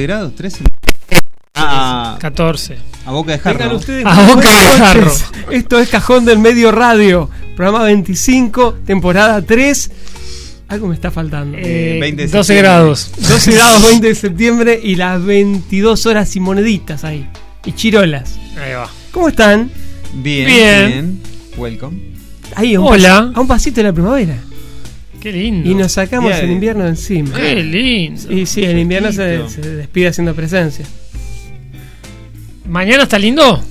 ¿12 0.00 0.06
grados? 0.06 0.32
¿13? 0.36 0.60
Ah, 1.54 2.16
14. 2.20 2.78
a 3.06 3.10
boca 3.12 3.32
de 3.32 3.38
jarro. 3.38 3.76
ustedes 3.76 4.04
A 4.06 4.22
boca 4.22 4.48
de 4.48 4.78
jarro. 4.78 5.12
Esto 5.50 5.78
es 5.78 5.88
Cajón 5.88 6.24
del 6.24 6.38
Medio 6.38 6.72
Radio, 6.72 7.28
programa 7.56 7.84
25, 7.84 8.74
temporada 8.86 9.42
3. 9.42 9.90
Algo 10.68 10.86
me 10.86 10.94
está 10.94 11.10
faltando. 11.10 11.58
Eh, 11.60 11.98
20 12.00 12.22
de 12.22 12.28
12 12.28 12.44
septiembre. 12.46 12.62
grados. 12.62 13.10
12 13.18 13.52
grados 13.52 13.82
20 13.88 14.06
de 14.06 14.14
septiembre 14.14 14.80
y 14.82 14.94
las 14.94 15.22
22 15.24 16.06
horas 16.06 16.34
y 16.36 16.40
moneditas 16.40 17.04
ahí. 17.04 17.28
Y 17.64 17.72
chirolas. 17.72 18.36
Ahí 18.56 18.72
va. 18.74 18.88
¿Cómo 19.10 19.28
están? 19.28 19.70
Bien, 20.14 20.46
Bien. 20.46 20.86
bien. 20.86 21.22
Welcome. 21.56 21.98
Ahí, 22.54 22.74
a 22.74 22.80
un 22.80 22.86
Hola. 22.86 23.20
pas- 23.22 23.36
a 23.36 23.40
un 23.40 23.46
pasito 23.48 23.76
de 23.76 23.82
la 23.84 23.92
primavera. 23.92 24.36
Qué 25.20 25.32
lindo. 25.32 25.68
Y 25.70 25.74
nos 25.74 25.92
sacamos 25.92 26.32
Bien. 26.32 26.44
el 26.44 26.50
invierno 26.50 26.84
de 26.84 26.90
encima. 26.90 27.36
Qué 27.36 27.56
lindo. 27.62 28.32
Y 28.32 28.46
sí, 28.46 28.64
el 28.64 28.78
invierno 28.78 29.12
se, 29.12 29.38
despide 29.60 30.08
haciendo 30.08 30.34
presencia. 30.34 30.86
¿Mañana 32.66 33.02
está 33.02 33.18
lindo? 33.18 33.62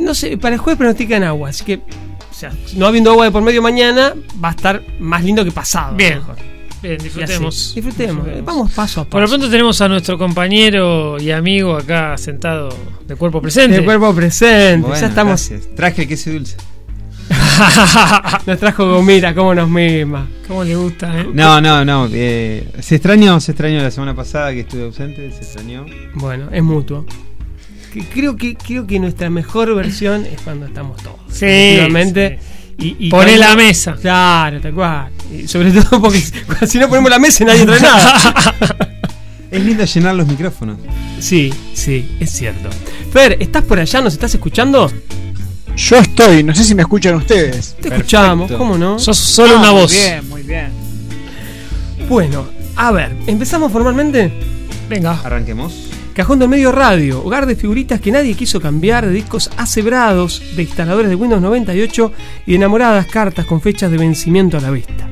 No 0.00 0.14
sé, 0.14 0.36
para 0.36 0.54
el 0.54 0.60
jueves 0.60 0.78
pronostican 0.78 1.22
agua, 1.22 1.50
así 1.50 1.64
que, 1.64 1.76
o 1.76 2.34
sea, 2.34 2.52
no 2.76 2.86
habiendo 2.86 3.10
agua 3.10 3.26
de 3.26 3.30
por 3.30 3.42
medio 3.42 3.62
mañana, 3.62 4.14
va 4.42 4.48
a 4.48 4.52
estar 4.52 4.82
más 4.98 5.22
lindo 5.24 5.44
que 5.44 5.52
pasado. 5.52 5.94
Bien. 5.96 6.18
mejor. 6.18 6.36
Bien, 6.82 6.94
Y 6.94 6.96
así, 6.96 7.04
disfrutemos. 7.04 7.72
Disfrutemos. 7.74 8.26
Vamos 8.44 8.72
paso 8.72 9.00
a 9.00 9.04
paso. 9.04 9.10
Por 9.10 9.22
lo 9.22 9.28
pronto 9.28 9.48
tenemos 9.50 9.80
a 9.80 9.88
nuestro 9.88 10.18
compañero 10.18 11.18
y 11.20 11.30
amigo 11.30 11.74
acá 11.76 12.16
sentado 12.18 12.68
de 13.06 13.16
cuerpo 13.16 13.40
presente. 13.40 13.78
De 13.78 13.84
cuerpo 13.84 14.14
presente, 14.14 14.86
Bueno, 14.86 15.00
ya 15.00 15.06
estamos. 15.08 15.48
gracias. 15.48 15.74
Traje 15.74 16.02
el 16.02 16.08
queso 16.08 16.30
dulce. 16.30 16.56
Nos 18.46 18.58
trajo 18.58 18.86
gomita, 18.88 19.34
cómo 19.34 19.54
nos 19.54 19.68
mima. 19.68 20.26
¿Cómo 20.46 20.64
le 20.64 20.76
gusta, 20.76 21.20
eh? 21.20 21.26
No, 21.32 21.60
no, 21.60 21.84
no. 21.84 22.08
eh, 22.12 22.68
se 22.80 22.96
extrañó, 22.96 23.40
se 23.40 23.52
extrañó 23.52 23.82
la 23.82 23.90
semana 23.90 24.14
pasada 24.14 24.52
que 24.52 24.60
estuve 24.60 24.84
ausente, 24.84 25.30
se 25.32 25.38
extrañó. 25.38 25.84
Bueno, 26.14 26.48
es 26.52 26.62
mutuo. 26.62 27.04
Creo 28.12 28.36
que, 28.36 28.56
creo 28.56 28.86
que 28.86 28.98
nuestra 28.98 29.30
mejor 29.30 29.74
versión 29.74 30.26
es 30.26 30.40
cuando 30.42 30.66
estamos 30.66 31.02
todos. 31.02 31.16
Sí. 31.30 31.46
Y, 32.78 32.94
y 33.06 33.08
Poné 33.10 33.36
cuando- 33.36 33.36
la 33.38 33.56
mesa. 33.56 33.94
Claro, 34.00 34.60
tal 34.60 34.74
cual. 34.74 35.08
Y 35.32 35.48
sobre 35.48 35.72
todo 35.72 36.00
porque 36.02 36.20
si 36.66 36.78
no 36.78 36.88
ponemos 36.88 37.10
la 37.10 37.18
mesa 37.18 37.44
nadie 37.44 37.64
trae 37.64 37.80
nada. 37.80 38.54
Es 39.50 39.64
lindo 39.64 39.84
llenar 39.84 40.14
los 40.16 40.26
micrófonos. 40.26 40.76
Sí, 41.20 41.54
sí, 41.72 42.16
es 42.18 42.30
cierto. 42.32 42.68
Fer, 43.12 43.36
¿estás 43.40 43.62
por 43.62 43.78
allá? 43.78 44.00
¿Nos 44.02 44.12
estás 44.14 44.34
escuchando? 44.34 44.90
Yo 45.76 45.96
estoy, 45.96 46.42
no 46.42 46.54
sé 46.54 46.64
si 46.64 46.74
me 46.74 46.82
escuchan 46.82 47.14
ustedes. 47.16 47.74
Te 47.74 47.82
Perfecto. 47.90 47.94
escuchamos, 47.96 48.52
¿cómo 48.52 48.78
no? 48.78 48.98
Sos 48.98 49.18
solo 49.18 49.54
Ah, 49.56 49.60
una 49.60 49.72
muy 49.72 49.80
voz. 49.82 49.92
bien, 49.92 50.28
muy 50.28 50.42
bien. 50.42 50.68
Bueno, 52.08 52.46
a 52.76 52.90
ver, 52.92 53.14
¿empezamos 53.26 53.70
formalmente? 53.72 54.32
Venga. 54.88 55.20
Arranquemos. 55.22 55.90
Cajón 56.14 56.38
del 56.38 56.48
Medio 56.48 56.72
Radio, 56.72 57.22
hogar 57.22 57.44
de 57.44 57.56
figuritas 57.56 58.00
que 58.00 58.10
nadie 58.10 58.34
quiso 58.34 58.58
cambiar, 58.58 59.04
de 59.04 59.12
discos 59.12 59.50
asebrados, 59.58 60.42
de 60.56 60.62
instaladores 60.62 61.10
de 61.10 61.14
Windows 61.14 61.42
98 61.42 62.12
y 62.46 62.52
de 62.52 62.56
enamoradas 62.56 63.06
cartas 63.06 63.44
con 63.44 63.60
fechas 63.60 63.90
de 63.90 63.98
vencimiento 63.98 64.56
a 64.56 64.60
la 64.62 64.70
vista. 64.70 65.06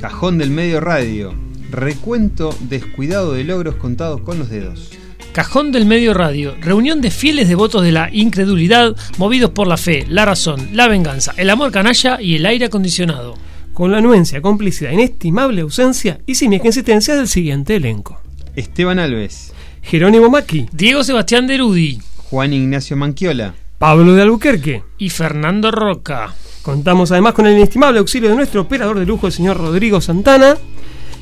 Cajón 0.00 0.38
del 0.38 0.50
Medio 0.50 0.80
Radio. 0.80 1.34
Recuento 1.70 2.56
descuidado 2.68 3.34
de 3.34 3.44
logros 3.44 3.76
contados 3.76 4.22
con 4.22 4.38
los 4.40 4.48
dedos. 4.48 4.90
Cajón 5.38 5.70
del 5.70 5.86
Medio 5.86 6.14
Radio. 6.14 6.56
Reunión 6.60 7.00
de 7.00 7.12
fieles 7.12 7.46
devotos 7.46 7.84
de 7.84 7.92
la 7.92 8.10
incredulidad, 8.12 8.96
movidos 9.18 9.52
por 9.52 9.68
la 9.68 9.76
fe, 9.76 10.04
la 10.08 10.24
razón, 10.24 10.70
la 10.72 10.88
venganza, 10.88 11.32
el 11.36 11.48
amor 11.48 11.70
canalla 11.70 12.20
y 12.20 12.34
el 12.34 12.44
aire 12.44 12.64
acondicionado. 12.64 13.36
Con 13.72 13.92
la 13.92 13.98
anuencia, 13.98 14.42
complicidad, 14.42 14.90
inestimable 14.90 15.60
ausencia 15.60 16.18
y 16.26 16.34
simiesca 16.34 16.66
insistencia 16.66 17.14
del 17.14 17.28
siguiente 17.28 17.76
elenco. 17.76 18.20
Esteban 18.56 18.98
Alves. 18.98 19.52
Jerónimo 19.80 20.28
Maki, 20.28 20.66
Diego 20.72 21.04
Sebastián 21.04 21.46
Derudi 21.46 22.00
Juan 22.16 22.52
Ignacio 22.52 22.96
Manquiola. 22.96 23.54
Pablo 23.78 24.14
de 24.14 24.22
Albuquerque. 24.22 24.82
y 24.98 25.08
Fernando 25.08 25.70
Roca. 25.70 26.34
Contamos 26.62 27.12
además 27.12 27.34
con 27.34 27.46
el 27.46 27.52
inestimable 27.52 28.00
auxilio 28.00 28.28
de 28.28 28.34
nuestro 28.34 28.62
operador 28.62 28.98
de 28.98 29.06
lujo, 29.06 29.28
el 29.28 29.32
señor 29.32 29.56
Rodrigo 29.56 30.00
Santana. 30.00 30.56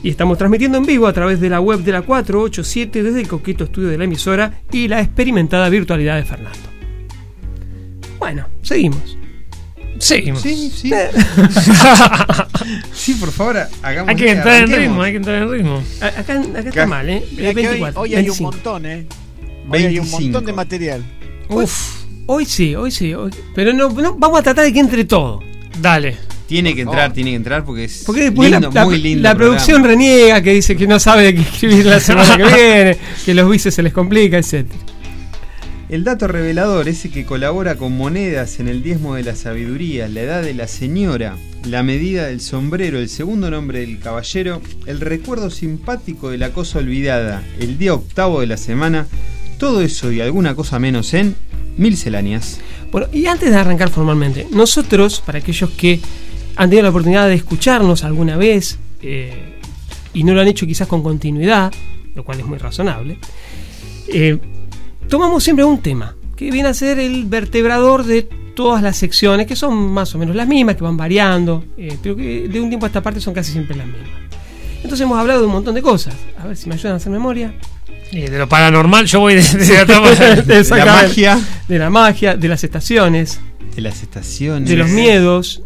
Y 0.03 0.11
estamos 0.11 0.39
transmitiendo 0.39 0.79
en 0.79 0.87
vivo 0.87 1.07
a 1.07 1.13
través 1.13 1.41
de 1.41 1.49
la 1.49 1.61
web 1.61 1.81
de 1.81 1.93
la 1.93 2.03
487 2.03 3.03
desde 3.03 3.21
el 3.21 3.29
coqueto 3.29 3.65
estudio 3.65 3.89
de 3.89 3.99
la 3.99 4.05
emisora 4.05 4.61
y 4.71 4.89
la 4.89 5.01
experimentada 5.01 5.69
virtualidad 5.69 6.17
de 6.17 6.25
Fernando. 6.25 6.59
Bueno, 8.19 8.47
seguimos. 8.63 9.17
Seguimos. 9.99 10.43
Sí, 10.43 10.71
sí. 10.75 10.91
sí, 12.93 13.15
por 13.15 13.33
favor, 13.33 13.57
hagamos. 13.83 14.11
Hay 14.11 14.17
que 14.17 14.31
entrar 14.31 14.63
en 14.63 14.73
ritmo, 14.77 15.03
hay 15.03 15.13
que 15.13 15.17
entrar 15.17 15.43
en 15.43 15.51
ritmo. 15.51 15.83
A- 16.01 16.07
Acá, 16.07 16.41
acá 16.41 16.69
está 16.69 16.87
mal, 16.87 17.09
¿eh? 17.09 17.25
Hoy, 17.39 17.55
24, 17.55 18.01
hoy 18.03 18.15
hay 18.15 18.21
un 18.21 18.27
25. 18.37 18.53
montón, 18.53 18.87
¿eh? 18.87 19.07
Hoy 19.71 19.79
hay 19.79 19.85
un 19.99 20.05
25. 20.05 20.21
montón 20.23 20.45
de 20.45 20.53
material. 20.53 21.05
Uf, 21.49 22.05
Hoy 22.27 22.45
sí, 22.45 22.75
hoy 22.75 22.91
sí. 22.91 23.15
hoy- 23.15 23.31
Pero 23.55 23.73
no, 23.73 23.89
no, 23.89 24.15
vamos 24.15 24.41
a 24.41 24.43
tratar 24.43 24.65
de 24.65 24.73
que 24.73 24.81
entre 24.81 25.05
todo. 25.05 25.41
dale. 25.81 26.17
Tiene 26.47 26.75
que 26.75 26.83
entrar, 26.83 27.13
tiene 27.13 27.31
que 27.31 27.37
entrar 27.37 27.65
porque 27.65 27.85
es 27.85 28.05
Porque 28.07 28.23
después 28.23 28.51
lindo, 28.51 28.71
la, 28.73 28.85
muy 28.85 28.99
lindo. 28.99 29.23
la 29.23 29.35
producción 29.35 29.83
reniega, 29.83 30.41
que 30.43 30.53
dice 30.53 30.77
que 30.77 30.87
no 30.87 31.01
sabe 31.01 31.25
de 31.25 31.35
qué 31.35 31.41
escribir 31.41 31.87
la 31.87 31.99
semana 31.99 32.37
que 32.37 32.45
viene, 32.55 32.97
que 33.25 33.35
los 33.35 33.51
vices 33.51 33.75
se 33.75 33.83
les 33.83 33.93
complica, 33.93 34.39
etc. 34.39 34.67
El 35.89 36.03
dato 36.03 36.27
revelador, 36.27 36.89
ese 36.89 37.11
que 37.11 37.25
colabora 37.25 37.77
con 37.77 37.97
monedas 37.97 38.59
en 38.59 38.67
el 38.67 38.83
diezmo 38.83 39.15
de 39.15 39.23
la 39.23 39.37
sabiduría, 39.37 40.09
la 40.09 40.21
edad 40.21 40.43
de 40.43 40.53
la 40.53 40.67
señora, 40.67 41.37
la 41.65 41.85
medida 41.85 42.27
del 42.27 42.41
sombrero, 42.41 42.99
el 42.99 43.09
segundo 43.09 43.51
nombre 43.51 43.81
del 43.81 44.01
caballero, 44.01 44.61
el 44.87 45.01
recuerdo 45.01 45.49
simpático 45.49 46.31
de 46.31 46.39
la 46.39 46.51
cosa 46.51 46.81
olvidada, 46.81 47.43
el 47.61 47.79
día 47.79 47.95
octavo 47.95 48.41
de 48.41 48.49
la 48.49 48.57
semana, 48.57 49.07
todo 49.59 49.81
eso 49.81 50.11
y 50.11 50.21
alguna 50.21 50.55
cosa 50.55 50.79
menos 50.79 51.15
en 51.15 51.37
Mil 51.77 51.97
Celáneas. 51.97 52.59
Bueno, 52.91 53.09
y 53.13 53.27
antes 53.27 53.51
de 53.51 53.57
arrancar 53.57 53.91
formalmente, 53.91 54.47
nosotros, 54.51 55.23
para 55.25 55.39
aquellos 55.39 55.71
que 55.71 56.01
han 56.57 56.71
tenido 56.71 56.85
la 56.85 56.91
oportunidad 56.91 57.29
de 57.29 57.35
escucharnos 57.35 58.05
alguna 58.05 58.37
vez 58.37 58.79
eh, 59.03 59.61
y 60.15 60.25
no 60.25 60.35
lo 60.35 60.41
han 60.41 60.49
hecho 60.49 60.67
quizás 60.67 60.89
con 60.89 61.03
continuidad, 61.03 61.73
lo 62.15 62.25
cual 62.25 62.41
es 62.41 62.47
muy 62.47 62.59
razonable, 62.59 63.19
eh, 64.09 64.39
tomamos 65.09 65.45
siempre 65.45 65.65
un 65.65 65.81
tema, 65.81 66.17
que 66.35 66.51
viene 66.51 66.69
a 66.69 66.75
ser 66.75 66.99
el 66.99 67.25
vertebrador 67.27 68.05
de 68.05 68.23
todas 68.23 68.83
las 68.83 68.97
secciones, 68.97 69.47
que 69.47 69.55
son 69.55 69.93
más 69.93 70.15
o 70.15 70.19
menos 70.19 70.35
las 70.35 70.49
mismas, 70.49 70.77
que 70.77 70.83
van 70.83 70.97
variando, 70.97 71.65
eh, 71.77 71.97
pero 72.03 72.17
que 72.17 72.49
de 72.49 72.61
un 72.61 72.69
tiempo 72.69 72.87
a 72.87 72.89
esta 72.89 73.03
parte 73.03 73.21
son 73.21 73.35
casi 73.35 73.53
siempre 73.53 73.77
las 73.77 73.87
mismas. 73.87 74.09
Entonces 74.77 75.01
hemos 75.01 75.19
hablado 75.19 75.41
de 75.41 75.47
un 75.47 75.53
montón 75.53 75.75
de 75.75 75.83
cosas. 75.83 76.15
A 76.39 76.47
ver 76.47 76.57
si 76.57 76.69
me 76.69 76.75
ayudan 76.75 76.95
a 76.95 76.97
hacer 76.97 77.13
memoria. 77.13 77.55
Eh, 78.13 78.31
de 78.31 78.39
lo 78.39 78.49
paranormal, 78.49 79.07
yo 79.07 79.21
voy 79.21 79.35
desde 79.35 79.59
de 79.59 79.79
atrás. 79.79 80.19
De 80.47 80.65
la 80.65 80.87
magia, 80.87 81.41
De 81.69 81.79
la 81.79 81.91
magia, 81.91 82.37
de 82.37 82.49
las 82.49 82.63
estaciones, 82.63 83.41
de 83.75 83.83
las 83.83 84.03
estaciones, 84.03 84.69
de 84.69 84.77
los 84.77 84.89
miedos, 84.89 85.63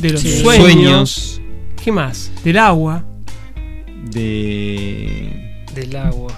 de 0.00 0.10
los 0.10 0.20
Sí. 0.20 0.40
sueños. 0.40 0.62
sueños, 0.72 1.40
¿Qué 1.82 1.92
más? 1.92 2.30
Del 2.44 2.58
agua. 2.58 3.04
de... 4.10 5.64
Del 5.74 5.96
agua. 5.96 6.32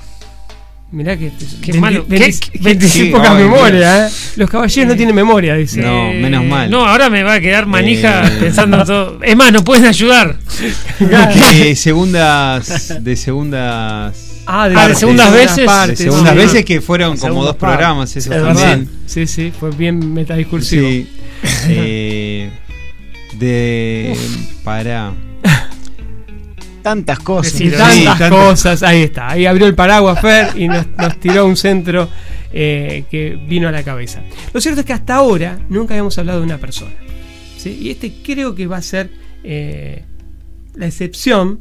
Mirá 0.92 1.16
que. 1.16 1.32
Qué 1.60 1.72
malo. 1.72 2.04
veinte- 2.08 2.38
¿Qué- 2.38 2.50
qué- 2.52 2.58
veinte- 2.60 2.88
qué- 2.88 3.06
poca 3.12 3.36
ay, 3.36 3.42
memoria, 3.42 4.06
¿eh? 4.06 4.10
Los 4.36 4.48
caballeros 4.48 4.90
no 4.92 4.96
tienen 4.96 5.14
memoria, 5.16 5.54
dice. 5.56 5.80
No, 5.80 6.12
menos 6.12 6.44
mal. 6.44 6.70
No, 6.70 6.86
ahora 6.86 7.10
me 7.10 7.24
va 7.24 7.34
a 7.34 7.40
quedar 7.40 7.66
manija 7.66 8.28
Eh. 8.28 8.36
pensando 8.38 8.78
en 8.78 8.86
todo. 8.86 9.18
Es 9.22 9.34
más, 9.36 9.50
no 9.52 9.64
pueden 9.64 9.86
ayudar. 9.86 10.36
De 11.00 11.74
segundas... 11.76 12.94
De 13.02 13.16
segundas... 13.16 14.30
Ah, 14.46 14.68
Ah, 14.76 14.88
de 14.88 14.94
segundas 14.94 15.32
veces. 15.32 15.66
de 15.88 15.96
segundas 15.96 16.32
sí. 16.32 16.38
veces 16.38 16.64
que 16.66 16.80
fueron 16.82 17.16
como 17.16 17.44
dos 17.44 17.56
programas, 17.56 18.14
eso 18.14 18.32
Es 18.32 18.42
verdad. 18.42 18.54
también. 18.54 18.90
Sí, 19.06 19.26
sí, 19.26 19.52
fue 19.58 19.70
bien 19.70 20.12
metadiscursivo. 20.12 20.86
Sí. 20.86 21.08
Eh, 21.68 22.50
de. 23.38 24.16
Para. 24.64 25.12
tantas 26.82 27.18
cosas. 27.18 27.52
Sí, 27.52 27.70
tantas 27.70 27.94
sí, 27.94 28.04
tantas. 28.04 28.30
cosas, 28.30 28.82
ahí 28.82 29.02
está. 29.02 29.30
Ahí 29.30 29.46
abrió 29.46 29.66
el 29.66 29.74
paraguas 29.74 30.20
Fer 30.20 30.48
y 30.56 30.68
nos, 30.68 30.86
nos 30.98 31.18
tiró 31.18 31.46
un 31.46 31.56
centro 31.56 32.08
eh, 32.52 33.04
que 33.10 33.36
vino 33.48 33.68
a 33.68 33.72
la 33.72 33.82
cabeza. 33.82 34.22
Lo 34.52 34.60
cierto 34.60 34.80
es 34.80 34.86
que 34.86 34.92
hasta 34.92 35.14
ahora 35.16 35.58
nunca 35.68 35.94
habíamos 35.94 36.16
hablado 36.18 36.40
de 36.40 36.44
una 36.46 36.58
persona. 36.58 36.92
¿sí? 37.56 37.78
Y 37.80 37.90
este 37.90 38.12
creo 38.22 38.54
que 38.54 38.66
va 38.66 38.76
a 38.78 38.82
ser 38.82 39.10
eh, 39.42 40.04
la 40.74 40.86
excepción. 40.86 41.60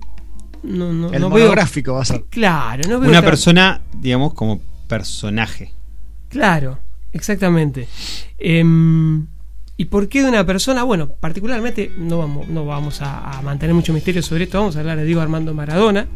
No, 0.61 0.93
no, 0.93 1.11
El 1.11 1.21
no 1.21 1.29
veo- 1.29 1.53
va 1.55 2.01
a 2.01 2.05
ser. 2.05 2.23
Claro, 2.29 2.83
no 2.87 2.99
veo 2.99 3.09
Una 3.09 3.21
persona, 3.21 3.81
digamos, 3.97 4.33
como 4.33 4.61
personaje. 4.87 5.71
Claro, 6.29 6.79
exactamente. 7.11 7.87
Em, 8.37 9.25
¿Y 9.75 9.85
por 9.85 10.07
qué 10.07 10.21
de 10.21 10.29
una 10.29 10.45
persona? 10.45 10.83
Bueno, 10.83 11.09
particularmente 11.09 11.91
no 11.97 12.19
vamos, 12.19 12.47
no 12.47 12.65
vamos 12.65 13.01
a, 13.01 13.39
a 13.39 13.41
mantener 13.41 13.73
mucho 13.73 13.93
misterio 13.93 14.21
sobre 14.21 14.43
esto, 14.43 14.59
vamos 14.59 14.75
a 14.75 14.79
hablar 14.81 14.97
de 14.97 15.05
Diego 15.05 15.21
Armando 15.21 15.53
Maradona. 15.53 16.07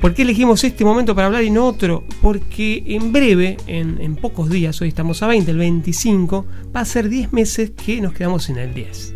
¿Por 0.00 0.14
qué 0.14 0.22
elegimos 0.22 0.64
este 0.64 0.82
momento 0.82 1.14
para 1.14 1.26
hablar 1.26 1.44
y 1.44 1.50
no 1.50 1.66
otro? 1.66 2.04
Porque 2.22 2.82
en 2.86 3.12
breve, 3.12 3.58
en, 3.66 4.00
en 4.00 4.16
pocos 4.16 4.48
días, 4.48 4.80
hoy 4.80 4.88
estamos 4.88 5.22
a 5.22 5.26
20, 5.26 5.50
el 5.50 5.58
25, 5.58 6.46
va 6.74 6.80
a 6.80 6.84
ser 6.86 7.10
10 7.10 7.34
meses 7.34 7.72
que 7.72 8.00
nos 8.00 8.14
quedamos 8.14 8.44
sin 8.44 8.56
el 8.56 8.72
10. 8.72 9.14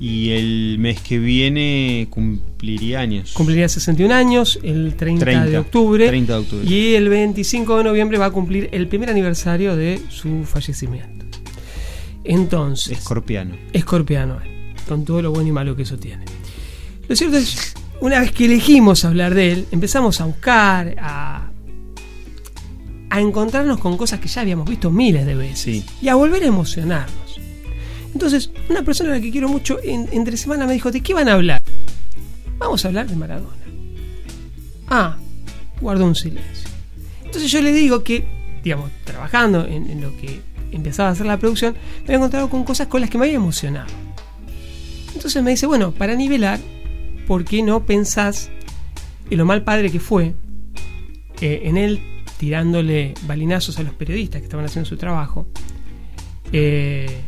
Y 0.00 0.30
el 0.30 0.76
mes 0.80 1.00
que 1.00 1.20
viene 1.20 2.08
cumpliría 2.10 2.98
años. 2.98 3.32
Cumpliría 3.32 3.68
61 3.68 4.12
años 4.12 4.58
el 4.64 4.94
30, 4.96 5.24
de 5.24 5.32
30, 5.32 5.60
octubre. 5.60 6.08
30 6.08 6.32
de 6.32 6.38
octubre. 6.40 6.66
Y 6.68 6.94
el 6.94 7.08
25 7.08 7.78
de 7.78 7.84
noviembre 7.84 8.18
va 8.18 8.26
a 8.26 8.30
cumplir 8.32 8.68
el 8.72 8.88
primer 8.88 9.10
aniversario 9.10 9.76
de 9.76 10.00
su 10.08 10.42
fallecimiento. 10.44 11.17
Entonces, 12.28 12.98
Escorpiano. 12.98 13.56
Escorpiano, 13.72 14.38
con 14.86 15.04
todo 15.04 15.22
lo 15.22 15.32
bueno 15.32 15.48
y 15.48 15.52
malo 15.52 15.74
que 15.74 15.82
eso 15.82 15.98
tiene. 15.98 16.24
Lo 17.08 17.16
cierto 17.16 17.36
es, 17.38 17.74
una 18.00 18.20
vez 18.20 18.32
que 18.32 18.44
elegimos 18.44 19.04
hablar 19.04 19.34
de 19.34 19.52
él, 19.52 19.66
empezamos 19.72 20.20
a 20.20 20.26
buscar, 20.26 20.94
a, 21.00 21.50
a 23.10 23.20
encontrarnos 23.20 23.78
con 23.78 23.96
cosas 23.96 24.20
que 24.20 24.28
ya 24.28 24.42
habíamos 24.42 24.68
visto 24.68 24.90
miles 24.90 25.24
de 25.26 25.34
veces 25.34 25.58
Sí. 25.58 25.84
y 26.02 26.08
a 26.08 26.14
volver 26.14 26.42
a 26.42 26.46
emocionarnos. 26.46 27.40
Entonces, 28.12 28.50
una 28.68 28.82
persona 28.82 29.10
a 29.10 29.14
la 29.16 29.20
que 29.20 29.30
quiero 29.30 29.48
mucho, 29.48 29.78
en- 29.82 30.08
entre 30.12 30.36
semana 30.36 30.66
me 30.66 30.74
dijo, 30.74 30.90
¿de 30.90 31.00
qué 31.00 31.14
van 31.14 31.28
a 31.28 31.34
hablar? 31.34 31.62
Vamos 32.58 32.84
a 32.84 32.88
hablar 32.88 33.06
de 33.08 33.16
Maradona. 33.16 33.56
Ah, 34.88 35.16
guardó 35.80 36.04
un 36.06 36.14
silencio. 36.14 36.68
Entonces 37.24 37.50
yo 37.50 37.60
le 37.62 37.72
digo 37.72 38.02
que, 38.02 38.24
digamos, 38.64 38.90
trabajando 39.04 39.64
en, 39.66 39.88
en 39.90 40.00
lo 40.00 40.16
que 40.16 40.40
empezaba 40.72 41.08
a 41.08 41.12
hacer 41.12 41.26
la 41.26 41.38
producción, 41.38 41.74
me 42.00 42.04
había 42.04 42.16
encontrado 42.16 42.48
con 42.50 42.64
cosas 42.64 42.86
con 42.86 43.00
las 43.00 43.10
que 43.10 43.18
me 43.18 43.24
había 43.24 43.36
emocionado. 43.36 43.88
Entonces 45.14 45.42
me 45.42 45.50
dice, 45.50 45.66
bueno, 45.66 45.92
para 45.92 46.14
nivelar, 46.14 46.60
¿por 47.26 47.44
qué 47.44 47.62
no 47.62 47.84
pensás 47.84 48.50
en 49.30 49.38
lo 49.38 49.44
mal 49.44 49.64
padre 49.64 49.90
que 49.90 50.00
fue 50.00 50.34
eh, 51.40 51.62
en 51.64 51.76
él 51.76 52.00
tirándole 52.38 53.14
balinazos 53.26 53.78
a 53.78 53.82
los 53.82 53.94
periodistas 53.94 54.40
que 54.40 54.44
estaban 54.44 54.66
haciendo 54.66 54.88
su 54.88 54.96
trabajo? 54.96 55.46
eh, 56.52 57.20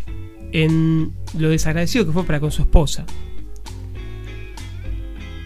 en 0.53 1.13
lo 1.39 1.51
desagradecido 1.51 2.07
que 2.07 2.13
fue 2.13 2.25
para 2.25 2.41
con 2.41 2.51
su 2.51 2.63
esposa. 2.63 3.05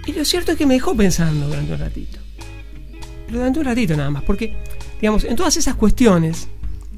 Y 0.07 0.12
lo 0.12 0.25
cierto 0.25 0.52
es 0.52 0.59
que 0.59 0.66
me 0.66 0.75
dejó 0.75 0.95
pensando 0.95 1.47
durante 1.49 1.73
un 1.73 1.78
ratito. 1.78 2.19
Durante 3.28 3.59
un 3.59 3.64
ratito 3.64 3.97
nada 3.97 4.11
más, 4.11 4.23
porque, 4.23 4.54
digamos, 5.00 5.25
en 5.25 5.35
todas 5.35 5.57
esas 5.57 5.75
cuestiones, 5.76 6.49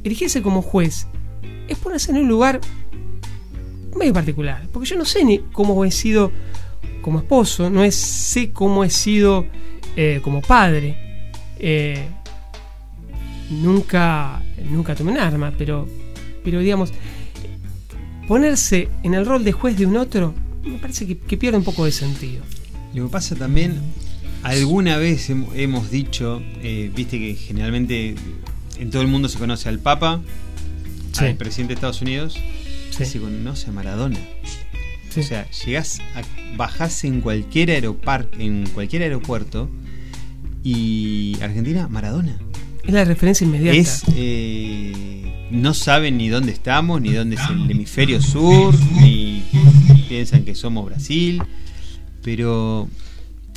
elegirse 0.08 0.42
como 0.42 0.62
juez 0.62 1.06
es 1.68 1.78
ponerse 1.78 2.10
en 2.12 2.18
un 2.18 2.28
lugar 2.28 2.60
medio 3.96 4.12
particular. 4.12 4.66
Porque 4.72 4.88
yo 4.88 4.96
no 4.96 5.04
sé 5.04 5.24
ni 5.24 5.38
cómo 5.52 5.84
he 5.84 5.90
sido 5.90 6.30
como 7.02 7.18
esposo, 7.18 7.70
no 7.70 7.88
sé 7.90 8.50
cómo 8.50 8.84
he 8.84 8.90
sido 8.90 9.46
eh, 9.96 10.20
como 10.22 10.42
padre. 10.42 10.96
Eh, 11.58 12.04
nunca, 13.50 14.42
nunca 14.70 14.94
tomé 14.94 15.12
un 15.12 15.18
arma, 15.18 15.52
pero, 15.56 15.86
pero 16.44 16.60
digamos, 16.60 16.92
ponerse 18.28 18.88
en 19.02 19.14
el 19.14 19.24
rol 19.24 19.44
de 19.44 19.52
juez 19.52 19.76
de 19.76 19.86
un 19.86 19.96
otro 19.96 20.34
me 20.64 20.78
parece 20.78 21.06
que, 21.06 21.36
pierde 21.36 21.56
un 21.58 21.64
poco 21.64 21.84
de 21.84 21.92
sentido. 21.92 22.42
Lo 22.92 23.04
que 23.06 23.12
pasa 23.12 23.36
también, 23.36 23.80
alguna 24.42 24.96
vez 24.96 25.30
hem- 25.30 25.46
hemos 25.54 25.90
dicho, 25.90 26.42
eh, 26.60 26.90
viste 26.94 27.18
que 27.20 27.34
generalmente 27.36 28.16
en 28.78 28.90
todo 28.90 29.02
el 29.02 29.08
mundo 29.08 29.28
se 29.28 29.38
conoce 29.38 29.68
al 29.68 29.78
Papa, 29.78 30.20
Sí. 31.12 31.24
al 31.24 31.36
presidente 31.36 31.70
de 31.72 31.74
Estados 31.76 32.02
Unidos, 32.02 32.38
Sí. 32.90 33.04
se 33.04 33.18
conoce 33.20 33.68
a 33.70 33.72
Maradona. 33.72 34.18
Sí. 35.10 35.20
O 35.20 35.22
sea, 35.22 35.48
llegás 35.64 36.00
a, 36.14 36.22
bajás 36.56 37.04
en 37.04 37.20
cualquier 37.22 37.70
aeroparque, 37.70 38.44
en 38.44 38.66
cualquier 38.74 39.02
aeropuerto, 39.02 39.70
y 40.62 41.36
Argentina, 41.40 41.88
Maradona. 41.88 42.36
es 42.84 42.92
la 42.92 43.04
referencia 43.04 43.44
inmediata. 43.46 43.76
Es, 43.76 44.02
eh, 44.14 45.48
no 45.50 45.74
saben 45.74 46.16
ni 46.18 46.28
dónde 46.28 46.52
estamos, 46.52 47.00
ni 47.00 47.12
dónde 47.12 47.36
es 47.36 47.42
el 47.50 47.70
hemisferio 47.70 48.20
sur, 48.22 48.74
ni 48.92 49.42
piensan 50.08 50.44
que 50.44 50.54
somos 50.54 50.84
Brasil, 50.86 51.42
pero 52.22 52.88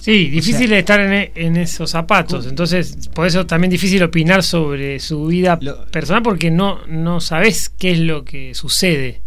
Sí, 0.01 0.29
difícil 0.29 0.65
O 0.65 0.69
sea- 0.69 0.79
estar 0.79 0.99
en, 1.01 1.13
e- 1.13 1.31
en 1.35 1.57
esos 1.57 1.91
zapatos. 1.91 2.47
Entonces, 2.47 3.09
por 3.13 3.27
eso 3.27 3.45
también 3.45 3.69
difícil 3.71 4.01
opinar 4.03 4.43
sobre 4.43 4.99
su 4.99 5.25
vida 5.27 5.59
Lo- 5.61 5.85
personal 5.87 6.23
porque 6.23 6.49
no, 6.51 6.85
no 6.87 7.19
sabes 7.19 7.69
qué 7.69 7.91
es 7.91 7.99
lo 7.99 8.23
que 8.23 8.53
sucede. 8.53 9.21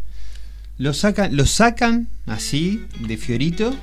lo 0.78 0.94
sacan, 0.94 1.36
lo 1.36 1.44
sacan 1.46 2.08
así, 2.26 2.82
de 3.06 3.16
fiorito, 3.16 3.74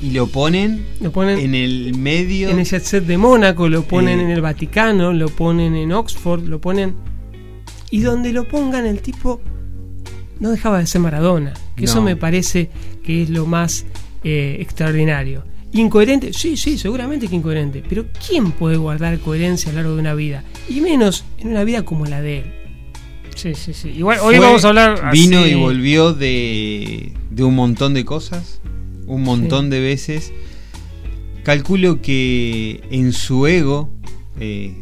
y 0.00 0.10
lo 0.10 0.26
ponen 0.28 0.84
Lo 1.00 1.10
ponen 1.12 1.38
en 1.38 1.54
el 1.54 1.94
medio. 1.98 2.48
en 2.48 2.58
el 2.60 2.64
jet 2.64 2.82
set 2.84 3.04
de 3.04 3.18
Mónaco, 3.18 3.68
lo 3.68 3.82
ponen 3.84 4.20
Eh. 4.20 4.22
en 4.22 4.30
el 4.30 4.40
Vaticano, 4.40 5.12
lo 5.12 5.28
ponen 5.28 5.74
en 5.74 5.92
Oxford, 5.92 6.44
lo 6.44 6.60
ponen. 6.60 6.94
Y 7.90 8.00
donde 8.00 8.32
lo 8.32 8.46
pongan, 8.48 8.86
el 8.86 9.00
tipo 9.00 9.40
no 10.40 10.50
dejaba 10.50 10.78
de 10.78 10.86
ser 10.86 11.00
Maradona. 11.00 11.52
Que 11.76 11.84
eso 11.86 12.00
me 12.02 12.16
parece 12.16 12.70
que 13.04 13.22
es 13.24 13.30
lo 13.30 13.46
más 13.46 13.84
eh, 14.22 14.56
extraordinario. 14.60 15.44
¿Incoherente? 15.74 16.32
Sí, 16.32 16.56
sí, 16.56 16.78
seguramente 16.78 17.28
que 17.28 17.34
incoherente. 17.36 17.82
Pero 17.88 18.06
¿quién 18.26 18.52
puede 18.52 18.76
guardar 18.76 19.18
coherencia 19.18 19.70
a 19.70 19.74
lo 19.74 19.80
largo 19.80 19.94
de 19.96 20.00
una 20.00 20.14
vida? 20.14 20.44
Y 20.68 20.80
menos 20.80 21.24
en 21.38 21.48
una 21.48 21.64
vida 21.64 21.82
como 21.82 22.06
la 22.06 22.22
de 22.22 22.38
él. 22.38 22.44
Sí, 23.34 23.54
sí, 23.54 23.74
sí. 23.74 23.88
Igual 23.90 24.18
hoy 24.22 24.36
Fue, 24.36 24.46
vamos 24.46 24.64
a 24.64 24.68
hablar. 24.68 25.10
Vino 25.12 25.40
así- 25.40 25.50
y 25.50 25.54
volvió 25.54 26.12
de, 26.14 27.12
de 27.30 27.42
un 27.44 27.54
montón 27.56 27.92
de 27.92 28.04
cosas, 28.04 28.60
un 29.06 29.22
montón 29.22 29.68
de 29.70 29.80
veces. 29.80 30.32
Calculo 31.42 32.00
que 32.00 32.80
en 32.90 33.12
su 33.12 33.46
ego 33.48 33.90
eh, 34.40 34.74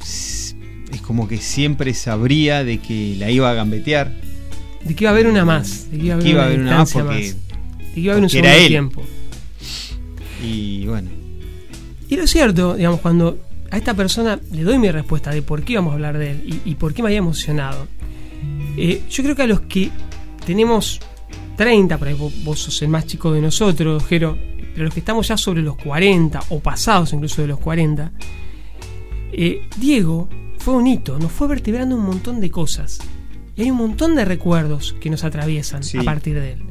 es 0.00 0.54
como 1.06 1.26
que 1.28 1.38
siempre 1.38 1.94
sabría 1.94 2.62
de 2.62 2.78
que 2.78 3.16
la 3.18 3.30
iba 3.30 3.50
a 3.50 3.54
gambetear, 3.54 4.14
De 4.84 4.94
que 4.94 5.04
iba 5.04 5.10
a 5.10 5.14
haber 5.14 5.26
una 5.26 5.44
más. 5.44 5.90
De 5.90 5.98
que 5.98 6.04
iba 6.04 6.14
a 6.14 6.16
haber 6.18 6.24
que 6.26 6.30
iba 6.30 6.42
a 6.42 6.46
una, 6.46 6.54
haber 6.54 6.60
una 6.60 6.76
más 6.78 6.92
porque. 6.92 7.16
De 7.16 7.94
que 7.94 8.00
iba 8.00 8.12
a 8.12 8.14
haber 8.16 8.24
un 8.24 8.30
segundo 8.30 8.52
él. 8.54 8.68
tiempo. 8.68 9.02
Y 10.42 10.86
bueno, 10.86 11.08
Y 12.08 12.16
lo 12.16 12.26
cierto, 12.26 12.74
digamos, 12.74 13.00
cuando 13.00 13.38
a 13.70 13.76
esta 13.76 13.94
persona 13.94 14.38
le 14.52 14.62
doy 14.62 14.78
mi 14.78 14.90
respuesta 14.90 15.30
de 15.30 15.42
por 15.42 15.62
qué 15.62 15.74
íbamos 15.74 15.92
a 15.92 15.94
hablar 15.94 16.18
de 16.18 16.32
él 16.32 16.60
y, 16.64 16.70
y 16.70 16.74
por 16.74 16.92
qué 16.94 17.02
me 17.02 17.08
había 17.08 17.18
emocionado, 17.18 17.86
eh, 18.76 19.02
yo 19.10 19.22
creo 19.22 19.36
que 19.36 19.42
a 19.42 19.46
los 19.46 19.60
que 19.62 19.90
tenemos 20.44 20.98
30, 21.56 21.98
por 21.98 22.08
ahí 22.08 22.14
vos, 22.14 22.32
vos 22.42 22.58
sos 22.58 22.80
el 22.82 22.88
más 22.88 23.06
chico 23.06 23.32
de 23.32 23.40
nosotros, 23.40 24.04
Jero, 24.06 24.36
pero 24.72 24.84
los 24.86 24.94
que 24.94 25.00
estamos 25.00 25.28
ya 25.28 25.36
sobre 25.36 25.62
los 25.62 25.76
40 25.76 26.40
o 26.50 26.60
pasados 26.60 27.12
incluso 27.12 27.42
de 27.42 27.48
los 27.48 27.58
40, 27.60 28.12
eh, 29.32 29.62
Diego 29.78 30.28
fue 30.58 30.74
un 30.74 30.86
hito, 30.86 31.18
nos 31.18 31.30
fue 31.32 31.48
vertebrando 31.48 31.96
un 31.96 32.04
montón 32.04 32.40
de 32.40 32.50
cosas. 32.50 32.98
Y 33.56 33.62
hay 33.62 33.70
un 33.70 33.76
montón 33.76 34.14
de 34.16 34.24
recuerdos 34.24 34.94
que 35.00 35.10
nos 35.10 35.22
atraviesan 35.24 35.82
Sí. 35.84 35.98
a 35.98 36.02
partir 36.02 36.34
de 36.40 36.52
él. 36.52 36.62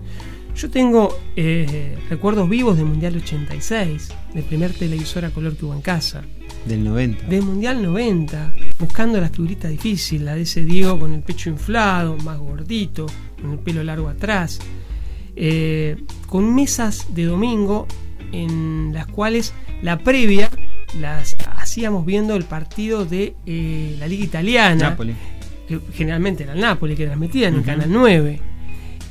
Yo 0.60 0.70
tengo 0.70 1.18
eh, 1.38 1.98
recuerdos 2.10 2.50
vivos 2.50 2.75
del 2.75 2.86
Mundial 2.86 3.16
86, 3.16 4.10
del 4.34 4.44
primer 4.44 4.74
televisor 4.74 5.24
a 5.24 5.30
color 5.30 5.56
que 5.56 5.63
hubo 5.63 5.74
en 5.74 5.80
casa, 5.80 6.22
del 6.66 6.84
90. 6.84 7.28
del 7.28 7.44
Mundial 7.44 7.82
90, 7.82 8.54
buscando 8.78 9.22
la 9.22 9.30
figurita 9.30 9.70
difícil, 9.70 10.25
la 10.25 10.36
de 10.36 10.42
ese 10.42 10.66
Diego 10.66 11.00
con 11.00 11.13
el 11.13 11.22
pecho 11.22 11.50
inflado, 11.50 12.18
más 12.25 12.38
gordito, 12.39 13.06
con 13.42 13.54
el 13.54 13.60
pelo 13.60 13.86
largo 13.86 14.10
atrás, 14.10 14.60
eh, 15.38 15.96
con 16.28 16.54
mesas 16.54 17.08
de 17.16 17.24
domingo 17.24 17.88
en 18.34 18.92
las 18.94 19.08
cuales 19.08 19.54
la 19.82 20.00
previa 20.00 20.50
las 21.00 21.38
hacíamos 21.56 22.06
viendo 22.06 22.36
el 22.36 22.44
partido 22.44 23.06
de 23.06 23.34
eh, 23.46 23.96
la 23.98 24.08
Liga 24.10 24.25
Italiana 24.25 24.89
Napoli. 24.89 25.16
que 25.70 25.80
generalmente 25.94 26.44
era 26.44 26.51
el 26.51 26.60
Napoli 26.60 26.98
que 26.98 27.06
transmitía 27.06 27.48
en 27.48 27.56
el. 27.56 27.63
Canal 27.63 27.89
9. 27.89 28.59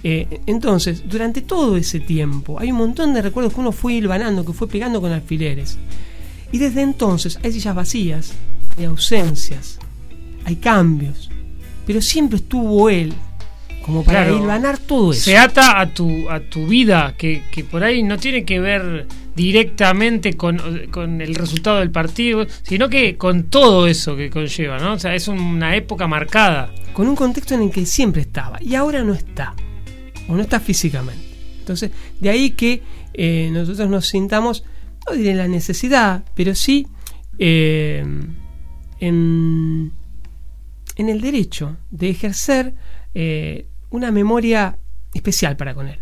Eh, 0.04 0.40
entonces, 0.46 1.08
durante 1.08 1.40
todo 1.42 1.76
ese 1.76 2.00
tiempo, 2.00 2.58
hay 2.60 2.70
un 2.70 2.78
montón 2.78 3.14
de 3.14 3.22
recuerdos 3.22 3.52
que 3.54 3.60
uno 3.60 3.72
fue 3.72 3.94
hilvanando, 3.94 4.44
que 4.44 4.52
fue 4.52 4.68
pegando 4.68 5.00
con 5.00 5.10
alfileres. 5.12 5.76
Y 6.52 6.58
desde 6.58 6.82
entonces 6.82 7.38
hay 7.42 7.52
sillas 7.52 7.74
vacías, 7.74 8.32
hay 8.76 8.84
ausencias, 8.84 9.78
hay 10.44 10.56
cambios. 10.56 11.30
Pero 11.86 12.00
siempre 12.00 12.36
estuvo 12.36 12.88
él 12.90 13.12
como 13.82 14.04
para 14.04 14.24
Claro. 14.24 14.38
hilvanar 14.38 14.78
todo 14.78 15.12
eso. 15.12 15.22
Se 15.22 15.36
ata 15.38 15.80
a 15.80 15.92
tu, 15.92 16.28
a 16.30 16.40
tu 16.40 16.66
vida, 16.66 17.14
que, 17.16 17.42
que 17.50 17.64
por 17.64 17.82
ahí 17.82 18.02
no 18.02 18.18
tiene 18.18 18.44
que 18.44 18.60
ver 18.60 19.06
directamente 19.34 20.34
con, 20.36 20.58
con, 20.90 21.20
el 21.20 21.34
resultado 21.34 21.78
del 21.78 21.90
partido, 21.90 22.46
sino 22.62 22.88
que 22.88 23.16
con 23.16 23.44
todo 23.44 23.86
eso 23.86 24.16
que 24.16 24.30
conlleva, 24.30 24.78
¿no? 24.78 24.94
O 24.94 24.98
sea, 24.98 25.14
es 25.14 25.28
una 25.28 25.74
época 25.76 26.06
marcada. 26.06 26.70
Con 26.92 27.08
un 27.08 27.16
contexto 27.16 27.54
en 27.54 27.62
el 27.62 27.70
que 27.70 27.86
siempre 27.86 28.20
estaba 28.22 28.58
y 28.62 28.74
ahora 28.74 29.02
no 29.04 29.14
está, 29.14 29.54
o 30.28 30.36
no 30.36 30.42
está 30.42 30.60
físicamente. 30.60 31.28
Entonces, 31.58 31.90
de 32.20 32.30
ahí 32.30 32.50
que 32.50 32.82
eh, 33.12 33.50
nosotros 33.52 33.90
nos 33.90 34.06
sintamos, 34.06 34.64
no 35.06 35.14
diré 35.14 35.34
la 35.34 35.48
necesidad, 35.48 36.24
pero 36.34 36.54
sí 36.54 36.86
eh, 37.38 38.04
en, 39.00 39.92
en, 40.96 41.08
el 41.08 41.20
derecho 41.20 41.76
de 41.90 42.10
ejercer 42.10 42.74
eh, 43.14 43.66
una 43.90 44.10
memoria 44.10 44.78
especial 45.12 45.56
para 45.56 45.74
con 45.74 45.88
él. 45.88 45.98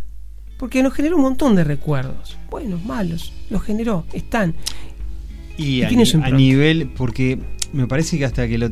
Porque 0.59 0.83
nos 0.83 0.95
generó 0.95 1.17
un 1.17 1.23
montón 1.23 1.55
de 1.57 1.65
recuerdos, 1.65 2.39
buenos, 2.49 2.85
malos, 2.85 3.33
los 3.51 3.63
generó, 3.63 4.07
están. 4.13 4.55
Y, 5.59 5.83
a, 5.83 5.89
a, 5.89 6.31
nivel, 6.31 6.91
porque 6.97 7.39
me 7.73 7.87
parece 7.87 8.19
que 8.19 8.25
hasta 8.25 8.47
que 8.47 8.59
lo, 8.59 8.71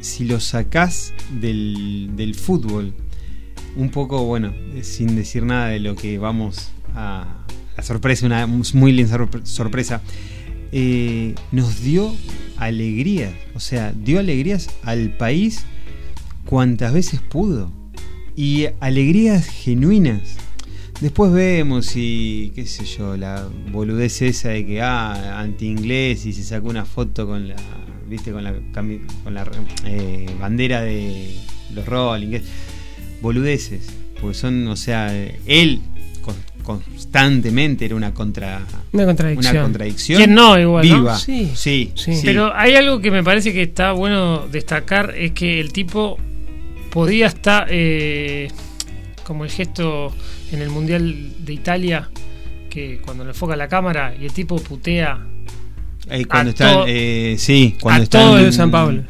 si 0.00 0.24
lo 0.24 0.40
sacás 0.40 1.14
del, 1.40 2.10
del 2.14 2.34
fútbol, 2.34 2.94
un 3.76 3.90
poco, 3.90 4.24
bueno, 4.24 4.52
sin 4.82 5.16
decir 5.16 5.44
nada 5.44 5.68
de 5.68 5.80
lo 5.80 5.96
que 5.96 6.18
vamos 6.18 6.70
a, 6.94 7.44
la 7.76 7.82
sorpresa, 7.82 8.26
una 8.26 8.46
muy 8.46 8.92
linda 8.92 9.18
sorpresa, 9.44 10.00
eh, 10.72 11.34
nos 11.52 11.82
dio 11.82 12.14
alegrías, 12.56 13.32
o 13.54 13.60
sea, 13.60 13.92
dio 13.92 14.18
alegrías 14.20 14.68
al 14.82 15.10
país 15.16 15.64
cuantas 16.44 16.92
veces 16.92 17.20
pudo. 17.20 17.70
Y 18.36 18.66
alegrías 18.80 19.46
genuinas. 19.46 20.36
Después 21.00 21.32
vemos 21.32 21.92
y 21.94 22.52
qué 22.54 22.66
sé 22.66 22.84
yo, 22.84 23.16
la 23.16 23.48
boludez 23.72 24.22
esa 24.22 24.50
de 24.50 24.64
que 24.64 24.80
ah, 24.80 25.40
anti-inglés 25.40 26.24
y 26.26 26.32
se 26.32 26.42
sacó 26.42 26.68
una 26.68 26.84
foto 26.84 27.26
con 27.26 27.48
la, 27.48 27.56
viste, 28.08 28.32
con 28.32 28.44
la, 28.44 28.54
la 29.30 29.50
eh, 29.84 30.26
bandera 30.40 30.82
de 30.82 31.36
los 31.74 31.86
Rolling, 31.86 32.40
boludeces, 33.24 33.88
porque 34.20 34.34
son, 34.34 34.68
o 34.68 34.76
sea, 34.76 35.12
él 35.46 35.80
constantemente 36.62 37.84
era 37.84 37.94
una 37.94 38.14
contra 38.14 38.62
una 38.92 39.04
contradicción. 39.04 39.54
Una 39.54 39.62
contradicción 39.62 40.16
¿Quién 40.16 40.34
no 40.34 40.58
igual? 40.58 40.82
Viva. 40.82 41.18
Sí. 41.18 41.52
Sí, 41.54 41.92
sí. 41.94 42.20
Pero 42.24 42.54
hay 42.54 42.74
algo 42.74 43.00
que 43.00 43.10
me 43.10 43.22
parece 43.22 43.52
que 43.52 43.62
está 43.62 43.92
bueno 43.92 44.46
destacar 44.48 45.14
es 45.16 45.32
que 45.32 45.60
el 45.60 45.72
tipo 45.72 46.18
podía 46.90 47.26
estar 47.26 47.66
eh, 47.70 48.48
como 49.24 49.44
el 49.44 49.50
gesto 49.50 50.14
en 50.52 50.62
el 50.62 50.70
mundial 50.70 51.32
de 51.38 51.52
Italia 51.52 52.08
que 52.70 53.00
cuando 53.04 53.24
le 53.24 53.30
enfoca 53.30 53.56
la 53.56 53.68
cámara 53.68 54.14
y 54.18 54.24
el 54.24 54.32
tipo 54.32 54.56
putea 54.56 55.26
eh, 56.08 56.24
cuando 56.24 56.50
está 56.50 56.84
eh, 56.86 57.36
sí 57.38 57.76
cuando 57.80 58.04
está 58.04 58.20
todo 58.20 58.38
en 58.38 58.52
San 58.52 58.70
Pablo 58.70 59.02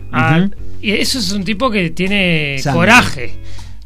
y 0.80 0.92
eso 0.92 1.18
es 1.18 1.32
un 1.32 1.44
tipo 1.44 1.70
que 1.70 1.90
tiene 1.90 2.56
coraje 2.72 3.34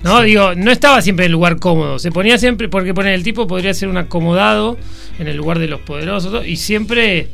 no, 0.02 0.22
digo, 0.22 0.54
no 0.54 0.70
estaba 0.70 1.02
siempre 1.02 1.26
en 1.26 1.30
el 1.30 1.32
lugar 1.32 1.58
cómodo. 1.58 1.98
Se 1.98 2.12
ponía 2.12 2.38
siempre, 2.38 2.68
porque 2.68 2.94
poner 2.94 3.14
el 3.14 3.24
tipo 3.24 3.46
podría 3.46 3.74
ser 3.74 3.88
un 3.88 3.96
acomodado 3.96 4.78
en 5.18 5.26
el 5.26 5.36
lugar 5.36 5.58
de 5.58 5.66
los 5.66 5.80
poderosos 5.80 6.46
y 6.46 6.56
siempre 6.56 7.30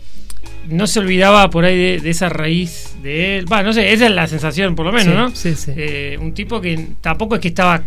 no 0.68 0.86
se 0.86 1.00
olvidaba 1.00 1.50
por 1.50 1.66
ahí 1.66 1.98
de, 1.98 2.10
esa 2.10 2.30
raíz 2.30 2.96
de 3.02 3.38
él. 3.38 3.44
No 3.44 3.72
sé, 3.74 3.92
esa 3.92 4.06
es 4.06 4.12
la 4.12 4.26
sensación, 4.26 4.74
por 4.74 4.86
lo 4.86 4.92
menos, 4.92 5.14
¿no? 5.14 5.34
Sí, 5.34 5.54
sí. 5.54 5.72
Eh, 5.76 6.18
un 6.18 6.32
tipo 6.32 6.60
que 6.60 6.88
tampoco 7.02 7.34
es 7.34 7.42
que 7.42 7.48
estaba 7.48 7.84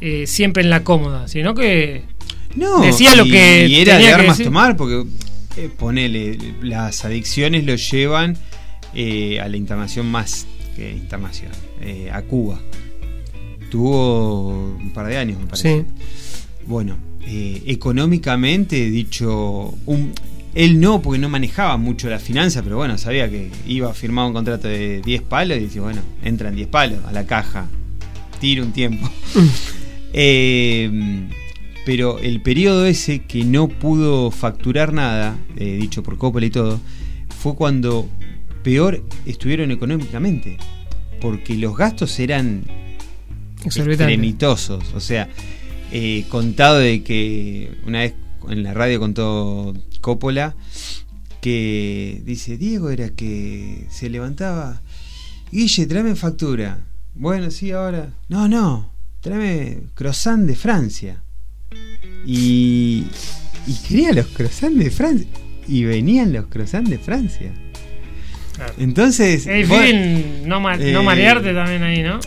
eh, 0.00 0.26
siempre 0.26 0.64
en 0.64 0.70
la 0.70 0.82
cómoda, 0.82 1.28
sino 1.28 1.54
que 1.54 2.02
no, 2.56 2.80
decía 2.80 3.14
lo 3.14 3.24
que. 3.24 3.68
Y 3.68 3.80
era 3.80 3.98
de 3.98 4.12
armas 4.12 4.38
tomar, 4.38 4.76
porque 4.76 5.04
eh, 5.56 5.70
ponele, 5.76 6.36
las 6.62 7.04
adicciones 7.04 7.64
lo 7.64 7.76
llevan 7.76 8.36
a 8.94 9.48
la 9.48 9.56
internación 9.56 10.10
más 10.10 10.48
que 10.74 10.90
internación, 10.90 11.52
a 12.12 12.22
Cuba 12.22 12.58
tuvo 13.70 14.76
un 14.76 14.90
par 14.92 15.06
de 15.06 15.16
años, 15.16 15.38
me 15.38 15.46
parece. 15.46 15.84
Bueno, 16.66 16.96
eh, 17.22 17.62
económicamente, 17.66 18.90
dicho, 18.90 19.74
un, 19.86 20.12
él 20.54 20.80
no, 20.80 21.02
porque 21.02 21.18
no 21.18 21.28
manejaba 21.28 21.76
mucho 21.76 22.08
la 22.08 22.18
finanza, 22.18 22.62
pero 22.62 22.76
bueno, 22.76 22.98
sabía 22.98 23.28
que 23.30 23.50
iba 23.66 23.90
a 23.90 23.94
firmar 23.94 24.26
un 24.26 24.32
contrato 24.32 24.68
de 24.68 25.00
10 25.02 25.22
palos 25.22 25.58
y 25.58 25.60
decía, 25.60 25.82
bueno, 25.82 26.00
entran 26.22 26.54
10 26.56 26.68
palos 26.68 26.98
a 27.06 27.12
la 27.12 27.26
caja, 27.26 27.66
tiro 28.40 28.64
un 28.64 28.72
tiempo. 28.72 29.08
eh, 30.12 31.28
pero 31.88 32.18
el 32.18 32.42
periodo 32.42 32.86
ese 32.86 33.20
que 33.20 33.44
no 33.44 33.68
pudo 33.68 34.30
facturar 34.30 34.92
nada, 34.92 35.38
eh, 35.56 35.78
dicho 35.80 36.02
por 36.02 36.18
Coppola 36.18 36.44
y 36.44 36.50
todo, 36.50 36.80
fue 37.38 37.54
cuando 37.54 38.08
peor 38.62 39.02
estuvieron 39.24 39.70
económicamente, 39.70 40.58
porque 41.20 41.54
los 41.54 41.76
gastos 41.76 42.18
eran 42.20 42.64
extremitosos. 43.64 44.84
O 44.94 45.00
sea, 45.00 45.28
eh, 45.92 46.24
contado 46.28 46.78
de 46.78 47.02
que 47.02 47.78
una 47.86 48.00
vez 48.00 48.14
en 48.48 48.62
la 48.62 48.74
radio 48.74 49.00
contó 49.00 49.74
Coppola 50.00 50.54
que 51.40 52.20
dice, 52.24 52.56
Diego 52.56 52.90
era 52.90 53.10
que 53.10 53.86
se 53.90 54.10
levantaba, 54.10 54.82
Guille, 55.52 55.86
tráeme 55.86 56.14
factura. 56.14 56.80
Bueno, 57.14 57.50
sí, 57.50 57.70
ahora. 57.70 58.12
No, 58.28 58.48
no, 58.48 58.90
tráeme 59.20 59.82
croissant 59.94 60.46
de 60.46 60.56
Francia. 60.56 61.22
Y, 62.26 63.06
y 63.66 63.74
quería 63.86 64.12
los 64.12 64.26
croissants 64.26 64.78
de 64.78 64.90
Francia. 64.90 65.28
Y 65.66 65.84
venían 65.84 66.32
los 66.32 66.46
croissants 66.46 66.90
de 66.90 66.98
Francia. 66.98 67.52
Entonces. 68.78 69.46
no, 69.46 70.60
no 70.60 70.70
eh, 70.72 71.02
marearte 71.02 71.54
también 71.54 71.82
ahí, 71.82 72.02
¿no? 72.02 72.18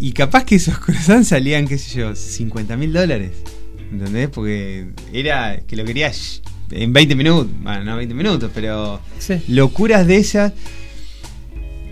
Y 0.00 0.12
capaz 0.12 0.44
que 0.44 0.56
esos 0.56 0.78
croissants 0.80 1.28
salían, 1.28 1.68
qué 1.68 1.78
sé 1.78 1.98
yo, 2.00 2.16
50 2.16 2.76
mil 2.76 2.92
dólares. 2.92 3.32
¿Entendés? 3.92 4.28
Porque 4.28 4.88
era 5.12 5.60
que 5.66 5.76
lo 5.76 5.84
querías 5.84 6.42
en 6.70 6.92
20 6.92 7.14
minutos. 7.14 7.52
Bueno, 7.62 7.84
no 7.84 7.96
20 7.96 8.14
minutos, 8.14 8.50
pero 8.54 9.00
locuras 9.48 10.06
de 10.06 10.16
esas. 10.16 10.52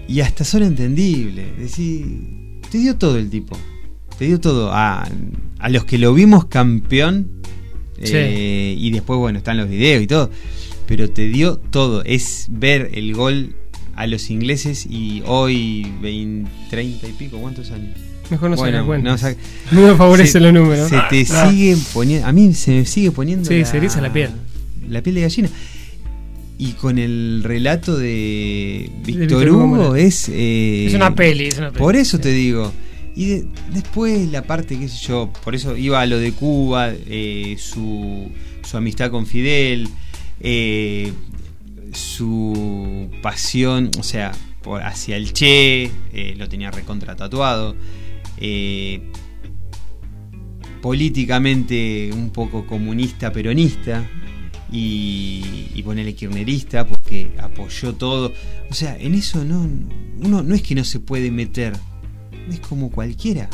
Y 0.06 0.20
hasta 0.20 0.44
son 0.44 0.62
entendibles. 0.62 1.58
Decir, 1.58 2.60
te 2.70 2.78
dio 2.78 2.96
todo 2.96 3.18
el 3.18 3.28
tipo. 3.28 3.58
Te 4.18 4.24
dio 4.24 4.40
todo. 4.40 4.72
A, 4.72 5.06
a 5.58 5.68
los 5.68 5.84
que 5.84 5.98
lo 5.98 6.14
vimos 6.14 6.46
campeón. 6.46 7.42
Eh, 8.00 8.74
y 8.78 8.90
después, 8.90 9.18
bueno, 9.18 9.38
están 9.38 9.58
los 9.58 9.68
videos 9.68 10.02
y 10.02 10.06
todo. 10.06 10.30
Pero 10.86 11.10
te 11.10 11.28
dio 11.28 11.58
todo. 11.58 12.02
Es 12.04 12.46
ver 12.48 12.90
el 12.94 13.12
gol 13.12 13.54
a 13.98 14.06
los 14.06 14.30
ingleses 14.30 14.86
y 14.88 15.24
hoy 15.26 15.92
20, 16.00 16.48
30 16.70 17.08
y 17.08 17.12
pico, 17.14 17.38
¿cuántos 17.38 17.72
años? 17.72 17.96
Mejor 18.30 18.50
no 18.50 18.56
bueno, 18.56 19.18
se 19.18 19.36
no, 19.72 19.80
no 19.80 19.88
me 19.88 19.96
favorece 19.96 20.38
los 20.38 20.52
números. 20.52 20.88
Se 20.88 21.00
te 21.10 21.26
ah, 21.32 21.50
siguen 21.50 21.80
poniendo, 21.92 22.24
a 22.24 22.30
mí 22.30 22.54
se 22.54 22.70
me 22.70 22.84
sigue 22.86 23.10
poniendo 23.10 23.48
sí, 23.48 23.64
se 23.64 23.76
eriza 23.76 24.00
la 24.00 24.12
piel. 24.12 24.30
La 24.88 25.02
piel 25.02 25.16
de 25.16 25.22
gallina. 25.22 25.48
Y 26.58 26.72
con 26.72 26.98
el 26.98 27.42
relato 27.42 27.96
de 27.96 28.88
Víctor 29.04 29.50
Hugo 29.50 29.96
es... 29.96 30.28
Eh, 30.28 30.86
es, 30.86 30.94
una 30.94 31.16
peli, 31.16 31.46
es 31.46 31.58
una 31.58 31.70
peli. 31.70 31.80
Por 31.80 31.96
eso 31.96 32.20
te 32.20 32.30
digo. 32.30 32.72
Y 33.16 33.46
después 33.72 34.30
la 34.30 34.42
parte, 34.42 34.78
qué 34.78 34.88
sé 34.88 35.08
yo, 35.08 35.32
por 35.42 35.56
eso 35.56 35.76
iba 35.76 36.00
a 36.00 36.06
lo 36.06 36.20
de 36.20 36.30
Cuba, 36.30 36.92
eh, 36.92 37.56
su, 37.58 38.30
su 38.62 38.76
amistad 38.76 39.10
con 39.10 39.26
Fidel, 39.26 39.88
eh, 40.40 41.12
su 41.98 43.10
pasión, 43.22 43.90
o 43.98 44.02
sea, 44.02 44.32
por, 44.62 44.82
hacia 44.82 45.16
el 45.16 45.32
Che, 45.32 45.84
eh, 46.12 46.34
lo 46.36 46.48
tenía 46.48 46.70
recontra 46.70 47.16
tatuado. 47.16 47.76
Eh, 48.38 49.10
políticamente 50.80 52.10
un 52.12 52.30
poco 52.30 52.66
comunista, 52.66 53.32
peronista. 53.32 54.08
Y, 54.70 55.68
y 55.74 55.82
ponerle 55.82 56.14
kirchnerista 56.14 56.86
porque 56.86 57.30
apoyó 57.38 57.94
todo. 57.94 58.34
O 58.70 58.74
sea, 58.74 58.98
en 58.98 59.14
eso 59.14 59.42
no, 59.42 59.62
uno 59.62 60.42
no 60.42 60.54
es 60.54 60.60
que 60.60 60.74
no 60.74 60.84
se 60.84 61.00
puede 61.00 61.30
meter, 61.30 61.72
es 62.50 62.60
como 62.60 62.90
cualquiera. 62.90 63.48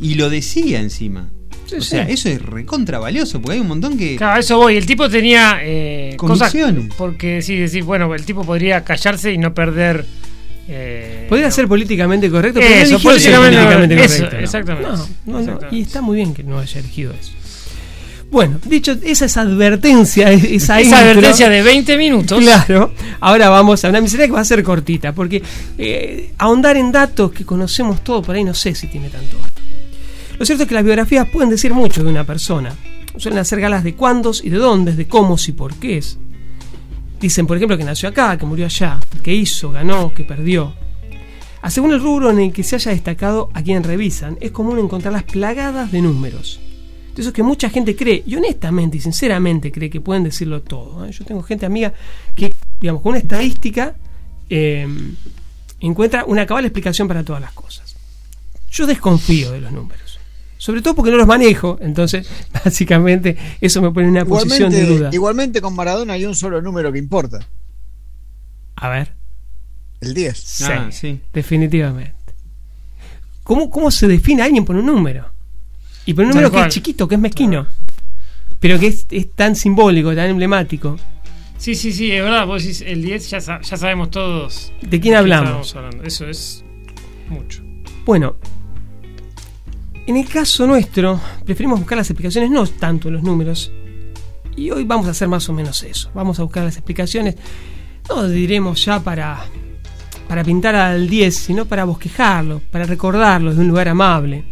y 0.00 0.14
lo 0.14 0.28
decía 0.28 0.80
encima 0.80 1.30
o 1.76 1.80
sea, 1.80 2.02
eso 2.02 2.28
es 2.28 2.42
recontra 2.42 2.98
valioso, 2.98 3.40
porque 3.40 3.54
hay 3.54 3.60
un 3.60 3.68
montón 3.68 3.96
que. 3.96 4.16
Claro, 4.16 4.40
eso 4.40 4.58
voy. 4.58 4.76
El 4.76 4.86
tipo 4.86 5.08
tenía 5.08 5.58
eh, 5.62 6.14
cosas. 6.16 6.54
Porque 6.96 7.42
sí, 7.42 7.56
decir, 7.56 7.84
bueno, 7.84 8.12
el 8.14 8.24
tipo 8.24 8.44
podría 8.44 8.84
callarse 8.84 9.32
y 9.32 9.38
no 9.38 9.54
perder. 9.54 10.06
Eh, 10.68 11.26
podría 11.28 11.50
ser 11.50 11.68
políticamente 11.68 12.28
correcto, 12.28 12.58
pero 12.60 12.74
eso, 12.74 12.98
políticamente, 12.98 13.96
correcto. 13.96 14.36
Exactamente. 14.36 15.66
y 15.70 15.82
está 15.82 16.02
muy 16.02 16.16
bien 16.16 16.34
que 16.34 16.42
no 16.42 16.58
haya 16.58 16.80
elegido 16.80 17.12
eso. 17.12 17.32
Bueno, 18.30 18.58
dicho 18.64 18.96
esa 19.02 19.26
es 19.26 19.36
advertencia, 19.36 20.32
esa, 20.32 20.80
esa 20.80 20.98
advertencia 20.98 21.48
de 21.48 21.62
20 21.62 21.96
minutos. 21.96 22.40
Claro. 22.40 22.92
Ahora 23.20 23.48
vamos 23.48 23.84
a 23.84 23.88
una 23.88 24.00
miseria 24.00 24.26
que 24.26 24.32
va 24.32 24.40
a 24.40 24.44
ser 24.44 24.62
cortita, 24.62 25.12
porque 25.12 25.42
eh, 25.78 26.32
ahondar 26.38 26.76
en 26.76 26.90
datos 26.90 27.30
que 27.32 27.44
conocemos 27.44 28.02
todo 28.02 28.22
por 28.22 28.34
ahí 28.34 28.44
no 28.44 28.54
sé 28.54 28.74
si 28.74 28.88
tiene 28.88 29.10
tanto. 29.10 29.36
Lo 30.38 30.44
cierto 30.44 30.64
es 30.64 30.68
que 30.68 30.74
las 30.74 30.84
biografías 30.84 31.28
pueden 31.28 31.50
decir 31.50 31.72
mucho 31.72 32.04
de 32.04 32.10
una 32.10 32.24
persona. 32.24 32.74
suelen 33.16 33.38
hacer 33.38 33.60
galas 33.60 33.82
de 33.82 33.94
cuándos 33.94 34.44
y 34.44 34.50
de 34.50 34.58
dónde, 34.58 34.94
de 34.94 35.08
cómo 35.08 35.36
y 35.46 35.52
por 35.52 35.74
qué 35.74 35.98
es. 35.98 36.18
Dicen, 37.18 37.46
por 37.46 37.56
ejemplo, 37.56 37.78
que 37.78 37.84
nació 37.84 38.10
acá, 38.10 38.36
que 38.36 38.44
murió 38.44 38.66
allá, 38.66 39.00
que 39.22 39.32
hizo, 39.32 39.70
ganó, 39.70 40.12
que 40.12 40.24
perdió. 40.24 40.74
A 41.62 41.70
según 41.70 41.92
el 41.92 42.02
rubro 42.02 42.30
en 42.30 42.38
el 42.38 42.52
que 42.52 42.62
se 42.62 42.76
haya 42.76 42.90
destacado 42.90 43.48
a 43.54 43.62
quien 43.62 43.82
revisan, 43.82 44.36
es 44.40 44.50
común 44.50 44.78
encontrarlas 44.78 45.22
plagadas 45.22 45.90
de 45.90 46.02
números. 46.02 46.60
De 47.14 47.22
eso 47.22 47.32
que 47.32 47.42
mucha 47.42 47.70
gente 47.70 47.96
cree, 47.96 48.22
y 48.26 48.36
honestamente 48.36 48.98
y 48.98 49.00
sinceramente 49.00 49.72
cree 49.72 49.88
que 49.88 50.02
pueden 50.02 50.24
decirlo 50.24 50.60
todo. 50.60 51.06
¿eh? 51.06 51.10
Yo 51.12 51.24
tengo 51.24 51.42
gente 51.42 51.64
amiga 51.64 51.94
que, 52.34 52.52
digamos, 52.78 53.00
con 53.00 53.10
una 53.10 53.18
estadística 53.18 53.94
eh, 54.50 54.86
encuentra 55.80 56.26
una 56.26 56.44
cabal 56.44 56.66
explicación 56.66 57.08
para 57.08 57.24
todas 57.24 57.40
las 57.40 57.52
cosas. 57.52 57.96
Yo 58.70 58.86
desconfío 58.86 59.52
de 59.52 59.62
los 59.62 59.72
números. 59.72 60.05
Sobre 60.58 60.80
todo 60.80 60.94
porque 60.94 61.10
no 61.10 61.18
los 61.18 61.26
manejo, 61.26 61.78
entonces 61.80 62.28
básicamente 62.64 63.36
eso 63.60 63.82
me 63.82 63.90
pone 63.90 64.06
en 64.06 64.12
una 64.12 64.24
posición 64.24 64.70
de 64.70 64.86
duda. 64.86 65.10
Igualmente 65.12 65.60
con 65.60 65.74
Maradona 65.74 66.14
hay 66.14 66.24
un 66.24 66.34
solo 66.34 66.62
número 66.62 66.92
que 66.92 66.98
importa. 66.98 67.46
A 68.76 68.88
ver. 68.88 69.14
El 70.00 70.14
10. 70.14 70.38
Sí, 70.38 70.64
ah, 70.66 70.88
sí. 70.90 71.20
definitivamente. 71.32 72.14
¿Cómo, 73.42 73.70
¿Cómo 73.70 73.90
se 73.90 74.08
define 74.08 74.42
a 74.42 74.46
alguien 74.46 74.64
por 74.64 74.76
un 74.76 74.86
número? 74.86 75.30
Y 76.04 76.14
por 76.14 76.24
un 76.24 76.30
número 76.30 76.50
que 76.50 76.60
es 76.60 76.68
chiquito, 76.68 77.08
que 77.08 77.14
es 77.14 77.20
mezquino. 77.20 77.66
Pero 78.60 78.78
que 78.78 78.86
es, 78.88 79.06
tan 79.34 79.54
simbólico, 79.56 80.14
tan 80.14 80.30
emblemático. 80.30 80.96
Sí, 81.58 81.74
sí, 81.74 81.92
sí, 81.92 82.10
es 82.12 82.22
verdad. 82.22 82.46
Vos 82.46 82.62
decís 82.62 82.82
el 82.82 83.02
10, 83.02 83.30
ya, 83.30 83.38
ya 83.38 83.76
sabemos 83.76 84.10
todos. 84.10 84.72
¿De 84.82 85.00
quién 85.00 85.14
hablamos? 85.14 85.74
Eso 86.04 86.26
es 86.26 86.64
mucho. 87.28 87.62
Bueno, 88.04 88.36
en 90.06 90.16
el 90.16 90.28
caso 90.28 90.66
nuestro, 90.66 91.20
preferimos 91.44 91.78
buscar 91.80 91.98
las 91.98 92.10
explicaciones 92.10 92.50
no 92.50 92.66
tanto 92.66 93.08
en 93.08 93.14
los 93.14 93.22
números. 93.22 93.72
Y 94.56 94.70
hoy 94.70 94.84
vamos 94.84 95.06
a 95.06 95.10
hacer 95.10 95.28
más 95.28 95.48
o 95.48 95.52
menos 95.52 95.82
eso. 95.82 96.10
Vamos 96.14 96.38
a 96.40 96.42
buscar 96.42 96.64
las 96.64 96.76
explicaciones, 96.76 97.36
no 98.08 98.26
diremos 98.28 98.84
ya 98.84 99.00
para 99.00 99.44
para 100.28 100.44
pintar 100.44 100.74
al 100.74 101.08
10, 101.08 101.34
sino 101.34 101.66
para 101.66 101.84
bosquejarlo, 101.84 102.60
para 102.70 102.84
recordarlo 102.84 103.54
de 103.54 103.60
un 103.60 103.68
lugar 103.68 103.88
amable. 103.88 104.44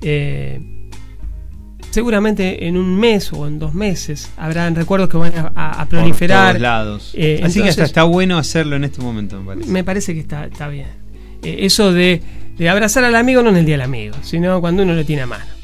Eh, 0.00 0.60
seguramente 1.90 2.66
en 2.66 2.76
un 2.76 2.98
mes 2.98 3.32
o 3.32 3.46
en 3.46 3.58
dos 3.58 3.72
meses 3.72 4.30
habrán 4.36 4.74
recuerdos 4.74 5.08
que 5.08 5.16
van 5.16 5.32
a, 5.54 5.86
proliferar. 5.88 6.46
Por 6.46 6.52
todos 6.52 6.62
lados. 6.62 7.10
Eh, 7.14 7.40
Así 7.42 7.62
que 7.62 7.68
hasta 7.68 7.84
está 7.84 8.04
bueno 8.04 8.38
hacerlo 8.38 8.76
en 8.76 8.84
este 8.84 9.00
momento, 9.00 9.40
me 9.40 9.46
parece. 9.46 9.70
Me 9.70 9.84
parece 9.84 10.14
que 10.14 10.20
está, 10.20 10.46
está 10.46 10.68
bien. 10.68 10.88
Eh, 11.42 11.58
eso 11.60 11.92
de, 11.92 12.22
de, 12.56 12.68
abrazar 12.68 13.04
al 13.04 13.14
amigo 13.16 13.42
no 13.42 13.50
en 13.50 13.56
el 13.56 13.66
día 13.66 13.74
del 13.74 13.82
amigo, 13.82 14.16
sino 14.22 14.60
cuando 14.60 14.82
uno 14.82 14.94
lo 14.94 15.04
tiene 15.04 15.22
a 15.22 15.26
mano. 15.26 15.54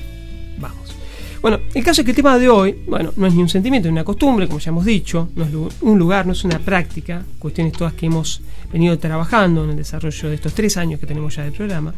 Bueno, 1.41 1.59
el 1.73 1.83
caso 1.83 2.03
es 2.03 2.05
que 2.05 2.11
el 2.11 2.17
tema 2.17 2.39
de 2.39 2.51
hoy, 2.51 2.83
bueno, 2.87 3.15
no 3.17 3.27
es 3.27 3.35
ni 3.35 3.41
un 3.41 3.49
sentimiento, 3.49 3.89
ni 3.89 3.93
una 3.93 4.05
costumbre, 4.05 4.47
como 4.47 4.59
ya 4.59 4.69
hemos 4.69 4.85
dicho, 4.85 5.31
no 5.37 5.45
es 5.45 5.75
un 5.81 5.99
lugar, 5.99 6.27
no 6.27 6.33
es 6.33 6.45
una 6.45 6.59
práctica, 6.59 7.25
cuestiones 7.39 7.73
todas 7.73 7.95
que 7.95 8.07
hemos 8.07 8.43
venido 8.71 8.99
trabajando 8.99 9.65
en 9.65 9.71
el 9.71 9.77
desarrollo 9.77 10.29
de 10.29 10.35
estos 10.35 10.53
tres 10.53 10.77
años 10.77 11.01
que 11.01 11.07
tenemos 11.07 11.35
ya 11.35 11.45
del 11.45 11.53
programa. 11.53 11.95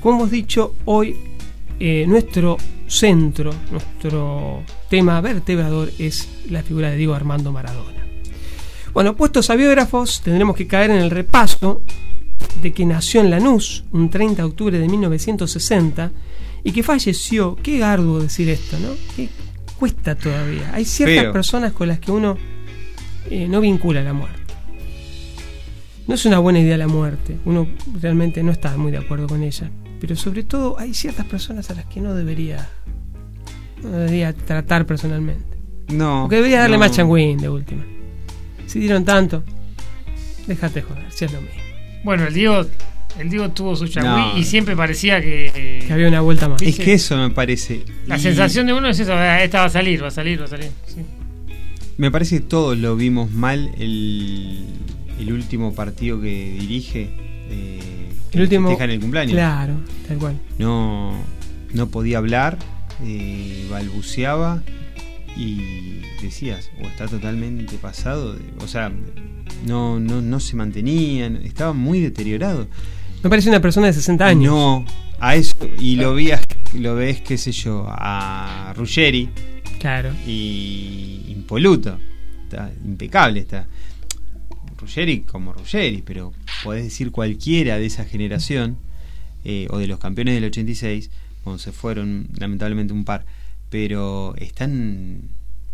Como 0.00 0.18
hemos 0.18 0.30
dicho, 0.30 0.76
hoy 0.84 1.16
eh, 1.80 2.04
nuestro 2.06 2.58
centro, 2.86 3.52
nuestro 3.72 4.62
tema 4.88 5.20
vertebrador 5.20 5.90
es 5.98 6.28
la 6.48 6.62
figura 6.62 6.90
de 6.90 6.96
Diego 6.96 7.14
Armando 7.14 7.50
Maradona. 7.50 8.06
Bueno, 8.92 9.16
puestos 9.16 9.50
a 9.50 9.56
biógrafos, 9.56 10.20
tendremos 10.22 10.54
que 10.54 10.68
caer 10.68 10.90
en 10.90 10.98
el 10.98 11.10
repaso 11.10 11.82
de 12.62 12.72
que 12.72 12.84
nació 12.84 13.20
en 13.20 13.30
Lanús 13.30 13.84
un 13.92 14.10
30 14.10 14.42
de 14.42 14.48
octubre 14.48 14.78
de 14.78 14.88
1960 14.88 16.12
y 16.62 16.72
que 16.72 16.82
falleció. 16.82 17.56
Qué 17.56 17.82
arduo 17.82 18.20
decir 18.20 18.48
esto, 18.48 18.78
¿no? 18.78 18.90
¿Qué 19.16 19.28
cuesta 19.80 20.14
todavía. 20.14 20.70
Hay 20.74 20.84
ciertas 20.84 21.32
personas 21.32 21.72
con 21.72 21.88
las 21.88 21.98
que 21.98 22.12
uno 22.12 22.36
eh, 23.30 23.48
no 23.48 23.62
vincula 23.62 24.02
la 24.02 24.12
muerte. 24.12 24.38
No 26.06 26.14
es 26.14 26.26
una 26.26 26.38
buena 26.38 26.60
idea 26.60 26.76
la 26.76 26.86
muerte, 26.86 27.38
uno 27.44 27.66
realmente 28.00 28.42
no 28.42 28.52
está 28.52 28.76
muy 28.76 28.92
de 28.92 28.98
acuerdo 28.98 29.26
con 29.26 29.42
ella, 29.42 29.70
pero 30.00 30.16
sobre 30.16 30.42
todo 30.42 30.78
hay 30.78 30.92
ciertas 30.92 31.24
personas 31.24 31.70
a 31.70 31.74
las 31.74 31.86
que 31.86 32.00
no 32.00 32.14
debería, 32.14 32.68
no 33.82 33.90
debería 33.90 34.32
tratar 34.34 34.86
personalmente. 34.86 35.56
No. 35.88 36.22
Porque 36.22 36.36
debería 36.36 36.60
darle 36.60 36.78
más 36.78 36.92
changuín 36.92 37.38
de 37.38 37.48
última. 37.48 37.84
Si 38.66 38.80
dieron 38.80 39.04
tanto, 39.04 39.44
déjate 40.46 40.82
joder, 40.82 41.10
si 41.10 41.24
es 41.24 41.32
lo 41.32 41.40
mismo. 41.40 41.59
Bueno, 42.04 42.26
el 42.26 42.34
Diego 42.34 42.66
el 43.18 43.28
Diego 43.28 43.50
tuvo 43.50 43.74
su 43.76 43.88
changüí 43.88 44.40
y 44.40 44.44
siempre 44.44 44.76
parecía 44.76 45.20
que, 45.20 45.82
que, 45.86 45.92
había 45.92 46.08
una 46.08 46.20
vuelta 46.20 46.48
más. 46.48 46.62
Es 46.62 46.78
que 46.78 46.94
eso 46.94 47.16
me 47.16 47.30
parece. 47.30 47.82
La 48.06 48.18
sensación 48.18 48.66
de 48.66 48.72
uno 48.72 48.88
es 48.88 49.00
eso, 49.00 49.12
ah, 49.14 49.42
esta 49.42 49.60
va 49.60 49.66
a 49.66 49.70
salir, 49.70 50.02
va 50.02 50.08
a 50.08 50.12
salir, 50.12 50.40
va 50.40 50.44
a 50.44 50.48
salir. 50.48 50.70
Me 51.96 52.10
parece 52.10 52.36
que 52.36 52.46
todos 52.46 52.78
lo 52.78 52.96
vimos 52.96 53.30
mal 53.30 53.72
el, 53.78 54.64
el 55.18 55.32
último 55.32 55.74
partido 55.74 56.20
que 56.20 56.56
dirige. 56.58 57.10
Eh, 57.50 57.80
el 58.32 58.40
último. 58.40 58.76
en 58.80 58.90
el 58.90 59.00
cumpleaños. 59.00 59.32
Claro, 59.32 59.74
tal 60.06 60.18
cual. 60.18 60.40
No, 60.58 61.12
no 61.74 61.88
podía 61.88 62.18
hablar, 62.18 62.58
eh, 63.04 63.66
balbuceaba 63.70 64.62
y 65.36 66.00
decías, 66.22 66.70
o 66.82 66.86
está 66.86 67.06
totalmente 67.06 67.76
pasado, 67.76 68.36
o 68.60 68.68
sea, 68.68 68.92
no, 69.66 69.98
no, 70.00 70.20
no 70.20 70.40
se 70.40 70.56
mantenían, 70.56 71.36
estaba 71.36 71.72
muy 71.72 72.00
deteriorado. 72.00 72.66
Me 73.22 73.30
parece 73.30 73.48
una 73.48 73.60
persona 73.60 73.88
de 73.88 73.92
60 73.92 74.26
años. 74.26 74.52
No, 74.52 74.84
a 75.18 75.36
eso, 75.36 75.56
y 75.78 75.96
lo, 75.96 76.14
vi 76.14 76.30
lo 76.74 76.94
ves, 76.94 77.20
qué 77.20 77.36
sé 77.36 77.52
yo, 77.52 77.86
a 77.88 78.72
Ruggeri. 78.76 79.28
Claro. 79.78 80.12
Y 80.26 81.24
impoluto, 81.28 81.98
está 82.44 82.72
impecable 82.84 83.40
está. 83.40 83.66
Ruggeri 84.78 85.20
como 85.20 85.52
Ruggeri, 85.52 86.02
pero 86.02 86.32
podés 86.64 86.84
decir 86.84 87.10
cualquiera 87.10 87.78
de 87.78 87.86
esa 87.86 88.04
generación, 88.04 88.78
eh, 89.44 89.66
o 89.70 89.78
de 89.78 89.86
los 89.86 89.98
campeones 89.98 90.34
del 90.34 90.44
86, 90.44 91.10
cuando 91.44 91.58
se 91.58 91.72
fueron 91.72 92.28
lamentablemente 92.38 92.92
un 92.92 93.04
par, 93.04 93.24
pero 93.68 94.34
están 94.36 95.22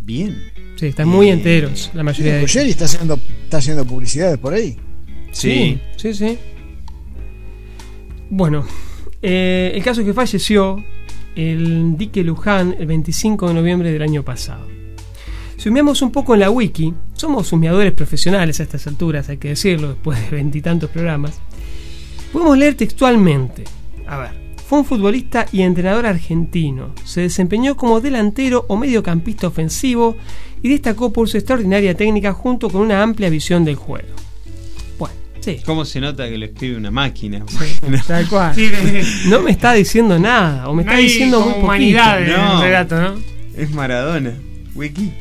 bien. 0.06 0.52
Sí, 0.76 0.86
están 0.86 1.08
muy 1.08 1.28
eh, 1.28 1.32
enteros 1.32 1.90
la 1.92 2.02
mayoría 2.02 2.34
de 2.34 2.42
ellos. 2.42 2.56
está 2.56 2.84
haciendo, 2.84 3.18
está 3.44 3.58
haciendo 3.58 3.84
publicidades 3.84 4.38
por 4.38 4.54
ahí. 4.54 4.76
Sí, 5.32 5.78
sí, 5.96 6.14
sí. 6.14 6.38
Bueno, 8.30 8.64
eh, 9.20 9.72
el 9.74 9.82
caso 9.82 10.00
es 10.00 10.06
que 10.06 10.14
falleció 10.14 10.82
el 11.34 11.96
Dique 11.98 12.22
Luján 12.22 12.74
el 12.78 12.86
25 12.86 13.48
de 13.48 13.54
noviembre 13.54 13.92
del 13.92 14.02
año 14.02 14.22
pasado. 14.22 14.66
Si 15.56 15.68
humeamos 15.68 16.00
un 16.02 16.12
poco 16.12 16.34
en 16.34 16.40
la 16.40 16.50
wiki, 16.50 16.94
somos 17.14 17.52
humeadores 17.52 17.92
profesionales 17.92 18.60
a 18.60 18.62
estas 18.62 18.86
alturas, 18.86 19.28
hay 19.28 19.38
que 19.38 19.48
decirlo, 19.48 19.88
después 19.88 20.18
de 20.22 20.36
veintitantos 20.36 20.90
programas. 20.90 21.40
Podemos 22.32 22.56
leer 22.56 22.74
textualmente. 22.74 23.64
A 24.06 24.18
ver, 24.18 24.45
fue 24.68 24.80
un 24.80 24.84
futbolista 24.84 25.46
y 25.52 25.62
entrenador 25.62 26.06
argentino. 26.06 26.92
Se 27.04 27.20
desempeñó 27.20 27.76
como 27.76 28.00
delantero 28.00 28.64
o 28.68 28.76
mediocampista 28.76 29.46
ofensivo 29.46 30.16
y 30.60 30.68
destacó 30.68 31.12
por 31.12 31.28
su 31.28 31.36
extraordinaria 31.36 31.94
técnica 31.94 32.32
junto 32.32 32.68
con 32.68 32.80
una 32.80 33.00
amplia 33.00 33.30
visión 33.30 33.64
del 33.64 33.76
juego. 33.76 34.08
Bueno, 34.98 35.14
sí. 35.38 35.58
¿Cómo 35.64 35.84
se 35.84 36.00
nota 36.00 36.28
que 36.28 36.36
lo 36.36 36.46
escribe 36.46 36.76
una 36.76 36.90
máquina? 36.90 37.44
tal 38.08 38.28
cual. 38.28 38.56
no 39.28 39.40
me 39.40 39.52
está 39.52 39.72
diciendo 39.72 40.18
nada, 40.18 40.68
o 40.68 40.74
me 40.74 40.82
está 40.82 40.96
diciendo 40.96 41.40
muy 41.40 41.62
humanidad 41.62 42.20
no, 42.26 42.60
relato, 42.60 43.00
¿no? 43.00 43.14
Es 43.56 43.70
Maradona. 43.70 44.32
Wiki. 44.74 45.12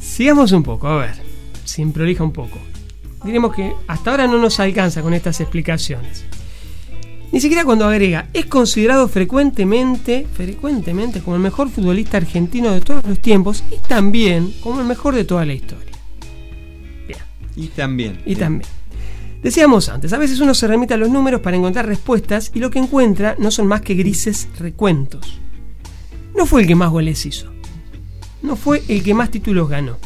Sigamos 0.00 0.50
un 0.50 0.64
poco, 0.64 0.88
a 0.88 0.96
ver. 0.98 1.14
Sin 1.64 1.92
prolija 1.92 2.24
un 2.24 2.32
poco. 2.32 2.58
Diremos 3.24 3.54
que 3.54 3.72
hasta 3.86 4.10
ahora 4.10 4.26
no 4.26 4.38
nos 4.38 4.58
alcanza 4.58 5.02
con 5.02 5.14
estas 5.14 5.40
explicaciones. 5.40 6.24
Ni 7.32 7.40
siquiera 7.40 7.64
cuando 7.64 7.86
agrega, 7.86 8.28
es 8.34 8.44
considerado 8.44 9.08
frecuentemente, 9.08 10.26
frecuentemente 10.34 11.20
como 11.20 11.36
el 11.36 11.42
mejor 11.42 11.70
futbolista 11.70 12.18
argentino 12.18 12.72
de 12.72 12.82
todos 12.82 13.02
los 13.06 13.18
tiempos 13.20 13.64
y 13.70 13.76
también 13.88 14.52
como 14.62 14.80
el 14.80 14.86
mejor 14.86 15.14
de 15.14 15.24
toda 15.24 15.46
la 15.46 15.54
historia. 15.54 15.92
Bien. 17.08 17.20
Y 17.56 17.68
también. 17.68 18.20
Y 18.26 18.36
también. 18.36 18.68
Decíamos 19.42 19.88
antes, 19.88 20.12
a 20.12 20.18
veces 20.18 20.40
uno 20.40 20.52
se 20.52 20.66
remite 20.66 20.92
a 20.92 20.98
los 20.98 21.08
números 21.08 21.40
para 21.40 21.56
encontrar 21.56 21.86
respuestas 21.86 22.50
y 22.54 22.58
lo 22.58 22.70
que 22.70 22.80
encuentra 22.80 23.34
no 23.38 23.50
son 23.50 23.66
más 23.66 23.80
que 23.80 23.94
grises 23.94 24.48
recuentos. 24.58 25.40
No 26.36 26.44
fue 26.44 26.60
el 26.60 26.66
que 26.66 26.74
más 26.74 26.90
goles 26.90 27.24
hizo. 27.24 27.50
No 28.42 28.56
fue 28.56 28.82
el 28.88 29.02
que 29.02 29.14
más 29.14 29.30
títulos 29.30 29.70
ganó. 29.70 29.96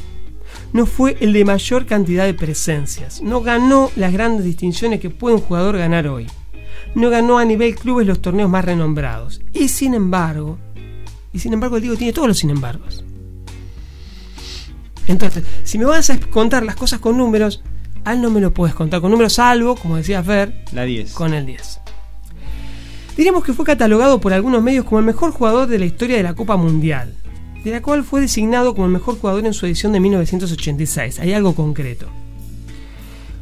No 0.73 0.87
fue 0.87 1.17
el 1.21 1.33
de 1.33 1.45
mayor 1.45 1.87
cantidad 1.87 2.25
de 2.25 2.35
presencias. 2.35 3.21
No 3.21 3.41
ganó 3.41 3.91
las 3.97 4.13
grandes 4.13 4.45
distinciones 4.45 5.01
que 5.01 5.11
puede 5.11 5.35
un 5.35 5.43
jugador 5.43 5.77
ganar 5.77 6.07
hoy 6.07 6.29
no 6.97 7.11
ganó 7.11 7.37
a 7.39 7.45
nivel 7.45 7.75
clubes 7.77 8.07
los 8.07 8.23
torneos 8.23 8.49
más 8.49 8.65
renombrados. 8.65 9.43
Y 9.53 9.69
sin 9.69 9.93
embargo, 9.93 10.59
y 11.31 11.39
sin 11.39 11.53
embargo 11.53 11.77
el 11.77 11.83
Diego 11.83 11.97
tiene 11.97 12.15
todos 12.15 12.27
los 12.27 12.39
sin 12.39 12.49
embargos. 12.49 13.05
Entonces, 15.07 15.45
si 15.63 15.79
me 15.79 15.85
vas 15.85 16.09
a 16.09 16.19
contar 16.19 16.65
las 16.65 16.75
cosas 16.75 16.99
con 16.99 17.19
números, 17.19 17.63
a 18.05 18.15
él 18.15 18.23
no 18.23 18.31
me 18.31 18.41
lo 18.41 18.55
puedes 18.55 18.75
contar 18.75 19.03
con 19.03 19.11
números, 19.11 19.35
salvo, 19.35 19.77
como 19.77 19.99
decía 19.99 20.23
Fer, 20.23 20.65
la 20.73 20.85
10. 20.85 21.13
con 21.13 21.35
el 21.35 21.45
10. 21.45 21.81
Diríamos 23.15 23.45
que 23.45 23.53
fue 23.53 23.67
catalogado 23.67 24.19
por 24.19 24.33
algunos 24.33 24.63
medios 24.63 24.87
como 24.87 24.99
el 24.99 25.05
mejor 25.05 25.33
jugador 25.33 25.69
de 25.69 25.79
la 25.79 25.85
historia 25.85 26.17
de 26.17 26.23
la 26.23 26.35
Copa 26.35 26.57
Mundial. 26.57 27.15
de 27.63 27.73
la 27.73 27.83
cual 27.83 28.05
fue 28.05 28.21
designado 28.21 28.75
como 28.75 28.87
el 28.87 28.93
mejor 28.93 29.19
jugador 29.19 29.45
en 29.45 29.53
su 29.53 29.67
edición 29.67 29.93
de 29.93 29.99
1986. 29.99 31.19
Hay 31.19 31.33
algo 31.33 31.55
concreto. 31.55 32.07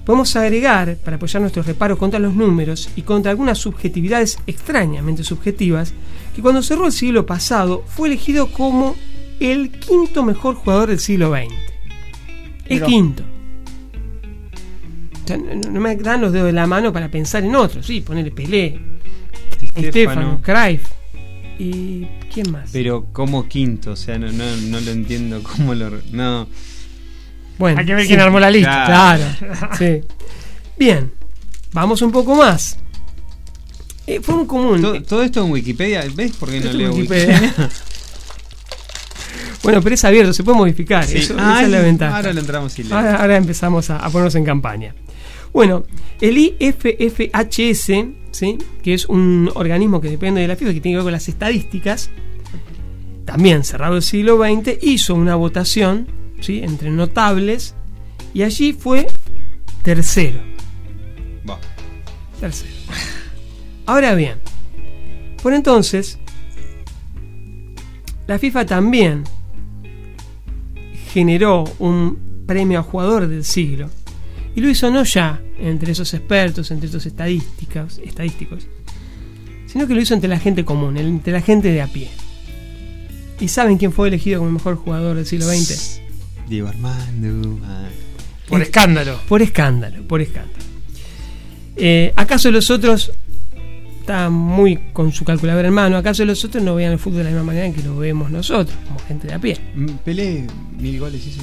Podemos 0.04 0.36
agregar, 0.36 0.96
para 0.96 1.16
apoyar 1.16 1.40
nuestros 1.40 1.66
reparos 1.66 1.98
contra 1.98 2.20
los 2.20 2.34
números 2.34 2.90
y 2.94 3.02
contra 3.02 3.30
algunas 3.30 3.58
subjetividades 3.58 4.38
extrañamente 4.46 5.24
subjetivas, 5.24 5.94
que 6.34 6.42
cuando 6.42 6.62
cerró 6.62 6.86
el 6.86 6.92
siglo 6.92 7.24
pasado 7.24 7.84
fue 7.86 8.08
elegido 8.08 8.48
como 8.48 8.96
el 9.40 9.70
quinto 9.70 10.22
mejor 10.22 10.56
jugador 10.56 10.90
del 10.90 10.98
siglo 10.98 11.32
XX. 11.32 11.54
El 12.66 12.82
quinto. 12.82 13.22
O 15.24 15.26
sea, 15.26 15.38
no, 15.38 15.70
no 15.70 15.80
me 15.80 15.96
dan 15.96 16.20
los 16.20 16.32
dedos 16.32 16.46
de 16.46 16.52
la 16.52 16.66
mano 16.66 16.92
para 16.92 17.10
pensar 17.10 17.42
en 17.44 17.54
otros. 17.54 17.86
Sí, 17.86 18.02
ponerle 18.02 18.30
Pelé, 18.30 18.78
Di 19.58 19.88
Stefano, 19.88 20.40
Cruyff. 20.42 20.86
¿Y 21.58 22.06
quién 22.32 22.50
más? 22.50 22.70
Pero 22.72 23.06
como 23.12 23.48
quinto, 23.48 23.92
o 23.92 23.96
sea, 23.96 24.18
no, 24.18 24.30
no, 24.30 24.56
no 24.68 24.80
lo 24.80 24.90
entiendo 24.90 25.42
cómo 25.42 25.74
lo... 25.74 25.90
No, 26.12 26.46
Bueno, 27.58 27.78
Hay 27.80 27.86
que 27.86 27.94
ver 27.94 28.02
sí. 28.02 28.08
quién 28.08 28.20
armó 28.20 28.40
la 28.40 28.50
lista. 28.50 28.84
Claro, 28.86 29.24
sí. 29.78 30.00
Bien, 30.76 31.12
vamos 31.72 32.02
un 32.02 32.10
poco 32.12 32.34
más. 32.34 32.78
Eh, 34.06 34.20
fue 34.20 34.34
un 34.34 34.46
común. 34.46 34.82
todo, 34.82 35.02
todo 35.02 35.22
esto 35.22 35.44
en 35.44 35.50
Wikipedia, 35.50 36.04
¿ves 36.14 36.32
por 36.36 36.50
qué 36.50 36.60
no 36.60 36.72
leo 36.72 36.92
Wikipedia. 36.92 37.40
Wikipedia? 37.40 37.70
Bueno, 39.62 39.80
pero 39.80 39.94
es 39.94 40.04
abierto, 40.04 40.34
se 40.34 40.44
puede 40.44 40.58
modificar. 40.58 41.06
Sí. 41.06 41.16
Eso, 41.18 41.36
Ay, 41.38 41.52
esa 41.54 41.62
es 41.62 41.70
la 41.70 41.80
ventaja. 41.80 42.16
Ahora 42.16 42.34
lo 42.34 42.40
entramos 42.40 42.78
y. 42.78 42.82
Ahora, 42.92 43.16
ahora 43.16 43.36
empezamos 43.38 43.88
a, 43.88 43.96
a 43.96 44.10
ponernos 44.10 44.34
en 44.34 44.44
campaña. 44.44 44.94
Bueno, 45.54 45.84
el 46.20 46.36
IFFHS, 46.36 47.86
¿sí? 48.32 48.58
que 48.82 48.92
es 48.92 49.06
un 49.06 49.50
organismo 49.54 50.00
que 50.02 50.10
depende 50.10 50.42
de 50.42 50.48
la 50.48 50.56
FIFA, 50.56 50.74
que 50.74 50.80
tiene 50.80 50.94
que 50.94 50.96
ver 50.98 51.04
con 51.04 51.12
las 51.12 51.28
estadísticas, 51.28 52.10
también 53.24 53.64
cerrado 53.64 53.96
el 53.96 54.02
siglo 54.02 54.36
XX, 54.36 54.78
hizo 54.82 55.14
una 55.14 55.34
votación 55.36 56.08
¿sí? 56.44 56.60
entre 56.62 56.90
notables 56.90 57.74
y 58.32 58.42
allí 58.42 58.72
fue 58.72 59.06
tercero. 59.82 60.40
Va. 61.48 61.58
Tercero. 62.40 62.72
Ahora 63.86 64.14
bien, 64.14 64.38
por 65.42 65.52
entonces, 65.52 66.18
la 68.26 68.38
FIFA 68.38 68.66
también 68.66 69.24
generó 71.12 71.64
un 71.78 72.44
premio 72.46 72.80
a 72.80 72.82
jugador 72.82 73.28
del 73.28 73.44
siglo. 73.44 73.90
Y 74.56 74.60
lo 74.60 74.70
hizo 74.70 74.90
no 74.90 75.04
ya 75.04 75.40
entre 75.58 75.92
esos 75.92 76.14
expertos, 76.14 76.70
entre 76.70 76.88
esos 76.88 77.06
estadísticos, 77.06 78.00
estadísticos, 78.04 78.66
sino 79.66 79.86
que 79.86 79.94
lo 79.94 80.00
hizo 80.00 80.14
entre 80.14 80.28
la 80.28 80.38
gente 80.38 80.64
común, 80.64 80.96
entre 80.96 81.32
la 81.32 81.40
gente 81.40 81.72
de 81.72 81.82
a 81.82 81.88
pie. 81.88 82.08
¿Y 83.40 83.48
saben 83.48 83.78
quién 83.78 83.92
fue 83.92 84.08
elegido 84.08 84.38
como 84.38 84.48
el 84.48 84.54
mejor 84.54 84.76
jugador 84.76 85.16
del 85.16 85.26
siglo 85.26 85.46
XX? 85.46 86.03
Diego 86.48 86.68
Armando. 86.68 87.58
ah. 87.64 87.86
Por 88.48 88.60
escándalo. 88.62 89.18
Por 89.28 89.42
escándalo, 89.42 90.02
por 90.06 90.20
escándalo. 90.20 90.58
Eh, 91.76 92.12
¿Acaso 92.16 92.50
los 92.50 92.70
otros 92.70 93.10
están 94.00 94.32
muy 94.32 94.78
con 94.92 95.12
su 95.12 95.24
calculadora 95.24 95.68
en 95.68 95.74
mano? 95.74 95.96
¿Acaso 95.96 96.24
los 96.24 96.44
otros 96.44 96.62
no 96.62 96.74
vean 96.74 96.92
el 96.92 96.98
fútbol 96.98 97.18
de 97.18 97.24
la 97.24 97.30
misma 97.30 97.44
manera 97.44 97.66
en 97.66 97.72
que 97.74 97.82
lo 97.82 97.96
vemos 97.96 98.30
nosotros, 98.30 98.76
como 98.86 98.98
gente 99.00 99.28
de 99.28 99.34
a 99.34 99.38
pie? 99.38 99.58
Mm, 99.74 99.86
Pelé, 100.04 100.46
mil 100.78 101.00
goles 101.00 101.26
hizo. 101.26 101.42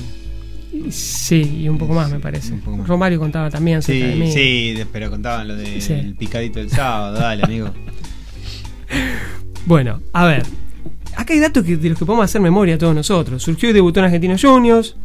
Y 0.73 0.91
Sí, 0.91 1.61
y 1.63 1.67
un 1.69 1.77
poco 1.77 1.93
más 1.93 2.09
me 2.11 2.19
parece. 2.19 2.53
Un 2.53 2.61
poco 2.61 2.77
más. 2.77 2.87
Romario 2.87 3.19
contaba 3.19 3.49
también 3.49 3.81
cerca 3.81 4.05
de 4.05 4.13
Sí, 4.13 4.19
mí. 4.19 4.31
sí, 4.31 4.83
pero 4.93 5.09
contaban 5.09 5.47
lo 5.47 5.55
del 5.55 5.81
Sí. 5.81 6.15
picadito 6.17 6.59
del 6.59 6.69
sábado, 6.69 7.17
dale, 7.19 7.43
amigo. 7.43 7.73
Bueno, 9.65 10.01
a 10.13 10.25
ver. 10.25 10.43
Acá 11.15 11.33
hay 11.33 11.39
datos 11.39 11.63
que- 11.65 11.77
de 11.77 11.89
los 11.89 11.99
que 11.99 12.05
podemos 12.05 12.25
hacer 12.25 12.41
memoria 12.41 12.77
todos 12.77 12.95
nosotros. 12.95 13.41
Surgió 13.43 13.69
y 13.69 13.73
debutó 13.73 13.99
en 13.99 14.05
Argentinos 14.05 14.41
Juniors. 14.41 14.95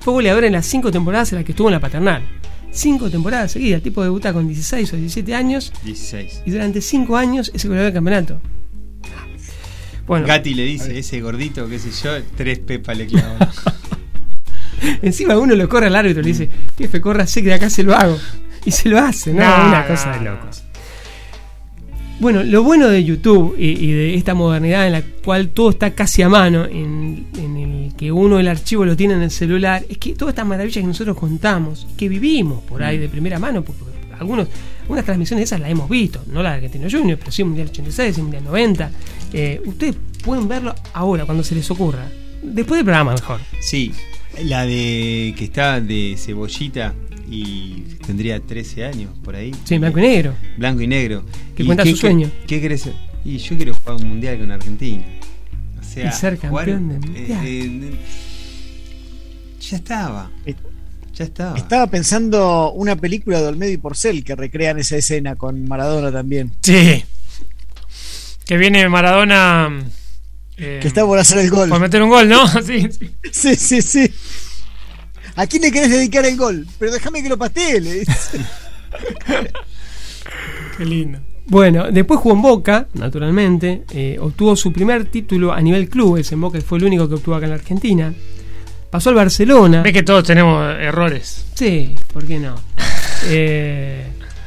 Fue 0.00 0.12
goleador 0.12 0.44
en 0.44 0.52
las 0.52 0.66
cinco 0.66 0.90
temporadas 0.90 1.32
en 1.32 1.36
las 1.36 1.44
que 1.44 1.52
estuvo 1.52 1.68
en 1.68 1.74
la 1.74 1.80
paternal. 1.80 2.22
Cinco 2.72 3.10
temporadas 3.10 3.52
seguidas. 3.52 3.82
Tipo 3.82 4.02
debuta 4.02 4.32
con 4.32 4.46
16 4.48 4.92
o 4.92 4.96
17 4.96 5.34
años 5.34 5.72
16. 5.84 6.42
y 6.46 6.50
durante 6.50 6.80
cinco 6.80 7.16
años 7.16 7.50
es 7.54 7.64
el 7.64 7.70
goleador 7.70 7.92
del 7.92 7.94
campeonato. 7.94 8.40
Bueno, 10.06 10.26
Gatti 10.26 10.54
le 10.54 10.64
dice, 10.64 10.98
ese 10.98 11.20
gordito, 11.20 11.68
qué 11.68 11.78
sé 11.78 11.90
yo, 12.02 12.10
tres 12.36 12.58
pepas 12.58 12.96
le 12.98 13.06
clavó. 13.06 13.36
encima 15.02 15.38
uno 15.38 15.54
lo 15.54 15.68
corre 15.68 15.86
al 15.86 15.94
árbitro 15.96 16.20
y 16.22 16.24
le 16.24 16.30
dice, 16.30 16.50
jefe, 16.78 17.00
corra, 17.00 17.26
sé 17.26 17.42
que 17.42 17.48
de 17.48 17.54
acá 17.54 17.70
se 17.70 17.82
lo 17.84 17.94
hago. 17.94 18.18
Y 18.64 18.72
se 18.72 18.88
lo 18.88 18.98
hace, 18.98 19.32
¿no? 19.32 19.42
No, 19.42 19.68
Una 19.68 19.82
no, 19.82 19.86
cosa 19.88 20.10
de 20.18 20.24
locos. 20.24 20.64
Bueno, 22.20 22.42
lo 22.42 22.62
bueno 22.62 22.88
de 22.88 23.02
YouTube 23.02 23.56
y, 23.58 23.68
y 23.68 23.92
de 23.92 24.14
esta 24.14 24.34
modernidad 24.34 24.86
en 24.86 24.92
la 24.92 25.02
cual 25.02 25.48
todo 25.48 25.70
está 25.70 25.94
casi 25.94 26.20
a 26.20 26.28
mano, 26.28 26.66
en, 26.66 27.26
en 27.38 27.56
el 27.56 27.94
que 27.96 28.12
uno 28.12 28.38
el 28.38 28.46
archivo 28.46 28.84
lo 28.84 28.94
tiene 28.94 29.14
en 29.14 29.22
el 29.22 29.30
celular, 29.30 29.84
es 29.88 29.96
que 29.96 30.12
todas 30.12 30.32
estas 30.32 30.46
maravillas 30.46 30.82
que 30.82 30.86
nosotros 30.86 31.16
contamos, 31.16 31.86
que 31.96 32.10
vivimos 32.10 32.62
por 32.64 32.82
ahí 32.82 32.98
de 32.98 33.08
primera 33.08 33.38
mano, 33.38 33.62
porque 33.62 33.80
algunos, 34.18 34.48
algunas 34.82 35.04
transmisiones 35.06 35.40
de 35.40 35.44
esas 35.44 35.60
las 35.60 35.70
hemos 35.70 35.88
visto, 35.88 36.22
no 36.26 36.42
la 36.42 36.50
de 36.50 36.56
Argentino 36.56 36.88
Junior, 36.90 37.18
pero 37.18 37.32
sí 37.32 37.42
Mundial 37.42 37.68
86, 37.68 38.14
sí 38.14 38.20
Mundial 38.20 38.44
90. 38.44 38.90
Eh, 39.32 39.62
ustedes 39.64 39.96
pueden 40.22 40.46
verlo 40.46 40.74
ahora, 40.92 41.24
cuando 41.24 41.42
se 41.42 41.54
les 41.54 41.70
ocurra. 41.70 42.06
Después 42.42 42.78
del 42.78 42.84
programa, 42.84 43.14
mejor. 43.14 43.40
Sí, 43.60 43.92
la 44.44 44.66
de 44.66 45.34
que 45.36 45.44
está 45.44 45.80
de 45.80 46.16
cebollita 46.18 46.94
y 47.30 47.82
tendría 48.06 48.40
13 48.40 48.84
años 48.84 49.10
por 49.22 49.36
ahí. 49.36 49.52
Sí, 49.64 49.78
blanco 49.78 49.98
y 49.98 50.02
negro. 50.02 50.34
Blanco 50.58 50.82
y 50.82 50.86
negro. 50.88 51.24
Que 51.54 51.62
¿Y 51.62 51.66
cuenta 51.66 51.84
qué- 51.84 51.90
su 51.92 51.96
sueño. 51.96 52.28
¿Qué, 52.42 52.56
qué 52.56 52.60
querés? 52.62 52.88
Y 53.24 53.38
yo 53.38 53.56
quiero 53.56 53.74
jugar 53.74 53.96
un 54.02 54.08
mundial 54.08 54.38
con 54.38 54.50
Argentina. 54.50 55.04
O 55.80 55.84
sea, 55.84 56.08
Y 56.08 56.12
ser 56.12 56.38
jugar, 56.38 56.66
campeón 56.66 56.88
del 56.88 56.96
eh, 57.16 57.34
mundial. 57.34 57.40
eh, 57.46 57.90
ya 59.60 59.76
estaba. 59.76 60.30
Eh, 60.46 60.54
Ya 61.14 61.24
estaba. 61.24 61.56
Estaba 61.58 61.86
pensando 61.88 62.72
una 62.72 62.96
película 62.96 63.40
de 63.40 63.46
Olmedo 63.48 63.70
y 63.72 63.76
Porcel 63.76 64.24
que 64.24 64.34
recrean 64.34 64.78
esa 64.78 64.96
escena 64.96 65.36
con 65.36 65.66
Maradona 65.68 66.10
también. 66.10 66.52
Sí. 66.62 67.04
Que 68.46 68.56
viene 68.56 68.88
Maradona. 68.88 69.84
eh, 70.56 70.78
Que 70.80 70.88
está 70.88 71.04
por 71.04 71.18
hacer 71.18 71.38
el 71.38 71.50
gol. 71.50 71.68
por 71.68 71.80
meter 71.80 72.02
un 72.02 72.08
gol, 72.10 72.28
¿no? 72.28 72.46
Sí, 72.62 72.88
sí. 72.90 73.10
Sí, 73.32 73.54
sí, 73.56 73.82
sí. 73.82 74.10
¿A 75.36 75.46
quién 75.46 75.62
le 75.62 75.70
querés 75.72 75.90
dedicar 75.90 76.24
el 76.24 76.36
gol? 76.36 76.66
Pero 76.78 76.92
déjame 76.92 77.22
que 77.22 77.28
lo 77.28 77.38
patee. 77.38 77.80
le 77.80 77.92
dice. 78.00 78.12
Qué 80.78 80.84
lindo. 80.84 81.18
Bueno, 81.46 81.86
después 81.90 82.20
jugó 82.20 82.34
en 82.36 82.42
Boca, 82.42 82.86
naturalmente. 82.94 83.82
eh, 83.92 84.16
obtuvo 84.20 84.54
su 84.56 84.72
primer 84.72 85.06
título 85.06 85.52
a 85.52 85.60
nivel 85.60 85.88
clubes. 85.88 86.30
En 86.32 86.40
Boca 86.40 86.60
fue 86.60 86.78
el 86.78 86.84
único 86.84 87.08
que 87.08 87.14
obtuvo 87.16 87.34
acá 87.34 87.46
en 87.46 87.50
la 87.50 87.56
Argentina. 87.56 88.12
Pasó 88.90 89.10
al 89.10 89.16
Barcelona. 89.16 89.82
Ves 89.82 89.92
que 89.92 90.02
todos 90.02 90.24
tenemos 90.24 90.74
errores. 90.78 91.44
Sí, 91.54 91.94
¿por 92.12 92.26
qué 92.26 92.38
no? 92.38 92.54
Eh, 93.26 94.02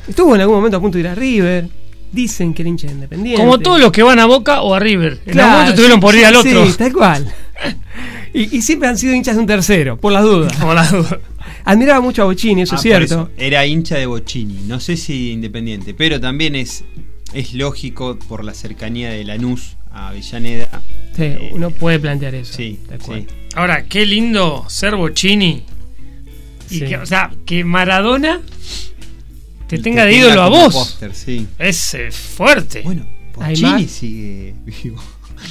estuvo 0.08 0.34
en 0.34 0.41
algún 0.41 0.56
momento 0.56 0.78
a 0.78 0.82
punto 0.82 0.98
de 0.98 1.02
ir 1.04 1.08
a 1.08 1.13
River. 1.13 1.67
Dicen 2.12 2.56
que 2.56 2.63
era 2.63 2.69
hincha 2.69 2.88
de 2.88 2.93
independiente. 2.93 3.39
Como 3.43 3.60
todos 3.60 3.80
los 3.80 3.91
que 3.91 4.02
van 4.02 4.17
a 4.17 4.26
Boca 4.26 4.63
o 4.63 4.74
a 4.74 4.80
River. 4.80 5.19
En 5.28 5.34
Claro, 5.34 5.41
algún 5.43 5.60
momento 5.60 5.76
tuvieron 5.76 6.00
por 6.00 6.15
ir 6.15 6.26
al 6.26 6.36
otro. 6.38 6.65
Sí, 6.65 6.74
tal 6.76 6.91
cual. 6.91 7.32
y, 8.34 8.58
y 8.58 8.62
siempre 8.62 8.88
han 8.89 8.98
sido 8.98 9.13
hinchas 9.13 9.36
de 9.36 9.41
un 9.41 9.48
tercero, 9.48 9.98
por 9.98 10.12
las 10.12 10.24
dudas. 10.24 10.58
Duda. 10.60 11.19
Admiraba 11.65 12.02
mucho 12.02 12.24
a 12.24 12.26
Bochini, 12.26 12.63
eso 12.63 12.76
Ah, 12.76 12.78
es 12.78 12.82
por 12.82 12.82
cierto. 12.82 13.06
eso, 13.06 13.30
Era 13.38 13.65
hincha 13.65 13.96
de 13.98 14.06
Bocini. 14.06 14.62
No 14.67 14.80
sé 14.80 14.98
si 14.98 15.32
independiente, 15.32 15.93
pero 15.93 16.19
también 16.19 16.56
es, 16.56 16.84
es 17.34 17.54
lógico 17.54 18.17
por 18.28 18.43
la 18.43 18.54
cercanía 18.54 19.10
de 19.12 19.24
Lanús 19.24 19.78
a 19.91 20.10
Avellaneda. 20.10 20.82
Sí, 21.15 21.24
Eh, 21.24 21.50
uno 21.54 21.69
puede 21.69 22.00
plantear 22.00 22.34
eso. 22.36 22.54
Sí. 22.54 22.80
Ahora, 23.56 23.86
qué 23.86 24.06
lindo 24.06 24.65
ser 24.67 24.96
Bochini. 24.96 25.63
Y 26.69 26.80
Sí. 26.80 26.86
que, 26.86 26.98
o 26.98 27.06
sea, 27.06 27.32
que 27.46 27.63
Maradona 27.63 28.41
te 29.67 29.78
tenga 29.78 30.04
te 30.04 30.10
de 30.10 30.17
ídolo 30.17 30.41
a 30.41 30.50
vos. 30.50 30.74
póster, 30.74 31.13
sí. 31.13 31.48
Es 31.60 31.93
eh, 31.93 32.10
fuerte. 32.12 32.82
Bueno, 32.84 33.06
¿Hay 33.39 33.56
Bocini 33.62 33.88
sigue 33.88 34.56
vivo. 34.84 35.02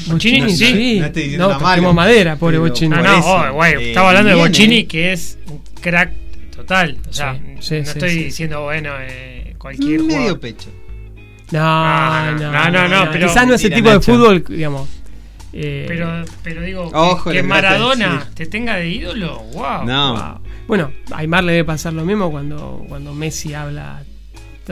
Bochini, 0.06 0.40
Bochini, 0.40 0.56
sí. 0.56 0.66
sí. 0.66 1.00
No 1.00 1.06
estoy 1.06 1.22
diciendo 1.22 1.48
No, 1.48 1.58
toquemos 1.58 1.94
madera, 1.94 2.36
pobre 2.36 2.56
pero 2.58 2.68
Bochini. 2.68 2.90
No, 2.90 2.96
por 2.96 3.04
no, 3.04 3.18
eso, 3.18 3.28
oh, 3.34 3.52
güey, 3.52 3.72
eh, 3.74 3.88
estaba 3.88 4.08
hablando 4.08 4.30
de 4.30 4.36
Bochini, 4.36 4.76
eh. 4.78 4.86
que 4.86 5.12
es 5.12 5.38
un 5.48 5.60
crack 5.80 6.12
total. 6.54 6.98
O 7.08 7.12
sea, 7.12 7.34
Sí, 7.34 7.40
sí, 7.40 7.48
no 7.50 7.62
sí, 7.62 7.74
estoy 7.76 8.10
sí. 8.10 8.24
diciendo, 8.24 8.62
bueno, 8.62 8.90
eh, 9.00 9.54
cualquier 9.58 10.00
Medio 10.00 10.16
jugador. 10.18 10.40
pecho. 10.40 10.70
No, 11.52 11.60
No, 11.60 12.32
no, 12.32 12.52
no, 12.52 12.70
no, 12.70 12.88
no, 13.04 13.10
pero- 13.12 13.26
Quizás 13.28 13.46
no 13.46 13.54
ese 13.54 13.70
tipo 13.70 13.90
de 13.90 14.00
fútbol, 14.00 14.44
digamos. 14.48 14.88
eh, 15.52 15.84
Pero, 15.86 16.24
pero 16.42 16.62
digo, 16.62 16.90
que- 16.90 16.96
Ojo, 16.96 17.30
que, 17.30 17.36
le 17.36 17.42
Maradona 17.42 18.26
te 18.34 18.46
tenga 18.46 18.76
de 18.76 18.88
ídolo, 18.88 19.38
wow. 19.52 19.84
No. 19.84 20.12
wow. 20.14 20.40
Bueno, 20.66 20.90
a 21.10 21.18
Aymar 21.18 21.44
le 21.44 21.52
debe 21.52 21.64
pasar 21.64 21.92
lo 21.92 22.04
mismo 22.06 22.30
cuando, 22.30 22.84
cuando 22.88 23.12
Messi 23.12 23.52
habla 23.52 24.02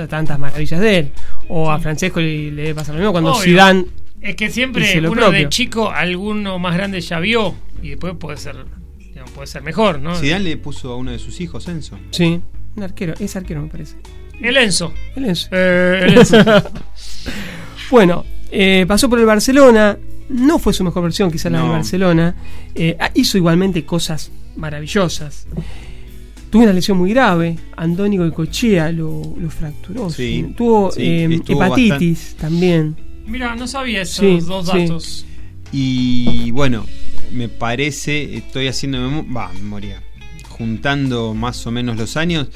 tantas 0.08 0.38
maravillas 0.38 0.80
de 0.80 0.98
él. 0.98 1.12
O 1.48 1.70
a 1.70 1.78
Francesco 1.80 2.20
le, 2.20 2.50
le 2.52 2.62
debe 2.62 2.74
pasar 2.76 2.94
lo 2.94 3.00
mismo 3.00 3.12
cuando 3.12 3.32
Obvio. 3.32 3.42
Zidane 3.42 3.84
Es 4.20 4.36
que 4.36 4.50
siempre 4.50 4.98
uno 4.98 5.12
propio. 5.12 5.30
de 5.30 5.48
chico, 5.48 5.90
alguno 5.90 6.58
más 6.58 6.74
grande 6.74 7.00
ya 7.00 7.20
vio 7.20 7.54
y 7.82 7.90
después 7.90 8.14
puede 8.18 8.36
ser, 8.36 8.56
digamos, 8.98 9.30
puede 9.30 9.46
ser 9.46 9.62
mejor, 9.62 10.00
¿no? 10.00 10.14
Zidane 10.14 10.44
le 10.44 10.56
puso 10.56 10.92
a 10.92 10.96
uno 10.96 11.10
de 11.10 11.18
sus 11.18 11.40
hijos 11.40 11.66
Enzo. 11.68 11.98
Sí, 12.10 12.40
un 12.76 12.82
arquero, 12.82 13.14
es 13.18 13.36
arquero 13.36 13.62
me 13.62 13.68
parece. 13.68 13.96
El 14.40 14.56
Enzo. 14.56 14.92
Él 15.16 15.26
es. 15.26 15.48
Eh, 15.50 16.00
el 16.02 16.18
Enzo. 16.18 16.36
Bueno, 17.90 18.24
eh, 18.52 18.84
pasó 18.86 19.10
por 19.10 19.18
el 19.18 19.26
Barcelona, 19.26 19.98
no 20.28 20.60
fue 20.60 20.72
su 20.72 20.84
mejor 20.84 21.02
versión, 21.02 21.28
quizá 21.28 21.50
la 21.50 21.60
de 21.60 21.68
Barcelona. 21.68 22.36
Eh, 22.72 22.96
ah, 23.00 23.10
hizo 23.14 23.36
igualmente 23.36 23.84
cosas 23.84 24.30
maravillosas. 24.54 25.48
Tuvo 26.50 26.62
una 26.62 26.72
lesión 26.72 26.98
muy 26.98 27.10
grave, 27.10 27.56
Andónico 27.76 28.24
y 28.24 28.30
Cochea 28.30 28.92
lo, 28.92 29.22
fracturó. 29.48 30.08
Tuvo 30.56 30.92
em, 30.96 31.42
hepatitis 31.46 32.36
también. 32.38 33.09
Mira, 33.30 33.54
no 33.54 33.68
sabía 33.68 34.02
esos 34.02 34.46
dos 34.46 34.66
datos. 34.66 35.24
Y 35.72 36.50
bueno, 36.50 36.84
me 37.30 37.48
parece, 37.48 38.36
estoy 38.36 38.66
haciendo 38.66 39.24
va, 39.32 39.52
memoria, 39.52 40.02
juntando 40.48 41.32
más 41.32 41.64
o 41.64 41.70
menos 41.70 41.96
los 41.96 42.16
años, 42.16 42.48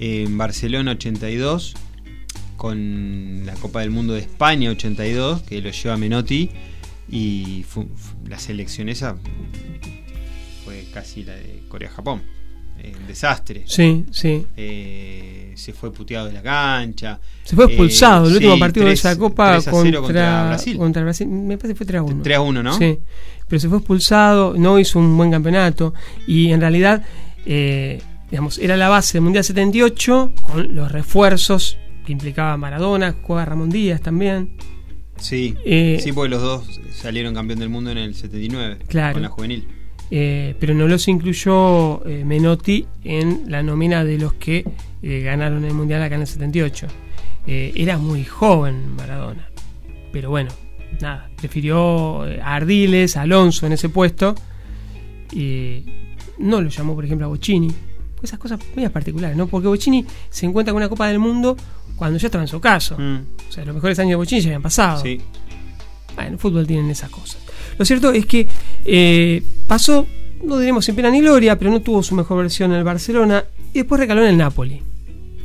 en 0.00 0.36
Barcelona 0.36 0.92
82, 0.92 1.74
con 2.56 3.46
la 3.46 3.54
Copa 3.54 3.80
del 3.80 3.90
Mundo 3.90 4.14
de 4.14 4.20
España 4.20 4.70
82, 4.70 5.42
que 5.42 5.60
lo 5.60 5.70
lleva 5.70 5.96
Menotti, 5.96 6.50
y 7.08 7.64
la 8.28 8.38
selección 8.40 8.88
esa 8.88 9.16
fue 10.64 10.86
casi 10.92 11.22
la 11.22 11.34
de 11.34 11.62
Corea-Japón. 11.68 12.22
Eh, 12.82 12.94
desastre. 13.06 13.64
Sí, 13.66 14.06
sí. 14.10 14.46
Eh, 14.56 15.52
se 15.54 15.74
fue 15.74 15.92
puteado 15.92 16.28
de 16.28 16.32
la 16.32 16.42
cancha. 16.42 17.20
Se 17.44 17.54
fue 17.54 17.66
expulsado 17.66 18.26
el 18.26 18.34
último 18.34 18.58
partido 18.58 18.86
de 18.86 18.92
esa 18.92 19.18
Copa 19.18 19.60
contra, 19.62 20.46
Brasil. 20.48 20.78
contra, 20.78 21.02
Brasil. 21.02 21.28
Me 21.28 21.58
parece 21.58 21.74
que 21.74 21.78
fue 21.78 21.86
3 21.86 21.98
a 21.98 22.02
1. 22.04 22.22
3 22.22 22.36
a 22.36 22.40
1, 22.40 22.62
¿no? 22.62 22.78
Sí. 22.78 22.98
Pero 23.46 23.60
se 23.60 23.68
fue 23.68 23.78
expulsado, 23.78 24.54
no 24.56 24.78
hizo 24.78 24.98
un 24.98 25.14
buen 25.14 25.30
campeonato. 25.30 25.92
Y 26.26 26.52
en 26.52 26.60
realidad, 26.60 27.04
eh, 27.44 28.00
digamos, 28.30 28.56
era 28.56 28.78
la 28.78 28.88
base 28.88 29.14
del 29.14 29.22
Mundial 29.24 29.44
78 29.44 30.32
con 30.42 30.74
los 30.74 30.90
refuerzos 30.90 31.76
que 32.06 32.12
implicaba 32.12 32.56
Maradona, 32.56 33.14
juega 33.22 33.44
Ramón 33.44 33.68
Díaz 33.68 34.00
también. 34.00 34.56
Sí, 35.18 35.54
sí, 35.64 36.12
porque 36.14 36.30
los 36.30 36.40
dos 36.40 36.80
salieron 36.94 37.34
campeón 37.34 37.58
del 37.58 37.68
mundo 37.68 37.90
en 37.90 37.98
el 37.98 38.14
79 38.14 38.78
claro. 38.88 39.12
con 39.12 39.22
la 39.22 39.28
juvenil. 39.28 39.79
Eh, 40.10 40.56
pero 40.58 40.74
no 40.74 40.88
los 40.88 41.06
incluyó 41.06 42.04
eh, 42.04 42.24
Menotti 42.24 42.84
en 43.04 43.44
la 43.46 43.62
nómina 43.62 44.04
de 44.04 44.18
los 44.18 44.32
que 44.34 44.64
eh, 45.02 45.20
ganaron 45.20 45.64
el 45.64 45.72
Mundial 45.72 46.02
acá 46.02 46.16
en 46.16 46.22
el 46.22 46.26
78. 46.26 46.86
era 47.46 47.96
muy 47.96 48.24
joven 48.24 48.94
Maradona, 48.96 49.48
pero 50.12 50.30
bueno, 50.30 50.50
nada, 51.00 51.30
prefirió 51.36 52.22
a 52.22 52.56
Ardiles, 52.56 53.16
a 53.16 53.22
Alonso 53.22 53.66
en 53.66 53.72
ese 53.72 53.88
puesto, 53.88 54.34
y 55.32 55.84
no 56.38 56.60
lo 56.60 56.68
llamó, 56.68 56.94
por 56.94 57.04
ejemplo, 57.04 57.26
a 57.26 57.28
Bocini. 57.28 57.72
Esas 58.22 58.38
cosas 58.38 58.60
muy 58.74 58.86
particulares, 58.88 59.36
¿no? 59.36 59.46
Porque 59.46 59.68
Bocini 59.68 60.04
se 60.28 60.44
encuentra 60.44 60.72
con 60.72 60.82
una 60.82 60.88
Copa 60.88 61.08
del 61.08 61.18
Mundo 61.18 61.56
cuando 61.96 62.18
ya 62.18 62.26
estaba 62.26 62.44
en 62.44 62.48
su 62.48 62.60
caso. 62.60 62.96
Mm. 62.98 63.20
O 63.48 63.52
sea, 63.52 63.64
los 63.64 63.74
mejores 63.74 63.98
años 63.98 64.10
de 64.10 64.16
Bocini 64.16 64.40
ya 64.42 64.48
habían 64.48 64.62
pasado. 64.62 65.02
Sí. 65.02 65.20
Bueno, 66.14 66.32
el 66.32 66.38
fútbol 66.38 66.66
tienen 66.66 66.90
esas 66.90 67.10
cosas. 67.10 67.38
Lo 67.80 67.86
cierto 67.86 68.12
es 68.12 68.26
que 68.26 68.46
eh, 68.84 69.42
pasó, 69.66 70.06
no 70.44 70.58
diremos 70.58 70.84
sin 70.84 70.94
pena 70.94 71.10
ni 71.10 71.22
gloria, 71.22 71.58
pero 71.58 71.70
no 71.70 71.80
tuvo 71.80 72.02
su 72.02 72.14
mejor 72.14 72.42
versión 72.42 72.72
en 72.72 72.76
el 72.76 72.84
Barcelona 72.84 73.42
y 73.72 73.78
después 73.78 73.98
recaló 73.98 74.20
en 74.20 74.28
el 74.28 74.36
Napoli. 74.36 74.82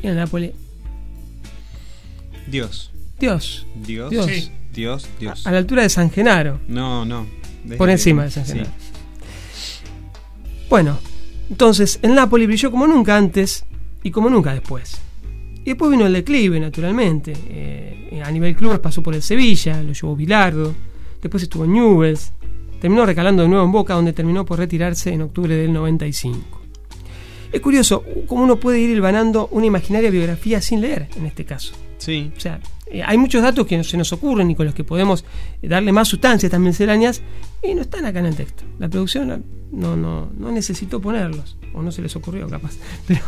Y 0.04 0.06
en 0.06 0.10
el 0.10 0.16
Napoli. 0.18 0.52
Dios. 2.46 2.92
Dios. 3.22 3.66
Dios. 3.74 4.10
Dios. 4.10 4.52
Dios, 4.74 5.08
Dios. 5.18 5.48
A, 5.48 5.52
la 5.54 5.60
altura 5.60 5.84
de 5.84 5.88
San 5.88 6.12
Genaro. 6.12 6.60
No, 6.68 7.06
no. 7.06 7.26
Por 7.78 7.90
encima 7.90 8.26
de 8.26 8.32
San 8.32 8.46
Genaro. 8.46 8.72
Bueno, 10.70 11.00
entonces 11.50 12.00
el 12.02 12.16
Napoli 12.16 12.48
brilló 12.48 12.70
como 12.70 12.86
nunca 12.86 13.16
antes 13.16 13.64
y 14.04 14.12
como 14.12 14.30
nunca 14.30 14.54
después. 14.54 14.98
Y 15.64 15.70
después 15.70 15.90
vino 15.90 16.06
el 16.06 16.12
declive, 16.12 16.60
naturalmente. 16.60 17.32
Eh, 17.48 18.22
a 18.22 18.30
nivel 18.30 18.58
clubes 18.58 18.80
pasó 18.80 19.02
por 19.02 19.16
el 19.16 19.22
Sevilla, 19.22 19.82
lo 19.82 19.94
llevó 19.94 20.18
Bilardo 20.18 20.76
después 21.22 21.44
estuvo 21.44 21.66
en 21.66 21.74
Newells, 21.74 22.32
terminó 22.80 23.06
recalando 23.06 23.44
de 23.44 23.50
nuevo 23.50 23.66
en 23.66 23.72
Boca, 23.72 23.94
donde 23.94 24.14
terminó 24.14 24.46
por 24.46 24.60
retirarse 24.60 25.12
en 25.12 25.22
octubre 25.22 25.56
del 25.56 25.74
95. 25.74 26.62
Es 27.52 27.62
curioso 27.62 28.04
cómo 28.28 28.44
uno 28.44 28.58
puede 28.58 28.80
ir 28.80 28.90
hilvanando 28.90 29.48
una 29.52 29.66
imaginaria 29.66 30.10
biografía 30.10 30.62
sin 30.62 30.82
leer, 30.82 31.08
en 31.16 31.26
este 31.26 31.46
caso. 31.46 31.74
Sí. 31.98 32.32
O 32.36 32.40
sea, 32.40 32.60
eh, 32.88 33.02
hay 33.04 33.18
muchos 33.18 33.42
datos 33.42 33.66
que 33.66 33.84
se 33.84 33.98
nos 33.98 34.12
ocurren 34.14 34.52
y 34.52 34.56
con 34.56 34.66
los 34.66 34.76
que 34.76 34.84
podemos 34.84 35.26
darle 35.62 35.92
más 35.92 36.08
sustancia 36.08 36.46
a 36.46 36.50
estas 36.50 36.60
misceláneas 36.60 37.22
y 37.64 37.74
no 37.74 37.82
están 37.82 38.06
acá 38.06 38.20
en 38.20 38.28
el 38.28 38.36
texto. 38.36 38.64
La 38.78 38.90
producción 38.90 39.44
no, 39.72 39.96
no, 39.96 40.30
no 40.38 40.52
necesitó 40.52 41.02
ponerlos, 41.02 41.58
o 41.74 41.82
no 41.82 41.92
se 41.92 42.02
les 42.02 42.16
ocurrió 42.16 42.48
capaz. 42.48 42.74
Pero 43.08 43.22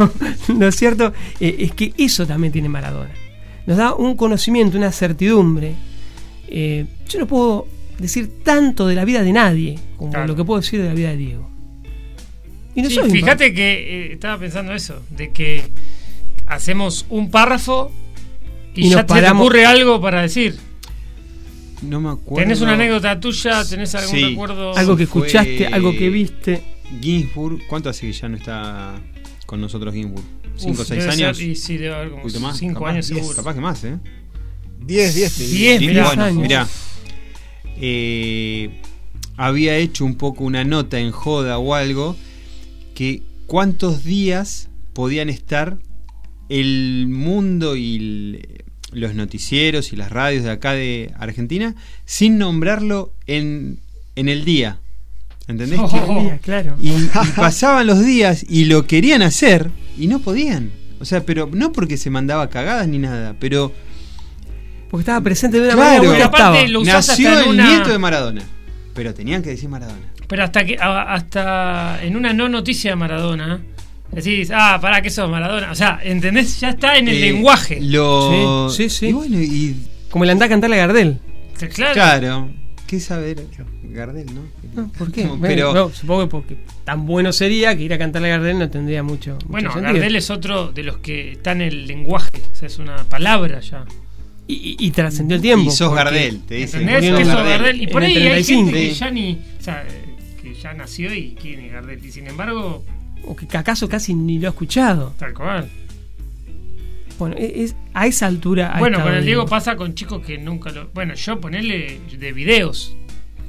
lo 0.60 0.71
cierto 0.71 1.13
eh, 1.39 1.56
es 1.60 1.71
que 1.73 1.93
eso 1.97 2.28
también 2.28 2.54
tiene 2.54 2.69
Maradona. 2.69 3.12
Nos 3.65 3.78
da 3.78 3.93
un 3.95 4.15
conocimiento, 4.15 4.78
una 4.78 4.91
certidumbre. 4.91 5.73
Eh, 6.47 6.86
yo 7.10 7.19
no 7.19 7.28
puedo 7.28 7.67
decir 7.99 8.43
tanto 8.43 8.88
de 8.88 8.95
la 8.95 9.05
vida 9.05 9.23
de 9.23 9.33
nadie 9.33 9.79
como 9.97 10.15
lo 10.25 10.36
que 10.36 10.43
puedo 10.43 10.60
decir 10.60 10.81
de 10.81 10.88
la 10.88 10.93
vida 10.93 11.10
de 11.10 11.17
Diego. 11.17 11.49
Y 12.75 12.83
no 12.83 12.89
fíjate 12.89 13.53
que 13.53 13.71
eh, 13.73 14.13
estaba 14.13 14.38
pensando 14.38 14.73
eso, 14.73 15.01
de 15.10 15.31
que 15.31 15.63
hacemos 16.45 17.07
un 17.10 17.31
párrafo 17.31 17.91
y, 18.75 18.89
ya 18.89 19.05
te 19.05 19.29
ocurre 19.31 19.65
algo 19.65 19.99
para 19.99 20.21
decir. 20.21 20.55
No 21.81 21.99
me 21.99 22.10
acuerdo. 22.10 22.43
¿Tenés 22.43 22.62
una 22.62 22.73
anécdota 22.73 23.19
tuya? 23.19 23.65
¿Tenés 23.65 23.95
algún 23.95 24.21
recuerdo? 24.21 24.77
Algo 24.77 24.95
que 24.95 25.03
escuchaste, 25.03 25.65
algo 25.67 25.91
que 25.91 26.10
viste. 26.10 26.63
Ginsburg, 27.01 27.62
¿cuánto 27.67 27.89
hace 27.89 28.07
que 28.07 28.13
ya 28.13 28.29
no 28.29 28.38
está 28.38 28.95
con 29.45 29.60
nosotros 29.60 29.93
Ginsburg? 29.93 30.23
¿Cinco 30.55 30.83
o 30.83 30.86
seis 30.86 31.05
años? 31.07 31.39
y 31.41 31.55
sí, 31.55 31.77
debe 31.77 31.95
haber 31.95 32.12
como 32.12 32.53
cinco 32.53 32.86
años 32.86 33.07
seguro. 33.07 33.36
Capaz 33.36 33.55
que 33.55 33.62
más, 33.62 33.83
¿eh? 33.83 33.97
Diez, 34.79 35.15
diez. 35.15 35.38
Diez, 35.38 35.79
diez 35.79 35.97
años. 36.17 36.36
Mirá, 36.36 36.67
eh, 37.80 38.82
había 39.38 39.78
hecho 39.78 40.06
un 40.06 40.16
poco 40.16 40.44
una 40.44 40.63
nota 40.63 41.00
en 41.00 41.12
joda 41.12 41.58
o 41.60 41.76
algo 41.76 42.16
que 42.96 43.22
cuántos 43.46 44.04
días 44.04 44.70
podían 44.94 45.30
estar 45.30 45.78
el 46.50 47.08
mundo 47.08 47.76
y 47.76 48.42
los 48.92 49.13
noticieros 49.16 49.94
y 49.94 49.96
las 49.96 50.12
radios 50.12 50.44
de 50.44 50.52
acá 50.52 50.74
de 50.74 51.13
Argentina 51.18 51.76
sin 52.06 52.38
nombrarlo 52.38 53.13
en, 53.28 53.80
en 54.16 54.30
el 54.30 54.46
día. 54.46 54.80
¿Entendés? 55.48 55.80
Oh, 55.82 56.32
claro. 56.42 56.76
y, 56.82 56.92
pasaban 57.36 57.88
los 57.88 58.04
días 58.04 58.46
y 58.50 58.66
lo 58.66 58.86
querían 58.86 59.22
hacer 59.22 59.70
y 59.98 60.08
no 60.08 60.20
podían. 60.20 60.72
O 61.00 61.06
sea, 61.06 61.26
pero 61.26 61.50
no 61.54 61.72
porque 61.72 61.96
se 61.96 62.10
mandaba 62.10 62.50
cagadas 62.50 62.88
ni 62.88 62.98
nada, 62.98 63.36
pero 63.40 63.72
porque 64.89 65.02
estaba 65.02 65.21
presente 65.21 65.60
de 65.60 65.67
una 65.67 65.76
manera 65.76 66.04
muy 66.04 66.21
aparte 66.21 66.67
lo 66.67 66.84
Nació 66.84 67.39
el 67.39 67.58
nieto 67.58 67.89
de 67.89 67.97
Maradona. 67.97 68.41
Pero 68.93 69.13
tenían 69.13 69.43
que 69.43 69.52
decir 69.52 69.69
Maradona. 69.69 70.13
Pero 70.28 70.43
hasta 70.43 70.65
que 70.65 70.78
hasta 70.80 72.04
en 72.04 72.15
una 72.15 72.34
no 72.34 72.50
noticia 72.50 72.91
de 72.91 72.95
Maradona 72.95 73.62
decís, 74.12 74.52
ah, 74.54 74.80
para 74.82 75.02
que 75.02 75.10
sos 75.10 75.30
Maradona. 75.30 75.71
O 75.71 75.76
sea, 75.76 76.00
¿entendés? 76.04 76.60
Ya 76.60 76.69
está 76.69 76.97
en 76.97 77.08
el 77.08 77.17
eh, 77.17 77.32
lenguaje. 77.32 77.80
Lo... 77.82 78.69
Sí, 78.69 78.89
sí, 78.89 79.08
Y 79.08 79.13
bueno, 79.13 79.38
y... 79.39 79.76
Como 80.10 80.26
le 80.26 80.32
anda 80.32 80.45
a 80.45 80.50
cantarle 80.50 80.82
a 80.82 80.88
Gardel. 80.88 81.19
Claro. 81.73 81.93
Claro. 81.93 82.50
¿Qué 82.88 83.02
saber 83.02 83.45
Gardel, 83.84 84.28
no? 84.34 84.43
no 84.73 84.91
¿Por 84.93 85.12
qué? 85.12 85.30
pero, 85.41 85.91
supongo 85.91 86.21
que 86.21 86.28
porque 86.28 86.58
tan 86.86 87.06
bueno 87.06 87.34
sería 87.34 87.76
que 87.76 87.84
ir 87.84 87.93
a 87.93 87.97
cantarle 87.97 88.32
a 88.32 88.38
Gardel 88.38 88.60
no 88.60 88.69
tendría 88.69 89.04
mucho. 89.04 89.38
Bueno, 89.45 89.73
Gardel 89.73 90.15
es 90.15 90.30
otro 90.30 90.71
de 90.71 90.84
los 90.84 91.00
que 91.00 91.34
está 91.34 91.52
en 91.52 91.63
el 91.63 91.86
lenguaje. 91.86 92.41
O 92.54 92.56
sea, 92.56 92.67
es 92.67 92.80
una 92.80 93.04
palabra 93.04 93.60
ya. 93.60 93.84
Y, 94.49 94.91
trascendió 94.91 95.36
el 95.36 95.41
tiempo. 95.41 95.69
Y 95.69 95.71
sos 95.71 95.93
Gardel, 95.93 96.41
te 96.43 96.55
dicen. 96.55 96.88
Que 96.88 97.25
sos 97.25 97.43
Gardel. 97.43 97.81
Y 97.81 97.88
por 97.88 98.03
ahí 98.03 98.15
hay 98.17 98.43
gente 98.43 98.71
que 98.71 98.93
ya 98.93 99.12
ni. 99.12 99.39
O 99.60 99.62
sea, 99.62 99.86
que 100.41 100.53
ya 100.53 100.73
nació 100.73 101.13
y 101.13 101.36
quién 101.39 101.69
Gardel. 101.71 102.03
Y 102.03 102.12
sin 102.12 102.27
embargo. 102.27 102.83
O 103.25 103.36
que 103.36 103.57
acaso 103.57 103.89
casi 103.89 104.13
ni 104.13 104.39
lo 104.39 104.47
ha 104.47 104.51
escuchado. 104.51 105.13
Tal 105.17 105.33
cual. 105.33 105.69
Bueno, 107.19 107.36
e, 107.38 107.63
es, 107.63 107.75
a 107.93 108.07
esa 108.07 108.27
altura. 108.27 108.75
Bueno, 108.79 109.01
con 109.03 109.13
el 109.13 109.25
Diego 109.25 109.45
pasa 109.45 109.75
con 109.75 109.95
chicos 109.95 110.25
que 110.25 110.38
nunca 110.38 110.69
lo. 110.71 110.89
Bueno, 110.89 111.13
yo 111.15 111.41
ponerle 111.41 111.99
de 112.17 112.31
videos. 112.31 112.95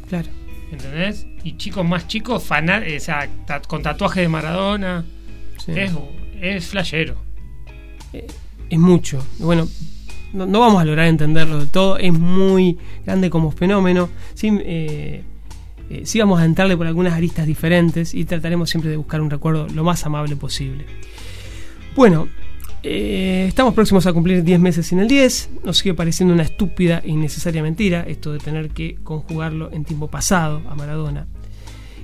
Claro. 0.08 0.28
¿Entendés? 0.72 1.26
Y 1.44 1.56
chicos 1.56 1.87
más 1.87 2.08
chicos, 2.08 2.42
fana, 2.42 2.82
o 2.94 3.00
sea, 3.00 3.28
con 3.68 3.82
tatuaje 3.82 4.22
de 4.22 4.28
Maradona. 4.28 5.04
Es, 5.66 5.92
es 6.40 6.66
flashero. 6.66 7.16
Eh, 8.12 8.26
es 8.70 8.78
mucho. 8.78 9.24
Bueno, 9.38 9.68
no, 10.33 10.61
vamos 10.61 10.81
a 10.81 10.85
lograr 10.85 11.07
entenderlo 11.07 11.59
del 11.59 11.69
todo, 11.69 11.99
es 11.99 12.12
muy 12.12 12.79
grande 13.05 13.31
como 13.31 13.51
fenómeno. 13.51 14.09
Sí, 14.35 14.51
eh, 14.61 15.23
eh, 15.91 16.03
sí 16.05 16.19
vamos 16.19 16.41
a 16.41 16.45
entrarle 16.45 16.77
por 16.77 16.87
algunas 16.87 17.14
aristas 17.14 17.47
diferentes 17.47 18.14
y 18.14 18.25
trataremos 18.25 18.69
siempre 18.69 18.91
de 18.91 18.97
buscar 18.97 19.21
un 19.21 19.31
recuerdo 19.31 19.67
lo 19.69 19.85
más 19.85 20.05
amable 20.05 20.37
posible. 20.37 20.85
Bueno, 21.97 22.29
eh, 22.83 23.47
estamos 23.49 23.75
próximos 23.75 24.07
a 24.07 24.12
cumplir 24.12 24.45
10 24.45 24.61
meses 24.61 24.87
sin 24.87 25.01
el 25.01 25.09
10. 25.09 25.51
Nos 25.64 25.79
sigue 25.79 25.95
pareciendo 25.95 26.35
una 26.35 26.43
estúpida 26.43 27.01
e 27.05 27.11
innecesaria 27.11 27.62
mentira 27.62 28.05
esto 28.07 28.33
de 28.33 28.38
tener 28.38 28.71
que 28.71 28.97
conjugarlo 29.03 29.73
en 29.73 29.85
tiempo 29.85 30.09
pasado 30.09 30.62
a 30.69 30.75
Maradona. 30.75 31.27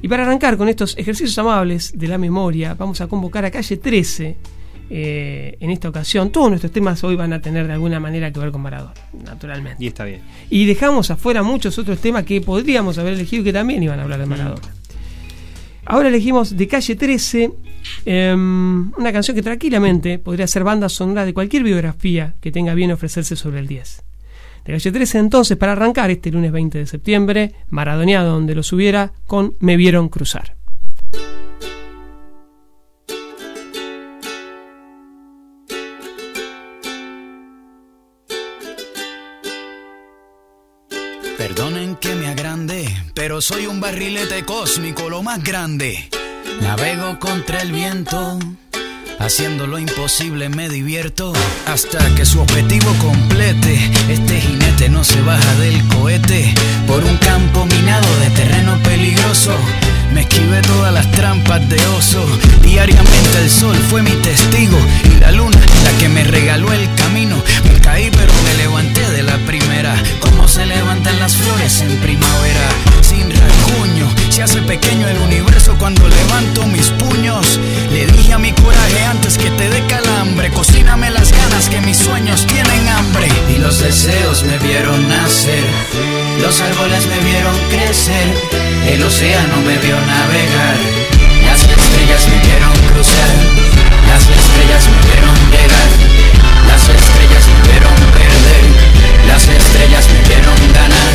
Y 0.03 0.09
para 0.09 0.25
arrancar 0.25 0.57
con 0.57 0.69
estos 0.69 0.97
ejercicios 0.99 1.39
amables 1.39 1.97
de 1.97 2.09
la 2.09 2.19
memoria, 2.19 2.75
vamos 2.75 3.01
a 3.01 3.07
convocar 3.07 3.45
a 3.45 3.51
calle 3.51 3.77
13 3.77 4.37
eh, 4.90 5.57
en 5.61 5.70
esta 5.70 5.88
ocasión. 5.88 6.31
Todos 6.31 6.51
nuestros 6.51 6.73
temas 6.73 7.03
hoy 7.05 7.16
van 7.16 7.33
a 7.33 7.40
tener 7.40 7.66
de 7.66 7.73
alguna 7.73 8.01
manera 8.01 8.33
que 8.33 8.40
ver 8.40 8.51
con 8.51 8.62
Maradona, 8.62 8.94
naturalmente. 9.25 9.83
Y 9.83 9.88
está 9.88 10.05
bien. 10.05 10.20
Y 10.51 10.66
dejamos 10.66 11.11
afuera 11.11 11.42
muchos 11.42 11.79
otros 11.79 11.99
temas 11.99 12.25
que 12.25 12.40
podríamos 12.40 12.99
haber 12.99 13.14
elegido 13.14 13.44
que 13.44 13.53
también 13.53 13.83
iban 13.83 13.99
a 13.99 14.03
hablar 14.03 14.20
de 14.20 14.27
Maradona. 14.27 14.75
Ahora 15.87 16.09
elegimos 16.09 16.57
de 16.57 16.66
calle 16.66 16.97
13 16.97 17.51
em, 18.07 18.92
una 18.97 19.12
canción 19.12 19.35
que 19.35 19.42
tranquilamente 19.42 20.18
podría 20.18 20.47
ser 20.47 20.64
banda 20.64 20.88
sonora 20.88 21.27
de 21.27 21.35
cualquier 21.35 21.62
biografía 21.62 22.35
que 22.40 22.51
tenga 22.51 22.75
bien 22.75 22.90
ofrecerse 22.90 23.37
sobre 23.37 23.61
el 23.61 23.66
10. 23.66 24.03
De 24.64 24.73
calle 24.73 24.92
13 24.92 25.18
entonces 25.18 25.57
para 25.59 25.73
arrancar 25.73 26.11
este 26.11 26.31
lunes 26.31 26.53
20 26.53 26.79
de 26.79 26.87
septiembre, 26.87 27.53
maradoneado 27.68 28.33
donde 28.33 28.55
lo 28.55 28.62
subiera 28.62 29.12
con 29.27 29.55
Me 29.61 29.77
vieron 29.77 30.09
cruzar. 30.09 30.55
Pero 43.27 43.41
soy 43.41 43.65
un 43.65 43.81
barrilete 43.81 44.45
cósmico, 44.45 45.09
lo 45.09 45.23
más 45.23 45.43
grande. 45.43 46.11
Navego 46.61 47.19
contra 47.19 47.63
el 47.63 47.73
viento, 47.73 48.39
haciendo 49.19 49.67
lo 49.67 49.79
imposible 49.79 50.51
me 50.51 50.69
divierto 50.69 51.33
hasta 51.65 52.15
que 52.17 52.27
su 52.27 52.39
objetivo 52.43 52.93
complete. 53.01 53.91
Este 54.11 54.43
jinete 54.43 54.91
no 54.91 55.03
se 55.05 55.23
baja 55.23 55.55
del 55.55 55.89
cohete 55.89 56.55
por 56.87 57.03
un 57.03 57.17
campo 57.17 57.65
minado 57.65 58.07
de 58.21 58.29
terreno 58.29 58.79
peligroso. 58.83 59.57
Me 60.14 60.20
esquivé 60.20 60.62
todas 60.62 60.92
las 60.92 61.11
trampas 61.11 61.68
de 61.68 61.77
oso. 61.88 62.24
Diariamente 62.62 63.38
el 63.42 63.50
sol 63.50 63.77
fue 63.90 64.00
mi 64.03 64.12
testigo 64.22 64.79
y 65.05 65.20
la 65.20 65.33
luna 65.33 65.59
la 65.85 65.98
que 65.98 66.09
me 66.09 66.22
regaló 66.22 66.72
el 66.72 66.88
camino. 66.94 67.37
Me 67.64 67.81
caí 67.81 68.11
pero 68.11 68.33
me 68.44 68.55
levanté 68.55 69.11
de 69.11 69.22
la 69.22 69.37
primera. 69.38 69.94
Como 70.20 70.48
se 70.48 70.66
levantan 70.66 71.18
las 71.18 71.35
flores 71.37 71.81
en 71.81 71.96
primavera. 71.98 72.68
Sin 73.00 73.29
rasguño, 73.31 74.09
se 74.31 74.42
hace 74.42 74.62
pequeño 74.62 75.09
el 75.09 75.18
universo 75.18 75.77
cuando 75.79 76.09
levanto 76.09 76.66
mis 76.66 76.90
puños. 76.90 77.59
Le 77.92 78.07
dije 78.07 78.33
a 78.33 78.38
mi 78.38 78.53
coraje 78.53 79.05
antes 79.11 79.37
que 79.37 79.50
te 79.50 79.68
dé 79.68 79.85
calambre. 79.87 80.50
Cocíname 80.50 81.11
las 81.11 81.33
ganas 81.33 81.68
que 81.68 81.81
mis 81.81 81.98
sueños 81.98 82.46
tienen 82.46 82.88
hambre. 82.88 83.29
Y 83.55 83.59
los 83.59 83.81
deseos 83.81 84.44
me 84.44 84.59
vieron 84.59 85.09
nacer. 85.09 85.64
Los 86.40 86.61
árboles 86.61 87.07
me 87.07 87.18
vieron 87.29 87.57
crecer. 87.68 88.27
El 88.87 89.03
océano 89.03 89.57
me 89.66 89.79
vio 89.79 89.96
navegar. 90.07 90.77
Las 91.45 91.61
estrellas 91.64 92.29
me 92.29 92.38
vieron 92.47 92.73
cruzar. 92.88 93.33
Las 94.09 94.23
estrellas 94.29 94.88
me 94.88 94.99
vieron 95.09 95.35
llegar. 95.51 95.90
Las 96.69 96.88
estrellas 96.88 97.45
me 97.49 97.61
vieron 97.71 97.95
perder. 98.12 98.64
Las 99.27 99.49
estrellas 99.49 100.09
me 100.12 100.21
vieron 100.29 100.57
ganar. 100.73 101.12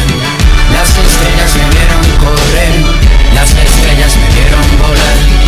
Las 0.74 0.90
estrellas 0.90 1.52
me 1.58 1.66
vieron 1.76 2.04
correr. 2.18 2.74
Las 3.34 3.52
estrellas 3.52 4.18
me 4.18 4.28
vieron 4.36 4.66
volar. 4.82 5.39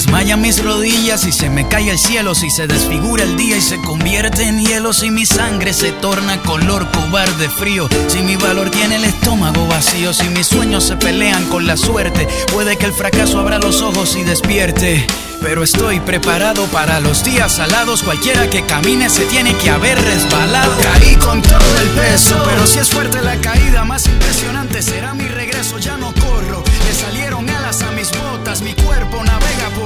Desmayan 0.00 0.40
mis 0.40 0.64
rodillas, 0.64 1.20
si 1.20 1.30
se 1.30 1.50
me 1.50 1.68
cae 1.68 1.90
el 1.90 1.98
cielo, 1.98 2.34
si 2.34 2.48
se 2.48 2.66
desfigura 2.66 3.22
el 3.22 3.36
día 3.36 3.58
y 3.58 3.60
se 3.60 3.78
convierte 3.82 4.44
en 4.44 4.58
hielo, 4.58 4.94
si 4.94 5.10
mi 5.10 5.26
sangre 5.26 5.74
se 5.74 5.92
torna 5.92 6.40
color 6.40 6.90
cobarde 6.90 7.50
frío, 7.50 7.86
si 8.08 8.22
mi 8.22 8.36
valor 8.36 8.70
tiene 8.70 8.96
el 8.96 9.04
estómago 9.04 9.66
vacío, 9.66 10.14
si 10.14 10.26
mis 10.30 10.46
sueños 10.46 10.84
se 10.84 10.96
pelean 10.96 11.44
con 11.48 11.66
la 11.66 11.76
suerte, 11.76 12.26
puede 12.50 12.78
que 12.78 12.86
el 12.86 12.94
fracaso 12.94 13.40
abra 13.40 13.58
los 13.58 13.82
ojos 13.82 14.16
y 14.16 14.22
despierte. 14.22 15.06
Pero 15.42 15.62
estoy 15.62 16.00
preparado 16.00 16.66
para 16.66 17.00
los 17.00 17.24
días 17.24 17.52
salados. 17.52 18.02
Cualquiera 18.02 18.50
que 18.50 18.66
camine 18.66 19.08
se 19.08 19.24
tiene 19.24 19.54
que 19.54 19.70
haber 19.70 19.98
resbalado. 19.98 20.70
Caí 20.82 21.16
con 21.16 21.40
todo 21.40 21.78
el 21.80 21.88
peso, 21.88 22.36
pero 22.44 22.66
si 22.66 22.78
es 22.78 22.90
fuerte 22.90 23.22
la 23.22 23.36
caída, 23.40 23.84
más 23.86 24.06
impresionante 24.06 24.82
será 24.82 25.14
mi 25.14 25.26
regreso. 25.26 25.78
Ya 25.78 25.96
no 25.96 26.12
corro, 26.12 26.62
le 26.86 26.94
salieron 26.94 27.48
alas 27.48 27.80
a 27.80 27.90
mis 27.92 28.10
botas. 28.10 28.60
Mi 28.60 28.74
cuerpo 28.74 29.24
navega 29.24 29.39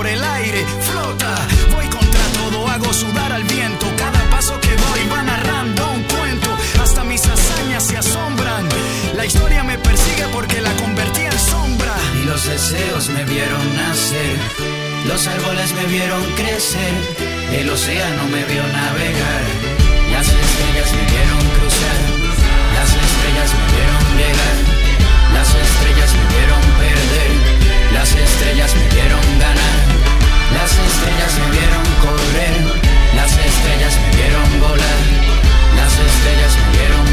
el 0.06 0.22
aire, 0.22 0.64
flota. 0.80 1.34
Voy 1.74 1.86
contra 1.88 2.24
todo, 2.38 2.68
hago 2.68 2.92
sudar 2.92 3.32
al 3.32 3.44
viento. 3.44 3.86
Cada 3.96 4.22
paso 4.30 4.58
que 4.60 4.70
doy 4.70 5.08
va 5.12 5.22
narrando 5.22 5.90
un 5.92 6.02
cuento. 6.04 6.48
Hasta 6.82 7.04
mis 7.04 7.24
hazañas 7.26 7.84
se 7.84 7.96
asombran. 7.96 8.68
La 9.16 9.24
historia 9.24 9.62
me 9.64 9.78
persigue 9.78 10.26
porque 10.32 10.60
la 10.60 10.72
convertí 10.74 11.22
en 11.22 11.38
sombra. 11.38 11.94
Y 12.22 12.26
los 12.26 12.44
deseos 12.46 13.08
me 13.08 13.24
vieron 13.24 13.76
nacer. 13.76 14.84
Los 15.06 15.26
árboles 15.26 15.70
me 15.74 15.84
vieron 15.84 16.22
crecer, 16.32 16.94
el 17.52 17.68
océano 17.68 18.24
me 18.24 18.42
vio 18.44 18.62
navegar, 18.62 19.42
las 20.10 20.26
estrellas 20.26 20.90
me 20.96 21.04
vieron 21.12 21.44
cruzar, 21.56 22.00
las 22.72 22.88
estrellas 22.88 23.50
me 23.52 23.66
vieron 23.76 24.04
llegar, 24.16 24.56
las 25.34 25.48
estrellas 25.54 26.10
me 26.16 26.24
vieron 26.34 26.62
perder, 26.80 27.32
las 27.92 28.10
estrellas 28.14 28.74
me 28.74 28.88
vieron 28.94 29.24
ganar, 29.38 29.73
las 30.52 30.70
estrellas 30.72 31.38
me 31.40 31.50
vieron 31.56 31.84
correr, 32.02 32.82
las 33.14 33.32
estrellas 33.32 33.98
me 34.00 34.16
vieron 34.16 34.60
volar, 34.60 35.00
las 35.76 35.92
estrellas 35.92 36.56
me 36.58 36.78
vieron 36.78 37.03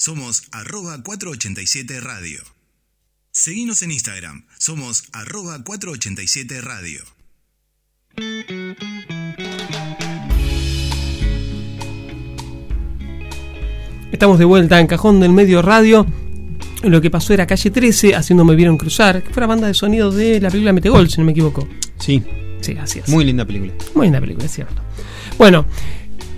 somos 0.00 0.44
arroba 0.52 1.02
487 1.02 2.00
radio. 2.00 2.40
Seguinos 3.32 3.82
en 3.82 3.90
Instagram, 3.90 4.46
somos 4.56 5.04
arroba 5.12 5.62
487 5.62 6.62
radio. 6.62 7.02
Estamos 14.10 14.38
de 14.38 14.46
vuelta 14.46 14.80
en 14.80 14.86
Cajón 14.86 15.20
del 15.20 15.32
Medio 15.32 15.60
Radio. 15.60 16.06
Lo 16.82 17.02
que 17.02 17.10
pasó 17.10 17.34
era 17.34 17.46
Calle 17.46 17.70
13, 17.70 18.14
haciendo 18.14 18.46
Me 18.46 18.54
Vieron 18.56 18.78
Cruzar, 18.78 19.22
que 19.22 19.34
fue 19.34 19.42
la 19.42 19.48
banda 19.48 19.66
de 19.66 19.74
sonido 19.74 20.10
de 20.10 20.40
la 20.40 20.48
película 20.48 20.72
Metegol, 20.72 21.10
si 21.10 21.18
no 21.18 21.26
me 21.26 21.32
equivoco. 21.32 21.68
Sí, 21.98 22.22
Sí, 22.62 22.76
así 22.80 23.00
es. 23.00 23.08
muy 23.08 23.24
linda 23.24 23.44
película. 23.44 23.74
Muy 23.94 24.06
linda 24.06 24.20
película, 24.20 24.46
es 24.46 24.52
cierto. 24.52 24.82
Bueno, 25.36 25.66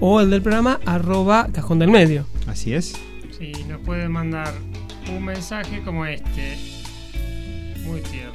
o 0.00 0.20
el 0.20 0.28
del 0.30 0.42
programa 0.42 0.80
arroba 0.86 1.48
cajón 1.52 1.78
del 1.78 1.88
medio. 1.90 2.26
Así 2.48 2.74
es. 2.74 2.96
Sí, 3.38 3.52
nos 3.68 3.80
pueden 3.82 4.10
mandar 4.10 4.52
un 5.16 5.24
mensaje 5.24 5.80
como 5.84 6.04
este. 6.04 6.56
Muy 7.84 8.00
tierno. 8.00 8.33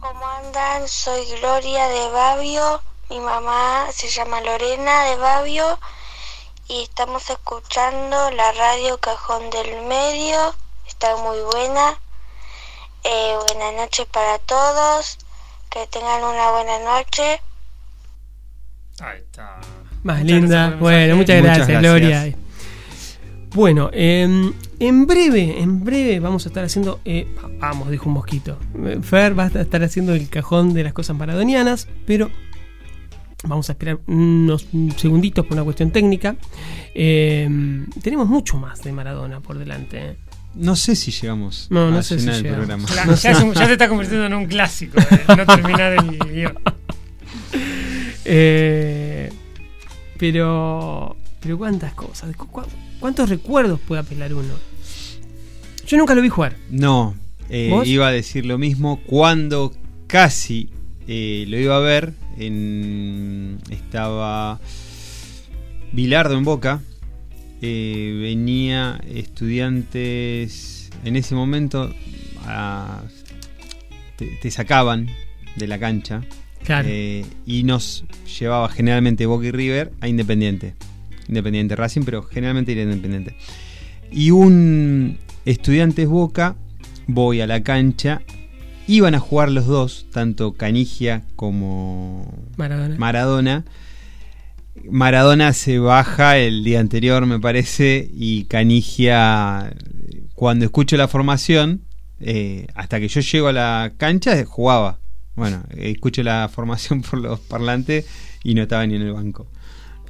¿Cómo 0.00 0.26
andan? 0.26 0.88
Soy 0.88 1.24
Gloria 1.38 1.88
de 1.88 2.10
Babio. 2.10 2.82
Mi 3.10 3.20
mamá 3.20 3.86
se 3.92 4.08
llama 4.08 4.40
Lorena 4.40 5.04
de 5.04 5.16
Babio. 5.16 5.78
Y 6.68 6.82
estamos 6.82 7.28
escuchando 7.28 8.30
la 8.30 8.52
radio 8.52 8.98
Cajón 8.98 9.50
del 9.50 9.82
Medio. 9.86 10.54
Está 10.86 11.16
muy 11.16 11.38
buena. 11.40 11.98
Eh, 13.04 13.36
buenas 13.42 13.74
noches 13.74 14.06
para 14.06 14.38
todos. 14.38 15.18
Que 15.70 15.86
tengan 15.86 16.22
una 16.22 16.50
buena 16.50 16.78
noche. 16.80 17.40
Ahí 19.00 19.18
está. 19.18 19.58
Más 20.02 20.20
Muchas 20.20 20.26
linda. 20.26 20.76
Bueno, 20.78 21.16
muchas 21.16 21.40
Muchas 21.40 21.56
gracias, 21.58 21.68
gracias. 21.68 21.82
Gloria. 21.82 22.36
Bueno, 23.54 23.90
eh, 23.92 24.52
en 24.86 25.06
breve, 25.06 25.60
en 25.60 25.84
breve 25.84 26.20
vamos 26.20 26.44
a 26.46 26.48
estar 26.48 26.64
haciendo. 26.64 27.00
eh, 27.04 27.26
vamos, 27.58 27.90
dijo 27.90 28.08
un 28.08 28.14
mosquito. 28.14 28.58
Eh, 28.84 28.98
Fer 29.02 29.38
va 29.38 29.44
a 29.44 29.60
estar 29.60 29.82
haciendo 29.82 30.14
el 30.14 30.28
cajón 30.28 30.74
de 30.74 30.82
las 30.84 30.92
cosas 30.92 31.16
maradonianas, 31.16 31.88
pero 32.06 32.30
vamos 33.44 33.68
a 33.68 33.72
esperar 33.72 33.98
unos 34.06 34.66
segunditos 34.96 35.44
por 35.46 35.54
una 35.54 35.64
cuestión 35.64 35.90
técnica. 35.90 36.36
Eh, 36.94 37.48
tenemos 38.02 38.28
mucho 38.28 38.56
más 38.58 38.82
de 38.82 38.92
Maradona 38.92 39.40
por 39.40 39.58
delante. 39.58 39.98
eh. 40.10 40.16
No 40.54 40.76
sé 40.76 40.96
si 40.96 41.10
llegamos 41.12 41.68
No, 41.70 41.90
no 41.90 41.98
a 41.98 42.02
sé 42.02 42.18
si 42.18 42.28
el 42.28 42.42
llegamos. 42.42 42.66
programa. 42.66 42.88
La- 43.06 43.14
ya, 43.14 43.30
es 43.30 43.40
un- 43.40 43.54
ya 43.54 43.66
se 43.66 43.72
está 43.72 43.88
convirtiendo 43.88 44.26
en 44.26 44.34
un 44.34 44.46
clásico. 44.46 44.98
eh, 45.00 45.34
no 45.36 45.46
terminar 45.46 45.92
el 45.92 46.18
guion. 46.18 46.58
Eh, 48.24 49.32
pero, 50.18 51.16
pero 51.40 51.58
cuántas 51.58 51.92
cosas, 51.94 52.34
cu- 52.36 52.46
cu- 52.46 52.62
cuántos 53.00 53.28
recuerdos 53.28 53.80
puede 53.80 54.00
apelar 54.02 54.32
uno. 54.34 54.54
Yo 55.86 55.96
nunca 55.98 56.14
lo 56.14 56.22
vi 56.22 56.28
jugar. 56.28 56.56
No, 56.70 57.14
eh, 57.50 57.72
iba 57.84 58.08
a 58.08 58.12
decir 58.12 58.46
lo 58.46 58.56
mismo 58.58 59.00
cuando 59.06 59.72
casi 60.06 60.70
eh, 61.06 61.44
lo 61.48 61.58
iba 61.58 61.76
a 61.76 61.80
ver. 61.80 62.12
En, 62.38 63.58
estaba 63.70 64.58
Bilardo 65.92 66.36
en 66.38 66.44
Boca. 66.44 66.80
eh, 67.60 68.18
venía 68.20 68.98
estudiantes 69.14 70.90
en 71.04 71.14
ese 71.16 71.34
momento 71.34 71.94
a- 72.46 73.02
te, 74.16 74.26
te 74.40 74.50
sacaban 74.50 75.08
de 75.56 75.66
la 75.68 75.78
cancha 75.78 76.22
Claro. 76.64 76.88
eh, 76.90 77.24
y 77.46 77.62
nos 77.64 78.04
llevaba 78.38 78.68
generalmente 78.68 79.26
Boca 79.26 79.46
y 79.46 79.50
River 79.52 79.92
a 80.00 80.08
Independiente. 80.08 80.74
Independiente 81.28 81.76
Racing, 81.76 82.02
pero 82.02 82.22
generalmente 82.22 82.72
era 82.72 82.82
Independiente. 82.82 83.34
Y 84.10 84.30
un 84.30 85.18
Estudiantes 85.44 86.08
Boca, 86.08 86.54
voy 87.08 87.40
a 87.40 87.46
la 87.46 87.62
cancha. 87.62 88.22
Iban 88.86 89.14
a 89.14 89.18
jugar 89.18 89.50
los 89.50 89.66
dos, 89.66 90.06
tanto 90.12 90.52
Canigia 90.52 91.22
como 91.34 92.46
Maradona. 92.56 92.96
Maradona. 92.96 93.64
Maradona 94.88 95.52
se 95.52 95.78
baja 95.78 96.38
el 96.38 96.62
día 96.62 96.80
anterior, 96.80 97.26
me 97.26 97.40
parece, 97.40 98.08
y 98.12 98.44
Canigia, 98.44 99.74
cuando 100.34 100.64
escucho 100.64 100.96
la 100.96 101.08
formación, 101.08 101.82
eh, 102.20 102.68
hasta 102.74 103.00
que 103.00 103.08
yo 103.08 103.20
llego 103.20 103.48
a 103.48 103.52
la 103.52 103.92
cancha, 103.96 104.44
jugaba. 104.44 104.98
Bueno, 105.34 105.64
escucho 105.76 106.22
la 106.22 106.48
formación 106.48 107.02
por 107.10 107.20
los 107.20 107.40
parlantes 107.40 108.06
y 108.44 108.54
no 108.54 108.62
estaba 108.62 108.86
ni 108.86 108.94
en 108.94 109.02
el 109.02 109.12
banco. 109.12 109.48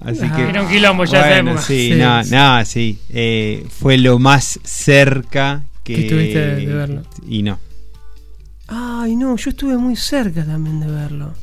Así 0.05 0.21
Ah. 0.25 0.35
que, 0.37 0.43
Era 0.49 0.63
un 0.63 0.69
quilombo 0.69 1.05
ya 1.05 1.27
bueno, 1.29 1.59
sí, 1.61 1.91
Sí, 1.91 1.95
no, 1.95 2.25
sí. 2.25 2.31
no, 2.33 2.65
sí. 2.65 2.99
eh, 3.11 3.67
fue 3.71 3.99
lo 3.99 4.19
más 4.19 4.59
cerca 4.65 5.65
que, 5.85 5.95
Que 5.95 6.01
estuviste 6.07 6.39
de- 6.39 6.67
de 6.67 6.75
verlo. 6.75 7.03
Y 7.29 7.43
no. 7.43 7.59
Ay, 8.69 9.17
no, 9.17 9.37
yo 9.37 9.51
estuve 9.51 9.77
muy 9.77 9.97
cerca 9.97 10.45
también 10.45 10.81
de 10.81 10.87
verlo. 10.87 11.35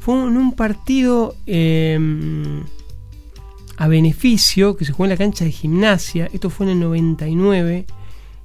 Fue 0.00 0.14
en 0.14 0.36
un 0.36 0.52
partido 0.52 1.34
eh, 1.46 1.98
a 3.76 3.88
beneficio 3.88 4.76
que 4.76 4.84
se 4.84 4.92
jugó 4.92 5.04
en 5.06 5.10
la 5.10 5.16
cancha 5.16 5.44
de 5.44 5.50
gimnasia. 5.52 6.28
Esto 6.32 6.50
fue 6.50 6.66
en 6.66 6.72
el 6.72 6.80
99 6.80 7.86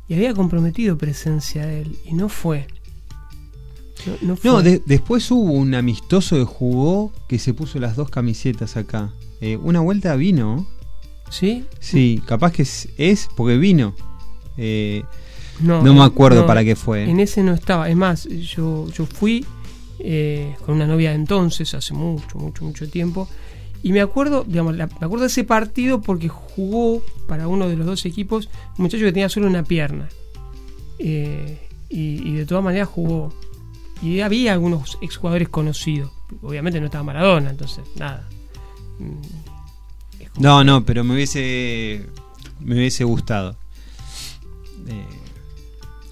y 0.07 0.13
había 0.13 0.33
comprometido 0.33 0.97
presencia 0.97 1.65
de 1.65 1.81
él 1.81 1.97
y 2.05 2.13
no 2.13 2.29
fue. 2.29 2.65
No, 4.05 4.13
no 4.29 4.35
fue. 4.37 4.49
No, 4.51 4.61
de- 4.61 4.81
después 4.85 5.29
hubo 5.31 5.51
un 5.51 5.75
amistoso 5.75 6.37
que 6.37 6.45
jugó 6.45 7.11
que 7.27 7.37
se 7.39 7.53
puso 7.53 7.77
las 7.79 7.95
dos 7.95 8.09
camisetas 8.09 8.77
acá. 8.77 9.11
Eh, 9.41 9.57
una 9.57 9.79
vuelta 9.81 10.15
vino. 10.15 10.67
¿Sí? 11.29 11.65
Sí, 11.79 12.21
capaz 12.25 12.51
que 12.51 12.63
es, 12.63 12.89
es 12.97 13.29
porque 13.35 13.57
vino. 13.57 13.95
Eh, 14.57 15.03
No, 15.61 15.81
no 15.83 15.93
me 15.93 16.01
acuerdo 16.03 16.41
no, 16.41 16.47
para 16.47 16.63
qué 16.63 16.75
fue. 16.75 17.09
En 17.09 17.19
ese 17.19 17.43
no 17.43 17.53
estaba. 17.53 17.89
Es 17.89 17.95
más, 17.95 18.25
yo, 18.27 18.87
yo 18.89 19.05
fui 19.05 19.45
eh, 19.99 20.55
con 20.65 20.75
una 20.75 20.87
novia 20.87 21.09
de 21.09 21.15
entonces, 21.17 21.73
hace 21.73 21.93
mucho, 21.93 22.37
mucho, 22.39 22.63
mucho 22.65 22.89
tiempo. 22.89 23.27
Y 23.83 23.91
me 23.93 24.01
acuerdo, 24.01 24.43
digamos, 24.45 24.75
la- 24.75 24.87
me 24.87 25.05
acuerdo 25.05 25.21
de 25.21 25.27
ese 25.27 25.43
partido 25.45 26.01
porque 26.01 26.27
jugó 26.27 27.01
para 27.27 27.47
uno 27.47 27.69
de 27.69 27.75
los 27.77 27.85
dos 27.85 28.05
equipos 28.05 28.49
un 28.77 28.83
muchacho 28.83 29.05
que 29.05 29.11
tenía 29.13 29.29
solo 29.29 29.47
una 29.47 29.63
pierna. 29.63 30.09
Eh, 30.97 31.59
y, 31.89 32.27
y 32.27 32.33
de 32.35 32.45
todas 32.45 32.63
maneras 32.63 32.87
jugó. 32.89 33.33
Y 34.01 34.21
había 34.21 34.53
algunos 34.53 34.97
exjugadores 35.01 35.49
conocidos. 35.49 36.11
Obviamente 36.41 36.79
no 36.79 36.85
estaba 36.87 37.03
Maradona, 37.03 37.49
entonces, 37.51 37.83
nada. 37.97 38.27
No, 40.37 40.63
no, 40.63 40.85
pero 40.85 41.03
me 41.03 41.13
hubiese. 41.15 42.05
Me 42.59 42.75
hubiese 42.75 43.03
gustado. 43.03 43.55
Eh, 44.87 45.05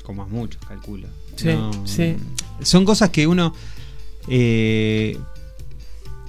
como 0.03 0.23
a 0.23 0.25
muchos, 0.27 0.61
calculo. 0.65 1.07
Sí, 1.35 1.47
No, 1.49 1.71
sí. 1.85 2.15
Son 2.61 2.85
cosas 2.85 3.09
que 3.09 3.27
uno. 3.27 3.53
Eh, 4.27 5.17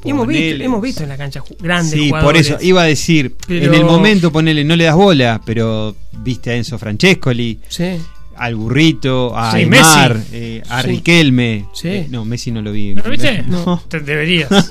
Y 0.04 0.10
hemos 0.10 0.26
visto, 0.26 0.62
hemos 0.62 0.80
visto 0.82 1.02
en 1.02 1.08
la 1.08 1.16
cancha 1.16 1.42
grandes 1.60 1.92
Sí, 1.98 2.10
por 2.10 2.36
eso 2.36 2.56
iba 2.60 2.82
a 2.82 2.84
decir, 2.84 3.34
Pero- 3.46 3.66
en 3.66 3.74
el 3.74 3.84
momento 3.84 4.30
ponele, 4.30 4.64
no 4.64 4.76
le 4.76 4.84
das 4.84 4.94
bola, 4.94 5.40
pero 5.44 5.96
viste 6.20 6.50
a 6.50 6.54
Enzo 6.56 6.78
Francescoli, 6.78 7.60
Sí. 7.68 7.96
al 8.36 8.54
burrito, 8.54 9.36
a 9.36 9.50
Sí, 9.52 9.58
Aymar, 9.58 10.14
Messi. 10.14 10.28
eh, 10.32 10.62
a 10.68 10.82
Sí. 10.82 10.88
Riquelme. 10.88 11.66
Sí. 11.72 11.88
Eh, 11.88 12.06
no, 12.10 12.24
Messi 12.24 12.52
no 12.52 12.62
lo 12.62 12.70
vi. 12.70 12.94
¿No 12.94 13.02
lo 13.02 13.10
viste? 13.10 13.42
No. 13.42 13.82
Te 13.88 13.98
deberías. 14.00 14.48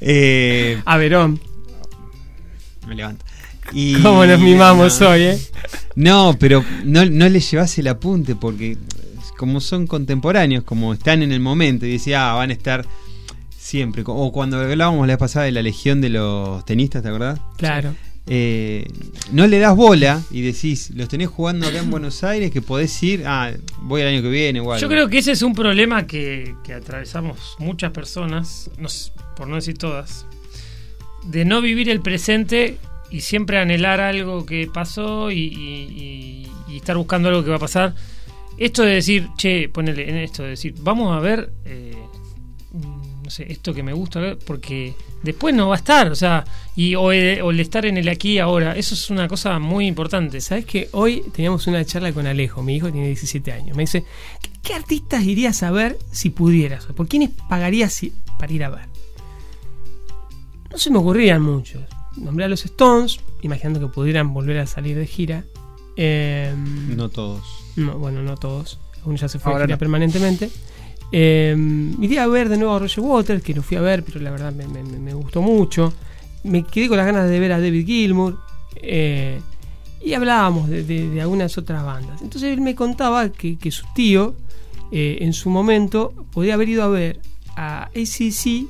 Eh, 0.00 0.82
A 0.84 0.96
Verón. 0.96 1.40
me 2.86 2.94
levanto. 2.94 3.24
Y, 3.72 4.00
¿Cómo 4.02 4.26
nos 4.26 4.38
mimamos 4.40 5.00
no, 5.00 5.08
hoy, 5.08 5.22
eh? 5.22 5.38
No, 5.96 6.36
pero 6.38 6.64
no, 6.84 7.06
no 7.06 7.28
le 7.28 7.40
llevas 7.40 7.78
el 7.78 7.88
apunte 7.88 8.34
porque 8.34 8.76
como 9.38 9.60
son 9.60 9.86
contemporáneos, 9.86 10.64
como 10.64 10.92
están 10.92 11.22
en 11.22 11.32
el 11.32 11.40
momento 11.40 11.86
y 11.86 11.92
decía, 11.92 12.30
ah, 12.30 12.34
van 12.34 12.50
a 12.50 12.52
estar 12.52 12.86
siempre. 13.56 14.02
O 14.06 14.32
cuando 14.32 14.58
hablábamos 14.58 15.06
la 15.06 15.14
vez 15.14 15.18
pasada 15.18 15.46
de 15.46 15.52
la 15.52 15.62
legión 15.62 16.00
de 16.00 16.10
los 16.10 16.64
tenistas, 16.64 17.02
¿te 17.02 17.08
acordás? 17.08 17.40
Claro. 17.56 17.94
Eh, 18.26 18.86
no 19.32 19.46
le 19.46 19.58
das 19.58 19.76
bola 19.76 20.22
y 20.30 20.40
decís, 20.40 20.90
los 20.94 21.08
tenés 21.08 21.28
jugando 21.28 21.66
acá 21.66 21.78
en 21.78 21.90
Buenos 21.90 22.24
Aires, 22.24 22.50
que 22.50 22.62
podés 22.62 23.02
ir, 23.02 23.24
ah, 23.26 23.52
voy 23.82 24.00
el 24.00 24.08
año 24.08 24.22
que 24.22 24.30
viene 24.30 24.60
o 24.60 24.72
algo. 24.72 24.78
Yo 24.78 24.88
creo 24.88 25.08
que 25.08 25.18
ese 25.18 25.32
es 25.32 25.42
un 25.42 25.54
problema 25.54 26.06
que, 26.06 26.54
que 26.64 26.72
atravesamos 26.72 27.56
muchas 27.58 27.90
personas, 27.92 28.70
no 28.78 28.88
sé, 28.88 29.12
por 29.36 29.46
no 29.46 29.56
decir 29.56 29.76
todas, 29.76 30.26
de 31.24 31.44
no 31.44 31.60
vivir 31.60 31.90
el 31.90 32.00
presente 32.00 32.78
y 33.10 33.20
siempre 33.20 33.58
anhelar 33.58 34.00
algo 34.00 34.46
que 34.46 34.68
pasó 34.72 35.30
y, 35.30 35.38
y- 35.40 36.48
y- 36.68 36.72
y 36.72 36.76
estar 36.78 36.96
buscando 36.96 37.28
algo 37.28 37.44
que 37.44 37.50
va 37.50 37.56
a 37.56 37.60
pasar. 37.60 37.94
Esto 38.56 38.82
de 38.84 38.94
decir, 38.94 39.28
che, 39.36 39.68
ponele 39.68 40.08
en 40.08 40.16
esto, 40.16 40.44
de 40.44 40.50
decir, 40.50 40.74
vamos 40.80 41.14
a 41.14 41.20
ver, 41.20 41.50
eh, 41.66 41.94
no 43.24 43.30
sé, 43.30 43.50
esto 43.50 43.72
que 43.74 43.82
me 43.82 43.92
gusta, 43.94 44.36
porque 44.46 44.94
después 45.22 45.54
no 45.54 45.68
va 45.68 45.74
a 45.76 45.78
estar, 45.78 46.12
o 46.12 46.14
sea, 46.14 46.44
y, 46.76 46.94
o, 46.94 47.10
el, 47.10 47.40
o 47.42 47.50
el 47.50 47.58
estar 47.60 47.86
en 47.86 47.96
el 47.96 48.08
aquí 48.08 48.32
y 48.34 48.38
ahora, 48.38 48.76
eso 48.76 48.94
es 48.94 49.08
una 49.10 49.26
cosa 49.28 49.58
muy 49.58 49.86
importante. 49.86 50.40
¿Sabes 50.42 50.66
que 50.66 50.88
Hoy 50.92 51.22
teníamos 51.32 51.66
una 51.66 51.84
charla 51.84 52.12
con 52.12 52.26
Alejo, 52.26 52.62
mi 52.62 52.76
hijo 52.76 52.92
tiene 52.92 53.06
17 53.08 53.50
años. 53.52 53.76
Me 53.76 53.84
dice, 53.84 54.04
¿qué, 54.42 54.50
qué 54.62 54.74
artistas 54.74 55.24
irías 55.24 55.62
a 55.62 55.70
ver 55.70 55.98
si 56.12 56.30
pudieras? 56.30 56.84
¿Por 56.86 57.08
quiénes 57.08 57.30
pagarías 57.48 57.92
si- 57.92 58.12
para 58.38 58.52
ir 58.52 58.62
a 58.64 58.68
ver? 58.70 58.84
No 60.70 60.78
se 60.78 60.90
me 60.90 60.98
ocurrían 60.98 61.40
muchos. 61.42 61.82
Nombré 62.16 62.44
a 62.44 62.48
los 62.48 62.64
Stones, 62.64 63.20
imaginando 63.42 63.80
que 63.80 63.86
pudieran 63.86 64.32
volver 64.34 64.58
a 64.58 64.66
salir 64.66 64.96
de 64.96 65.06
gira. 65.06 65.44
Em, 65.96 66.96
No 66.96 67.08
todos. 67.08 67.44
No, 67.76 67.98
bueno, 67.98 68.22
no 68.22 68.36
todos. 68.36 68.78
Uno 69.04 69.16
ya 69.16 69.28
se 69.28 69.38
fue 69.38 69.52
Ahora 69.52 69.64
a 69.64 69.66
gira 69.66 69.76
no. 69.76 69.78
permanentemente. 69.78 70.50
Eh, 71.12 71.54
iría 72.00 72.24
a 72.24 72.26
ver 72.26 72.48
de 72.48 72.56
nuevo 72.56 72.74
a 72.74 72.78
Roger 72.80 73.00
Waters, 73.04 73.42
que 73.42 73.54
lo 73.54 73.62
fui 73.62 73.76
a 73.76 73.80
ver, 73.80 74.02
pero 74.04 74.20
la 74.20 74.30
verdad 74.30 74.52
me, 74.52 74.66
me- 74.66 74.82
me- 74.82 74.98
me 74.98 75.14
gustó 75.14 75.42
mucho. 75.42 75.92
Me 76.42 76.64
quedé 76.64 76.88
con 76.88 76.96
las 76.96 77.06
ganas 77.06 77.28
de 77.30 77.38
ver 77.40 77.52
a 77.52 77.60
David 77.60 77.86
Gilmour. 77.86 78.38
eh, 78.86 79.40
y 80.02 80.12
hablábamos 80.12 80.68
de, 80.68 80.82
de- 80.84 81.08
de 81.08 81.20
algunas 81.22 81.56
otras 81.56 81.82
bandas. 81.82 82.20
Entonces 82.20 82.52
él 82.52 82.60
me 82.60 82.74
contaba 82.74 83.30
que, 83.30 83.56
que 83.56 83.70
su 83.70 83.86
tío, 83.94 84.34
eh, 84.92 85.18
en 85.22 85.32
su 85.32 85.48
momento, 85.48 86.12
podía 86.32 86.54
haber 86.54 86.68
ido 86.68 86.82
a 86.82 86.88
ver 86.88 87.20
a 87.56 87.84
ACC 87.84 88.66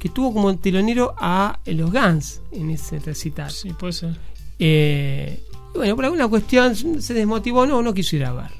que 0.00 0.08
tuvo 0.08 0.32
como 0.32 0.56
telonero 0.56 1.14
a 1.18 1.60
los 1.66 1.92
Guns 1.92 2.40
en 2.50 2.70
ese 2.70 2.98
recital. 2.98 3.52
Sí, 3.52 3.72
puede 3.78 3.92
ser. 3.92 4.16
Eh, 4.58 5.40
y 5.74 5.78
bueno, 5.78 5.94
por 5.94 6.04
alguna 6.06 6.26
cuestión 6.26 6.74
se 6.74 7.14
desmotivó, 7.14 7.64
no, 7.66 7.80
no 7.82 7.94
quiso 7.94 8.16
ir 8.16 8.24
a 8.24 8.32
verlo. 8.32 8.56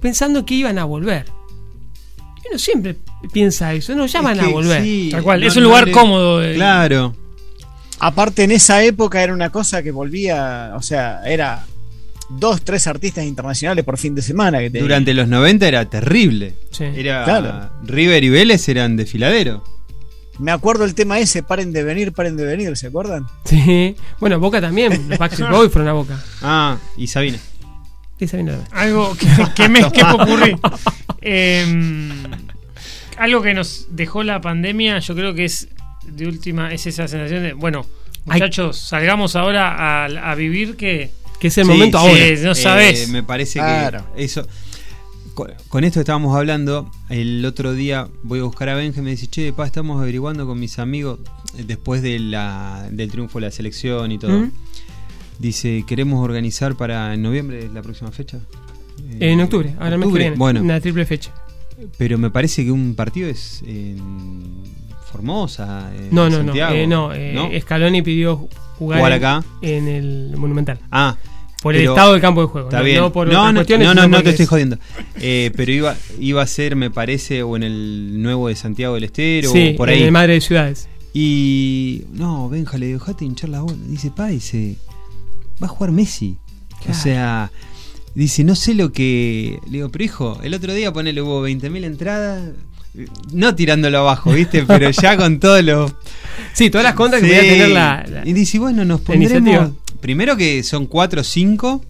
Pensando 0.00 0.44
que 0.44 0.54
iban 0.54 0.78
a 0.78 0.84
volver. 0.84 1.26
Y 2.50 2.54
uno 2.54 2.58
siempre 2.58 2.96
piensa 3.32 3.72
eso, 3.74 3.94
no, 3.94 4.06
ya 4.06 4.18
Es 4.20 4.24
van 4.24 4.40
a 4.40 4.48
volver. 4.48 4.82
sí, 4.82 5.08
Tal 5.12 5.22
cual, 5.22 5.40
no- 5.40 5.46
es 5.46 5.56
un 5.56 5.62
no 5.62 5.68
lugar 5.68 5.86
le- 5.86 5.92
cómodo. 5.92 6.42
eh. 6.44 6.54
Claro. 6.54 7.14
Aparte, 8.00 8.44
en 8.44 8.50
esa 8.52 8.82
época 8.82 9.22
era 9.22 9.32
una 9.34 9.50
cosa 9.50 9.82
que 9.82 9.90
volvía, 9.90 10.72
o 10.74 10.82
sea, 10.82 11.20
era 11.26 11.64
dos, 12.30 12.62
tres 12.62 12.86
artistas 12.86 13.24
internacionales 13.24 13.84
por 13.84 13.98
fin 13.98 14.14
de 14.14 14.22
semana 14.22 14.58
que 14.60 14.70
tenía. 14.70 14.82
Durante 14.82 15.12
los 15.14 15.28
90 15.28 15.68
era 15.68 15.84
terrible. 15.88 16.54
Sí. 16.70 16.84
Era 16.84 17.24
Claro. 17.24 17.70
River 17.84 18.24
y 18.24 18.30
Vélez 18.30 18.68
eran 18.68 18.96
desfiladero. 18.96 19.62
Me 20.38 20.50
acuerdo 20.52 20.84
el 20.84 20.94
tema 20.94 21.18
ese, 21.18 21.42
paren 21.42 21.70
de 21.72 21.84
venir, 21.84 22.12
paren 22.12 22.36
de 22.38 22.46
venir, 22.46 22.74
¿se 22.76 22.86
acuerdan? 22.86 23.26
Sí. 23.44 23.94
Bueno, 24.18 24.40
Boca 24.40 24.60
también, 24.60 25.08
los 25.08 25.18
Backstreet 25.18 25.50
Boys 25.50 25.70
fueron 25.70 25.88
a 25.88 25.92
Boca. 25.92 26.18
Ah, 26.40 26.78
y 26.96 27.06
Sabina. 27.06 27.38
Esa 28.18 28.36
viene 28.38 28.52
la- 28.52 28.64
Algo 28.80 29.14
que, 29.16 29.26
que 29.54 29.68
me 29.68 29.80
que 29.92 30.02
popurrí. 30.04 30.56
Em, 31.22 32.10
algo 33.18 33.42
que 33.42 33.54
nos 33.54 33.86
dejó 33.90 34.22
la 34.22 34.40
pandemia, 34.40 34.98
yo 35.00 35.14
creo 35.14 35.34
que 35.34 35.44
es 35.44 35.68
de 36.06 36.26
última, 36.26 36.72
es 36.72 36.86
esa 36.86 37.06
sensación 37.08 37.42
de, 37.42 37.52
bueno, 37.52 37.84
Ay. 38.26 38.40
muchachos, 38.40 38.78
salgamos 38.78 39.36
ahora 39.36 40.04
a, 40.04 40.30
a 40.30 40.34
vivir 40.34 40.76
que 40.76 41.10
Que 41.38 41.48
es 41.48 41.58
el 41.58 41.64
Sí, 41.64 41.70
momento 41.70 41.98
sí, 42.00 42.06
ahora. 42.08 42.24
Eh, 42.26 42.38
no 42.42 42.54
sabés. 42.54 43.08
me 43.08 43.22
parece 43.22 43.58
Claro. 43.58 44.06
que 44.16 44.24
eso. 44.24 44.46
Con, 45.34 45.52
con 45.68 45.84
esto 45.84 46.00
estábamos 46.00 46.36
hablando. 46.36 46.90
El 47.08 47.44
otro 47.46 47.72
día 47.72 48.08
voy 48.22 48.40
a 48.40 48.42
buscar 48.42 48.68
a 48.68 48.74
Benja 48.74 49.00
y 49.00 49.02
me 49.02 49.10
dice, 49.10 49.26
che, 49.26 49.52
pa, 49.52 49.64
estamos 49.66 50.00
averiguando 50.02 50.46
con 50.46 50.58
mis 50.58 50.78
amigos 50.78 51.18
eh, 51.56 51.64
después 51.66 52.02
de 52.02 52.18
la, 52.18 52.88
del 52.90 53.10
triunfo 53.10 53.38
de 53.40 53.46
la 53.46 53.50
selección 53.52 54.10
y 54.12 54.18
todo. 54.18 54.32
¿Mm? 54.38 54.52
Dice, 55.38 55.84
queremos 55.86 56.22
organizar 56.22 56.74
para 56.74 57.14
en 57.14 57.22
noviembre 57.22 57.68
la 57.72 57.80
próxima 57.80 58.10
fecha. 58.10 58.38
Eh, 59.20 59.32
En 59.32 59.40
octubre, 59.40 59.74
ahora 59.78 59.94
el 59.94 59.98
mes 59.98 60.00
que 60.00 60.06
octubre. 60.06 60.22
viene. 60.24 60.36
Bueno, 60.36 60.60
Una 60.62 60.80
triple 60.80 61.04
fecha. 61.06 61.32
pero 61.98 62.18
me 62.18 62.30
parece 62.30 62.64
que 62.64 62.70
un 62.70 62.94
partido 62.94 63.28
es 63.28 63.62
en 63.66 63.98
Formosa. 65.10 65.90
en 65.96 66.14
No, 66.14 66.28
no, 66.30 66.42
no. 66.42 66.54
Eh, 66.54 66.86
no, 66.86 67.12
eh, 67.12 67.60
Scaloni 67.62 68.02
pidió 68.02 68.36
jugar, 68.78 68.98
Jugar 68.98 69.12
en- 69.12 69.18
acá. 69.18 69.44
En, 69.62 69.88
el 69.88 70.36
Monumental. 70.36 70.78
Ah, 70.90 71.16
Por 71.62 71.74
el 71.74 71.82
estado 71.86 72.12
del 72.12 72.20
campo 72.22 72.40
de 72.42 72.46
juego. 72.46 72.68
Está 72.68 72.78
no, 72.78 72.84
bien. 72.84 72.98
no 72.98 73.12
por 73.12 73.26
no, 73.26 73.52
no, 73.52 73.62
no, 73.62 73.94
no, 73.94 74.08
no 74.08 74.22
te 74.22 74.30
estoy 74.30 74.44
es- 74.44 74.48
jodiendo. 74.48 74.78
Eh, 75.16 75.50
pero 75.56 75.72
iba, 75.72 75.96
iba 76.18 76.40
a 76.42 76.46
ser, 76.46 76.76
me 76.76 76.90
parece, 76.90 77.42
o 77.42 77.56
en 77.56 77.62
el 77.64 78.22
nuevo 78.22 78.48
de 78.48 78.56
Santiago 78.56 78.94
del 78.94 79.04
Estero, 79.04 79.50
Sí, 79.52 79.72
o 79.74 79.76
por 79.76 79.90
en 79.90 79.96
ahí. 79.96 80.02
el 80.04 80.12
Madre 80.12 80.34
de 80.34 80.40
Ciudades. 80.40 80.88
Y 81.12 82.04
no, 82.12 82.48
Benja, 82.48 82.78
le 82.78 82.86
dejate 82.92 83.24
hinchar 83.24 83.50
la 83.50 83.60
bola. 83.62 83.76
Dice, 83.88 84.10
pa, 84.10 84.28
dice, 84.28 84.76
va 85.62 85.66
a 85.66 85.68
jugar 85.70 85.90
Messi. 85.92 86.38
Claro. 86.82 86.92
O 86.98 87.02
sea, 87.02 87.50
dice, 88.14 88.44
no 88.44 88.54
sé 88.54 88.74
lo 88.74 88.92
que. 88.92 89.58
Le 89.66 89.72
digo, 89.78 89.88
pero 89.90 90.04
hijo, 90.04 90.40
el 90.42 90.54
otro 90.54 90.72
día 90.74 90.92
ponele 90.92 91.22
hubo 91.22 91.46
20.000 91.46 91.84
entradas. 91.84 92.50
No 93.32 93.54
tirándolo 93.54 93.98
abajo, 93.98 94.32
¿viste? 94.32 94.64
Pero 94.66 94.90
ya 94.90 95.16
con 95.16 95.38
todos 95.38 95.62
los. 95.62 95.92
Sí, 96.54 96.70
todas 96.70 96.82
las 96.84 96.94
contras 96.94 97.22
que 97.22 97.28
Sí. 97.28 97.34
podía 97.36 97.50
tener 97.52 97.68
la. 97.68 98.04
la- 98.08 98.26
Y 98.28 98.32
dice, 98.32 98.58
bueno, 98.58 98.84
nos 98.84 99.00
pondremos. 99.02 99.70
Primero 100.00 100.36
que 100.36 100.64
son 100.64 100.86
4 100.86 101.20
o 101.20 101.24
5 101.24 101.84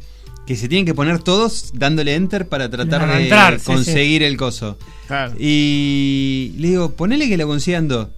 que 0.47 0.57
se 0.57 0.69
tienen 0.69 0.85
que 0.85 0.93
poner 0.95 1.21
todos 1.23 1.71
dándole 1.75 2.15
enter 2.17 2.49
para 2.49 2.69
tratar 2.69 3.07
de 3.09 3.23
entrar, 3.23 3.61
sí, 3.61 3.65
conseguir 3.67 4.23
el 4.23 4.37
coso. 4.37 4.77
Claro. 5.07 5.33
Y 5.39 6.53
le 6.59 6.69
digo, 6.69 6.91
ponele 6.93 7.29
que 7.29 7.37
lo 7.39 7.47
consigan 7.47 7.89
dos. 7.89 8.09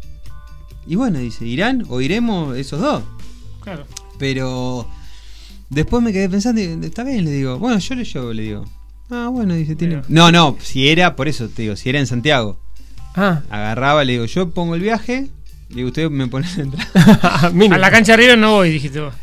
Y 0.87 0.97
bueno, 0.97 1.19
dice, 1.21 1.47
¿irán 1.47 1.85
o 1.89 2.01
iremos 2.01 2.57
esos 2.57 2.81
dos? 2.81 3.05
Claro. 3.61 3.87
Pero 4.19 4.89
después 5.73 6.03
me 6.03 6.13
quedé 6.13 6.29
pensando, 6.29 6.61
y, 6.61 6.79
está 6.83 7.05
bien, 7.05 7.25
le 7.25 7.31
digo, 7.31 7.59
bueno, 7.59 7.79
yo 7.79 7.95
le 7.95 8.05
llevo, 8.05 8.33
le 8.33 8.43
digo. 8.43 8.65
Ah, 9.11 9.29
bueno, 9.31 9.55
dice, 9.55 9.75
tiene. 9.75 9.97
Mira. 9.97 10.07
No, 10.09 10.33
no, 10.33 10.57
si 10.61 10.89
era, 10.89 11.17
por 11.17 11.29
eso 11.29 11.49
te 11.49 11.63
digo, 11.63 11.77
si 11.77 11.89
era 11.89 11.99
en 11.99 12.07
Santiago. 12.07 12.59
Ah, 13.15 13.43
Agarraba, 13.51 14.05
le 14.05 14.13
digo, 14.13 14.25
yo 14.25 14.51
pongo 14.51 14.75
el 14.75 14.81
viaje, 14.81 15.29
le 15.69 15.77
digo, 15.77 15.89
usted 15.89 16.11
me 16.11 16.29
pone 16.29 16.47
la 16.57 16.63
entrada. 16.63 17.53
A 17.75 17.79
la 17.79 17.91
cancha 17.91 18.17
River 18.17 18.39
no 18.39 18.53
voy, 18.53 18.71
dijiste 18.71 19.01
vos. 19.01 19.15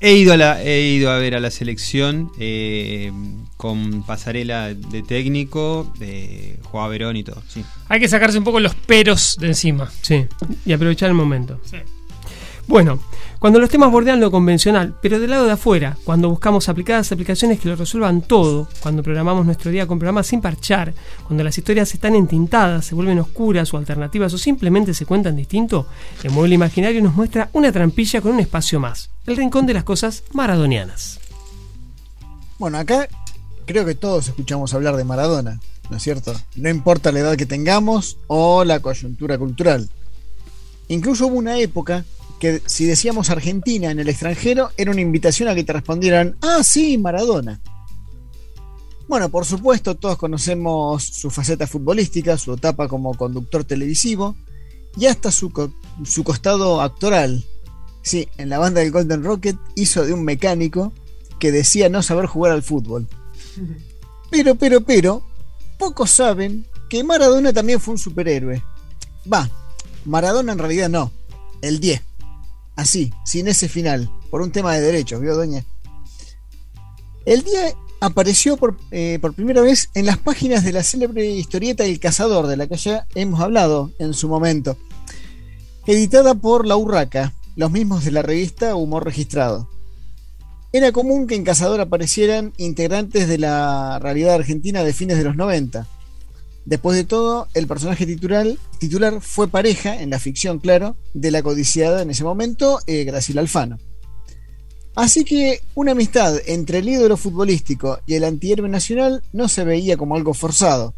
He 0.00 0.14
ido 0.14 0.34
a 0.34 0.36
la, 0.36 0.62
he 0.62 0.82
ido 0.82 1.10
a 1.10 1.18
ver 1.18 1.34
a 1.34 1.40
la 1.40 1.50
selección 1.50 2.30
eh, 2.38 3.10
con 3.56 4.04
pasarela 4.04 4.72
de 4.72 5.02
técnico, 5.02 5.92
de 5.98 6.60
Juan 6.62 6.90
Verón 6.90 7.16
y 7.16 7.24
todo. 7.24 7.42
Sí. 7.48 7.64
Hay 7.88 7.98
que 7.98 8.06
sacarse 8.06 8.38
un 8.38 8.44
poco 8.44 8.60
los 8.60 8.76
peros 8.76 9.36
de 9.40 9.48
encima. 9.48 9.90
Sí, 10.02 10.26
y 10.64 10.72
aprovechar 10.72 11.08
el 11.08 11.14
momento. 11.14 11.60
Sí. 11.64 11.78
Bueno, 12.68 13.00
cuando 13.44 13.60
los 13.60 13.68
temas 13.68 13.92
bordean 13.92 14.20
lo 14.20 14.30
convencional, 14.30 14.94
pero 15.02 15.20
del 15.20 15.28
lado 15.28 15.44
de 15.44 15.52
afuera, 15.52 15.98
cuando 16.04 16.30
buscamos 16.30 16.70
aplicadas 16.70 17.12
aplicaciones 17.12 17.60
que 17.60 17.68
lo 17.68 17.76
resuelvan 17.76 18.22
todo, 18.22 18.66
cuando 18.80 19.02
programamos 19.02 19.44
nuestro 19.44 19.70
día 19.70 19.86
con 19.86 19.98
programas 19.98 20.28
sin 20.28 20.40
parchar, 20.40 20.94
cuando 21.26 21.44
las 21.44 21.58
historias 21.58 21.92
están 21.92 22.14
entintadas, 22.14 22.86
se 22.86 22.94
vuelven 22.94 23.18
oscuras 23.18 23.74
o 23.74 23.76
alternativas 23.76 24.32
o 24.32 24.38
simplemente 24.38 24.94
se 24.94 25.04
cuentan 25.04 25.36
distinto, 25.36 25.86
el 26.22 26.30
mueble 26.30 26.54
imaginario 26.54 27.02
nos 27.02 27.14
muestra 27.14 27.50
una 27.52 27.70
trampilla 27.70 28.22
con 28.22 28.32
un 28.32 28.40
espacio 28.40 28.80
más, 28.80 29.10
el 29.26 29.36
rincón 29.36 29.66
de 29.66 29.74
las 29.74 29.84
cosas 29.84 30.24
maradonianas. 30.32 31.20
Bueno, 32.58 32.78
acá 32.78 33.08
creo 33.66 33.84
que 33.84 33.94
todos 33.94 34.28
escuchamos 34.28 34.72
hablar 34.72 34.96
de 34.96 35.04
Maradona, 35.04 35.60
¿no 35.90 35.98
es 35.98 36.02
cierto? 36.02 36.32
No 36.56 36.70
importa 36.70 37.12
la 37.12 37.18
edad 37.18 37.36
que 37.36 37.44
tengamos 37.44 38.16
o 38.26 38.64
la 38.64 38.80
coyuntura 38.80 39.36
cultural. 39.36 39.90
Incluso 40.88 41.26
hubo 41.26 41.36
una 41.36 41.58
época 41.58 42.06
que 42.44 42.60
si 42.66 42.84
decíamos 42.84 43.30
Argentina 43.30 43.90
en 43.90 43.98
el 44.00 44.08
extranjero 44.10 44.70
era 44.76 44.90
una 44.90 45.00
invitación 45.00 45.48
a 45.48 45.54
que 45.54 45.64
te 45.64 45.72
respondieran, 45.72 46.36
ah, 46.42 46.62
sí, 46.62 46.98
Maradona. 46.98 47.58
Bueno, 49.08 49.28
por 49.30 49.44
supuesto, 49.46 49.94
todos 49.94 50.16
conocemos 50.18 51.02
su 51.04 51.30
faceta 51.30 51.66
futbolística, 51.66 52.36
su 52.36 52.52
etapa 52.52 52.86
como 52.88 53.14
conductor 53.14 53.64
televisivo 53.64 54.36
y 54.96 55.06
hasta 55.06 55.30
su, 55.30 55.50
co- 55.50 55.72
su 56.04 56.22
costado 56.24 56.80
actoral. 56.80 57.44
Sí, 58.02 58.28
en 58.36 58.50
la 58.50 58.58
banda 58.58 58.80
del 58.82 58.90
Golden 58.92 59.24
Rocket 59.24 59.56
hizo 59.74 60.04
de 60.04 60.12
un 60.12 60.22
mecánico 60.24 60.92
que 61.38 61.50
decía 61.52 61.88
no 61.88 62.02
saber 62.02 62.26
jugar 62.26 62.52
al 62.52 62.62
fútbol. 62.62 63.08
Pero, 64.30 64.56
pero, 64.56 64.80
pero, 64.80 65.22
pocos 65.78 66.10
saben 66.10 66.66
que 66.88 67.04
Maradona 67.04 67.52
también 67.52 67.78
fue 67.78 67.92
un 67.92 67.98
superhéroe. 67.98 68.64
Va, 69.32 69.48
Maradona 70.06 70.52
en 70.52 70.58
realidad 70.58 70.88
no, 70.88 71.12
el 71.62 71.78
10. 71.78 72.02
Así, 72.76 73.12
sin 73.24 73.48
ese 73.48 73.68
final, 73.68 74.10
por 74.30 74.42
un 74.42 74.50
tema 74.50 74.74
de 74.74 74.80
derechos, 74.80 75.20
¿vio, 75.20 75.36
doña? 75.36 75.64
El 77.24 77.42
10 77.42 77.74
apareció 78.00 78.56
por, 78.56 78.76
eh, 78.90 79.18
por 79.20 79.34
primera 79.34 79.62
vez 79.62 79.90
en 79.94 80.06
las 80.06 80.18
páginas 80.18 80.64
de 80.64 80.72
la 80.72 80.82
célebre 80.82 81.24
historieta 81.26 81.84
El 81.84 82.00
Cazador, 82.00 82.46
de 82.46 82.56
la 82.56 82.66
que 82.66 82.76
ya 82.76 83.06
hemos 83.14 83.40
hablado 83.40 83.92
en 83.98 84.12
su 84.12 84.28
momento, 84.28 84.76
editada 85.86 86.34
por 86.34 86.66
La 86.66 86.76
Urraca, 86.76 87.32
los 87.56 87.70
mismos 87.70 88.04
de 88.04 88.10
la 88.10 88.22
revista 88.22 88.74
Humor 88.74 89.04
Registrado. 89.04 89.68
Era 90.72 90.90
común 90.90 91.28
que 91.28 91.36
en 91.36 91.44
Cazador 91.44 91.80
aparecieran 91.80 92.52
integrantes 92.56 93.28
de 93.28 93.38
la 93.38 94.00
realidad 94.00 94.34
argentina 94.34 94.82
de 94.82 94.92
fines 94.92 95.16
de 95.16 95.24
los 95.24 95.36
90. 95.36 95.86
Después 96.64 96.96
de 96.96 97.04
todo, 97.04 97.48
el 97.54 97.66
personaje 97.66 98.06
titular, 98.06 99.20
fue 99.20 99.48
pareja, 99.48 100.00
en 100.00 100.10
la 100.10 100.18
ficción, 100.18 100.58
claro, 100.58 100.96
de 101.12 101.30
la 101.30 101.42
codiciada 101.42 102.02
en 102.02 102.10
ese 102.10 102.24
momento, 102.24 102.80
eh, 102.86 103.04
Graciela 103.04 103.42
Alfano. 103.42 103.78
Así 104.94 105.24
que 105.24 105.60
una 105.74 105.92
amistad 105.92 106.36
entre 106.46 106.78
el 106.78 106.88
ídolo 106.88 107.16
futbolístico 107.16 107.98
y 108.06 108.14
el 108.14 108.24
antihéroe 108.24 108.68
nacional 108.68 109.22
no 109.32 109.48
se 109.48 109.64
veía 109.64 109.96
como 109.96 110.16
algo 110.16 110.32
forzado. 110.34 110.94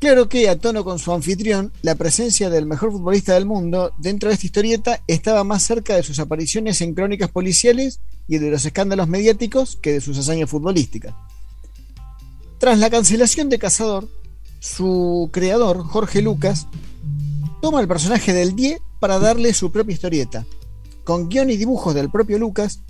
Claro 0.00 0.28
que, 0.28 0.48
a 0.48 0.58
tono 0.58 0.82
con 0.82 0.98
su 0.98 1.12
anfitrión, 1.12 1.72
la 1.82 1.94
presencia 1.94 2.50
del 2.50 2.66
mejor 2.66 2.90
futbolista 2.90 3.34
del 3.34 3.44
mundo 3.44 3.92
dentro 3.98 4.28
de 4.28 4.34
esta 4.34 4.46
historieta 4.46 5.02
estaba 5.06 5.44
más 5.44 5.62
cerca 5.62 5.94
de 5.94 6.02
sus 6.02 6.18
apariciones 6.18 6.80
en 6.80 6.94
crónicas 6.94 7.30
policiales 7.30 8.00
y 8.26 8.38
de 8.38 8.50
los 8.50 8.64
escándalos 8.64 9.08
mediáticos 9.08 9.76
que 9.76 9.92
de 9.92 10.00
sus 10.00 10.18
hazañas 10.18 10.50
futbolísticas. 10.50 11.14
Tras 12.58 12.78
la 12.78 12.90
cancelación 12.90 13.50
de 13.50 13.58
Cazador, 13.58 14.08
su 14.60 15.30
creador, 15.32 15.82
Jorge 15.82 16.22
Lucas, 16.22 16.68
toma 17.60 17.80
el 17.80 17.88
personaje 17.88 18.32
del 18.32 18.54
Die 18.54 18.80
para 19.00 19.18
darle 19.18 19.52
su 19.54 19.72
propia 19.72 19.94
historieta. 19.94 20.46
Con 21.04 21.28
guion 21.28 21.50
y 21.50 21.56
dibujos 21.56 21.94
del 21.94 22.10
propio 22.10 22.38
Lucas, 22.38 22.82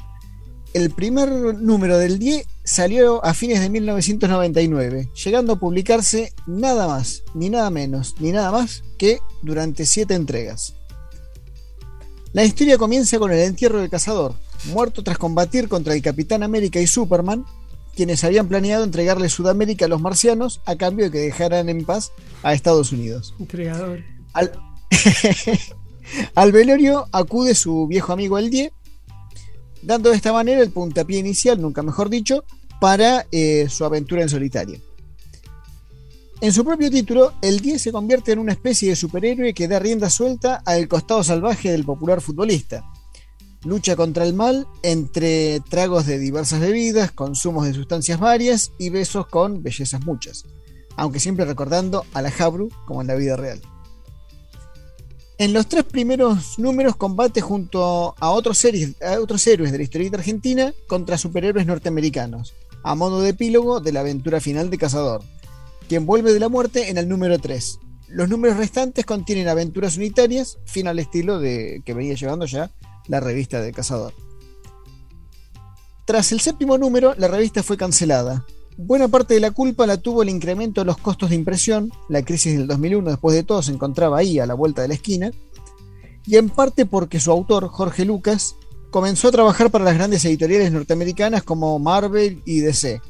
el 0.74 0.90
primer 0.90 1.30
número 1.30 1.96
del 1.96 2.18
Die 2.18 2.44
salió 2.64 3.24
a 3.24 3.34
fines 3.34 3.60
de 3.60 3.70
1999, 3.70 5.10
llegando 5.24 5.54
a 5.54 5.58
publicarse 5.58 6.32
nada 6.46 6.86
más, 6.86 7.22
ni 7.34 7.48
nada 7.50 7.70
menos, 7.70 8.14
ni 8.20 8.32
nada 8.32 8.52
más 8.52 8.82
que 8.98 9.20
durante 9.42 9.86
siete 9.86 10.14
entregas. 10.14 10.74
La 12.32 12.44
historia 12.44 12.78
comienza 12.78 13.18
con 13.18 13.32
el 13.32 13.40
entierro 13.40 13.80
del 13.80 13.90
cazador, 13.90 14.34
muerto 14.66 15.02
tras 15.02 15.18
combatir 15.18 15.68
contra 15.68 15.94
el 15.94 16.02
Capitán 16.02 16.42
América 16.42 16.80
y 16.80 16.86
Superman, 16.86 17.44
quienes 18.00 18.24
habían 18.24 18.48
planeado 18.48 18.82
entregarle 18.82 19.28
Sudamérica 19.28 19.84
a 19.84 19.88
los 19.88 20.00
marcianos 20.00 20.62
a 20.64 20.74
cambio 20.74 21.04
de 21.04 21.10
que 21.10 21.18
dejaran 21.18 21.68
en 21.68 21.84
paz 21.84 22.12
a 22.42 22.54
Estados 22.54 22.92
Unidos. 22.92 23.34
Entregador. 23.38 24.02
Al, 24.32 24.52
Al 26.34 26.50
velorio 26.50 27.04
acude 27.12 27.54
su 27.54 27.86
viejo 27.86 28.14
amigo 28.14 28.38
el 28.38 28.48
Die, 28.48 28.72
dando 29.82 30.08
de 30.08 30.16
esta 30.16 30.32
manera 30.32 30.62
el 30.62 30.70
puntapié 30.70 31.18
inicial, 31.18 31.60
nunca 31.60 31.82
mejor 31.82 32.08
dicho, 32.08 32.42
para 32.80 33.26
eh, 33.32 33.66
su 33.68 33.84
aventura 33.84 34.22
en 34.22 34.30
solitario. 34.30 34.80
En 36.40 36.54
su 36.54 36.64
propio 36.64 36.90
título, 36.90 37.34
el 37.42 37.60
10 37.60 37.82
se 37.82 37.92
convierte 37.92 38.32
en 38.32 38.38
una 38.38 38.52
especie 38.52 38.88
de 38.88 38.96
superhéroe 38.96 39.52
que 39.52 39.68
da 39.68 39.78
rienda 39.78 40.08
suelta 40.08 40.62
al 40.64 40.88
costado 40.88 41.22
salvaje 41.22 41.70
del 41.70 41.84
popular 41.84 42.22
futbolista. 42.22 42.82
Lucha 43.64 43.94
contra 43.94 44.24
el 44.24 44.32
mal 44.32 44.66
entre 44.82 45.60
tragos 45.60 46.06
de 46.06 46.18
diversas 46.18 46.60
bebidas, 46.60 47.12
consumos 47.12 47.66
de 47.66 47.74
sustancias 47.74 48.18
varias 48.18 48.72
y 48.78 48.88
besos 48.88 49.26
con 49.26 49.62
bellezas 49.62 50.02
muchas, 50.06 50.46
aunque 50.96 51.20
siempre 51.20 51.44
recordando 51.44 52.06
a 52.14 52.22
la 52.22 52.30
Jabru 52.30 52.70
como 52.86 53.02
en 53.02 53.08
la 53.08 53.16
vida 53.16 53.36
real. 53.36 53.60
En 55.36 55.52
los 55.52 55.66
tres 55.66 55.84
primeros 55.84 56.58
números 56.58 56.96
combate 56.96 57.42
junto 57.42 58.14
a 58.18 58.30
otros, 58.30 58.56
series, 58.56 58.94
a 59.02 59.20
otros 59.20 59.46
héroes 59.46 59.72
de 59.72 59.78
la 59.78 59.84
historieta 59.84 60.16
argentina 60.16 60.72
contra 60.86 61.18
superhéroes 61.18 61.66
norteamericanos, 61.66 62.54
a 62.82 62.94
modo 62.94 63.20
de 63.20 63.30
epílogo 63.30 63.80
de 63.80 63.92
la 63.92 64.00
aventura 64.00 64.40
final 64.40 64.70
de 64.70 64.78
Cazador, 64.78 65.22
quien 65.86 66.06
vuelve 66.06 66.32
de 66.32 66.40
la 66.40 66.48
muerte 66.48 66.88
en 66.88 66.96
el 66.96 67.08
número 67.08 67.38
3. 67.38 67.78
Los 68.08 68.30
números 68.30 68.56
restantes 68.56 69.04
contienen 69.04 69.48
aventuras 69.48 69.98
unitarias, 69.98 70.58
fin 70.64 70.88
al 70.88 70.98
estilo 70.98 71.38
de 71.38 71.82
que 71.84 71.94
venía 71.94 72.14
llevando 72.14 72.46
ya 72.46 72.70
la 73.10 73.20
revista 73.20 73.60
de 73.60 73.72
Cazador. 73.72 74.14
Tras 76.06 76.32
el 76.32 76.40
séptimo 76.40 76.78
número, 76.78 77.14
la 77.18 77.28
revista 77.28 77.62
fue 77.62 77.76
cancelada. 77.76 78.46
Buena 78.76 79.08
parte 79.08 79.34
de 79.34 79.40
la 79.40 79.50
culpa 79.50 79.86
la 79.86 79.96
tuvo 79.96 80.22
el 80.22 80.28
incremento 80.28 80.80
de 80.80 80.86
los 80.86 80.96
costos 80.96 81.30
de 81.30 81.36
impresión, 81.36 81.92
la 82.08 82.22
crisis 82.22 82.56
del 82.56 82.68
2001 82.68 83.10
después 83.10 83.34
de 83.34 83.42
todo 83.42 83.62
se 83.62 83.72
encontraba 83.72 84.18
ahí 84.18 84.38
a 84.38 84.46
la 84.46 84.54
vuelta 84.54 84.80
de 84.82 84.88
la 84.88 84.94
esquina, 84.94 85.32
y 86.24 86.36
en 86.36 86.48
parte 86.48 86.86
porque 86.86 87.20
su 87.20 87.32
autor, 87.32 87.68
Jorge 87.68 88.04
Lucas, 88.04 88.54
comenzó 88.90 89.28
a 89.28 89.32
trabajar 89.32 89.70
para 89.70 89.84
las 89.84 89.94
grandes 89.94 90.24
editoriales 90.24 90.72
norteamericanas 90.72 91.42
como 91.42 91.78
Marvel 91.78 92.42
y 92.46 92.60
DC, 92.60 93.02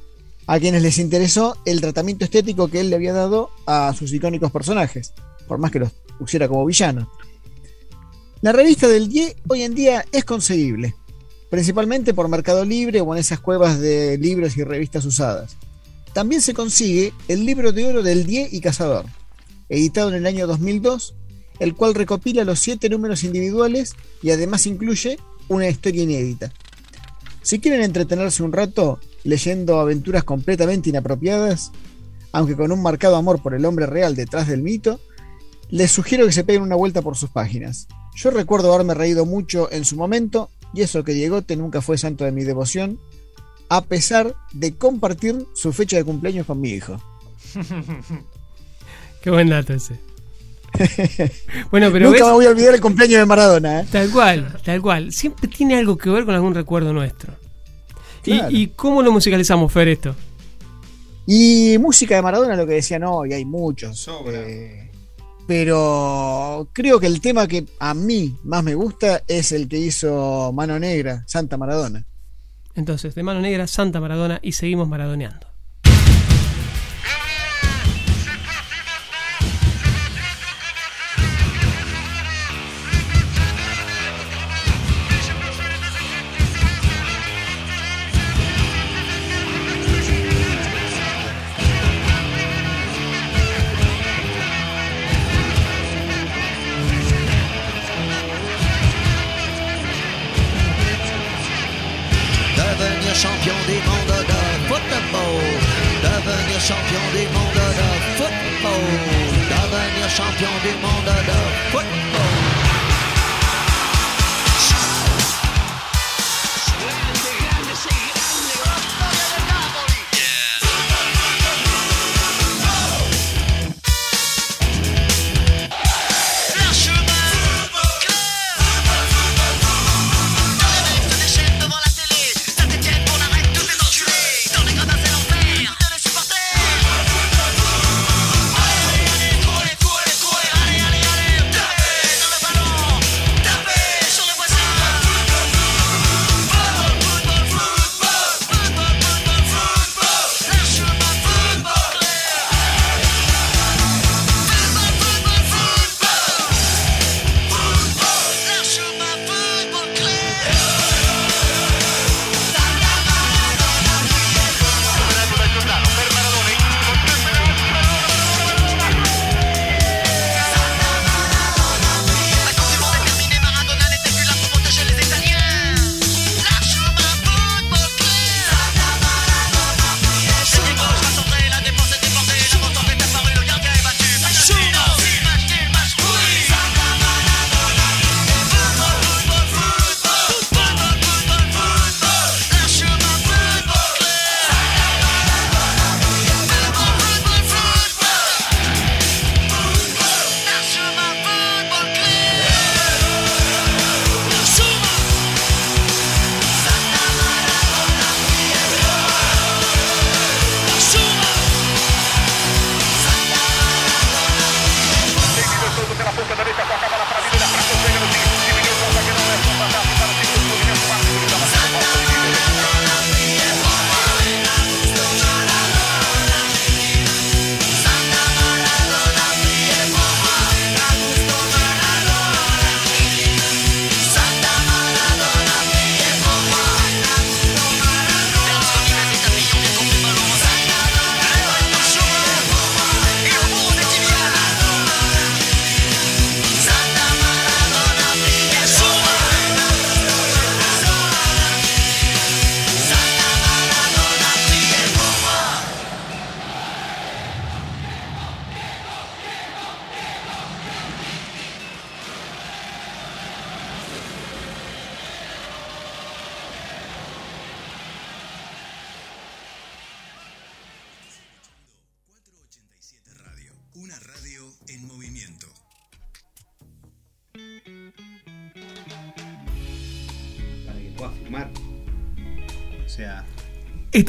a 0.47 0.59
quienes 0.59 0.83
les 0.83 0.99
interesó 0.99 1.57
el 1.67 1.81
tratamiento 1.81 2.25
estético 2.25 2.69
que 2.69 2.81
él 2.81 2.91
le 2.91 2.97
había 2.97 3.13
dado 3.13 3.51
a 3.67 3.93
sus 3.95 4.13
icónicos 4.13 4.51
personajes, 4.51 5.13
por 5.47 5.59
más 5.59 5.71
que 5.71 5.81
los 5.81 5.93
pusiera 6.19 6.49
como 6.49 6.65
villanos. 6.65 7.07
La 8.43 8.53
revista 8.53 8.89
del 8.89 9.11
Die 9.11 9.37
hoy 9.49 9.65
en 9.65 9.75
día 9.75 10.03
es 10.13 10.25
conseguible, 10.25 10.95
principalmente 11.51 12.15
por 12.15 12.27
Mercado 12.29 12.65
Libre 12.65 13.03
o 13.03 13.13
en 13.13 13.21
esas 13.21 13.39
cuevas 13.39 13.79
de 13.79 14.17
libros 14.17 14.57
y 14.57 14.65
revistas 14.65 15.05
usadas. 15.05 15.59
También 16.15 16.41
se 16.41 16.55
consigue 16.55 17.13
el 17.29 17.45
libro 17.45 17.73
de 17.73 17.85
oro 17.85 18.03
del 18.03 18.25
Die 18.25 18.49
y 18.51 18.63
Cazador, 18.63 19.05
editado 19.69 20.09
en 20.09 20.15
el 20.15 20.27
año 20.27 20.47
2002, 20.47 21.15
el 21.59 21.75
cual 21.75 21.95
recopila 21.95 22.45
los 22.45 22.61
siete 22.61 22.89
números 22.89 23.25
individuales 23.25 23.93
y 24.23 24.31
además 24.31 24.67
incluye 24.67 25.19
una 25.49 25.69
historia 25.69 26.05
inédita. 26.05 26.51
Si 27.43 27.59
quieren 27.59 27.83
entretenerse 27.83 28.43
un 28.43 28.55
rato, 28.55 29.01
leyendo 29.23 29.81
aventuras 29.81 30.25
completamente 30.25 30.89
inapropiadas, 30.89 31.73
aunque 32.33 32.57
con 32.57 32.73
un 32.73 32.81
marcado 32.81 33.17
amor 33.17 33.43
por 33.43 33.53
el 33.53 33.67
hombre 33.67 33.85
real 33.85 34.17
detrás 34.17 34.49
del 34.49 34.63
mito, 34.63 34.99
les 35.69 35.91
sugiero 35.91 36.25
que 36.25 36.33
se 36.33 36.43
peguen 36.43 36.63
una 36.63 36.77
vuelta 36.77 37.03
por 37.03 37.19
sus 37.19 37.29
páginas. 37.29 37.87
Yo 38.15 38.31
recuerdo 38.31 38.73
haberme 38.73 38.95
reído 38.95 39.27
mucho 39.27 39.71
en 39.71 39.85
su 39.85 39.97
momento, 39.97 40.51
y 40.75 40.83
eso 40.83 41.05
que 41.05 41.13
Diegote 41.13 41.57
nunca 41.57 41.81
fue 41.81 41.99
santo 41.99 42.25
de 42.25 42.33
mi 42.33 42.45
devoción, 42.45 42.99
a 43.69 43.83
pesar 43.83 44.35
de 44.53 44.75
compartir 44.75 45.47
su 45.55 45.73
fecha 45.73 45.97
de 45.97 46.05
cumpleaños 46.05 46.47
con 46.47 46.61
mi 46.61 46.71
hijo. 46.71 47.01
Qué 49.23 49.31
buen 49.31 49.49
dato 49.49 49.75
ese. 49.75 49.99
bueno, 51.71 51.91
pero 51.93 52.11
Nunca 52.11 52.25
me 52.27 52.33
voy 52.33 52.47
a 52.47 52.51
olvidar 52.51 52.75
el 52.75 52.81
cumpleaños 52.81 53.21
de 53.21 53.27
Maradona. 53.27 53.81
¿eh? 53.81 53.87
Tal 53.91 54.11
cual, 54.11 54.59
tal 54.65 54.81
cual. 54.81 55.13
Siempre 55.13 55.49
tiene 55.49 55.77
algo 55.77 55.97
que 55.97 56.11
ver 56.11 56.25
con 56.25 56.35
algún 56.35 56.55
recuerdo 56.55 56.93
nuestro. 56.93 57.35
¿Y, 58.25 58.69
cómo 58.69 59.03
lo 59.03 59.13
musicalizamos, 59.13 59.73
Fer, 59.73 59.89
esto? 59.89 60.15
Y 61.27 61.77
música 61.79 62.17
de 62.17 62.23
Maradona, 62.23 62.57
lo 62.57 62.67
que 62.67 62.75
decían 62.75 63.05
hoy, 63.05 63.33
hay 63.33 63.45
muchos. 63.45 64.09
Eh, 64.27 64.90
pero 65.51 66.69
creo 66.73 67.01
que 67.01 67.09
el 67.09 67.21
tema 67.21 67.49
que 67.49 67.67
a 67.81 67.93
mí 67.93 68.37
más 68.45 68.63
me 68.63 68.77
gusta 68.77 69.25
es 69.27 69.51
el 69.51 69.67
que 69.67 69.79
hizo 69.79 70.53
Mano 70.53 70.79
Negra, 70.79 71.25
Santa 71.27 71.57
Maradona. 71.57 72.07
Entonces, 72.77 73.17
de 73.17 73.25
Mano 73.25 73.41
Negra, 73.41 73.67
Santa 73.67 73.99
Maradona 73.99 74.39
y 74.43 74.53
seguimos 74.53 74.87
maradoneando. 74.87 75.50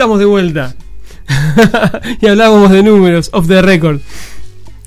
Estamos 0.02 0.18
de 0.18 0.26
vuelta. 0.26 0.74
y 2.22 2.26
hablábamos 2.26 2.72
de 2.72 2.82
números, 2.82 3.30
off 3.34 3.47
the 3.47 3.62
record. 3.62 3.99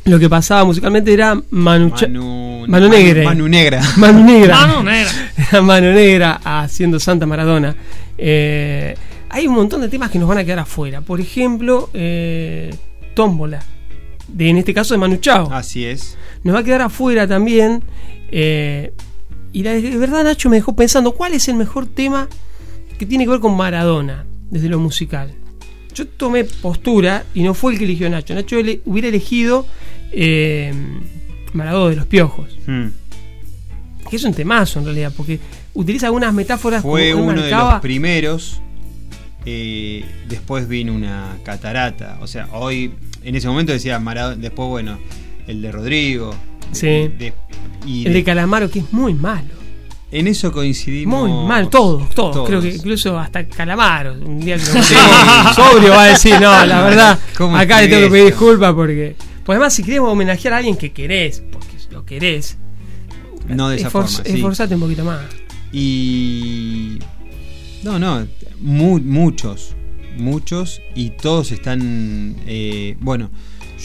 Lo 0.07 0.19
que 0.19 0.29
pasaba 0.29 0.65
musicalmente 0.65 1.13
era 1.13 1.41
Manu, 1.51 1.93
Manu, 2.01 2.65
Manu 2.69 2.89
Negra. 2.89 3.23
Manu 3.23 3.49
Negra. 3.49 3.81
Manu 3.97 4.25
Negra. 4.25 4.57
Mano 4.67 4.83
negra. 4.83 5.11
Era 5.37 5.63
Mano 5.63 5.93
Negra 5.93 6.41
haciendo 6.43 6.99
Santa 6.99 7.27
Maradona. 7.27 7.77
Eh, 8.19 8.97
hay 9.31 9.47
un 9.47 9.55
montón 9.55 9.83
de 9.83 9.89
temas 9.89 10.11
que 10.11 10.19
nos 10.19 10.29
van 10.29 10.39
a 10.39 10.45
quedar 10.45 10.59
afuera. 10.59 11.01
Por 11.01 11.21
ejemplo, 11.21 11.91
eh, 11.95 12.75
Tómbola. 13.15 13.63
De, 14.27 14.49
en 14.49 14.57
este 14.57 14.75
caso 14.75 14.95
de 14.95 14.99
Manu 14.99 15.19
Chao. 15.19 15.49
Así 15.53 15.85
es. 15.87 16.19
Nos 16.43 16.57
va 16.57 16.59
a 16.59 16.65
quedar 16.65 16.83
afuera 16.83 17.29
también. 17.29 17.85
eh, 18.33 18.93
y 19.53 19.63
la 19.63 19.75
de 19.75 19.97
verdad, 19.97 20.25
Nacho 20.25 20.51
me 20.51 20.57
dejó 20.57 20.75
pensando: 20.75 21.13
¿cuál 21.13 21.35
es 21.35 21.47
el 21.47 21.55
mejor 21.55 21.87
tema 21.87 22.27
que 22.99 23.07
tiene 23.07 23.23
que 23.27 23.31
ver 23.31 23.39
con 23.39 23.57
Maradona 23.57 24.25
desde 24.55 24.69
lo 24.69 24.79
musical? 24.79 25.35
Yo 25.95 26.07
tomé 26.07 26.45
postura 26.45 27.25
y 27.35 27.43
no 27.43 27.55
fue 27.55 27.73
el 27.73 27.79
que 27.79 27.85
eligió 27.85 28.09
Nacho. 28.09 28.35
Nacho 28.35 28.57
ele- 28.59 28.81
hubiera 28.85 29.09
elegido 29.09 29.67
eh, 30.13 30.73
Maradona 31.53 31.91
de 31.91 31.97
los 31.97 32.07
Piojos. 32.07 32.57
Hmm. 32.67 32.87
Que 34.09 34.17
es 34.17 34.25
un 34.25 34.33
temazo 34.35 34.79
en 34.79 34.85
realidad, 34.87 35.13
porque 35.17 35.39
utiliza 35.75 36.07
algunas 36.07 36.33
metáforas 36.35 36.83
Fue 36.83 37.13
como 37.13 37.27
uno 37.29 37.43
de 37.43 37.51
los 37.51 37.81
primeros. 37.81 38.61
eh, 39.47 40.05
después 40.29 40.69
vino 40.69 40.95
una 40.95 41.37
catarata. 41.45 42.19
O 42.21 42.27
sea, 42.27 42.49
hoy, 42.53 42.93
en 43.23 43.35
ese 43.37 43.47
momento 43.49 43.73
decía 43.73 43.99
Maradona. 43.99 44.37
Después, 44.37 44.69
bueno, 44.69 44.99
el 45.47 45.61
de 45.63 45.73
Rodrigo. 45.73 46.35
Sí. 46.73 46.87
de- 46.87 47.33
y 47.87 47.99
El 48.07 48.13
de- 48.13 48.19
de 48.21 48.25
Calamaro, 48.25 48.71
que 48.71 48.79
es 48.81 48.93
muy 48.93 49.15
malo. 49.15 49.51
En 50.19 50.27
eso 50.29 50.53
coincidimos. 50.53 51.29
Muy 51.29 51.47
mal, 51.49 51.69
todos, 51.69 52.09
todos, 52.15 52.33
todos. 52.33 52.49
Creo 52.49 52.61
que 52.61 52.69
incluso 52.75 53.19
hasta 53.19 53.47
Calamaro. 53.47 54.15
Un 54.15 54.41
día 54.41 54.57
que 54.57 54.63
matemos, 54.67 55.55
sobrio 55.57 55.91
va 55.91 56.03
a 56.05 56.07
decir, 56.09 56.35
no, 56.41 56.65
la 56.65 56.83
verdad, 56.89 57.19
¿Cómo 57.37 57.57
acá 57.57 57.81
le 57.81 57.89
tengo 57.89 58.03
que 58.05 58.11
pedir 58.11 58.27
disculpas 58.27 58.73
porque. 58.75 59.17
Pues 59.45 59.57
además, 59.57 59.75
si 59.75 59.83
queremos 59.83 60.11
homenajear 60.11 60.55
a 60.55 60.57
alguien 60.59 60.77
que 60.77 60.93
querés, 60.93 61.43
porque 61.53 61.69
lo 61.91 62.05
querés, 62.07 62.57
No 63.49 63.69
de 63.69 63.77
esa 63.77 63.91
forma. 63.91 64.09
sí. 64.09 64.23
esforzate 64.25 64.75
un 64.75 64.81
poquito 64.81 65.05
más. 65.05 65.21
Y. 65.73 66.99
No, 67.83 67.99
no. 67.99 68.27
mu- 68.61 69.01
muchos. 69.01 69.75
Muchos. 70.17 70.81
Y 70.95 71.11
todos 71.11 71.53
están. 71.53 72.37
eh, 72.47 72.97
bueno, 73.01 73.31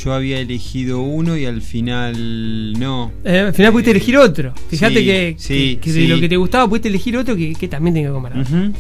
yo 0.03 0.13
había 0.13 0.39
elegido 0.39 0.99
uno 1.01 1.35
y 1.37 1.45
al 1.45 1.61
final 1.61 2.73
no. 2.73 3.11
Eh, 3.23 3.39
al 3.39 3.53
final 3.53 3.71
pudiste 3.71 3.91
elegir 3.91 4.17
otro. 4.17 4.53
Fíjate 4.69 4.99
sí, 4.99 5.05
que, 5.05 5.35
sí, 5.37 5.53
que- 5.75 5.79
que 5.81 5.91
sí. 5.93 6.01
de 6.01 6.07
lo 6.07 6.19
que 6.19 6.29
te 6.29 6.37
gustaba 6.37 6.67
pudiste 6.67 6.87
elegir 6.89 7.17
otro 7.17 7.35
que, 7.35 7.53
que 7.53 7.67
también 7.67 7.93
tenga 7.93 8.11
que. 8.11 8.41
Ujú. 8.41 8.73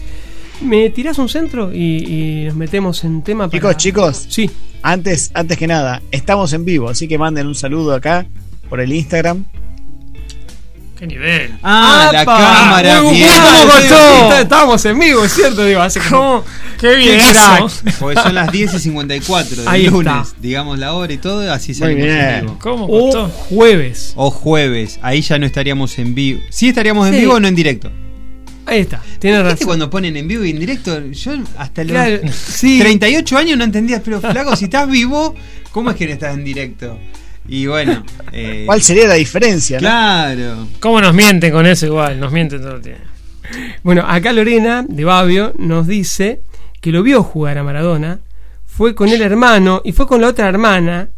¿Me 0.61 0.89
tirás 0.89 1.17
un 1.19 1.29
centro 1.29 1.73
y, 1.73 1.79
y 2.41 2.45
nos 2.45 2.55
metemos 2.55 3.03
en 3.03 3.21
tema 3.21 3.47
para- 3.49 3.59
Chicos, 3.77 3.77
chicos, 3.77 4.25
Sí, 4.29 4.49
antes, 4.81 5.31
antes 5.33 5.57
que 5.57 5.67
nada, 5.67 6.01
estamos 6.11 6.51
en 6.53 6.65
vivo, 6.65 6.89
así 6.89 7.07
que 7.07 7.17
manden 7.17 7.47
un 7.47 7.55
saludo 7.55 7.93
acá 7.93 8.25
por 8.69 8.79
el 8.81 8.91
Instagram. 8.91 9.45
Qué 10.99 11.07
nivel. 11.07 11.53
Ah, 11.63 12.09
la 12.11 12.21
¡Apa! 12.21 12.37
cámara. 12.37 13.01
Muy 13.01 13.15
bien. 13.15 13.29
Estábamos 14.41 14.83
en 14.85 14.99
vivo, 14.99 15.23
es 15.23 15.31
cierto, 15.33 15.63
digo, 15.65 15.81
hace 15.81 16.01
como... 16.01 16.43
Qué 16.77 16.95
bien. 16.95 17.19
Porque 17.99 18.19
son 18.21 18.35
las 18.35 18.51
10 18.51 18.73
y 18.73 18.79
54 18.79 19.55
del 19.57 19.67
Ahí 19.67 19.85
está. 19.85 19.91
lunes. 19.95 20.35
Digamos 20.41 20.77
la 20.77 20.93
hora 20.93 21.11
y 21.13 21.17
todo, 21.17 21.51
así 21.51 21.73
salimos 21.73 22.03
bien. 22.03 22.19
en 22.19 22.41
vivo. 22.41 22.57
¿Cómo 22.59 22.85
O 22.89 23.27
jueves. 23.29 24.11
O 24.17 24.29
jueves, 24.29 24.99
ahí 25.01 25.21
ya 25.21 25.39
no 25.39 25.45
estaríamos 25.45 25.97
en 25.99 26.15
vivo. 26.15 26.41
Sí 26.49 26.67
estaríamos 26.69 27.07
en 27.07 27.13
Sí. 27.13 27.19
vivo 27.21 27.33
o 27.35 27.39
no 27.39 27.47
en 27.47 27.55
directo. 27.55 27.89
Ahí 28.65 28.81
está, 28.81 29.01
tiene 29.19 29.37
¿Viste 29.37 29.51
razón. 29.53 29.65
cuando 29.67 29.89
ponen 29.89 30.15
en 30.17 30.27
vivo 30.27 30.43
y 30.45 30.51
en 30.51 30.59
directo? 30.59 31.01
Yo 31.11 31.31
hasta 31.57 31.83
los 31.83 31.91
Claro, 31.91 32.19
sí. 32.31 32.77
38 32.79 33.37
años 33.37 33.57
no 33.57 33.63
entendía, 33.63 34.01
pero 34.03 34.19
flaco, 34.21 34.55
si 34.55 34.65
estás 34.65 34.87
vivo, 34.87 35.33
¿cómo 35.71 35.89
es 35.91 35.95
que 35.95 36.05
no 36.07 36.13
estás 36.13 36.35
en 36.35 36.43
directo? 36.43 36.99
Y 37.49 37.65
bueno, 37.65 38.03
eh, 38.31 38.63
¿Cuál 38.65 38.81
sería 38.81 39.07
la 39.07 39.15
diferencia? 39.15 39.77
no? 39.77 39.81
claro. 39.81 40.67
¿Cómo 40.79 41.01
nos 41.01 41.13
mienten 41.13 41.51
con 41.51 41.65
eso 41.65 41.85
igual? 41.87 42.19
Nos 42.19 42.31
mienten 42.31 42.61
todo 42.61 42.75
el 42.75 42.81
tiempo. 42.81 43.03
Bueno, 43.81 44.05
acá 44.07 44.31
Lorena 44.31 44.85
de 44.87 45.03
Babio 45.05 45.53
nos 45.57 45.87
dice 45.87 46.41
que 46.81 46.91
lo 46.91 47.01
vio 47.01 47.23
jugar 47.23 47.57
a 47.57 47.63
Maradona, 47.63 48.19
fue 48.65 48.93
con 48.95 49.09
el 49.09 49.21
hermano 49.21 49.81
y 49.83 49.91
fue 49.91 50.07
con 50.07 50.21
la 50.21 50.27
otra 50.27 50.47
hermana 50.47 51.09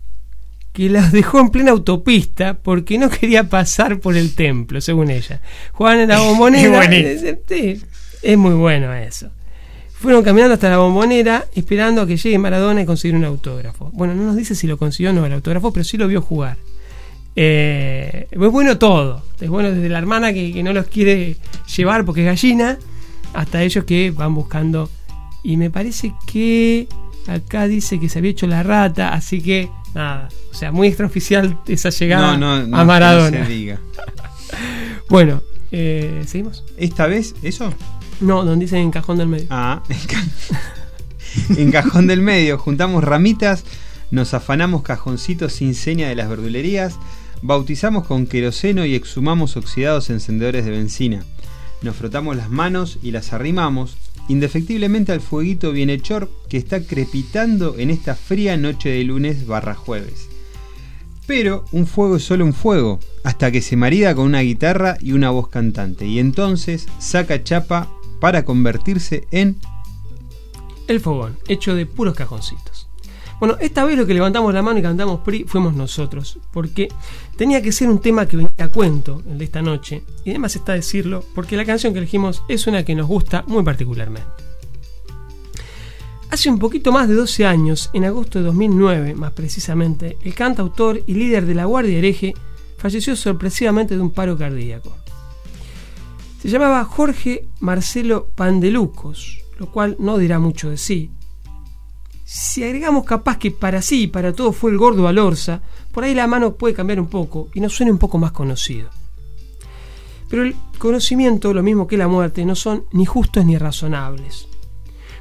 que 0.74 0.90
las 0.90 1.12
dejó 1.12 1.42
en 1.42 1.50
plena 1.50 1.72
autopista 1.72 2.54
porque 2.54 2.98
no 2.98 3.10
quería 3.10 3.44
pasar 3.44 4.00
por 4.00 4.16
el 4.16 4.34
templo, 4.34 4.80
según 4.80 5.12
ella. 5.12 5.42
Jugaban 5.74 6.00
en 6.00 6.10
la 6.10 6.20
bombonera. 6.22 6.64
Es 6.64 6.88
buenísimo. 7.22 7.38
Sí, 7.48 7.82
es 8.24 8.38
muy 8.38 8.54
bueno 8.54 8.94
eso. 8.94 9.30
Fueron 10.02 10.24
caminando 10.24 10.56
hasta 10.56 10.68
la 10.68 10.78
bombonera 10.80 11.46
esperando 11.54 12.02
a 12.02 12.08
que 12.08 12.18
llegue 12.18 12.38
Maradona 12.40 12.82
y 12.82 12.86
conseguir 12.86 13.16
un 13.16 13.24
autógrafo. 13.24 13.92
Bueno, 13.94 14.16
no 14.16 14.24
nos 14.24 14.36
dice 14.36 14.56
si 14.56 14.66
lo 14.66 14.78
consiguió 14.78 15.12
o 15.12 15.14
no 15.14 15.26
el 15.26 15.34
autógrafo, 15.34 15.72
pero 15.72 15.84
sí 15.84 15.96
lo 15.96 16.08
vio 16.08 16.22
jugar. 16.22 16.58
Eh, 17.36 18.28
es 18.32 18.38
bueno 18.40 18.80
todo. 18.80 19.24
Es 19.40 19.48
bueno 19.48 19.72
desde 19.72 19.90
la 19.90 20.00
hermana 20.00 20.34
que, 20.34 20.52
que 20.54 20.64
no 20.64 20.74
los 20.74 20.88
quiere 20.88 21.38
llevar 21.76 22.04
porque 22.04 22.22
es 22.22 22.26
gallina, 22.28 22.80
hasta 23.34 23.62
ellos 23.62 23.86
que 23.86 24.10
van 24.10 24.34
buscando. 24.34 24.90
Y 25.44 25.58
me 25.58 25.70
parece 25.70 26.14
que 26.26 26.88
acá 27.28 27.68
dice 27.68 28.00
que 28.00 28.10
se 28.10 28.20
había 28.20 28.32
hecho 28.32 28.48
la 28.48 28.64
rata, 28.64 29.14
así 29.14 29.40
que 29.40 29.70
nada. 29.94 30.30
O 30.52 30.56
sea, 30.56 30.72
muy 30.72 30.88
extraoficial 30.88 31.60
esa 31.68 31.90
llegada 31.92 32.38
No, 32.38 32.58
no, 32.60 32.68
no, 32.68 32.78
a 32.78 32.84
Maradona. 32.86 33.40
no 33.40 33.46
se 33.46 33.52
diga. 33.52 33.80
Bueno, 35.10 35.42
eh, 35.74 36.24
¿seguimos? 36.26 36.64
¿Esta 36.78 37.06
vez 37.06 37.36
eso? 37.44 37.74
No, 38.22 38.44
donde 38.46 38.66
dice 38.66 38.78
en 38.78 38.92
cajón 38.92 39.18
del 39.18 39.28
medio. 39.28 39.48
Ah, 39.50 39.82
en, 39.90 39.98
ca- 40.08 41.60
en 41.62 41.72
cajón 41.72 42.08
del 42.08 42.22
medio, 42.22 42.58
juntamos 42.58 43.04
ramitas, 43.04 43.64
nos 44.12 44.34
afanamos 44.34 44.84
cajoncitos 44.84 45.54
sin 45.54 45.74
seña 45.76 46.08
de 46.08 46.16
las 46.16 46.30
verdulerías, 46.30 46.96
bautizamos 47.42 48.06
con 48.06 48.28
queroseno 48.28 48.86
y 48.86 48.96
exhumamos 48.96 49.58
oxidados 49.58 50.10
encendedores 50.10 50.66
de 50.66 50.72
benzina. 50.72 51.24
Nos 51.82 51.96
frotamos 51.96 52.36
las 52.36 52.50
manos 52.50 53.00
y 53.02 53.10
las 53.12 53.34
arrimamos, 53.34 53.98
indefectiblemente 54.28 55.12
al 55.12 55.20
fueguito 55.22 55.72
bienhechor 55.72 56.30
que 56.48 56.58
está 56.58 56.82
crepitando 56.84 57.76
en 57.80 57.90
esta 57.90 58.14
fría 58.14 58.56
noche 58.56 58.90
de 58.90 59.04
lunes 59.04 59.48
barra 59.48 59.74
jueves. 59.74 60.28
Pero 61.26 61.66
un 61.72 61.88
fuego 61.88 62.18
es 62.18 62.24
solo 62.24 62.46
un 62.46 62.54
fuego, 62.54 63.00
hasta 63.24 63.52
que 63.52 63.62
se 63.62 63.78
marida 63.78 64.14
con 64.14 64.26
una 64.26 64.42
guitarra 64.42 64.98
y 65.02 65.14
una 65.14 65.30
voz 65.32 65.48
cantante, 65.48 66.06
y 66.06 66.20
entonces 66.20 66.86
saca 67.00 67.44
chapa 67.44 67.90
para 68.22 68.46
convertirse 68.46 69.28
en 69.32 69.60
El 70.88 71.02
fogón, 71.02 71.38
hecho 71.48 71.76
de 71.76 71.86
puros 71.86 72.16
cajoncitos. 72.16 72.88
Bueno, 73.40 73.58
esta 73.60 73.84
vez 73.84 73.98
lo 73.98 74.06
que 74.06 74.14
levantamos 74.14 74.54
la 74.54 74.62
mano 74.62 74.78
y 74.78 74.84
cantamos 74.84 75.22
PRI 75.22 75.46
fuimos 75.46 75.74
nosotros, 75.74 76.38
porque 76.54 76.88
tenía 77.36 77.64
que 77.64 77.72
ser 77.72 77.90
un 77.90 78.00
tema 78.00 78.28
que 78.28 78.38
venía 78.38 78.52
a 78.60 78.68
cuento, 78.68 79.24
el 79.28 79.40
de 79.40 79.46
esta 79.46 79.64
noche, 79.64 80.04
y 80.24 80.30
además 80.30 80.56
está 80.56 80.74
decirlo, 80.74 81.26
porque 81.34 81.58
la 81.58 81.66
canción 81.66 81.92
que 81.92 82.00
elegimos 82.00 82.44
es 82.48 82.68
una 82.68 82.86
que 82.86 82.94
nos 82.94 83.08
gusta 83.08 83.44
muy 83.48 83.64
particularmente. 83.64 84.30
Hace 86.30 86.52
un 86.52 86.60
poquito 86.60 86.92
más 86.92 87.08
de 87.10 87.16
12 87.16 87.46
años, 87.48 87.90
en 87.94 88.06
agosto 88.06 88.38
de 88.38 88.46
2009 88.46 89.16
más 89.16 89.32
precisamente, 89.32 90.20
el 90.24 90.36
cantautor 90.36 91.02
y 91.08 91.16
líder 91.16 91.48
de 91.48 91.56
la 91.56 91.66
Guardia 91.66 91.98
Hereje 91.98 92.36
falleció 92.78 93.16
sorpresivamente 93.16 93.96
de 93.96 94.02
un 94.02 94.12
paro 94.12 94.38
cardíaco. 94.38 95.01
Se 96.42 96.50
llamaba 96.50 96.84
Jorge 96.86 97.48
Marcelo 97.60 98.30
Pandelucos, 98.34 99.44
lo 99.60 99.72
cual 99.72 99.96
no 100.00 100.18
dirá 100.18 100.40
mucho 100.40 100.72
de 100.72 100.78
sí. 100.78 101.12
Si 102.26 102.64
agregamos 102.64 103.06
capaz 103.06 103.38
que 103.38 103.52
para 103.52 103.84
sí 103.84 104.04
y 104.04 104.08
para 104.08 104.34
todo 104.34 104.52
fue 104.52 104.72
el 104.72 104.80
gordo 104.80 105.08
Alorza, 105.08 105.62
por 105.92 106.04
ahí 106.04 106.16
la 106.16 106.26
mano 106.26 106.56
puede 106.56 106.74
cambiar 106.74 107.00
un 107.00 107.06
poco 107.06 107.50
y 107.54 107.60
nos 107.60 107.76
suene 107.76 107.92
un 107.92 108.00
poco 108.00 108.18
más 108.18 108.32
conocido. 108.32 108.90
Pero 110.30 110.42
el 110.42 110.56
conocimiento, 110.80 111.54
lo 111.54 111.62
mismo 111.62 111.86
que 111.86 111.96
la 111.96 112.08
muerte, 112.08 112.44
no 112.44 112.56
son 112.56 112.86
ni 112.92 113.06
justos 113.06 113.46
ni 113.46 113.56
razonables. 113.60 114.48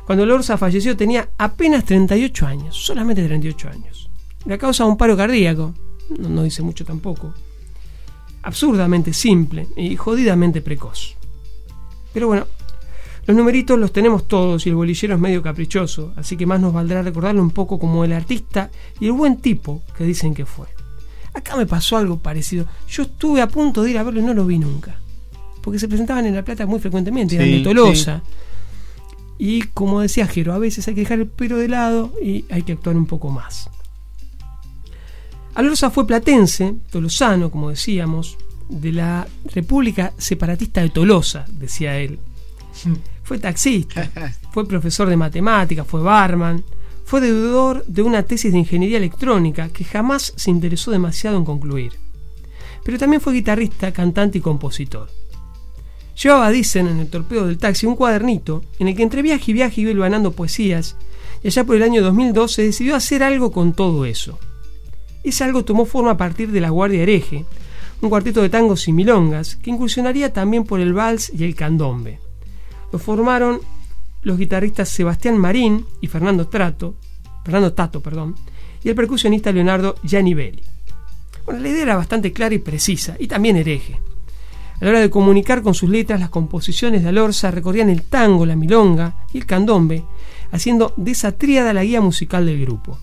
Cuando 0.07 0.25
Alorza 0.25 0.57
falleció 0.57 0.97
tenía 0.97 1.29
apenas 1.37 1.85
38 1.85 2.47
años, 2.47 2.83
solamente 2.83 3.23
38 3.23 3.69
años. 3.69 4.09
La 4.47 4.57
causa 4.57 4.87
un 4.87 4.97
paro 4.97 5.19
cardíaco, 5.19 5.75
no 6.17 6.45
dice 6.45 6.63
mucho 6.63 6.87
tampoco. 6.87 7.35
Absurdamente 8.43 9.13
simple 9.13 9.69
y 9.77 9.97
jodidamente 9.97 10.61
precoz. 10.61 11.17
Pero 12.13 12.27
bueno, 12.27 12.47
los 13.27 13.37
numeritos 13.37 13.79
los 13.79 13.93
tenemos 13.93 14.27
todos 14.27 14.67
y 14.67 14.71
el 14.71 14.75
bolillero 14.75 15.15
es 15.15 15.21
medio 15.21 15.43
caprichoso, 15.43 16.13
así 16.17 16.37
que 16.37 16.47
más 16.47 16.61
nos 16.61 16.73
valdrá 16.73 17.03
recordarlo 17.03 17.43
un 17.43 17.51
poco 17.51 17.79
como 17.79 18.05
el 18.05 18.13
artista 18.13 18.71
y 18.99 19.07
el 19.07 19.13
buen 19.13 19.37
tipo 19.37 19.83
que 19.97 20.05
dicen 20.05 20.35
que 20.35 20.47
fue. 20.47 20.67
Acá 21.33 21.57
me 21.57 21.67
pasó 21.67 21.97
algo 21.97 22.19
parecido. 22.19 22.67
Yo 22.89 23.05
estuve 23.05 23.41
a 23.41 23.49
punto 23.49 23.83
de 23.83 23.91
ir 23.91 23.99
a 23.99 24.03
verlo 24.03 24.21
y 24.21 24.25
no 24.25 24.35
lo 24.35 24.47
vi 24.47 24.59
nunca. 24.59 24.99
Porque 25.63 25.79
se 25.79 25.87
presentaban 25.87 26.27
en 26.27 26.35
La 26.35 26.43
Plata 26.43 26.67
muy 26.67 26.81
frecuentemente, 26.81 27.37
eran 27.37 27.51
de 27.51 27.61
Tolosa. 27.61 28.23
Y 29.39 29.63
como 29.63 30.01
decía 30.01 30.27
Jero, 30.27 30.53
a 30.53 30.59
veces 30.59 30.89
hay 30.89 30.95
que 30.95 31.03
dejar 31.03 31.21
el 31.21 31.27
pelo 31.27 31.57
de 31.57 31.69
lado 31.69 32.13
y 32.23 32.45
hay 32.51 32.63
que 32.63 32.73
actuar 32.73 32.97
un 32.97 33.07
poco 33.07 33.31
más. 33.31 33.71
Alorza 35.55 35.91
fue 35.91 36.07
platense, 36.07 36.75
tolosano, 36.91 37.51
como 37.51 37.71
decíamos, 37.71 38.39
de 38.69 38.93
la 38.93 39.27
República 39.53 40.13
Separatista 40.17 40.81
de 40.81 40.91
Tolosa, 40.91 41.45
decía 41.49 41.99
él. 41.99 42.21
Fue 43.25 43.39
taxista, 43.39 44.11
fue 44.53 44.67
profesor 44.67 45.09
de 45.09 45.17
matemáticas, 45.17 45.87
fue 45.87 46.03
barman, 46.03 46.65
fue 47.05 47.21
deudor 47.21 47.85
de 47.87 48.03
una 48.03 48.23
tesis 48.23 48.53
de 48.53 48.59
ingeniería 48.59 48.99
electrónica 48.99 49.69
que 49.69 49.85
jamás 49.85 50.33
se 50.37 50.51
interesó 50.51 50.93
demasiado 50.93 51.37
en 51.37 51.45
concluir. 51.45 51.93
Pero 52.85 52.99
también 52.99 53.21
fue 53.21 53.33
guitarrista, 53.33 53.93
cantante 53.93 54.39
y 54.39 54.41
compositor. 54.41 55.09
Llevaba, 56.23 56.51
dicen, 56.51 56.87
en 56.87 56.99
el 57.01 57.09
torpedo 57.09 57.47
del 57.47 57.59
taxi 57.59 57.87
un 57.87 57.97
cuadernito 57.97 58.63
en 58.79 58.89
el 58.89 58.95
que 58.95 59.03
entre 59.03 59.23
viaje 59.23 59.51
y 59.51 59.55
viaje 59.55 59.81
iba 59.81 59.93
ganando 59.93 60.33
poesías 60.33 60.97
y 61.43 61.49
allá 61.49 61.65
por 61.65 61.77
el 61.77 61.83
año 61.83 62.03
2012 62.03 62.63
decidió 62.63 62.95
hacer 62.95 63.23
algo 63.23 63.51
con 63.51 63.73
todo 63.73 64.05
eso. 64.05 64.39
Ese 65.23 65.45
algo 65.45 65.65
tomó 65.65 65.85
forma 65.85 66.13
a 66.13 66.17
partir 66.17 66.51
de 66.51 66.61
La 66.61 66.71
Guardia 66.71 67.03
Hereje, 67.03 67.45
un 68.01 68.09
cuarteto 68.09 68.41
de 68.43 68.49
tangos 68.49 68.89
y 68.89 68.93
milongas 68.93 69.57
que 69.57 69.71
incursionaría 69.71 70.33
también 70.33 70.65
por 70.65 70.81
el 70.81 70.95
vals 70.95 71.31
y 71.35 71.45
el 71.45 71.55
candombe. 71.55 72.19
Lo 72.93 72.99
formaron 72.99 73.61
los 74.23 74.39
guitarristas 74.39 74.89
Sebastián 74.89 75.39
Marín 75.39 75.87
y 76.01 76.07
Fernando 76.07 76.49
Trato, 76.49 76.95
Fernando 77.45 77.73
Tato, 77.73 78.01
perdón, 78.01 78.35
y 78.83 78.89
el 78.89 78.95
percusionista 78.95 79.53
Leonardo 79.53 79.97
Giannivelli. 80.03 80.63
Bueno, 81.45 81.61
la 81.61 81.69
idea 81.69 81.83
era 81.83 81.97
bastante 81.97 82.33
clara 82.33 82.55
y 82.55 82.59
precisa, 82.59 83.17
y 83.19 83.27
también 83.27 83.57
hereje. 83.57 83.99
A 84.81 84.85
la 84.85 84.91
hora 84.91 85.01
de 85.01 85.11
comunicar 85.11 85.63
con 85.63 85.75
sus 85.75 85.91
letras, 85.91 86.21
las 86.21 86.31
composiciones 86.31 87.03
de 87.03 87.11
Alorza 87.11 87.51
recorrían 87.51 87.91
el 87.91 88.03
tango, 88.03 88.47
la 88.47 88.57
milonga 88.57 89.27
y 89.33 89.39
el 89.39 89.47
candombe, 89.47 90.05
haciendo 90.51 90.95
de 90.97 91.11
esa 91.11 91.33
tríada 91.33 91.75
la 91.75 91.85
guía 91.85 92.01
musical 92.01 92.47
del 92.47 92.61
grupo. 92.63 92.99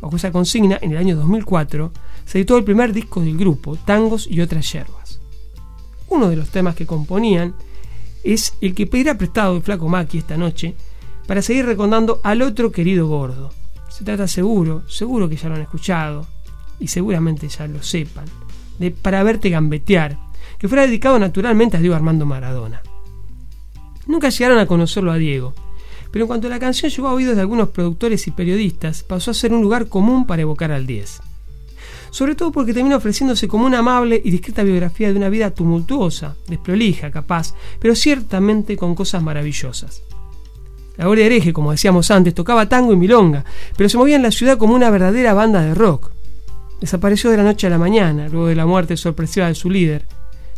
Bajo 0.00 0.16
esa 0.16 0.32
consigna, 0.32 0.78
en 0.80 0.92
el 0.92 0.98
año 0.98 1.16
2004, 1.16 1.92
se 2.24 2.38
editó 2.38 2.56
el 2.56 2.64
primer 2.64 2.92
disco 2.92 3.20
del 3.20 3.36
grupo, 3.36 3.76
Tangos 3.76 4.26
y 4.30 4.40
otras 4.40 4.72
yerbas. 4.72 5.20
Uno 6.08 6.28
de 6.28 6.36
los 6.36 6.50
temas 6.50 6.74
que 6.74 6.86
componían 6.86 7.54
es 8.24 8.54
el 8.60 8.74
que 8.74 8.86
pedirá 8.86 9.16
prestado 9.16 9.56
el 9.56 9.62
flaco 9.62 9.88
Maki 9.88 10.18
esta 10.18 10.36
noche 10.36 10.74
para 11.26 11.42
seguir 11.42 11.66
recordando 11.66 12.20
al 12.22 12.42
otro 12.42 12.72
querido 12.72 13.06
gordo. 13.06 13.52
Se 13.88 14.04
trata 14.04 14.26
seguro, 14.26 14.88
seguro 14.88 15.28
que 15.28 15.36
ya 15.36 15.48
lo 15.48 15.54
han 15.56 15.62
escuchado 15.62 16.26
y 16.78 16.88
seguramente 16.88 17.48
ya 17.48 17.66
lo 17.66 17.82
sepan, 17.82 18.24
de 18.78 18.90
Para 18.90 19.22
verte 19.22 19.50
gambetear, 19.50 20.18
que 20.58 20.68
fuera 20.68 20.86
dedicado 20.86 21.18
naturalmente 21.18 21.76
a 21.76 21.80
Diego 21.80 21.94
Armando 21.94 22.24
Maradona. 22.26 22.80
Nunca 24.06 24.30
llegaron 24.30 24.58
a 24.58 24.66
conocerlo 24.66 25.12
a 25.12 25.16
Diego, 25.16 25.54
pero 26.10 26.24
en 26.24 26.28
cuanto 26.28 26.48
la 26.48 26.58
canción 26.58 26.90
llegó 26.90 27.08
a 27.08 27.14
oídos 27.14 27.36
de 27.36 27.42
algunos 27.42 27.70
productores 27.70 28.26
y 28.26 28.30
periodistas, 28.30 29.02
pasó 29.02 29.30
a 29.30 29.34
ser 29.34 29.52
un 29.52 29.62
lugar 29.62 29.88
común 29.88 30.26
para 30.26 30.42
evocar 30.42 30.72
al 30.72 30.86
10. 30.86 31.20
Sobre 32.10 32.34
todo 32.34 32.50
porque 32.50 32.74
termina 32.74 32.96
ofreciéndose 32.96 33.46
como 33.46 33.66
una 33.66 33.78
amable 33.78 34.20
y 34.24 34.30
discreta 34.30 34.64
biografía 34.64 35.08
de 35.08 35.16
una 35.16 35.28
vida 35.28 35.52
tumultuosa, 35.52 36.36
desprolija, 36.48 37.10
capaz, 37.10 37.54
pero 37.78 37.94
ciertamente 37.94 38.76
con 38.76 38.94
cosas 38.94 39.22
maravillosas. 39.22 40.02
La 40.96 41.04
Gloria 41.04 41.26
Hereje, 41.26 41.52
como 41.52 41.70
decíamos 41.70 42.10
antes, 42.10 42.34
tocaba 42.34 42.68
tango 42.68 42.92
y 42.92 42.96
milonga, 42.96 43.44
pero 43.76 43.88
se 43.88 43.96
movía 43.96 44.16
en 44.16 44.22
la 44.22 44.30
ciudad 44.30 44.58
como 44.58 44.74
una 44.74 44.90
verdadera 44.90 45.32
banda 45.32 45.62
de 45.62 45.74
rock. 45.74 46.10
Desapareció 46.80 47.30
de 47.30 47.36
la 47.36 47.42
noche 47.42 47.68
a 47.68 47.70
la 47.70 47.78
mañana, 47.78 48.28
luego 48.28 48.48
de 48.48 48.56
la 48.56 48.66
muerte 48.66 48.96
sorpresiva 48.96 49.46
de 49.46 49.54
su 49.54 49.70
líder. 49.70 50.06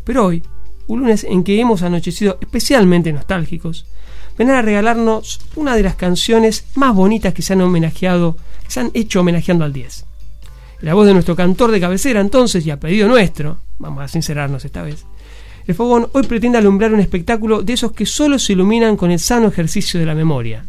Pero 0.05 0.27
hoy, 0.27 0.43
un 0.87 1.01
lunes 1.01 1.25
en 1.25 1.45
que 1.45 1.61
hemos 1.61 1.83
anochecido 1.83 2.39
especialmente 2.41 3.13
nostálgicos, 3.13 3.87
vendrán 4.37 4.59
a 4.59 4.63
regalarnos 4.63 5.41
una 5.57 5.77
de 5.77 5.83
las 5.83 5.97
canciones 5.97 6.67
más 6.75 6.95
bonitas 6.95 7.35
que 7.35 7.43
se 7.43 7.53
han 7.53 7.61
homenajeado, 7.61 8.37
que 8.65 8.71
se 8.71 8.81
han 8.81 8.91
hecho 8.95 9.21
homenajeando 9.21 9.65
al 9.65 9.73
10. 9.73 10.05
La 10.81 10.95
voz 10.95 11.07
de 11.07 11.15
nuestro 11.15 11.37
cantor 11.37 11.71
de 11.71 11.81
cabecera 11.81 12.21
entonces, 12.21 12.67
y 12.67 12.71
a 12.71 12.81
pedido 12.81 13.09
nuestro, 13.09 13.59
vamos 13.79 14.03
a 14.03 14.09
sincerarnos 14.09 14.65
esta 14.65 14.83
vez, 14.83 15.05
el 15.67 15.75
fogón 15.75 16.09
hoy 16.13 16.25
pretende 16.25 16.59
alumbrar 16.59 16.93
un 16.93 17.01
espectáculo 17.01 17.63
de 17.63 17.75
esos 17.75 17.93
que 17.93 18.07
solo 18.07 18.39
se 18.39 18.55
iluminan 18.55 18.97
con 18.97 19.11
el 19.11 19.21
sano 19.21 19.49
ejercicio 19.49 20.01
de 20.01 20.07
la 20.07 20.15
memoria. 20.15 20.65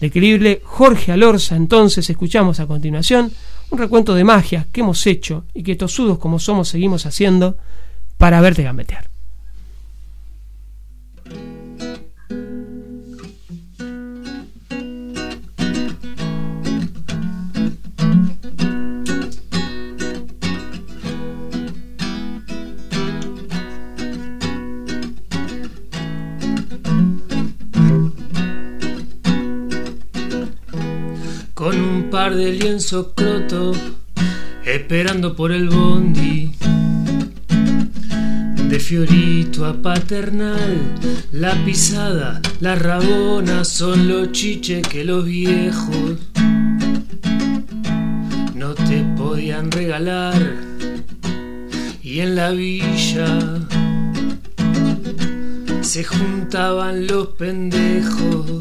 De 0.00 0.10
querible 0.10 0.60
Jorge 0.64 1.12
Alorza 1.12 1.56
entonces 1.56 2.10
escuchamos 2.10 2.60
a 2.60 2.66
continuación 2.66 3.32
un 3.70 3.78
recuento 3.78 4.14
de 4.14 4.24
magia 4.24 4.66
que 4.70 4.80
hemos 4.80 5.06
hecho 5.06 5.44
y 5.54 5.62
que 5.62 5.76
tosudos 5.76 6.18
como 6.18 6.38
somos 6.38 6.68
seguimos 6.68 7.06
haciendo 7.06 7.56
para 8.18 8.40
verte 8.40 8.64
gambetear. 8.64 9.11
Par 32.12 32.36
de 32.36 32.52
lienzo 32.52 33.14
croto, 33.14 33.72
esperando 34.66 35.34
por 35.34 35.50
el 35.50 35.70
bondi. 35.70 36.52
De 38.68 38.78
Fiorito 38.78 39.64
a 39.64 39.72
Paternal, 39.80 40.76
la 41.32 41.54
pisada, 41.64 42.42
la 42.60 42.74
rabona 42.74 43.64
son 43.64 44.08
los 44.08 44.30
chiches 44.32 44.86
que 44.86 45.04
los 45.04 45.24
viejos 45.24 46.18
no 48.54 48.74
te 48.74 49.02
podían 49.16 49.70
regalar. 49.70 50.36
Y 52.02 52.20
en 52.20 52.34
la 52.34 52.50
villa 52.50 53.38
se 55.80 56.04
juntaban 56.04 57.06
los 57.06 57.28
pendejos 57.28 58.60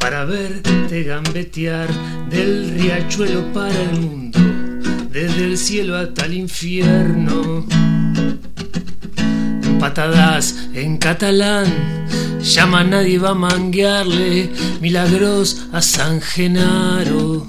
para 0.00 0.24
verte 0.24 1.04
gambetear 1.04 1.88
del 2.30 2.70
riachuelo 2.70 3.52
para 3.52 3.80
el 3.80 4.00
mundo, 4.00 4.38
desde 5.12 5.44
el 5.44 5.58
cielo 5.58 5.96
hasta 5.96 6.24
el 6.24 6.34
infierno. 6.34 7.66
Patadas 9.78 10.68
en 10.74 10.96
catalán, 10.96 11.66
llama 12.40 12.82
nadie 12.82 13.18
va 13.18 13.30
a 13.30 13.34
manguearle 13.34 14.50
milagros 14.80 15.68
a 15.72 15.82
San 15.82 16.20
Genaro. 16.20 17.46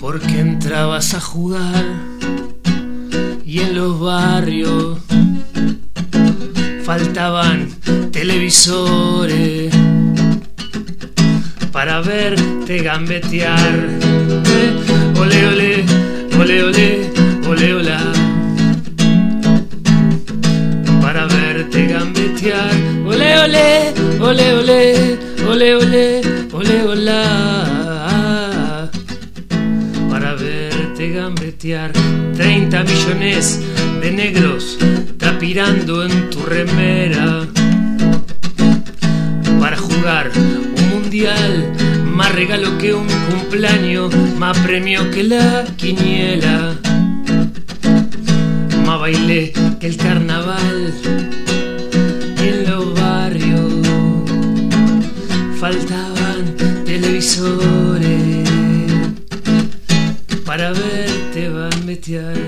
Porque 0.00 0.40
entrabas 0.40 1.14
a 1.14 1.20
jugar 1.20 1.84
y 3.44 3.60
en 3.60 3.74
los 3.74 4.00
barrios 4.00 4.98
faltaban 6.84 7.68
televisores 8.10 9.72
para 11.72 12.02
verte 12.02 12.82
gambetear. 12.82 13.88
Ole, 15.18 15.46
ole, 15.48 15.84
ole, 16.38 16.62
ole, 16.64 17.10
ole, 17.48 17.74
ole. 17.74 17.96
Para 21.00 21.26
verte 21.26 21.86
gambetear. 21.86 22.74
Ole, 23.06 23.38
ole, 23.40 23.94
ole, 24.20 24.54
ole, 24.54 25.18
ole, 25.48 25.76
ole, 25.76 26.22
ole, 26.52 26.82
ole. 26.84 27.22
Para 30.10 30.34
verte 30.34 31.10
gambetear. 31.10 31.92
30 32.36 32.84
millones 32.84 33.60
de 34.02 34.10
negros 34.10 34.78
trapirando 35.16 36.04
en 36.04 36.30
tu 36.30 36.44
remera. 36.44 37.46
Para 39.58 39.76
jugar 39.76 40.30
más 41.12 42.34
regalo 42.34 42.78
que 42.78 42.94
un 42.94 43.06
cumpleaños, 43.06 44.14
más 44.38 44.58
premio 44.60 45.10
que 45.10 45.24
la 45.24 45.66
quiniela, 45.76 46.74
más 48.86 48.98
baile 48.98 49.52
que 49.78 49.88
el 49.88 49.96
carnaval. 49.98 50.94
en 52.38 52.70
los 52.70 52.94
barrios 52.94 53.72
faltaban 55.60 56.56
televisores 56.86 58.48
para 60.46 60.72
verte 60.72 61.50
meter 61.84 62.38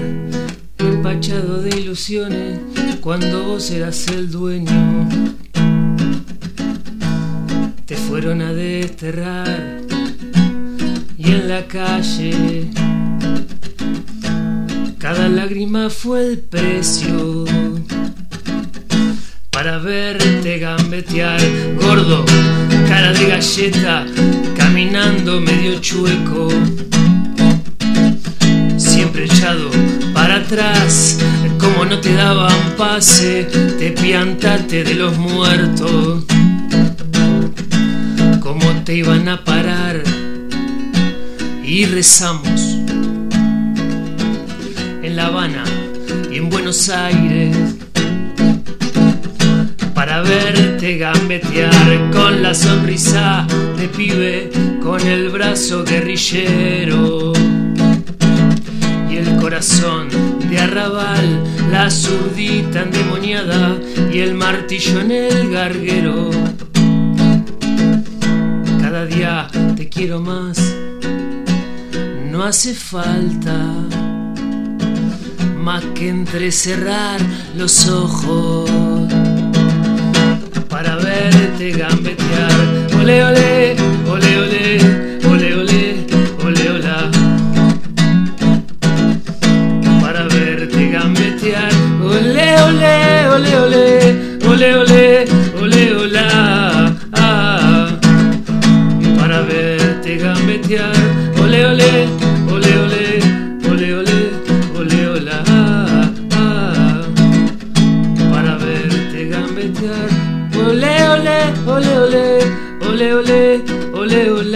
empachado 0.79 1.61
de 1.61 1.81
ilusiones 1.81 2.61
cuando 3.03 3.45
vos 3.45 3.71
eras 3.71 4.09
el 4.09 4.31
dueño 4.31 5.35
fueron 7.95 8.43
a 8.43 8.53
desterrar 8.53 9.81
y 11.17 11.31
en 11.31 11.49
la 11.49 11.67
calle 11.67 12.69
cada 14.99 15.29
lágrima 15.29 15.91
fue 15.91 16.27
el 16.27 16.39
precio 16.39 17.45
para 19.51 19.79
verte 19.79 20.59
gambetear 20.59 21.41
gordo, 21.81 22.25
cara 22.89 23.13
de 23.13 23.27
galleta, 23.29 24.07
caminando 24.57 25.41
medio 25.41 25.79
chueco, 25.81 26.49
siempre 28.77 29.27
echado 29.27 29.71
para 30.13 30.37
atrás 30.37 31.19
como 31.59 31.85
no 31.85 31.99
te 32.01 32.15
daban 32.15 32.77
pase, 32.77 33.45
te 33.79 33.93
piantaste 33.93 34.85
de 34.85 34.95
los 34.95 35.17
muertos. 35.17 36.25
Te 38.85 38.95
iban 38.95 39.29
a 39.31 39.43
parar 39.43 40.03
y 41.65 41.87
rezamos 41.87 42.61
en 45.03 45.17
La 45.17 45.29
Habana 45.29 45.65
y 46.31 46.37
en 46.37 46.51
Buenos 46.51 46.91
Aires 46.91 47.57
para 49.95 50.21
verte 50.21 50.99
gambetear 50.99 52.11
con 52.11 52.43
la 52.43 52.53
sonrisa 52.53 53.47
de 53.79 53.89
pibe, 53.89 54.51
con 54.83 55.01
el 55.01 55.31
brazo 55.31 55.83
guerrillero 55.83 57.33
y 59.11 59.17
el 59.17 59.37
corazón 59.37 60.09
de 60.51 60.59
arrabal, 60.59 61.43
la 61.73 61.91
zurdita 61.91 62.83
endemoniada 62.83 63.79
y 64.13 64.19
el 64.19 64.35
martillo 64.35 65.01
en 65.01 65.11
el 65.11 65.51
garguero. 65.51 66.31
Más, 70.13 70.59
no 72.31 72.45
hace 72.45 72.75
falta 72.75 73.57
más 75.57 75.83
que 75.95 76.11
entrecerrar 76.11 77.21
los 77.57 77.89
ojos 77.89 78.71
para 80.69 80.97
verte 80.97 81.71
gambetear. 81.73 82.87
Ole, 83.01 83.25
ole, 83.25 83.77
ole, 84.07 84.39
ole, 84.41 85.04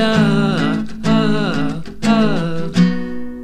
Ah, 0.00 0.84
ah, 2.04 2.64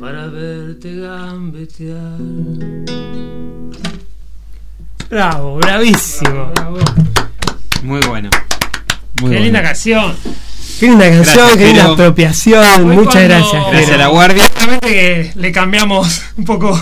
para 0.00 0.26
verte 0.28 0.96
gambetear. 1.00 2.18
Bravo, 5.10 5.56
bravísimo. 5.56 6.52
Muy 7.82 8.00
bueno. 8.06 8.30
Muy 8.30 9.30
Qué 9.30 9.36
bueno. 9.36 9.40
linda 9.40 9.62
canción. 9.62 10.14
Qué 10.78 10.86
linda 10.88 11.04
canción, 11.10 11.36
Gracias, 11.36 11.56
qué 11.56 11.66
linda 11.66 11.84
apropiación. 11.92 12.84
Muchas 12.86 13.12
cuando- 13.14 13.28
gracias. 13.28 13.62
Gracias 13.70 13.90
a 13.90 13.96
la 13.96 14.06
guardia. 14.08 14.44
Obviamente 14.56 14.88
que 14.88 15.32
le 15.34 15.52
cambiamos 15.52 16.22
un 16.36 16.44
poco, 16.44 16.78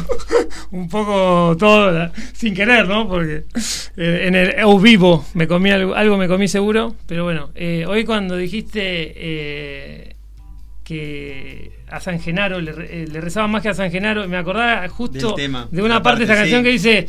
un 0.72 0.88
poco 0.88 1.54
todo 1.58 1.90
la- 1.92 2.12
sin 2.34 2.54
querer, 2.54 2.88
¿no? 2.88 3.06
Porque 3.08 3.44
eh, 3.96 4.24
en 4.26 4.34
el 4.34 4.54
eu 4.58 4.78
vivo 4.78 5.24
me 5.34 5.46
comí 5.46 5.70
algo, 5.70 5.94
algo 5.94 6.16
me 6.16 6.26
comí 6.28 6.48
seguro, 6.48 6.96
pero 7.06 7.24
bueno, 7.24 7.50
eh, 7.54 7.84
hoy 7.86 8.04
cuando 8.04 8.36
dijiste 8.36 9.12
eh, 9.14 10.16
que 10.84 11.70
a 11.88 12.00
San 12.00 12.18
Genaro 12.20 12.60
le, 12.60 12.72
re- 12.72 13.02
eh, 13.02 13.06
le 13.06 13.20
rezaban 13.20 13.50
más 13.50 13.62
que 13.62 13.68
a 13.68 13.74
San 13.74 13.90
Genaro, 13.90 14.26
me 14.28 14.36
acordaba 14.36 14.88
justo 14.88 15.34
tema, 15.34 15.68
de 15.70 15.82
una 15.82 16.02
parte 16.02 16.20
de 16.20 16.24
esta 16.24 16.36
canción 16.36 16.60
sí. 16.60 16.64
que 16.64 16.70
dice 16.72 17.06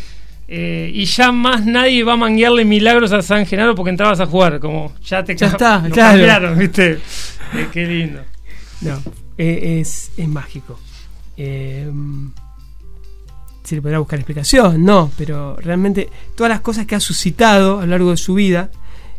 eh, 0.50 0.92
y 0.94 1.06
ya 1.06 1.32
más 1.32 1.66
nadie 1.66 2.04
va 2.04 2.14
a 2.14 2.18
manguearle 2.18 2.66
milagros 2.66 3.14
a 3.14 3.22
San 3.22 3.46
Genaro 3.46 3.76
porque 3.76 3.92
entrabas 3.92 4.20
a 4.20 4.26
jugar, 4.26 4.60
como 4.60 4.94
ya 5.06 5.24
te 5.24 5.36
Ya 5.38 5.48
está, 5.48 5.80
lo 5.88 5.94
claro. 5.96 6.12
cambiaron, 6.18 6.60
¿viste? 6.60 7.00
Eh, 7.56 7.68
qué 7.72 7.86
lindo. 7.86 8.22
No, 8.82 9.02
eh, 9.38 9.80
es, 9.80 10.12
es 10.18 10.28
mágico. 10.28 10.78
Se 13.64 13.76
le 13.76 13.82
podrá 13.82 14.00
buscar 14.00 14.20
explicación, 14.20 14.84
no, 14.84 15.12
pero 15.18 15.56
realmente 15.58 16.10
todas 16.36 16.50
las 16.50 16.62
cosas 16.62 16.86
que 16.86 16.96
ha 16.96 17.00
suscitado 17.00 17.80
a 17.80 17.86
lo 17.86 17.92
largo 17.92 18.12
de 18.12 18.18
su 18.18 18.34
vida 18.34 18.70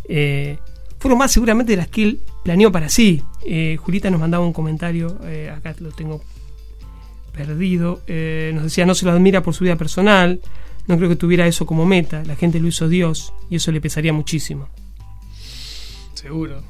eh, 0.08 0.58
fueron 0.98 1.18
más 1.18 1.32
seguramente 1.32 1.72
de 1.72 1.76
las 1.78 1.88
que 1.88 2.02
él 2.02 2.20
planeó 2.42 2.70
para 2.70 2.88
sí. 2.88 3.22
Eh, 3.46 3.78
Julita 3.80 4.10
nos 4.10 4.20
mandaba 4.20 4.44
un 4.44 4.52
comentario, 4.52 5.18
eh, 5.24 5.50
acá 5.54 5.74
lo 5.80 5.90
tengo 5.92 6.22
perdido, 7.32 8.00
nos 8.52 8.62
decía 8.62 8.86
no 8.86 8.94
se 8.94 9.06
lo 9.06 9.10
admira 9.10 9.42
por 9.42 9.54
su 9.54 9.64
vida 9.64 9.76
personal, 9.76 10.40
no 10.86 10.96
creo 10.96 11.08
que 11.08 11.16
tuviera 11.16 11.46
eso 11.46 11.66
como 11.66 11.84
meta, 11.84 12.22
la 12.24 12.36
gente 12.36 12.60
lo 12.60 12.68
hizo 12.68 12.88
Dios 12.88 13.32
y 13.50 13.56
eso 13.56 13.72
le 13.72 13.80
pesaría 13.80 14.12
muchísimo. 14.12 14.68
Seguro. 16.14 16.62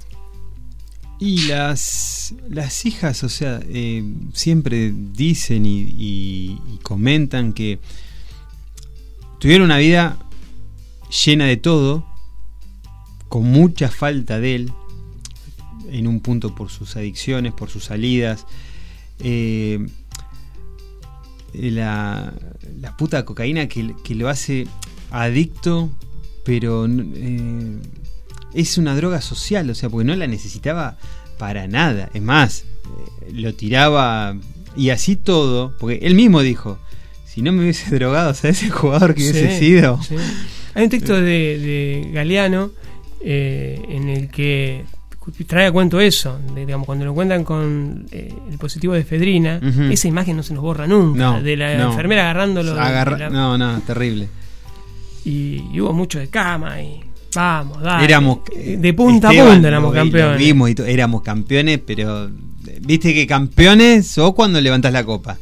Y 1.25 1.47
las, 1.47 2.35
las 2.51 2.85
hijas, 2.85 3.25
o 3.25 3.31
sea, 3.31 3.59
eh, 3.67 4.05
siempre 4.35 4.93
dicen 4.95 5.65
y, 5.65 6.59
comentan 6.83 7.55
que 7.55 7.79
tuvieron 9.39 9.65
una 9.65 9.79
vida 9.79 10.19
llena 11.25 11.47
de 11.47 11.57
todo, 11.57 12.05
con 13.31 13.45
mucha 13.45 13.89
falta 13.89 14.39
de 14.39 14.55
él, 14.55 14.73
en 15.91 16.09
un 16.09 16.21
punto 16.21 16.55
por 16.55 16.69
sus 16.69 16.95
adicciones, 16.95 17.55
por 17.55 17.71
sus 17.71 17.85
salidas. 17.85 18.45
eh, 19.21 19.79
la, 21.55 22.35
la 22.83 22.97
puta 22.99 23.25
cocaína 23.25 23.67
que, 23.67 23.95
que 24.05 24.15
lo 24.15 24.29
hace 24.29 24.67
adicto, 25.11 25.91
pero 26.45 26.87
eh, 26.87 27.79
es 28.55 28.79
una 28.79 28.95
droga 28.97 29.21
social, 29.21 29.69
o 29.71 29.75
sea, 29.75 29.89
porque 29.91 30.05
no 30.07 30.15
la 30.17 30.27
necesitaba 30.27 30.97
para 31.39 31.67
nada. 31.67 32.11
Es 32.15 32.23
más, 32.23 32.65
eh, 33.27 33.33
lo 33.33 33.55
tiraba 33.55 34.37
y 34.77 34.91
así 34.91 35.17
todo, 35.17 35.75
porque 35.79 35.99
él 36.03 36.15
mismo 36.15 36.41
dijo, 36.43 36.79
si 37.27 37.43
no 37.43 37.53
me 37.53 37.63
hubiese 37.63 37.91
drogado, 37.97 38.31
o 38.31 38.35
sea, 38.35 38.51
ese 38.51 38.71
jugador 38.71 39.15
que 39.15 39.23
hubiese 39.23 39.59
sido. 39.59 40.01
sí. 40.03 40.17
Hay 40.77 40.85
un 40.85 40.91
texto 40.91 41.15
de, 41.15 41.23
de 41.23 42.11
Galeano 42.13 42.73
eh, 43.21 43.81
en 43.89 44.09
el 44.09 44.29
que 44.29 44.85
trae 45.47 45.67
a 45.67 45.73
cuento 45.73 46.01
eso, 46.01 46.39
de, 46.55 46.67
digamos, 46.67 46.85
cuando 46.85 47.05
lo 47.05 47.15
cuentan 47.15 47.45
con 47.45 48.07
eh, 48.11 48.35
el 48.51 48.59
positivo 48.59 48.93
de 48.93 49.01
efedrina, 49.01 49.61
esa 49.91 50.09
imagen 50.09 50.37
no 50.37 50.43
se 50.43 50.53
nos 50.53 50.63
borra 50.65 50.87
nunca, 50.89 51.19
No, 51.19 51.41
de 51.43 51.57
la 51.57 51.77
no. 51.79 51.91
enfermera 51.91 52.23
agarrándolo 52.25 52.73
Agarra- 52.73 53.17
la- 53.19 53.31
No, 53.31 53.57
no, 53.57 53.81
terrible. 53.87 54.29
y, 55.25 55.63
y 55.73 55.81
hubo 55.81 55.93
mucho 55.93 56.19
de 56.19 56.29
cama 56.29 56.83
y 56.83 57.01
vamos, 57.35 57.83
dale. 57.83 58.05
Éramos 58.05 58.39
Eh, 58.55 58.77
de 58.81 58.93
punta 58.95 59.29
Esteban, 59.31 59.49
a 59.49 59.55
punta 59.55 59.69
éramos 59.69 59.95
lo 59.95 60.03
vi- 60.03 60.11
lo 60.11 60.13
campeones. 60.13 60.39
vimos 60.39 60.71
y 60.71 60.75
to- 60.75 60.85
éramos 60.87 61.23
campeones, 61.23 61.81
pero 61.87 62.27
eh, 62.27 62.79
viste 62.81 63.13
que 63.15 63.27
campeones 63.27 64.07
sos 64.07 64.35
cuando 64.35 64.61
levantás 64.61 64.93
la 64.93 65.05
copa. 65.05 65.39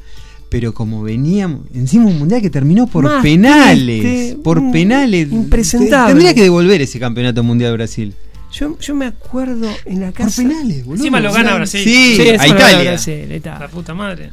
Pero 0.49 0.75
como 0.75 1.03
veníamos, 1.03 1.61
encima 1.75 2.05
un 2.07 2.19
mundial 2.19 2.43
que 2.43 2.51
terminó 2.51 2.87
por 2.87 3.05
Más 3.05 3.23
penales, 3.23 4.01
triste, 4.03 4.37
por 4.45 4.71
penales. 4.71 5.33
impresentable. 5.33 6.09
Tendría 6.13 6.35
que 6.35 6.43
devolver 6.43 6.83
ese 6.83 6.99
campeonato 7.01 7.43
mundial 7.43 7.71
de 7.71 7.77
Brasil. 7.79 8.15
Yo, 8.53 8.79
yo 8.79 8.95
me 8.95 9.07
acuerdo 9.07 9.67
en 9.87 10.01
la 10.01 10.07
Por 10.09 10.27
casa. 10.27 10.43
penales, 10.43 10.85
boludo. 10.85 11.01
Encima 11.05 11.21
lo 11.21 11.33
gana 11.33 11.55
Brasil. 11.55 11.81
Sí, 11.83 12.17
Sí, 12.17 12.29
a 12.29 12.47
Italia. 12.47 12.83
Brasil, 12.91 13.27
ahí 13.31 13.37
está. 13.37 13.59
La 13.59 13.69
puta 13.69 13.95
madre. 13.95 14.29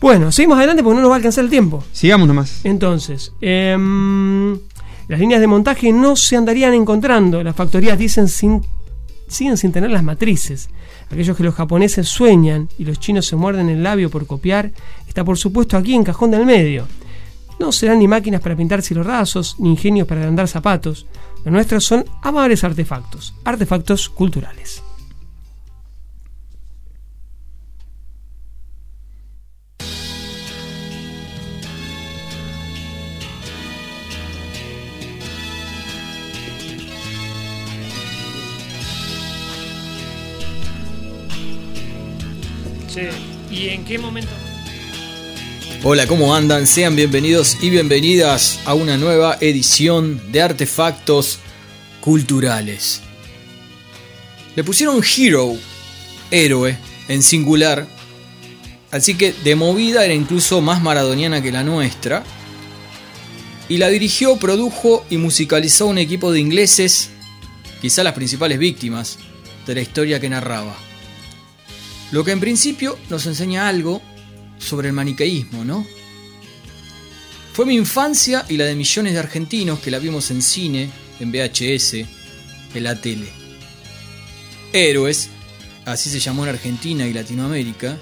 Bueno, 0.00 0.32
seguimos 0.32 0.58
adelante 0.58 0.82
porque 0.82 0.96
no 0.96 1.02
nos 1.02 1.10
va 1.10 1.14
a 1.14 1.18
alcanzar 1.18 1.44
el 1.44 1.50
tiempo. 1.50 1.84
Sigamos 1.92 2.26
nomás. 2.26 2.60
Entonces, 2.64 3.32
em, 3.40 4.58
las 5.08 5.20
líneas 5.20 5.40
de 5.40 5.46
montaje 5.46 5.92
no 5.92 6.16
se 6.16 6.36
andarían 6.36 6.74
encontrando. 6.74 7.42
Las 7.42 7.56
factorías 7.56 7.98
dicen 7.98 8.28
sin, 8.28 8.62
siguen 9.28 9.56
sin 9.56 9.72
tener 9.72 9.90
las 9.90 10.02
matrices. 10.02 10.70
Aquellos 11.10 11.36
que 11.36 11.44
los 11.44 11.54
japoneses 11.54 12.08
sueñan 12.08 12.68
y 12.78 12.84
los 12.84 12.98
chinos 12.98 13.26
se 13.26 13.36
muerden 13.36 13.68
el 13.68 13.82
labio 13.82 14.10
por 14.10 14.26
copiar, 14.26 14.72
está 15.06 15.24
por 15.24 15.36
supuesto 15.36 15.76
aquí 15.76 15.94
en 15.94 16.04
Cajón 16.04 16.30
del 16.30 16.46
Medio. 16.46 16.86
No 17.60 17.70
serán 17.70 17.98
ni 17.98 18.08
máquinas 18.08 18.40
para 18.40 18.56
pintar 18.56 18.82
rasos, 19.04 19.56
ni 19.58 19.70
ingenios 19.70 20.08
para 20.08 20.22
agrandar 20.22 20.48
zapatos. 20.48 21.06
Los 21.44 21.52
nuestros 21.52 21.84
son 21.84 22.04
amables 22.22 22.64
artefactos, 22.64 23.34
artefactos 23.44 24.08
culturales. 24.08 24.82
Qué 43.84 43.98
momento? 43.98 44.30
Hola, 45.82 46.06
¿cómo 46.06 46.34
andan? 46.34 46.66
Sean 46.66 46.96
bienvenidos 46.96 47.58
y 47.60 47.68
bienvenidas 47.68 48.60
a 48.64 48.72
una 48.74 48.96
nueva 48.96 49.36
edición 49.40 50.32
de 50.32 50.40
Artefactos 50.40 51.38
Culturales. 52.00 53.02
Le 54.56 54.64
pusieron 54.64 55.02
Hero, 55.04 55.54
héroe, 56.30 56.78
en 57.08 57.22
singular, 57.22 57.86
así 58.90 59.16
que 59.16 59.34
de 59.44 59.54
movida 59.54 60.04
era 60.04 60.14
incluso 60.14 60.62
más 60.62 60.82
maradoniana 60.82 61.42
que 61.42 61.52
la 61.52 61.62
nuestra. 61.62 62.24
y 63.68 63.78
la 63.78 63.88
dirigió, 63.88 64.36
produjo 64.36 65.04
y 65.08 65.16
musicalizó 65.16 65.86
un 65.86 65.98
equipo 65.98 66.32
de 66.32 66.40
ingleses, 66.40 67.10
quizá 67.80 68.02
las 68.04 68.12
principales 68.12 68.58
víctimas 68.58 69.18
de 69.66 69.74
la 69.74 69.80
historia 69.80 70.20
que 70.20 70.28
narraba. 70.28 70.83
Lo 72.14 72.22
que 72.22 72.30
en 72.30 72.38
principio 72.38 72.96
nos 73.10 73.26
enseña 73.26 73.66
algo 73.66 74.00
sobre 74.56 74.86
el 74.86 74.94
maniqueísmo, 74.94 75.64
¿no? 75.64 75.84
Fue 77.52 77.66
mi 77.66 77.74
infancia 77.74 78.46
y 78.48 78.56
la 78.56 78.66
de 78.66 78.76
millones 78.76 79.14
de 79.14 79.18
argentinos 79.18 79.80
que 79.80 79.90
la 79.90 79.98
vimos 79.98 80.30
en 80.30 80.40
cine, 80.40 80.90
en 81.18 81.32
VHS, 81.32 82.06
en 82.74 82.84
la 82.84 83.00
tele. 83.00 83.26
Héroes, 84.72 85.28
así 85.86 86.08
se 86.08 86.20
llamó 86.20 86.44
en 86.44 86.50
Argentina 86.50 87.04
y 87.04 87.12
Latinoamérica, 87.12 87.98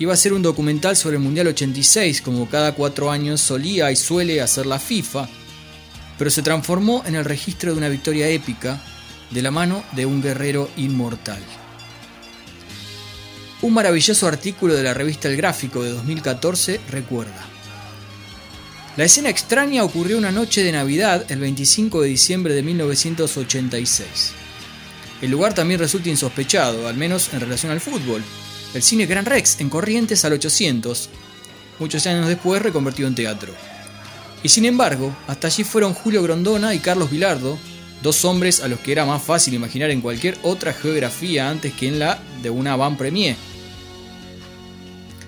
iba 0.00 0.12
a 0.12 0.16
ser 0.16 0.32
un 0.32 0.42
documental 0.42 0.96
sobre 0.96 1.14
el 1.14 1.22
Mundial 1.22 1.46
86, 1.46 2.22
como 2.22 2.50
cada 2.50 2.72
cuatro 2.72 3.12
años 3.12 3.40
solía 3.40 3.92
y 3.92 3.96
suele 3.96 4.40
hacer 4.40 4.66
la 4.66 4.80
FIFA, 4.80 5.28
pero 6.18 6.30
se 6.30 6.42
transformó 6.42 7.04
en 7.06 7.14
el 7.14 7.24
registro 7.24 7.70
de 7.70 7.78
una 7.78 7.90
victoria 7.90 8.28
épica 8.28 8.82
de 9.30 9.42
la 9.42 9.52
mano 9.52 9.84
de 9.92 10.04
un 10.04 10.20
guerrero 10.20 10.68
inmortal. 10.76 11.44
Un 13.62 13.72
maravilloso 13.72 14.26
artículo 14.26 14.74
de 14.74 14.82
la 14.82 14.92
revista 14.92 15.28
El 15.28 15.36
Gráfico 15.38 15.82
de 15.82 15.90
2014 15.90 16.78
recuerda. 16.90 17.42
La 18.98 19.04
escena 19.04 19.30
extraña 19.30 19.82
ocurrió 19.82 20.18
una 20.18 20.30
noche 20.30 20.62
de 20.62 20.72
Navidad 20.72 21.24
el 21.30 21.40
25 21.40 22.02
de 22.02 22.08
diciembre 22.08 22.52
de 22.52 22.62
1986. 22.62 24.32
El 25.22 25.30
lugar 25.30 25.54
también 25.54 25.80
resulta 25.80 26.10
insospechado, 26.10 26.86
al 26.86 26.98
menos 26.98 27.32
en 27.32 27.40
relación 27.40 27.72
al 27.72 27.80
fútbol. 27.80 28.22
El 28.74 28.82
cine 28.82 29.06
Gran 29.06 29.24
Rex 29.24 29.58
en 29.60 29.70
Corrientes 29.70 30.22
al 30.26 30.34
800, 30.34 31.08
muchos 31.78 32.06
años 32.06 32.28
después 32.28 32.60
reconvertido 32.60 33.08
en 33.08 33.14
teatro. 33.14 33.54
Y 34.42 34.50
sin 34.50 34.66
embargo, 34.66 35.16
hasta 35.28 35.46
allí 35.46 35.64
fueron 35.64 35.94
Julio 35.94 36.22
Grondona 36.22 36.74
y 36.74 36.78
Carlos 36.80 37.10
Vilardo, 37.10 37.58
dos 38.06 38.24
hombres 38.24 38.60
a 38.60 38.68
los 38.68 38.78
que 38.78 38.92
era 38.92 39.04
más 39.04 39.20
fácil 39.20 39.52
imaginar 39.52 39.90
en 39.90 40.00
cualquier 40.00 40.38
otra 40.44 40.72
geografía 40.72 41.50
antes 41.50 41.72
que 41.72 41.88
en 41.88 41.98
la 41.98 42.22
de 42.40 42.50
una 42.50 42.76
van 42.76 42.96
premier. 42.96 43.34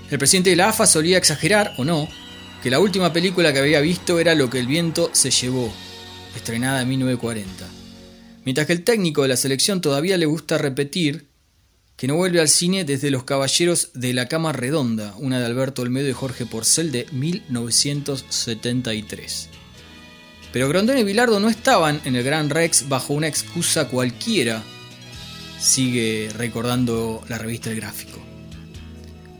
El 0.08 0.18
presidente 0.18 0.50
de 0.50 0.56
la 0.56 0.68
AFA 0.68 0.86
solía 0.86 1.18
exagerar, 1.18 1.74
o 1.76 1.84
no, 1.84 2.08
que 2.62 2.70
la 2.70 2.78
última 2.78 3.12
película 3.12 3.52
que 3.52 3.58
había 3.58 3.80
visto 3.80 4.20
era 4.20 4.36
Lo 4.36 4.48
que 4.48 4.60
el 4.60 4.68
viento 4.68 5.10
se 5.12 5.32
llevó, 5.32 5.72
estrenada 6.36 6.82
en 6.82 6.90
1940. 6.90 7.66
Mientras 8.44 8.68
que 8.68 8.74
el 8.74 8.84
técnico 8.84 9.22
de 9.22 9.28
la 9.28 9.36
selección 9.36 9.80
todavía 9.80 10.16
le 10.16 10.26
gusta 10.26 10.56
repetir 10.56 11.26
que 11.96 12.06
no 12.06 12.14
vuelve 12.14 12.40
al 12.40 12.48
cine 12.48 12.84
desde 12.84 13.10
Los 13.10 13.24
Caballeros 13.24 13.90
de 13.94 14.12
la 14.12 14.28
Cama 14.28 14.52
Redonda, 14.52 15.16
una 15.18 15.40
de 15.40 15.46
Alberto 15.46 15.82
Olmedo 15.82 16.08
y 16.08 16.12
Jorge 16.12 16.46
Porcel 16.46 16.92
de 16.92 17.06
1973. 17.10 19.48
Pero 20.52 20.68
Grondón 20.68 20.98
y 20.98 21.04
Bilardo 21.04 21.40
no 21.40 21.48
estaban 21.48 22.00
en 22.04 22.16
el 22.16 22.24
Gran 22.24 22.50
Rex 22.50 22.88
bajo 22.88 23.12
una 23.14 23.28
excusa 23.28 23.88
cualquiera, 23.88 24.62
sigue 25.60 26.30
recordando 26.36 27.22
la 27.28 27.38
revista 27.38 27.70
El 27.70 27.76
Gráfico. 27.76 28.18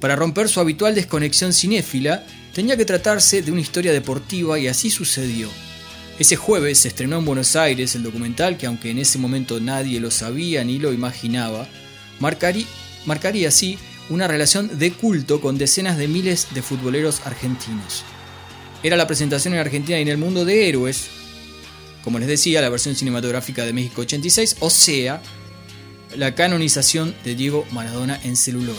Para 0.01 0.16
romper 0.16 0.48
su 0.48 0.60
habitual 0.60 0.94
desconexión 0.94 1.52
cinéfila, 1.52 2.24
tenía 2.52 2.76
que 2.76 2.85
tratarse 2.85 3.43
de 3.43 3.51
una 3.51 3.60
historia 3.60 3.93
deportiva 3.93 4.59
y 4.59 4.68
así 4.68 4.90
sucedió. 4.90 5.48
Ese 6.18 6.36
jueves 6.36 6.78
se 6.78 6.89
estrenó 6.89 7.18
en 7.18 7.24
Buenos 7.24 7.56
Aires 7.56 7.94
el 7.94 8.02
documental 8.02 8.56
que 8.56 8.66
aunque 8.66 8.90
en 8.90 8.98
ese 8.98 9.18
momento 9.18 9.60
nadie 9.60 10.01
lo 10.01 10.10
sabía 10.10 10.64
ni 10.64 10.78
lo 10.78 10.93
imaginaba, 10.93 11.68
marcaría 12.18 13.48
así 13.48 13.78
una 14.10 14.26
relación 14.26 14.78
de 14.78 14.93
culto 14.93 15.40
con 15.40 15.59
decenas 15.59 15.97
de 15.97 16.09
miles 16.09 16.48
de 16.55 16.62
futboleros 16.62 17.22
argentinos. 17.24 18.05
Era 18.82 18.96
la 18.96 19.06
presentación 19.06 19.55
en 19.55 19.60
Argentina 19.60 19.98
y 19.98 20.02
en 20.02 20.09
el 20.09 20.18
mundo 20.18 20.44
de 20.44 20.68
héroes, 20.68 21.09
como 22.05 22.18
les 22.18 22.28
decía, 22.28 22.60
la 22.60 22.68
versión 22.68 22.94
cinematográfica 22.94 23.64
de 23.64 23.72
México 23.72 24.02
86, 24.02 24.56
o 24.60 24.70
sea, 24.70 25.20
la 26.16 26.34
canonización 26.34 27.14
de 27.24 27.34
Diego 27.34 27.66
Maradona 27.72 28.20
en 28.22 28.36
celuloide. 28.36 28.78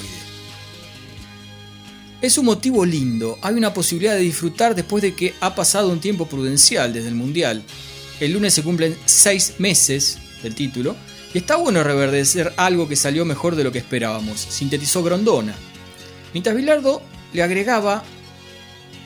Es 2.22 2.38
un 2.38 2.46
motivo 2.46 2.86
lindo, 2.86 3.38
hay 3.42 3.56
una 3.56 3.74
posibilidad 3.74 4.16
de 4.16 4.22
disfrutar 4.22 4.74
después 4.74 5.02
de 5.02 5.16
que 5.16 5.34
ha 5.42 5.54
pasado 5.56 5.90
un 5.90 6.00
tiempo 6.00 6.28
prudencial 6.28 6.94
desde 6.94 7.10
el 7.10 7.16
Mundial. 7.16 7.64
El 8.20 8.34
lunes 8.34 8.54
se 8.54 8.64
cumplen 8.64 8.98
seis 9.06 9.56
meses 9.58 10.18
del 10.44 10.56
título, 10.56 10.96
y 11.34 11.38
está 11.38 11.58
bueno 11.58 11.84
reverdecer 11.84 12.54
algo 12.58 12.88
que 12.88 12.96
salió 12.96 13.24
mejor 13.26 13.56
de 13.56 13.64
lo 13.64 13.72
que 13.72 13.78
esperábamos, 13.78 14.40
sintetizó 14.40 15.04
Grondona. 15.04 15.54
Mientras 16.34 16.56
Bilardo 16.56 17.02
le 17.34 17.44
agregaba 17.44 18.04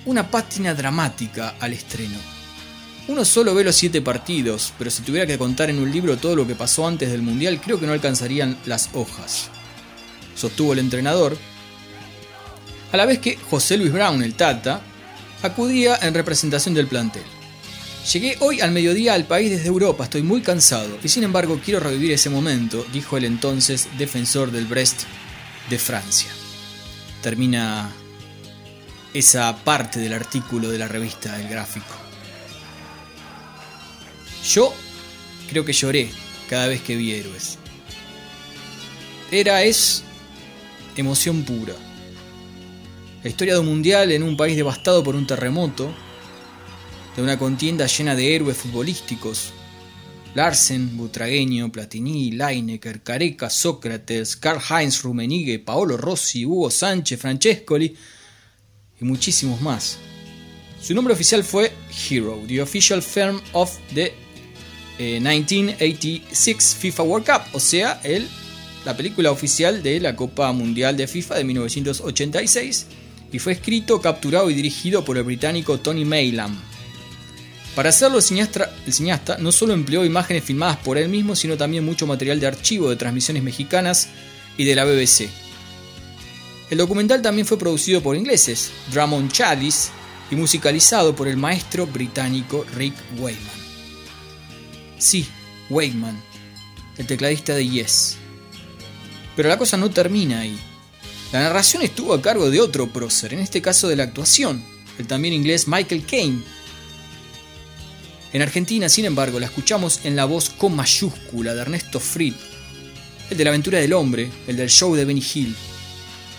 una 0.06 0.30
pátina 0.30 0.74
dramática 0.74 1.56
al 1.60 1.74
estreno. 1.74 2.18
Uno 3.08 3.26
solo 3.26 3.54
ve 3.54 3.64
los 3.64 3.76
siete 3.76 4.02
partidos, 4.02 4.74
pero 4.78 4.90
si 4.90 5.02
tuviera 5.02 5.28
que 5.28 5.38
contar 5.38 5.70
en 5.70 5.80
un 5.80 5.92
libro 5.92 6.18
todo 6.18 6.36
lo 6.36 6.48
que 6.48 6.56
pasó 6.56 6.88
antes 6.88 7.12
del 7.12 7.22
Mundial, 7.22 7.60
creo 7.62 7.80
que 7.80 7.86
no 7.86 7.94
alcanzarían 7.94 8.58
las 8.66 8.90
hojas. 8.94 9.50
Sostuvo 10.36 10.74
el 10.74 10.80
entrenador, 10.80 11.38
a 12.92 12.98
la 12.98 13.06
vez 13.06 13.20
que 13.20 13.38
José 13.38 13.78
Luis 13.78 13.92
Brown, 13.92 14.24
el 14.24 14.36
Tata, 14.36 14.80
acudía 15.42 15.98
en 16.02 16.14
representación 16.14 16.74
del 16.74 16.88
plantel. 16.88 17.24
Llegué 18.12 18.38
hoy 18.40 18.62
al 18.62 18.72
mediodía 18.72 19.14
al 19.14 19.26
país 19.26 19.50
desde 19.50 19.68
Europa, 19.68 20.04
estoy 20.04 20.24
muy 20.24 20.42
cansado 20.42 20.98
y 21.04 21.08
sin 21.08 21.24
embargo 21.24 21.60
quiero 21.64 21.80
revivir 21.80 22.12
ese 22.12 22.30
momento, 22.30 22.86
dijo 22.92 23.18
el 23.18 23.24
entonces 23.24 23.88
defensor 23.98 24.52
del 24.52 24.66
Brest 24.66 25.04
de 25.70 25.80
Francia. 25.80 26.30
Termina 27.22 27.90
esa 29.14 29.56
parte 29.64 30.00
del 30.00 30.14
artículo 30.14 30.70
de 30.70 30.80
la 30.80 30.88
revista 30.88 31.40
El 31.40 31.48
Gráfico. 31.48 31.96
Yo 34.44 34.74
creo 35.50 35.64
que 35.64 35.74
lloré 35.74 36.10
cada 36.50 36.68
vez 36.68 36.82
que 36.82 36.96
vi 36.96 37.12
héroes. 37.12 37.58
Era, 39.32 39.64
es 39.64 40.04
emoción 40.96 41.44
pura. 41.44 41.74
La 43.24 43.30
historia 43.30 43.54
de 43.54 43.60
un 43.60 43.68
mundial 43.68 44.12
en 44.12 44.24
un 44.24 44.36
país 44.36 44.56
devastado 44.58 45.04
por 45.04 45.16
un 45.16 45.26
terremoto, 45.26 45.94
de 47.16 47.22
una 47.22 47.38
contienda 47.38 47.86
llena 47.86 48.16
de 48.16 48.36
héroes 48.36 48.58
futbolísticos. 48.58 49.54
Larsen, 50.36 50.98
Butragueño, 50.98 51.72
Platini, 51.72 52.32
Leinecker, 52.32 53.04
Careca, 53.04 53.52
Sócrates, 53.52 54.36
Karl-Heinz 54.36 55.04
Rummenigge, 55.04 55.60
Paolo 55.60 55.96
Rossi, 55.96 56.44
Hugo 56.44 56.72
Sánchez, 56.72 57.20
Francescoli 57.20 57.96
muchísimos 59.04 59.62
más. 59.62 59.98
Su 60.82 60.94
nombre 60.94 61.14
oficial 61.14 61.44
fue 61.44 61.72
Hero, 62.10 62.42
the 62.48 62.62
official 62.62 63.02
firm 63.02 63.42
of 63.54 63.72
the 63.94 64.14
1986 64.98 66.76
FIFA 66.80 67.04
World 67.04 67.26
Cup, 67.26 67.42
o 67.54 67.60
sea, 67.60 68.00
el, 68.04 68.28
la 68.86 68.96
película 68.96 69.32
oficial 69.32 69.82
de 69.82 70.00
la 70.00 70.16
Copa 70.16 70.52
Mundial 70.52 70.96
de 70.98 71.08
FIFA 71.08 71.36
de 71.36 71.44
1986, 71.44 72.88
y 73.32 73.40
fue 73.40 73.54
escrito, 73.54 74.00
capturado 74.00 74.50
y 74.50 74.54
dirigido 74.54 75.04
por 75.04 75.18
el 75.18 75.24
británico 75.24 75.80
Tony 75.80 76.06
Maylam. 76.06 76.56
Para 77.76 77.90
hacerlo, 77.90 78.18
el 78.18 78.24
cineasta, 78.24 78.72
el 78.86 78.94
cineasta 78.94 79.38
no 79.40 79.52
solo 79.52 79.74
empleó 79.74 80.06
imágenes 80.06 80.44
filmadas 80.44 80.78
por 80.78 81.00
él 81.00 81.10
mismo, 81.10 81.36
sino 81.36 81.58
también 81.58 81.84
mucho 81.84 82.06
material 82.06 82.40
de 82.40 82.48
archivo 82.48 82.90
de 82.90 82.96
transmisiones 82.96 83.42
mexicanas 83.42 84.10
y 84.58 84.66
de 84.66 84.76
la 84.76 84.86
BBC. 84.86 85.30
El 86.74 86.80
documental 86.80 87.22
también 87.22 87.46
fue 87.46 87.60
producido 87.60 88.02
por 88.02 88.16
ingleses, 88.16 88.72
Drummond 88.92 89.32
Chadis, 89.32 89.92
y 90.32 90.36
musicalizado 90.36 91.16
por 91.16 91.28
el 91.28 91.38
maestro 91.38 91.86
británico 91.86 92.66
Rick 92.76 92.96
Wakeman. 93.20 93.62
Sí, 94.98 95.28
Wakeman, 95.70 96.20
el 96.98 97.06
tecladista 97.06 97.54
de 97.54 97.70
Yes. 97.70 98.18
Pero 99.36 99.50
la 99.50 99.60
cosa 99.60 99.78
no 99.78 99.92
termina 99.92 100.40
ahí. 100.40 100.58
La 101.32 101.42
narración 101.42 101.84
estuvo 101.84 102.12
a 102.12 102.24
cargo 102.24 102.50
de 102.50 102.60
otro 102.60 102.92
prócer, 102.92 103.36
en 103.36 103.42
este 103.42 103.62
caso 103.62 103.88
de 103.88 103.96
la 103.96 104.06
actuación, 104.06 104.66
el 104.98 105.06
también 105.06 105.36
inglés 105.36 105.68
Michael 105.68 106.08
Caine. 106.08 106.42
En 108.34 108.42
Argentina, 108.42 108.90
sin 108.90 109.06
embargo, 109.06 109.40
la 109.40 109.46
escuchamos 109.46 110.00
en 110.06 110.16
la 110.16 110.26
voz 110.26 110.50
con 110.50 110.76
mayúscula 110.76 111.54
de 111.54 111.62
Ernesto 111.62 112.00
Fried, 112.00 112.34
el 113.30 113.38
de 113.38 113.44
la 113.44 113.52
aventura 113.52 113.78
del 113.78 113.94
hombre, 113.94 114.32
el 114.48 114.58
del 114.58 114.72
show 114.72 114.96
de 114.96 115.06
Benny 115.06 115.24
Hill, 115.36 115.56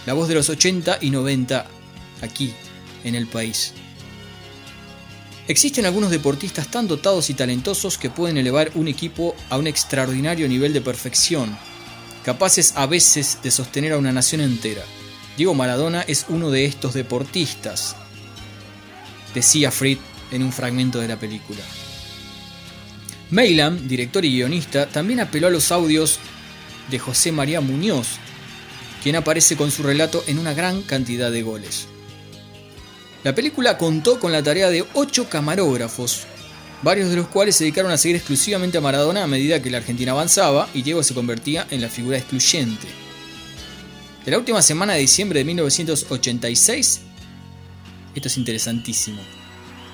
la 0.06 0.12
voz 0.12 0.28
de 0.28 0.34
los 0.34 0.48
80 0.48 0.98
y 1.00 1.10
90 1.10 1.66
aquí, 2.22 2.52
en 3.04 3.14
el 3.14 3.26
país. 3.26 3.72
Existen 5.46 5.84
algunos 5.84 6.10
deportistas 6.10 6.68
tan 6.68 6.88
dotados 6.88 7.28
y 7.28 7.34
talentosos 7.34 7.98
que 7.98 8.10
pueden 8.10 8.38
elevar 8.38 8.70
un 8.74 8.88
equipo 8.88 9.36
a 9.50 9.58
un 9.58 9.66
extraordinario 9.66 10.48
nivel 10.48 10.72
de 10.72 10.80
perfección, 10.80 11.56
capaces 12.24 12.72
a 12.76 12.86
veces 12.86 13.38
de 13.42 13.50
sostener 13.50 13.92
a 13.92 13.98
una 13.98 14.12
nación 14.12 14.40
entera. 14.40 14.82
Diego 15.36 15.52
Maradona 15.54 16.02
es 16.02 16.26
uno 16.28 16.50
de 16.50 16.64
estos 16.64 16.94
deportistas, 16.94 17.96
decía 19.34 19.70
Fried 19.70 19.98
en 20.30 20.42
un 20.42 20.52
fragmento 20.52 21.00
de 21.00 21.08
la 21.08 21.18
película. 21.18 21.60
Mailam, 23.30 23.88
director 23.88 24.24
y 24.24 24.30
guionista, 24.30 24.86
también 24.86 25.20
apeló 25.20 25.48
a 25.48 25.50
los 25.50 25.72
audios 25.72 26.20
de 26.90 26.98
José 26.98 27.32
María 27.32 27.60
Muñoz, 27.60 28.18
quien 29.04 29.16
aparece 29.16 29.54
con 29.54 29.70
su 29.70 29.82
relato 29.82 30.24
en 30.26 30.38
una 30.38 30.54
gran 30.54 30.80
cantidad 30.80 31.30
de 31.30 31.42
goles. 31.42 31.88
La 33.22 33.34
película 33.34 33.76
contó 33.76 34.18
con 34.18 34.32
la 34.32 34.42
tarea 34.42 34.70
de 34.70 34.82
ocho 34.94 35.28
camarógrafos, 35.28 36.22
varios 36.80 37.10
de 37.10 37.16
los 37.16 37.28
cuales 37.28 37.54
se 37.54 37.64
dedicaron 37.64 37.92
a 37.92 37.98
seguir 37.98 38.16
exclusivamente 38.16 38.78
a 38.78 38.80
Maradona 38.80 39.22
a 39.22 39.26
medida 39.26 39.60
que 39.60 39.68
la 39.68 39.76
Argentina 39.76 40.12
avanzaba 40.12 40.70
y 40.72 40.80
Diego 40.80 41.02
se 41.02 41.12
convertía 41.12 41.66
en 41.70 41.82
la 41.82 41.90
figura 41.90 42.16
excluyente. 42.16 42.86
En 44.24 44.32
la 44.32 44.38
última 44.38 44.62
semana 44.62 44.94
de 44.94 45.00
diciembre 45.00 45.40
de 45.40 45.44
1986, 45.44 47.00
esto 48.14 48.28
es 48.28 48.36
interesantísimo, 48.38 49.20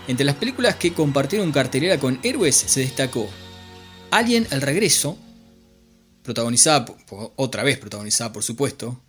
entre 0.06 0.24
las 0.24 0.36
películas 0.36 0.76
que 0.76 0.92
compartieron 0.92 1.50
cartelera 1.50 1.98
con 1.98 2.20
héroes 2.22 2.54
se 2.54 2.78
destacó 2.78 3.28
Alien 4.12 4.46
el 4.52 4.62
Regreso, 4.62 5.18
protagonizada, 6.22 6.86
otra 7.36 7.62
vez 7.62 7.78
protagonizada 7.78 8.32
por 8.32 8.42
supuesto, 8.42 9.00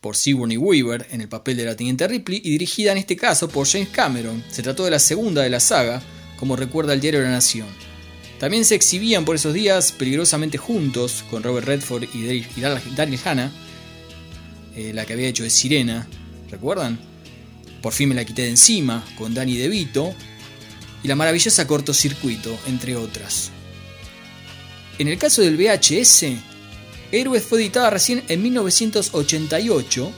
por 0.00 0.16
Sigourney 0.16 0.56
Weaver 0.56 1.06
en 1.10 1.20
el 1.20 1.28
papel 1.28 1.56
de 1.56 1.64
la 1.64 1.76
teniente 1.76 2.08
Ripley 2.08 2.40
y 2.42 2.50
dirigida 2.50 2.92
en 2.92 2.98
este 2.98 3.16
caso 3.16 3.48
por 3.48 3.66
James 3.66 3.90
Cameron. 3.90 4.42
Se 4.50 4.62
trató 4.62 4.84
de 4.84 4.90
la 4.90 4.98
segunda 4.98 5.42
de 5.42 5.50
la 5.50 5.60
saga, 5.60 6.02
como 6.38 6.56
recuerda 6.56 6.94
el 6.94 7.00
diario 7.00 7.20
La 7.22 7.30
Nación. 7.30 7.68
También 8.38 8.64
se 8.64 8.74
exhibían 8.74 9.26
por 9.26 9.36
esos 9.36 9.52
días 9.52 9.92
peligrosamente 9.92 10.56
juntos 10.56 11.24
con 11.30 11.42
Robert 11.42 11.66
Redford 11.66 12.04
y 12.14 12.46
Daniel 12.96 13.20
Hanna, 13.22 13.52
eh, 14.74 14.92
la 14.94 15.04
que 15.04 15.12
había 15.12 15.28
hecho 15.28 15.42
de 15.42 15.50
Sirena, 15.50 16.08
¿recuerdan? 16.50 16.98
Por 17.82 17.92
fin 17.92 18.08
me 18.08 18.14
la 18.14 18.24
quité 18.24 18.42
de 18.42 18.50
encima 18.50 19.04
con 19.18 19.34
Danny 19.34 19.56
DeVito 19.56 20.14
y 21.02 21.08
la 21.08 21.16
maravillosa 21.16 21.66
cortocircuito, 21.66 22.58
entre 22.66 22.96
otras. 22.96 23.50
En 24.98 25.08
el 25.08 25.18
caso 25.18 25.42
del 25.42 25.56
VHS, 25.56 26.24
Héroes 27.12 27.42
fue 27.42 27.60
editada 27.60 27.90
recién 27.90 28.22
en 28.28 28.40
1988, 28.42 30.12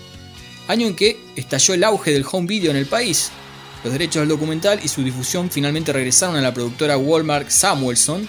año 0.69 0.86
en 0.86 0.94
que 0.94 1.19
estalló 1.36 1.73
el 1.73 1.85
auge 1.85 2.12
del 2.12 2.27
home 2.31 2.47
video 2.47 2.70
en 2.70 2.77
el 2.77 2.86
país. 2.86 3.31
Los 3.82 3.94
derechos 3.94 4.20
del 4.20 4.28
documental 4.28 4.78
y 4.85 4.89
su 4.89 5.02
difusión 5.02 5.51
finalmente 5.51 5.93
regresaron 5.93 6.36
a 6.36 6.43
la 6.43 6.52
productora 6.52 6.98
Walmart 6.98 7.48
Samuelson, 7.48 8.28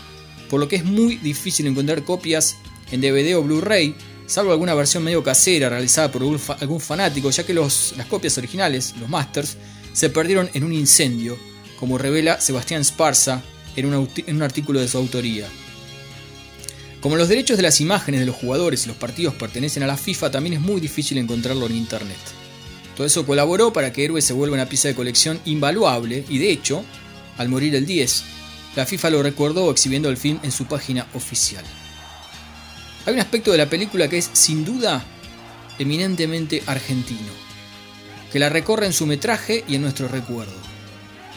por 0.50 0.62
lo 0.62 0.70
que 0.70 0.78
es 0.78 0.86
muy 0.86 1.18
difícil 1.18 1.68
encontrar 1.68 2.06
copias 2.06 2.56
en 2.92 3.02
DVD 3.02 3.36
o 3.36 3.44
Blu-ray, 3.44 3.96
salvo 4.28 4.52
alguna 4.52 4.74
versión 4.74 5.04
medio 5.04 5.24
casera 5.24 5.68
realizada 5.68 6.10
por 6.10 6.22
algún 6.22 6.80
fanático, 6.80 7.30
ya 7.32 7.46
que 7.46 7.54
las 7.54 7.94
copias 8.10 8.38
originales, 8.38 8.94
los 8.98 9.10
masters, 9.10 9.58
se 9.92 10.10
perdieron 10.10 10.50
en 10.54 10.64
un 10.64 10.72
incendio, 10.72 11.38
como 11.78 11.98
revela 11.98 12.40
Sebastián 12.40 12.86
Sparza 12.86 13.44
en 13.76 13.88
un 13.88 14.42
artículo 14.42 14.80
de 14.80 14.88
su 14.88 14.98
autoría. 14.98 15.50
Como 17.04 17.18
los 17.18 17.28
derechos 17.28 17.58
de 17.58 17.64
las 17.64 17.82
imágenes 17.82 18.22
de 18.22 18.26
los 18.26 18.38
jugadores 18.38 18.86
y 18.86 18.88
los 18.88 18.96
partidos 18.96 19.34
pertenecen 19.34 19.84
a 19.84 19.88
la 19.88 19.98
FIFA, 19.98 20.32
también 20.32 20.54
es 20.54 20.62
muy 20.62 20.80
difícil 20.80 21.18
encontrarlo 21.18 21.66
en 21.66 21.76
Internet. 21.76 22.16
Todo 22.96 23.06
eso 23.06 23.26
colaboró 23.26 23.74
para 23.74 23.92
que 23.92 24.06
Héroe 24.06 24.22
se 24.22 24.32
vuelva 24.32 24.56
una 24.56 24.70
pieza 24.70 24.88
de 24.88 24.96
colección 24.96 25.38
invaluable 25.44 26.24
y 26.30 26.38
de 26.38 26.50
hecho, 26.50 26.86
al 27.38 27.50
morir 27.50 27.76
el 27.76 27.86
10, 27.86 28.24
la 28.78 28.86
FIFA 28.86 29.10
lo 29.10 29.22
recordó 29.22 29.70
exhibiendo 29.70 30.08
el 30.10 30.16
film 30.16 30.40
en 30.44 30.54
su 30.54 30.64
página 30.64 31.06
oficial. 31.14 31.66
Hay 33.06 33.16
un 33.16 33.20
aspecto 33.20 33.52
de 33.52 33.58
la 33.58 33.70
película 33.70 34.08
que 34.08 34.20
es 34.20 34.30
sin 34.32 34.64
duda 34.64 35.04
eminentemente 35.80 36.64
argentino, 36.68 37.34
que 38.32 38.40
la 38.40 38.48
recorre 38.48 38.86
en 38.86 38.94
su 38.94 39.06
metraje 39.06 39.66
y 39.68 39.76
en 39.76 39.82
nuestro 39.82 40.08
recuerdo. 40.08 40.56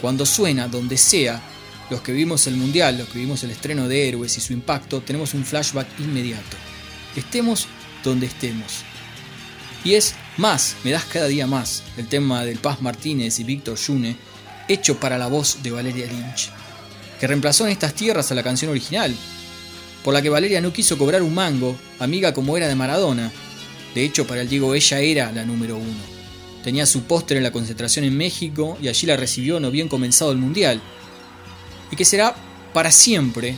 Cuando 0.00 0.26
suena 0.26 0.68
donde 0.68 0.96
sea 0.96 1.42
los 1.90 2.00
que 2.00 2.12
vimos 2.12 2.46
el 2.46 2.56
Mundial, 2.56 2.98
los 2.98 3.08
que 3.08 3.18
vimos 3.18 3.42
el 3.44 3.50
estreno 3.50 3.88
de 3.88 4.08
Héroes 4.08 4.36
y 4.36 4.40
su 4.40 4.52
impacto, 4.52 5.00
tenemos 5.00 5.34
un 5.34 5.44
flashback 5.44 5.86
inmediato. 6.00 6.56
Estemos 7.14 7.68
donde 8.02 8.26
estemos. 8.26 8.84
Y 9.84 9.94
es 9.94 10.14
más, 10.36 10.76
me 10.84 10.90
das 10.90 11.04
cada 11.04 11.28
día 11.28 11.46
más, 11.46 11.82
el 11.96 12.08
tema 12.08 12.44
del 12.44 12.58
Paz 12.58 12.82
Martínez 12.82 13.38
y 13.38 13.44
Víctor 13.44 13.78
June, 13.78 14.16
hecho 14.68 14.98
para 14.98 15.16
la 15.16 15.28
voz 15.28 15.62
de 15.62 15.70
Valeria 15.70 16.06
Lynch, 16.06 16.50
que 17.20 17.26
reemplazó 17.26 17.66
en 17.66 17.72
estas 17.72 17.94
tierras 17.94 18.30
a 18.32 18.34
la 18.34 18.42
canción 18.42 18.70
original, 18.70 19.14
por 20.02 20.12
la 20.12 20.22
que 20.22 20.28
Valeria 20.28 20.60
no 20.60 20.72
quiso 20.72 20.98
cobrar 20.98 21.22
un 21.22 21.34
mango, 21.34 21.76
amiga 21.98 22.34
como 22.34 22.56
era 22.56 22.68
de 22.68 22.74
Maradona. 22.74 23.30
De 23.94 24.04
hecho, 24.04 24.26
para 24.26 24.42
el 24.42 24.48
Diego 24.48 24.74
ella 24.74 25.00
era 25.00 25.32
la 25.32 25.44
número 25.44 25.76
uno. 25.76 26.16
Tenía 26.62 26.84
su 26.84 27.04
póster 27.04 27.36
en 27.36 27.44
la 27.44 27.52
concentración 27.52 28.04
en 28.04 28.16
México 28.16 28.76
y 28.82 28.88
allí 28.88 29.06
la 29.06 29.16
recibió 29.16 29.60
no 29.60 29.70
bien 29.70 29.88
comenzado 29.88 30.32
el 30.32 30.38
Mundial, 30.38 30.82
y 31.90 31.96
que 31.96 32.04
será 32.04 32.34
para 32.72 32.90
siempre 32.90 33.56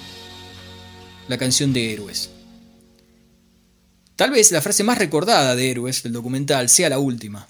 la 1.28 1.38
canción 1.38 1.72
de 1.72 1.92
Héroes. 1.92 2.30
Tal 4.16 4.30
vez 4.30 4.50
la 4.50 4.60
frase 4.60 4.82
más 4.82 4.98
recordada 4.98 5.54
de 5.54 5.70
Héroes 5.70 6.02
del 6.02 6.12
documental 6.12 6.68
sea 6.68 6.88
la 6.88 6.98
última. 6.98 7.46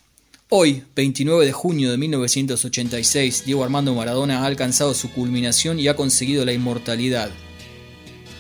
Hoy, 0.51 0.83
29 0.97 1.45
de 1.45 1.53
junio 1.53 1.91
de 1.91 1.99
1986, 1.99 3.45
Diego 3.45 3.65
Armando 3.65 3.95
Maradona 3.95 4.41
ha 4.41 4.47
alcanzado 4.47 4.95
su 4.95 5.11
culminación 5.11 5.79
y 5.79 5.89
ha 5.89 5.97
conseguido 5.97 6.45
la 6.45 6.55
inmortalidad. 6.55 7.31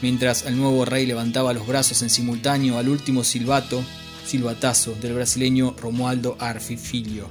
Mientras 0.00 0.46
el 0.46 0.56
nuevo 0.56 0.84
rey 0.84 1.04
levantaba 1.04 1.52
los 1.52 1.66
brazos 1.66 2.00
en 2.02 2.08
simultáneo 2.08 2.78
al 2.78 2.88
último 2.88 3.24
silbato, 3.24 3.84
silbatazo 4.26 4.94
del 4.94 5.14
brasileño 5.14 5.74
Romualdo 5.78 6.36
Arfi 6.38 6.76
Filho, 6.76 7.28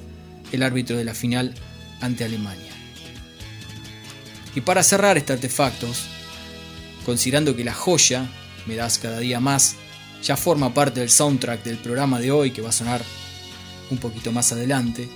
el 0.51 0.61
árbitro 0.61 0.95
de 0.95 1.05
la 1.05 1.15
final 1.15 1.55
ante 2.01 2.25
Alemania. 2.25 2.76
Y 4.57 4.61
para 4.61 4.81
cerrar 4.81 5.19
este 5.19 5.33
artefactos, 5.33 6.05
considerando 7.05 7.55
que 7.55 7.63
la 7.63 7.75
joya, 7.75 8.27
me 8.65 8.75
das 8.75 8.97
cada 8.97 9.19
día 9.19 9.39
más, 9.39 9.75
ya 10.23 10.35
forma 10.35 10.73
parte 10.73 10.99
del 10.99 11.11
soundtrack 11.11 11.63
del 11.63 11.77
programa 11.77 12.19
de 12.19 12.31
hoy 12.31 12.49
que 12.49 12.63
va 12.63 12.69
a 12.69 12.71
sonar 12.71 13.03
un 13.91 13.99
poquito 13.99 14.31
más 14.31 14.51
adelante, 14.51 15.07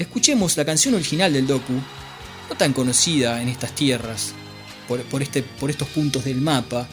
escuchemos 0.00 0.56
la 0.56 0.64
canción 0.64 0.94
original 0.94 1.32
del 1.32 1.46
docu, 1.46 1.74
no 2.50 2.56
tan 2.56 2.72
conocida 2.72 3.40
en 3.40 3.48
estas 3.48 3.72
tierras, 3.72 4.32
por, 4.88 5.22
este, 5.22 5.44
por 5.44 5.70
estos 5.70 5.86
puntos 5.86 6.24
del 6.24 6.40
mapa, 6.40 6.88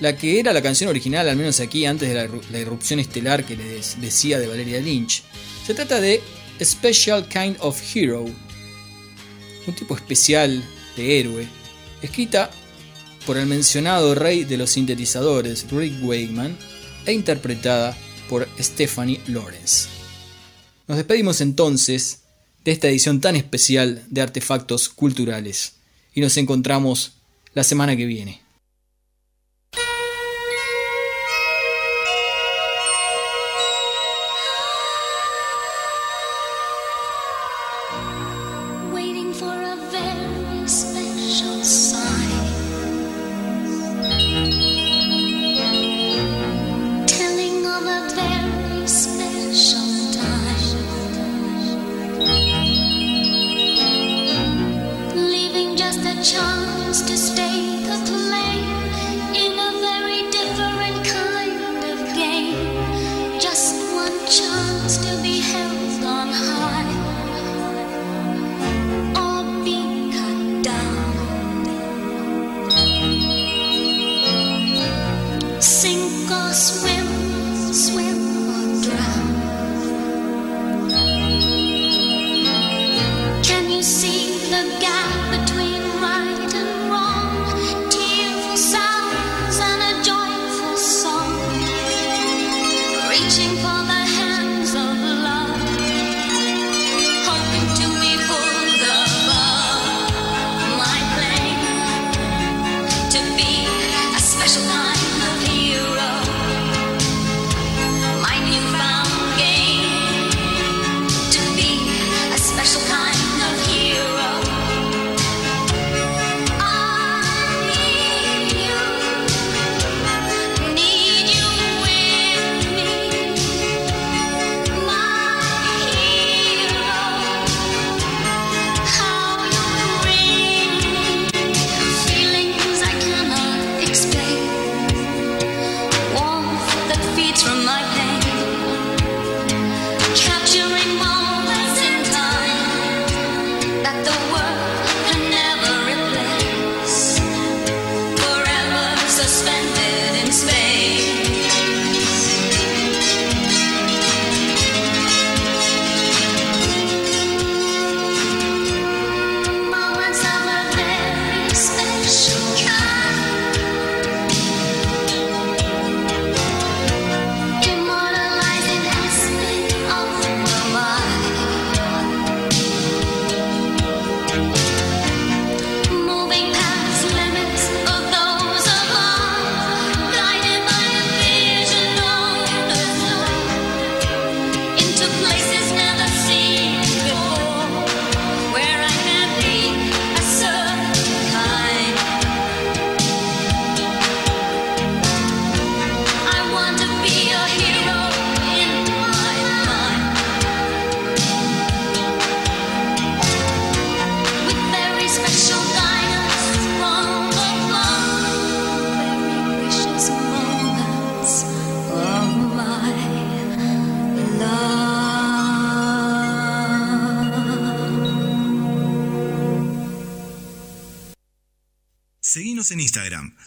la 0.00 0.16
que 0.16 0.40
era 0.40 0.54
la 0.54 0.62
canción 0.62 0.88
original, 0.88 1.28
al 1.28 1.36
menos 1.36 1.60
aquí, 1.60 1.84
antes 1.84 2.08
de 2.08 2.14
la, 2.14 2.30
la 2.50 2.58
irrupción 2.60 2.98
estelar 2.98 3.44
que 3.44 3.58
les 3.58 4.00
decía 4.00 4.38
de 4.38 4.46
Valeria 4.46 4.80
Lynch. 4.80 5.22
Se 5.66 5.74
trata 5.74 6.00
de 6.00 6.22
Special 6.62 7.28
Kind 7.28 7.58
of 7.60 7.78
Hero, 7.94 8.24
un 9.66 9.74
tipo 9.74 9.94
especial 9.94 10.64
héroe, 11.00 11.46
escrita 12.02 12.50
por 13.26 13.36
el 13.36 13.46
mencionado 13.46 14.14
rey 14.14 14.44
de 14.44 14.56
los 14.56 14.70
sintetizadores 14.70 15.70
Rick 15.70 16.02
Wakeman 16.02 16.56
e 17.06 17.12
interpretada 17.12 17.96
por 18.28 18.48
Stephanie 18.58 19.20
Lawrence. 19.26 19.88
Nos 20.86 20.96
despedimos 20.96 21.40
entonces 21.40 22.20
de 22.64 22.72
esta 22.72 22.88
edición 22.88 23.20
tan 23.20 23.36
especial 23.36 24.04
de 24.08 24.20
artefactos 24.22 24.88
culturales 24.88 25.74
y 26.14 26.20
nos 26.20 26.36
encontramos 26.36 27.12
la 27.54 27.64
semana 27.64 27.96
que 27.96 28.06
viene. 28.06 28.47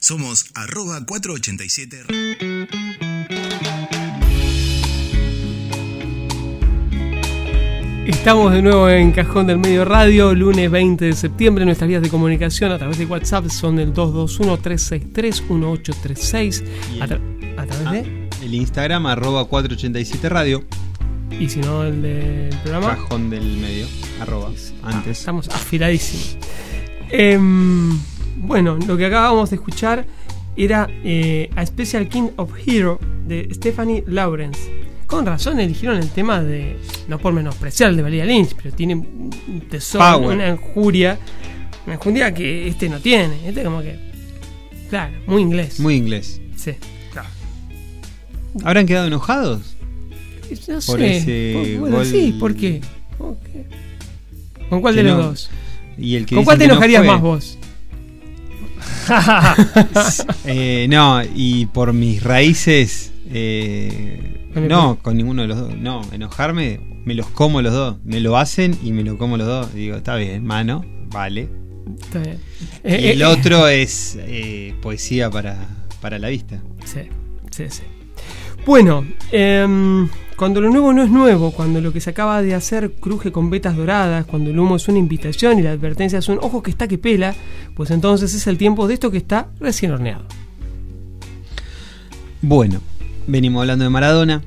Somos 0.06 0.46
arroba 0.56 1.06
487. 1.06 3.12
Estamos 8.06 8.52
de 8.54 8.62
nuevo 8.62 8.88
en 8.90 9.12
Cajón 9.12 9.48
del 9.48 9.58
Medio 9.60 9.86
Radio, 9.86 10.34
lunes 10.36 10.70
20 10.70 11.06
de 11.06 11.14
septiembre. 11.14 11.64
Nuestras 11.66 11.88
vías 11.88 12.02
de 12.02 12.10
comunicación 12.10 12.72
a 12.72 12.78
través 12.78 12.98
de 12.98 13.06
WhatsApp 13.06 13.48
son 13.50 13.80
el 13.80 13.94
221-363-1836. 13.94 16.64
Y 16.96 17.02
A, 17.02 17.08
tra- 17.08 17.22
a 17.58 17.66
través 17.66 17.88
Ah, 17.88 17.92
de. 17.94 18.28
el 18.44 18.54
Instagram 18.56 19.06
arroba 19.06 19.46
487 19.46 20.30
radio. 20.30 20.64
Y 21.40 21.48
si 21.50 21.60
no, 21.60 21.84
el 21.84 22.02
del 22.02 22.50
programa. 22.64 22.96
Cajón 22.96 23.30
del 23.30 23.58
medio. 23.58 23.88
Arroba. 24.20 24.50
Antes. 24.84 25.20
Estamos 25.20 25.48
afiladísimos. 25.50 26.38
Em, 27.10 27.98
bueno, 28.52 28.78
lo 28.86 28.98
que 28.98 29.06
acabamos 29.06 29.50
de 29.50 29.56
escuchar 29.56 30.06
era 30.58 30.90
eh, 31.06 31.50
A 31.56 31.66
Special 31.66 32.10
King 32.10 32.32
of 32.36 32.52
Hero 32.68 33.00
de 33.26 33.48
Stephanie 33.54 34.04
Lawrence. 34.08 34.60
Con 35.08 35.26
razón 35.26 35.58
eligieron 35.62 35.98
el 35.98 36.10
tema 36.10 36.42
de, 36.42 36.76
no 37.08 37.18
por 37.18 37.32
menospreciar 37.32 37.92
el 37.92 37.96
de 37.96 38.02
Valeria 38.02 38.26
Lynch, 38.26 38.54
pero 38.62 38.76
tiene 38.76 38.96
un 38.96 39.30
tesoro, 39.70 40.20
Power. 40.20 40.36
una 40.36 40.50
injuria, 40.50 41.18
una 41.86 41.96
injuria 41.96 42.34
que 42.34 42.68
este 42.68 42.90
no 42.90 43.00
tiene. 43.00 43.48
Este 43.48 43.64
como 43.64 43.82
que, 43.82 43.98
claro, 44.90 45.14
muy 45.28 45.42
inglés. 45.42 45.80
Muy 45.80 45.96
inglés. 45.96 46.42
Sí, 46.58 46.74
claro. 47.14 47.30
¿Habrán 48.66 48.86
quedado 48.86 49.08
enojados? 49.08 49.76
No 50.68 50.74
Por 50.86 51.00
sé, 51.00 51.18
ese 51.18 51.78
bueno, 51.80 51.96
gol- 51.96 52.06
sí, 52.06 52.36
¿por 52.38 52.54
qué? 52.54 52.82
¿Con 54.70 54.82
cuál 54.82 54.96
Que 54.96 55.04
de 55.04 55.10
los 55.10 55.18
no- 55.18 55.24
dos? 55.28 55.50
Y 55.98 56.16
el 56.16 56.26
que 56.26 56.36
¿Con 56.36 56.44
cuál 56.44 56.58
te 56.58 56.68
no 56.68 56.74
enojarías 56.74 57.06
más 57.06 57.22
vos? 57.22 57.58
Eh, 60.46 60.88
no, 60.90 61.22
y 61.24 61.68
por 61.68 61.94
mis 61.94 62.24
raíces, 62.24 63.14
eh, 63.30 64.50
no, 64.56 64.98
con 65.02 65.18
ninguno 65.18 65.44
de 65.44 65.48
los 65.48 65.58
dos. 65.58 65.76
No, 65.78 66.02
enojarme, 66.12 66.80
me 67.06 67.14
los 67.14 67.28
como 67.28 67.62
los 67.62 67.74
dos. 67.74 67.98
Me 68.04 68.20
lo 68.20 68.38
hacen 68.38 68.78
y 68.84 68.92
me 68.92 69.04
lo 69.04 69.18
como 69.18 69.38
los 69.38 69.48
dos. 69.48 69.74
Digo, 69.74 69.96
está 69.96 70.16
bien, 70.16 70.44
mano, 70.44 70.84
vale. 71.10 71.50
Está 72.00 72.20
bien. 72.20 72.40
Y 72.84 72.88
Eh, 72.88 73.12
el 73.14 73.22
eh, 73.22 73.26
otro 73.26 73.68
es 73.68 74.18
eh, 74.20 74.76
poesía 74.82 75.30
para, 75.30 75.58
para 76.02 76.20
la 76.20 76.30
vista. 76.30 76.62
Sí, 76.86 77.02
sí, 77.52 77.66
sí. 77.70 77.84
Bueno, 78.66 79.06
em, 79.32 80.08
cuando 80.42 80.60
lo 80.60 80.72
nuevo 80.72 80.92
no 80.92 81.04
es 81.04 81.12
nuevo, 81.12 81.52
cuando 81.52 81.82
lo 81.82 81.94
que 81.94 82.02
se 82.02 82.10
acaba 82.10 82.42
de 82.42 82.56
hacer 82.56 82.94
cruje 82.94 83.32
con 83.32 83.52
vetas 83.52 83.78
doradas, 83.78 84.26
cuando 84.26 84.50
el 84.50 84.58
humo 84.58 84.76
es 84.76 84.88
una 84.88 84.98
invitación 84.98 85.60
y 85.60 85.62
la 85.62 85.70
advertencia 85.70 86.18
es 86.18 86.30
un 86.30 86.40
ojo 86.42 86.64
que 86.64 86.72
está 86.72 86.88
que 86.88 86.98
pela, 86.98 87.36
pues 87.76 87.92
entonces 87.92 88.34
es 88.34 88.48
el 88.48 88.58
tiempo 88.58 88.88
de 88.88 88.96
esto 88.96 89.12
que 89.12 89.20
está 89.20 89.50
recién 89.60 89.92
horneado. 89.92 90.26
Bueno, 92.42 92.82
venimos 93.28 93.62
hablando 93.62 93.84
de 93.84 93.92
Maradona, 93.92 94.42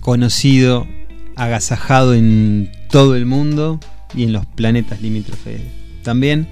conocido, 0.00 0.88
agasajado 1.36 2.12
en 2.14 2.72
todo 2.90 3.14
el 3.14 3.26
mundo 3.26 3.78
y 4.12 4.24
en 4.24 4.32
los 4.32 4.44
planetas 4.44 5.00
limítrofes 5.00 5.60
también. 6.02 6.48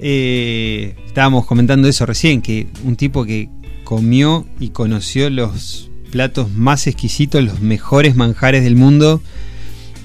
Eh, 0.00 0.96
estábamos 1.06 1.46
comentando 1.46 1.86
eso 1.86 2.04
recién, 2.04 2.42
que 2.42 2.66
un 2.82 2.96
tipo 2.96 3.24
que 3.24 3.48
comió 3.84 4.44
y 4.58 4.70
conoció 4.70 5.30
los 5.30 5.92
platos 6.14 6.52
más 6.54 6.86
exquisitos, 6.86 7.42
los 7.42 7.58
mejores 7.60 8.14
manjares 8.14 8.62
del 8.62 8.76
mundo, 8.76 9.20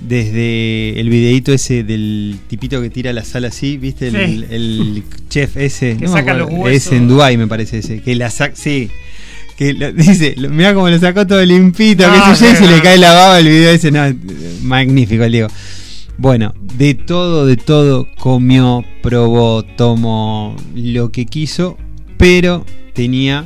desde 0.02 0.99
el 0.99 1.07
videíto 1.07 1.53
ese 1.53 1.84
del 1.84 2.40
tipito 2.48 2.81
que 2.81 2.90
tira 2.90 3.14
la 3.14 3.23
sal 3.23 3.45
así, 3.45 3.77
¿viste? 3.77 4.07
El, 4.07 4.15
Sí. 4.15 4.45
el 4.49 5.03
chef 5.30 5.56
ese, 5.57 5.98
Que 5.98 6.06
no 6.06 6.11
me 6.14 6.18
saca 6.19 6.31
acuerdo, 6.31 6.49
los 6.49 6.60
huesos. 6.65 6.94
es 6.94 6.98
en 6.98 7.07
Dubai 7.07 7.38
me 7.38 7.45
parece 7.48 7.77
ese, 7.77 8.02
que 8.02 8.15
la 8.15 8.31
saca, 8.31 8.56
sí, 8.56 8.90
que 9.56 9.73
lo- 9.73 9.91
dice, 9.94 10.34
lo- 10.36 10.49
mirá 10.49 10.73
cómo 10.73 10.90
lo 10.90 10.98
sacó 10.98 11.27
todo 11.27 11.45
limpito, 11.45 12.07
No, 12.07 12.14
que 12.14 12.19
no, 12.30 12.36
se 12.36 12.60
no. 12.60 12.72
le 12.72 12.81
cae 12.81 12.98
la 12.98 13.14
baba 13.14 13.40
el 13.40 13.48
video 13.48 13.69
ese, 13.72 13.91
no, 13.91 14.02
magnífico 14.64 15.23
el 15.26 15.31
Diego. 15.31 15.49
Bueno, 16.18 16.56
de 16.77 16.95
todo, 16.95 17.45
de 17.45 17.56
todo, 17.56 18.07
comió, 18.18 18.84
probó, 19.03 19.64
tomó 19.64 20.56
lo 20.76 21.11
que 21.11 21.26
quiso, 21.27 21.77
pero 22.18 22.65
tenía 22.94 23.45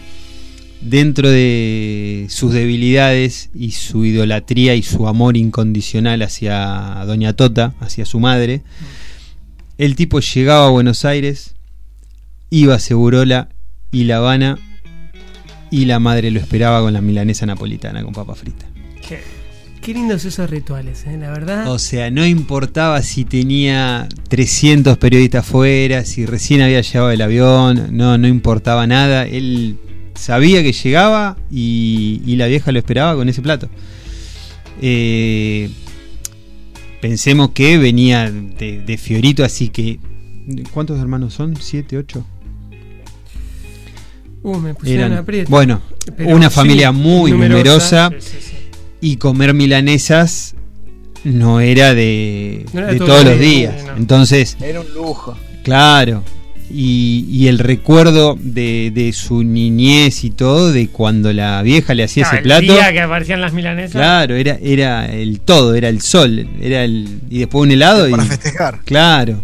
dentro 0.83 1.29
de 1.29 2.27
sus 2.29 2.53
debilidades 2.53 3.49
y 3.53 3.71
su 3.71 4.05
idolatría 4.05 4.75
y 4.75 4.83
su 4.83 5.07
amor 5.07 5.37
incondicional 5.37 6.21
hacia 6.21 7.03
Doña 7.05 7.33
Tota, 7.33 7.73
hacia 7.79 8.05
su 8.05 8.19
madre, 8.19 8.61
el 9.77 9.95
tipo 9.95 10.19
llegaba 10.19 10.67
a 10.67 10.69
Buenos 10.69 11.05
Aires, 11.05 11.55
iba 12.49 12.75
a 12.75 12.79
Segurola 12.79 13.49
y 13.91 14.03
La 14.03 14.17
Habana 14.17 14.59
y 15.71 15.85
la 15.85 15.99
madre 15.99 16.29
lo 16.29 16.39
esperaba 16.39 16.81
con 16.81 16.93
la 16.93 17.01
milanesa 17.01 17.45
napolitana 17.45 18.03
con 18.03 18.13
papa 18.13 18.35
frita. 18.35 18.67
Qué, 19.07 19.21
qué 19.81 19.93
lindos 19.93 20.23
esos 20.25 20.49
rituales, 20.49 21.05
¿eh? 21.07 21.17
la 21.17 21.31
verdad. 21.31 21.67
O 21.71 21.79
sea, 21.79 22.11
no 22.11 22.25
importaba 22.25 23.01
si 23.01 23.25
tenía 23.25 24.07
300 24.27 24.97
periodistas 24.97 25.45
fuera, 25.45 26.05
si 26.05 26.27
recién 26.27 26.61
había 26.61 26.81
llegado 26.81 27.09
el 27.09 27.21
avión, 27.21 27.87
no, 27.97 28.19
no 28.19 28.27
importaba 28.27 28.85
nada. 28.85 29.25
Él 29.25 29.77
sabía 30.15 30.61
que 30.63 30.71
llegaba 30.73 31.37
y, 31.51 32.21
y 32.25 32.35
la 32.35 32.47
vieja 32.47 32.71
lo 32.71 32.79
esperaba 32.79 33.15
con 33.15 33.27
ese 33.29 33.41
plato. 33.41 33.69
Eh, 34.81 35.69
pensemos 37.01 37.49
que 37.51 37.77
venía 37.77 38.31
de, 38.31 38.81
de 38.81 38.97
Fiorito, 38.97 39.43
así 39.43 39.69
que... 39.69 39.99
¿Cuántos 40.73 40.99
hermanos 40.99 41.33
son? 41.33 41.55
¿Siete, 41.55 41.97
ocho? 41.97 42.25
Uh, 44.41 44.57
me 44.59 44.73
pusieron 44.73 45.05
Eran, 45.07 45.17
aprieto. 45.19 45.49
bueno, 45.49 45.81
Pero 46.17 46.35
una 46.35 46.49
sí, 46.49 46.55
familia 46.55 46.91
muy 46.91 47.31
numerosa, 47.31 48.09
Sí, 48.19 48.29
sí, 48.29 48.37
sí. 48.41 48.55
y 48.99 49.15
comer 49.15 49.53
milanesas 49.53 50.55
no 51.23 51.61
era 51.61 51.93
de, 51.93 52.65
No 52.73 52.81
era 52.81 52.91
de 52.91 52.97
todo 52.97 53.07
todos 53.07 53.23
los 53.25 53.39
día, 53.39 53.71
días. 53.71 53.85
no. 53.85 53.95
Entonces, 53.95 54.57
Era 54.59 54.81
un 54.81 54.93
lujo. 54.93 55.37
claro. 55.63 56.23
Y, 56.75 57.27
y 57.29 57.47
el 57.49 57.59
recuerdo 57.59 58.35
de, 58.41 58.91
de 58.91 59.13
su 59.13 59.43
niñez 59.43 60.23
y 60.23 60.31
todo, 60.31 60.71
de 60.71 60.87
cuando 60.87 61.31
la 61.31 61.61
vieja 61.61 61.93
le 61.93 62.03
hacía 62.03 62.23
ese 62.23 62.37
el 62.37 62.43
plato. 62.43 62.61
día 62.63 62.91
que 62.91 63.01
aparecían 63.01 63.41
las 63.41 63.53
milanesas. 63.53 63.91
Claro, 63.91 64.35
era, 64.35 64.57
era 64.59 65.05
el 65.05 65.39
todo, 65.39 65.75
era 65.75 65.87
el 65.89 66.01
sol, 66.01 66.47
era 66.59 66.83
el. 66.83 67.19
Y 67.29 67.39
después 67.39 67.61
un 67.61 67.71
helado 67.71 68.09
Para 68.09 68.23
y. 68.23 68.27
festejar. 68.27 68.79
Claro. 68.85 69.39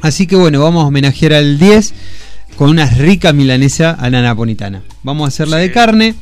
Así 0.00 0.26
que 0.26 0.34
bueno, 0.34 0.60
vamos 0.60 0.82
a 0.84 0.86
homenajear 0.88 1.34
al 1.34 1.58
10 1.58 1.94
con 2.56 2.70
una 2.70 2.86
rica 2.90 3.32
milanesa 3.32 3.92
a 3.92 4.10
la 4.10 4.20
napolitana. 4.20 4.82
Vamos 5.04 5.24
a 5.24 5.28
hacerla 5.28 5.58
de 5.58 5.70
carne. 5.70 6.14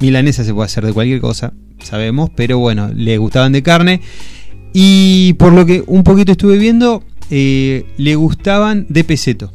Milanesa 0.00 0.44
se 0.44 0.52
puede 0.54 0.66
hacer 0.66 0.84
de 0.84 0.92
cualquier 0.92 1.20
cosa, 1.20 1.52
sabemos, 1.82 2.30
pero 2.34 2.58
bueno, 2.58 2.90
le 2.94 3.18
gustaban 3.18 3.52
de 3.52 3.62
carne. 3.62 4.00
Y 4.72 5.32
por 5.34 5.52
lo 5.52 5.66
que 5.66 5.82
un 5.86 6.04
poquito 6.04 6.32
estuve 6.32 6.58
viendo, 6.58 7.02
eh, 7.30 7.86
le 7.96 8.14
gustaban 8.16 8.86
de 8.88 9.04
peseto. 9.04 9.52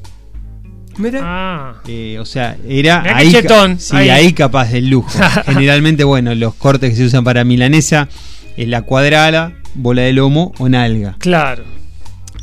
Mira, 0.97 1.19
Ah, 1.23 1.81
Eh, 1.87 2.17
o 2.19 2.25
sea, 2.25 2.55
era 2.67 3.01
Mirá 3.01 3.17
ahí, 3.17 3.31
ca- 3.31 3.41
chetón, 3.41 3.79
sí, 3.79 3.95
ahí. 3.95 4.09
ahí. 4.09 4.33
capaz 4.33 4.71
del 4.71 4.89
lujo. 4.89 5.09
Generalmente, 5.47 6.03
bueno, 6.03 6.35
los 6.35 6.53
cortes 6.53 6.91
que 6.91 6.95
se 6.95 7.05
usan 7.05 7.23
para 7.23 7.43
milanesa 7.43 8.09
es 8.57 8.67
la 8.67 8.83
cuadrada, 8.83 9.53
bola 9.73 10.03
de 10.03 10.13
lomo 10.13 10.53
o 10.59 10.69
nalga. 10.69 11.15
claro. 11.19 11.63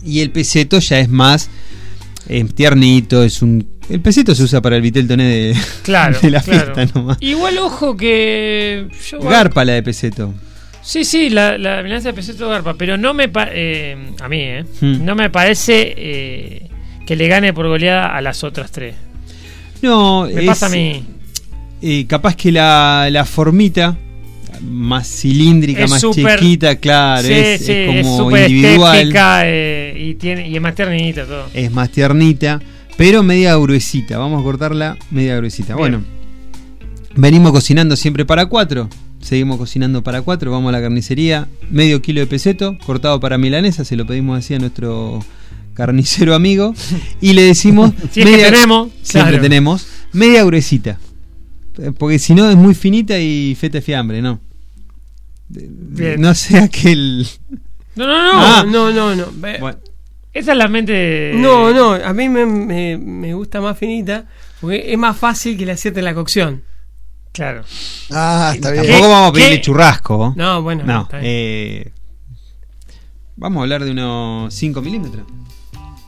Y 0.02 0.20
el 0.20 0.30
peseto 0.30 0.78
ya 0.78 0.98
es 0.98 1.10
más 1.10 1.50
eh, 2.28 2.42
tiernito, 2.44 3.22
es 3.22 3.42
un 3.42 3.68
el 3.90 4.00
peseto 4.00 4.34
se 4.36 4.44
usa 4.44 4.62
para 4.62 4.76
el 4.76 4.82
vitel 4.82 5.06
toné 5.08 5.24
de, 5.24 5.56
Claro, 5.82 6.16
de 6.22 6.30
la 6.30 6.40
claro. 6.42 6.74
fiesta 6.74 6.98
nomás. 6.98 7.18
Igual 7.20 7.58
ojo 7.58 7.96
que 7.96 8.88
yo 9.10 9.20
Garpa 9.20 9.64
la 9.64 9.72
de 9.74 9.82
peseto. 9.82 10.32
Sí, 10.82 11.04
sí, 11.04 11.28
la, 11.30 11.58
la 11.58 11.82
milanesa 11.82 12.12
de 12.12 12.34
garpa, 12.46 12.74
pero 12.74 12.96
no 12.96 13.12
me 13.14 13.30
eh, 13.52 13.96
a 14.20 14.28
mí, 14.28 14.38
eh, 14.40 14.64
Hmm. 14.80 15.04
no 15.04 15.14
me 15.14 15.28
parece 15.30 15.94
eh, 15.96 16.68
que 17.06 17.16
le 17.16 17.28
gane 17.28 17.52
por 17.52 17.66
goleada 17.68 18.16
a 18.16 18.20
las 18.20 18.42
otras 18.44 18.70
tres. 18.72 18.94
No, 19.82 20.24
Me 20.26 20.40
es, 20.40 20.46
pasa 20.46 20.66
a 20.66 20.68
mí. 20.70 21.04
eh, 21.82 22.06
capaz 22.06 22.34
que 22.36 22.50
la, 22.52 23.08
la 23.10 23.24
formita 23.24 23.96
más 24.62 25.08
cilíndrica, 25.08 25.84
Es 25.84 25.90
más 25.90 26.02
chiquita, 26.10 26.76
claro, 26.76 27.26
sí, 27.26 27.32
es, 27.32 27.60
sí, 27.64 27.72
es 27.72 27.96
es 27.96 28.06
como 28.06 28.36
individual. 28.36 28.96
estética 28.96 29.42
eh, 29.44 29.94
y 29.98 30.14
tiene 30.14 30.48
y 30.48 30.56
es 30.56 30.60
más 30.62 30.74
tiernita 30.74 31.24
todo. 31.24 31.46
es 31.54 31.70
más 31.70 31.90
tiernita, 31.90 32.60
pero 32.96 33.22
media 33.22 33.56
gruesita. 33.56 34.18
Vamos 34.18 34.40
a 34.40 34.44
cortarla 34.44 34.96
media 35.10 35.36
gruesita. 35.36 35.74
Bien. 35.76 35.78
Bueno, 35.78 36.04
venimos 37.16 37.52
cocinando 37.52 37.96
siempre 37.96 38.24
para 38.26 38.46
cuatro. 38.46 38.88
Seguimos 39.20 39.58
cocinando 39.58 40.02
para 40.02 40.22
cuatro. 40.22 40.50
Vamos 40.50 40.70
a 40.70 40.72
la 40.72 40.80
carnicería. 40.80 41.46
Medio 41.70 42.00
kilo 42.02 42.20
de 42.20 42.26
peseto, 42.26 42.78
cortado 42.84 43.20
para 43.20 43.36
milanesa. 43.38 43.84
Se 43.84 43.96
lo 43.96 44.06
pedimos 44.06 44.38
así 44.38 44.54
a 44.54 44.58
nuestro 44.58 45.24
carnicero 45.74 46.34
amigo. 46.34 46.74
Y 47.20 47.34
le 47.34 47.42
decimos. 47.42 47.92
Si 48.10 48.20
es 48.22 48.26
que 48.26 48.36
tenemos, 48.44 48.90
Siempre 49.02 49.32
claro. 49.32 49.42
tenemos. 49.42 49.86
Media 50.12 50.42
gruesita. 50.44 50.98
Eh, 51.78 51.92
Porque 51.96 52.18
si 52.18 52.34
no 52.34 52.48
es 52.50 52.56
muy 52.56 52.74
finita 52.74 53.18
y 53.20 53.54
feta 53.58 53.80
fiambre, 53.80 54.20
¿no? 54.22 54.40
Bien. 55.48 56.20
No 56.20 56.34
sea 56.34 56.68
que 56.68 56.92
el. 56.92 57.26
No, 57.96 58.06
no, 58.06 58.14
no. 58.16 58.30
Ah. 58.34 58.64
no, 58.66 59.14
no, 59.16 59.26
Bueno, 59.32 59.78
Esa 60.32 60.52
es 60.52 60.58
la 60.58 60.68
mente. 60.68 61.32
No, 61.34 61.72
no, 61.74 61.92
a 61.92 62.12
mí 62.14 62.28
me, 62.28 62.46
me- 62.46 62.96
me 62.98 63.34
gusta 63.34 63.60
más 63.60 63.76
finita 63.78 64.26
porque 64.60 64.92
es 64.92 64.98
más 64.98 65.16
fácil 65.16 65.56
que 65.58 65.66
le 65.66 65.72
acierte 65.72 66.00
la 66.02 66.14
cocción. 66.14 66.62
Claro. 67.32 67.62
Ah, 68.10 68.52
está 68.54 68.70
bien. 68.72 68.84
Tampoco 68.86 69.08
vamos 69.08 69.30
a 69.30 69.32
pedirle 69.32 69.56
qué? 69.56 69.60
churrasco. 69.62 70.32
No, 70.36 70.62
bueno, 70.62 70.84
No, 70.84 71.02
está 71.02 71.18
bien. 71.18 71.32
eh, 71.32 71.92
vamos 73.36 73.60
a 73.60 73.62
hablar 73.62 73.84
de 73.84 73.92
unos 73.92 74.52
5 74.54 74.82
milímetros. 74.82 75.24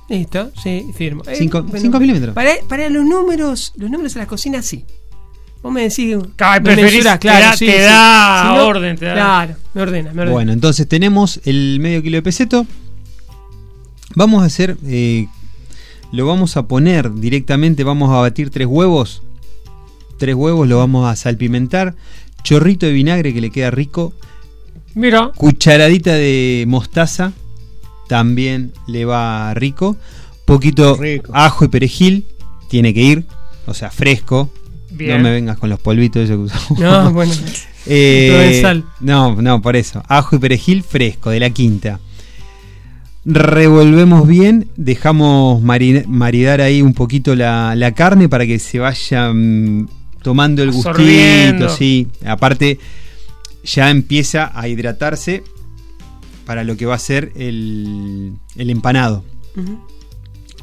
Listo, 0.09 0.51
sí, 0.63 0.87
firmo. 0.95 1.23
Eh, 1.27 1.37
Cinco- 1.37 1.65
cinco 1.79 1.99
milímetros. 1.99 2.35
Para, 2.35 2.51
para 2.69 2.91
los 2.91 3.05
números, 3.05 3.73
los 3.77 3.89
números 3.91 4.13
de 4.15 4.21
la 4.21 4.27
cocina 4.27 4.61
sí. 4.61 4.85
Vos 5.63 5.73
me 5.73 5.83
decís. 5.83 6.17
Claro, 6.37 6.63
me 6.65 6.73
preferís- 6.77 6.93
mensurás, 7.05 7.21
te 7.21 7.29
da- 7.29 7.57
te 7.57 7.81
da 7.83 8.65
orden, 8.65 8.97
te 8.99 9.05
da- 9.07 9.15
Claro, 9.15 9.55
me 9.75 9.83
ordena, 9.83 10.13
me 10.13 10.23
ordena. 10.23 10.33
Bueno, 10.33 10.53
entonces 10.53 10.87
tenemos 10.89 11.41
el 11.45 11.79
medio 11.81 12.03
kilo 12.03 12.17
de 12.17 12.23
peseto. 12.23 12.67
Vamos 14.17 14.43
a 14.43 14.47
hacer. 14.47 14.77
eh, 14.87 15.29
lo 16.11 16.27
vamos 16.27 16.59
a 16.59 16.67
poner 16.67 17.15
directamente. 17.15 17.85
Vamos 17.85 18.11
a 18.11 18.17
batir 18.17 18.51
tres 18.51 18.67
huevos. 18.67 19.23
Tres 20.19 20.35
huevos 20.35 20.69
lo 20.69 20.79
vamos 20.79 21.11
a 21.11 21.17
salpimentar. 21.17 21.95
Chorrito 22.45 22.87
de 22.87 22.93
vinagre 22.93 23.33
que 23.35 23.41
le 23.41 23.51
queda 23.51 23.71
rico. 23.71 24.13
Mira. 24.95 25.31
Cucharadita 25.35 26.13
de 26.15 26.65
mostaza. 26.69 27.33
También 28.09 28.73
le 28.87 29.05
va 29.05 29.55
rico. 29.55 29.97
Poquito 30.45 30.97
Rico. 30.97 31.33
ajo 31.35 31.65
y 31.65 31.69
perejil. 31.69 32.27
Tiene 32.69 32.93
que 32.93 33.01
ir. 33.03 33.25
O 33.67 33.75
sea, 33.75 33.91
fresco. 33.91 34.51
Bien. 34.91 35.17
No 35.19 35.23
me 35.25 35.31
vengas 35.31 35.57
con 35.59 35.71
los 35.71 35.79
polvitos 35.81 36.25
esos 36.25 36.37
que 36.37 36.43
usamos. 36.57 36.79
No, 36.79 37.13
bueno. 37.15 37.33
Eh, 37.87 38.29
Provenzal. 38.31 38.85
no, 39.01 39.41
no, 39.41 39.63
por 39.63 39.77
eso. 39.77 40.03
Ajo 40.09 40.37
y 40.37 40.39
perejil 40.39 40.83
fresco, 40.83 41.31
de 41.31 41.41
la 41.41 41.51
quinta. 41.51 41.99
Revolvemos 43.25 44.27
bien, 44.27 44.69
dejamos 44.77 45.63
mari- 45.63 46.05
maridar 46.09 46.61
ahí 46.61 46.83
un 46.83 46.93
poquito 46.93 47.37
la, 47.37 47.75
la 47.77 47.93
carne 47.93 48.29
para 48.29 48.47
que 48.47 48.59
se 48.59 48.81
vaya 48.81 49.33
mm, 49.33 49.87
tomando 50.23 50.63
el 50.63 50.71
Absorbiendo. 50.71 51.67
gustito. 51.67 51.77
Sí, 51.77 52.09
aparte 52.25 52.79
ya 53.65 53.91
empieza 53.91 54.51
a 54.55 54.69
hidratarse 54.69 55.45
para 56.47 56.65
lo 56.65 56.77
que 56.77 56.87
va 56.87 56.95
a 56.97 56.99
ser 56.99 57.33
el, 57.37 58.33
el 58.57 58.71
empanado. 58.71 59.25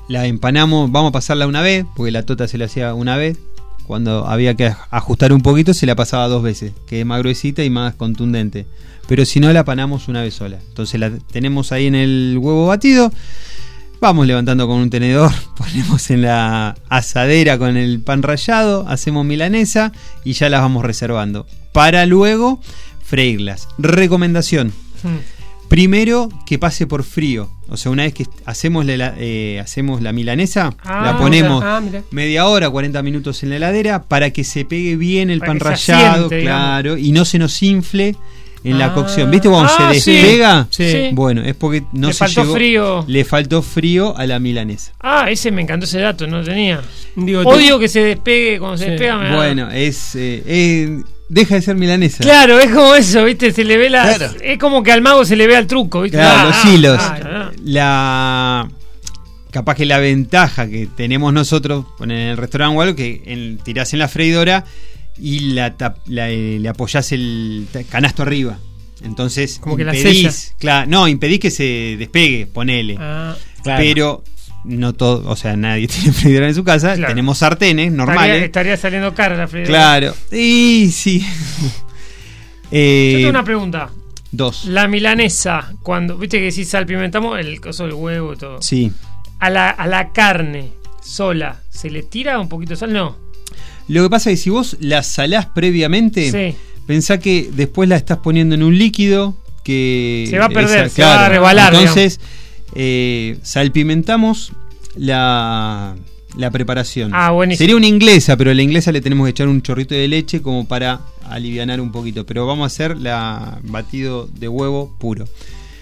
La 0.08 0.26
empanamos, 0.26 0.92
vamos 0.92 1.10
a 1.10 1.14
pasarla 1.14 1.48
una 1.48 1.62
vez, 1.62 1.86
porque 1.96 2.12
la 2.12 2.24
tota 2.24 2.48
se 2.48 2.58
la 2.58 2.66
hacía 2.66 2.94
una 2.94 3.16
vez. 3.16 3.38
Cuando 3.86 4.28
había 4.28 4.54
que 4.54 4.72
ajustar 4.92 5.34
un 5.34 5.42
poquito, 5.42 5.74
se 5.74 5.86
la 5.88 5.96
pasaba 5.96 6.28
dos 6.28 6.44
veces, 6.44 6.74
que 6.88 7.00
es 7.00 7.06
más 7.06 7.20
gruesita 7.20 7.64
y 7.64 7.70
más 7.70 7.96
contundente. 7.96 8.68
Pero 9.08 9.26
si 9.26 9.40
no, 9.40 9.52
la 9.52 9.66
panamos 9.66 10.08
una 10.08 10.22
vez 10.22 10.36
sola. 10.36 10.60
Entonces 10.68 11.00
la 11.00 11.10
tenemos 11.10 11.72
ahí 11.72 11.88
en 11.88 11.96
el 11.96 12.38
huevo 12.40 12.68
batido. 12.68 13.12
Vamos 14.02 14.26
levantando 14.28 14.66
con 14.68 14.78
un 14.78 14.90
tenedor, 14.90 15.32
ponemos 15.58 16.10
en 16.10 16.22
la 16.22 16.76
asadera 16.88 17.58
con 17.58 17.76
el 17.76 18.02
pan 18.02 18.24
rallado, 18.24 18.86
hacemos 18.88 19.26
milanesa 19.26 19.92
y 20.24 20.34
ya 20.34 20.50
las 20.50 20.62
vamos 20.62 20.86
reservando. 20.86 21.46
Para 21.74 22.06
luego 22.06 22.62
freírlas. 23.04 23.68
Recomendación. 23.78 24.70
Hmm. 25.04 25.18
Primero 25.68 26.30
que 26.48 26.58
pase 26.58 26.88
por 26.88 27.04
frío. 27.04 27.52
O 27.68 27.78
sea, 27.78 27.92
una 27.92 28.04
vez 28.04 28.14
que 28.14 28.26
hacemos 28.46 28.86
la, 28.86 29.14
eh, 29.18 29.60
hacemos 29.62 30.02
la 30.02 30.12
milanesa, 30.14 30.74
Ah, 30.84 31.04
la 31.06 31.18
ponemos 31.20 31.64
Ah, 31.64 31.80
mira. 31.84 32.02
media 32.10 32.48
hora, 32.48 32.70
40 32.72 33.04
minutos 33.04 33.44
en 33.44 33.50
la 33.52 33.58
heladera 33.58 34.02
para 34.04 34.32
que 34.32 34.44
se 34.44 34.66
pegue 34.66 34.96
bien 34.96 35.30
el 35.30 35.40
Para 35.40 35.52
pan 35.52 35.60
rallado, 35.60 36.30
digamos. 36.30 36.42
claro, 36.42 36.98
y 36.98 37.12
no 37.12 37.24
se 37.26 37.38
nos 37.38 37.62
infle 37.62 38.16
en 38.64 38.78
la 38.78 38.88
Ah. 38.88 38.94
cocción. 38.94 39.32
¿Viste 39.32 39.50
cuando 39.50 39.72
Ah, 39.78 39.94
se 39.94 40.12
despega? 40.12 40.68
Sí. 40.70 40.92
Sí. 40.92 41.10
Bueno, 41.14 41.42
es 41.44 41.56
porque 41.56 41.84
no 41.94 42.08
Le 42.10 42.14
se 42.14 42.20
faltó 42.20 42.42
llegó- 42.44 42.54
frío. 42.56 43.06
Le 43.08 43.26
faltó 43.26 43.62
frío 43.62 44.18
a 44.18 44.26
la 44.28 44.40
milanesa. 44.40 44.92
Ah, 45.00 45.30
ese 45.30 45.52
me 45.52 45.62
encantó 45.62 45.86
ese 45.86 46.00
dato, 46.00 46.28
no 46.28 46.40
lo 46.40 46.44
tenía. 46.44 46.82
Digo, 47.16 47.42
Odio 47.42 47.80
que 47.80 47.88
se 47.88 48.02
despegue, 48.02 48.60
cuando 48.60 48.78
se 48.78 48.92
despega 48.92 49.18
me 49.18 49.30
da- 49.30 49.36
Bueno, 49.36 49.70
es 49.72 50.16
eh, 50.16 50.44
eh, 50.46 51.02
deja 51.30 51.56
de 51.56 51.62
ser 51.62 51.76
milanesa. 51.76 52.24
Claro, 52.24 52.60
es 52.60 52.70
como 52.72 52.96
eso, 52.96 53.24
¿viste? 53.24 53.52
Se 53.52 53.64
le 53.64 53.78
ve 53.78 53.90
la. 53.90 54.04
Claro. 54.16 54.34
Es 54.42 54.58
como 54.58 54.84
que 54.84 54.92
al 54.92 55.02
mago 55.02 55.24
se 55.26 55.36
le 55.36 55.48
ve 55.48 55.56
al 55.56 55.66
truco, 55.68 56.02
¿viste? 56.02 56.18
Claro, 56.18 56.40
Ah, 56.42 56.46
los 56.64 56.74
hilos. 56.74 56.98
ah, 57.02 57.20
ah. 57.24 57.52
La 57.64 58.68
capaz 59.52 59.76
que 59.76 59.86
la 59.86 59.98
ventaja 59.98 60.68
que 60.70 60.88
tenemos 60.96 61.34
nosotros 61.34 61.86
en 62.02 62.12
el 62.12 62.38
restaurante 62.38 62.78
o 62.78 62.82
algo 62.82 62.96
que 62.96 63.24
en, 63.26 63.58
tirás 63.58 63.94
en 63.94 64.00
la 64.00 64.08
freidora 64.08 64.64
y 65.20 65.52
la, 65.54 65.76
la, 66.08 66.30
eh, 66.30 66.58
le 66.60 66.70
apoyás 66.70 67.12
el 67.12 67.68
canasto 67.90 68.24
arriba. 68.24 68.58
Entonces, 69.04 69.60
Como 69.60 69.78
que 69.78 69.86
la 69.86 69.96
impedís, 69.96 70.56
claro, 70.60 70.90
no, 70.90 71.08
impedís 71.08 71.40
que 71.40 71.52
se 71.52 71.96
despegue, 71.98 72.48
ponele. 72.48 72.98
Ah, 73.00 73.36
Pero 73.64 74.24
no 74.66 74.92
todo, 74.94 75.30
o 75.30 75.36
sea, 75.38 75.56
nadie 75.56 75.88
tiene 75.90 76.12
freidora 76.12 76.48
en 76.50 76.56
su 76.56 76.64
casa, 76.66 76.96
Claro. 76.96 77.12
tenemos 77.14 77.38
sartenes 77.38 77.92
normales. 77.94 78.44
estaría 78.44 78.76
saliendo 78.76 79.14
cara 79.14 79.38
la 79.38 79.48
freidora. 79.48 79.70
Claro. 79.72 80.16
Y 80.34 80.90
sí. 80.92 81.22
Yo 82.72 82.78
Eh, 82.78 83.14
tengo 83.18 83.30
una 83.30 83.44
pregunta. 83.44 83.90
dos. 84.32 84.66
La 84.66 84.88
milanesa, 84.88 85.74
cuando. 85.82 86.18
¿Viste 86.18 86.40
que 86.40 86.52
si 86.52 86.66
salpimentamos 86.66 87.40
el 87.40 87.60
coso 87.62 87.84
del 87.86 87.94
huevo 87.94 88.34
y 88.34 88.38
todo? 88.38 88.62
Sí. 88.62 88.92
A 89.40 89.50
la, 89.50 89.70
a 89.70 89.88
la 89.88 90.12
carne 90.12 90.72
sola, 91.02 91.62
¿se 91.70 91.90
le 91.90 92.04
tira 92.04 92.40
un 92.40 92.50
poquito 92.50 92.72
de 92.72 92.76
sal? 92.78 92.94
No. 92.94 93.18
Lo 93.90 94.04
que 94.04 94.10
pasa 94.10 94.32
es 94.32 94.40
que 94.40 94.44
si 94.44 94.50
vos 94.50 94.78
la 94.80 95.04
salás 95.04 95.48
previamente, 95.48 96.32
Sí. 96.32 96.56
pensá 96.88 97.20
que 97.20 97.50
después 97.54 97.90
la 97.90 97.98
estás 97.98 98.20
poniendo 98.20 98.56
en 98.56 98.64
un 98.64 98.78
líquido 98.78 99.36
que... 99.64 100.26
Se 100.30 100.38
va 100.40 100.46
a 100.46 100.50
perder, 100.50 100.90
se 100.90 101.02
va 101.02 101.26
a 101.26 101.30
rebalar, 101.30 101.74
Entonces, 101.76 102.20
eh, 102.76 103.38
salpimentamos 103.44 104.52
la, 104.96 105.96
la 106.38 106.52
preparación. 106.52 107.12
Ah, 107.14 107.32
buenísimo. 107.32 107.64
Sería 107.64 107.76
una 107.76 107.88
inglesa, 107.88 108.38
pero 108.38 108.52
a 108.52 108.54
la 108.54 108.62
inglesa 108.62 108.92
le 108.92 109.02
tenemos 109.02 109.26
que 109.26 109.32
echar 109.32 109.48
un 109.48 109.62
chorrito 109.62 109.96
de 109.96 110.08
leche 110.08 110.42
como 110.42 110.68
para 110.68 111.02
alivianar 111.30 111.82
un 111.82 111.92
poquito. 111.92 112.26
Pero 112.26 112.46
vamos 112.48 112.64
a 112.64 112.68
hacer 112.68 112.98
la 112.98 113.60
batido 113.64 114.28
de 114.28 114.48
huevo 114.48 114.96
puro. 115.00 115.26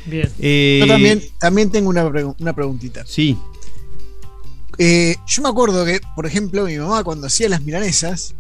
Bien. 0.06 0.30
Eh, 0.40 0.78
Yo 0.82 0.88
también, 0.88 1.22
también 1.40 1.70
tengo 1.72 1.90
una, 1.90 2.06
pregu- 2.06 2.36
una 2.40 2.54
preguntita. 2.54 3.04
Sí, 3.06 3.38
Eh, 4.80 5.16
yo 5.26 5.42
me 5.42 5.50
acuerdo 5.50 5.86
que, 5.86 6.00
por 6.16 6.26
ejemplo, 6.26 6.66
mi 6.66 6.78
mamá 6.78 7.04
cuando 7.04 7.28
hacía 7.28 7.50
las 7.50 7.62
milanesas, 7.62 8.36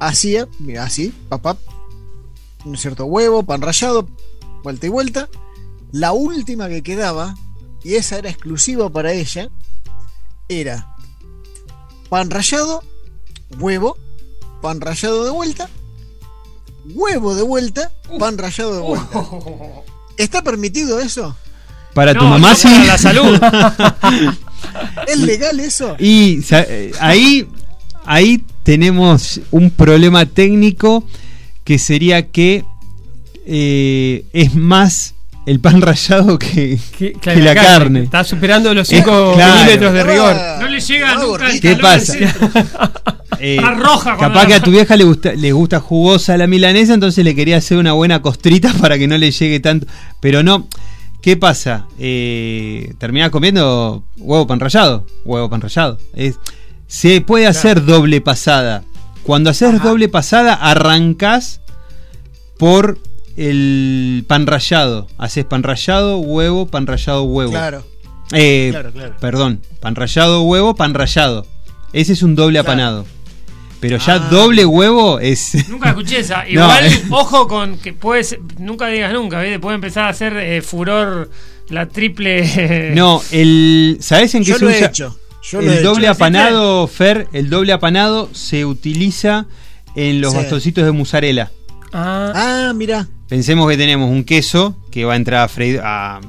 hacía, 0.00 0.46
mira, 0.58 0.84
así, 0.84 1.12
papá, 1.28 1.56
un 2.64 2.76
cierto 2.76 3.04
huevo, 3.04 3.42
pan 3.42 3.60
rallado, 3.62 4.08
vuelta 4.62 4.86
y 4.86 4.88
vuelta. 4.88 5.28
La 5.92 6.12
última 6.12 6.68
que 6.68 6.82
quedaba, 6.82 7.34
y 7.84 7.94
esa 7.94 8.18
era 8.18 8.30
exclusiva 8.30 8.88
para 8.90 9.12
ella, 9.12 9.48
era 10.48 10.94
pan 12.08 12.30
rallado, 12.30 12.82
huevo, 13.58 13.96
pan 14.62 14.80
rallado 14.80 15.24
de 15.24 15.30
vuelta, 15.30 15.68
huevo 16.94 17.34
de 17.34 17.42
vuelta, 17.42 17.92
pan 18.18 18.38
rallado 18.38 18.74
de 18.74 18.80
vuelta. 18.80 19.24
¿Está 20.16 20.42
permitido 20.42 21.00
eso? 21.00 21.36
para 21.94 22.12
tu 22.12 22.24
No, 22.24 22.30
mamá 22.30 22.50
no 22.50 22.56
sí. 22.56 22.68
para 22.68 22.84
la 22.84 22.98
salud. 22.98 23.40
¿Es 25.08 25.18
legal 25.20 25.58
eso? 25.60 25.96
Y 25.98 26.40
eh, 26.50 26.92
ahí, 27.00 27.46
ahí 28.04 28.42
tenemos 28.62 29.40
un 29.50 29.70
problema 29.70 30.26
técnico 30.26 31.04
que 31.64 31.78
sería 31.78 32.26
que 32.30 32.64
eh, 33.46 34.24
es 34.32 34.54
más 34.54 35.14
el 35.46 35.60
pan 35.60 35.80
rallado 35.80 36.38
que, 36.40 36.76
que, 36.98 37.12
que 37.12 37.36
la 37.36 37.54
carne. 37.54 38.02
Está 38.02 38.24
superando 38.24 38.74
los 38.74 38.90
Eh, 38.92 38.96
5 38.96 39.32
claro. 39.36 39.54
milímetros 39.54 39.92
de 39.92 40.02
rigor. 40.04 40.36
No 40.60 40.66
le 40.68 40.80
llega 40.80 41.14
No, 41.14 41.22
nunca 41.28 41.50
el. 41.50 41.60
¿Qué 41.60 41.76
talón 41.76 41.80
pasa? 41.80 42.14
Eh, 43.38 43.58
roja 43.60 44.16
capaz 44.16 44.42
la- 44.42 44.46
que 44.46 44.54
a 44.54 44.60
tu 44.62 44.70
vieja 44.70 44.96
le 44.96 45.04
gusta, 45.04 45.34
le 45.34 45.52
gusta 45.52 45.78
jugosa 45.78 46.38
la 46.38 46.46
milanesa, 46.46 46.94
entonces 46.94 47.22
le 47.22 47.34
quería 47.34 47.58
hacer 47.58 47.76
una 47.76 47.92
buena 47.92 48.22
costrita 48.22 48.72
para 48.80 48.96
que 48.98 49.06
no 49.06 49.18
le 49.18 49.30
llegue 49.30 49.60
tanto. 49.60 49.86
Pero 50.20 50.42
no, 50.42 50.66
¿qué 51.26 51.36
pasa? 51.36 51.88
Eh, 51.98 52.94
terminás 52.98 53.30
comiendo 53.30 54.04
huevo 54.16 54.46
pan 54.46 54.60
rallado. 54.60 55.04
Huevo 55.24 55.50
pan 55.50 55.60
rallado. 55.60 55.98
Es- 56.14 56.38
se 56.86 57.20
puede 57.20 57.48
hacer 57.48 57.84
doble 57.84 58.20
pasada. 58.20 58.84
Cuando 59.24 59.50
haces 59.50 59.82
doble 59.82 60.08
pasada, 60.08 60.54
arrancás 60.54 61.60
por 62.60 63.00
el 63.36 64.24
pan 64.28 64.46
rallado. 64.46 65.08
Haces 65.18 65.44
pan 65.44 65.64
rallado, 65.64 66.18
huevo, 66.18 66.66
pan 66.66 66.86
rallado, 66.86 67.24
huevo. 67.24 67.50
Claro, 67.50 67.84
Eh, 68.32 68.68
claro, 68.70 68.92
claro. 68.92 69.14
Perdón, 69.20 69.60
pan 69.80 69.96
rallado, 69.96 70.42
huevo, 70.42 70.76
pan 70.76 70.94
rallado. 70.94 71.44
Ese 71.92 72.12
es 72.12 72.22
un 72.22 72.36
doble 72.36 72.60
apanado. 72.60 73.04
Pero 73.88 73.98
ya 73.98 74.14
Ah. 74.14 74.18
doble 74.30 74.64
huevo 74.66 75.18
es. 75.20 75.68
Nunca 75.68 75.90
escuché 75.90 76.20
esa. 76.20 76.48
Igual, 76.48 76.86
eh. 76.86 77.02
ojo 77.10 77.46
con 77.48 77.78
que 77.78 77.92
puedes. 77.92 78.36
Nunca 78.58 78.88
digas 78.88 79.12
nunca, 79.12 79.40
¿viste? 79.40 79.58
Puede 79.58 79.74
empezar 79.76 80.04
a 80.04 80.08
hacer 80.10 80.36
eh, 80.36 80.62
furor 80.62 81.30
la 81.68 81.86
triple. 81.88 82.92
No, 82.94 83.22
el. 83.30 83.98
¿Sabes 84.00 84.34
en 84.34 84.42
qué 84.44 84.50
Yo 84.50 84.58
se 84.58 84.64
lo 84.64 84.70
he 84.70 84.84
hecho. 84.84 85.18
Yo 85.42 85.60
lo 85.62 85.70
he 85.72 85.76
el 85.78 85.82
doble 85.84 86.06
hecho. 86.06 86.12
apanado, 86.12 86.86
Fer, 86.88 87.28
el 87.32 87.48
doble 87.50 87.72
apanado 87.72 88.28
se 88.32 88.64
utiliza 88.64 89.46
en 89.94 90.20
los 90.20 90.32
Sí. 90.32 90.38
bastoncitos 90.38 90.84
de 90.84 90.92
mozzarella. 90.92 91.50
Ah, 91.92 92.32
Ah, 92.68 92.72
mira. 92.74 93.06
Pensemos 93.28 93.68
que 93.70 93.76
tenemos 93.76 94.10
un 94.10 94.24
queso 94.24 94.76
que 94.96 95.04
va 95.04 95.12
a 95.12 95.16
entrar 95.16 95.44
a, 95.44 95.48
freír, 95.48 95.78
a, 95.84 96.20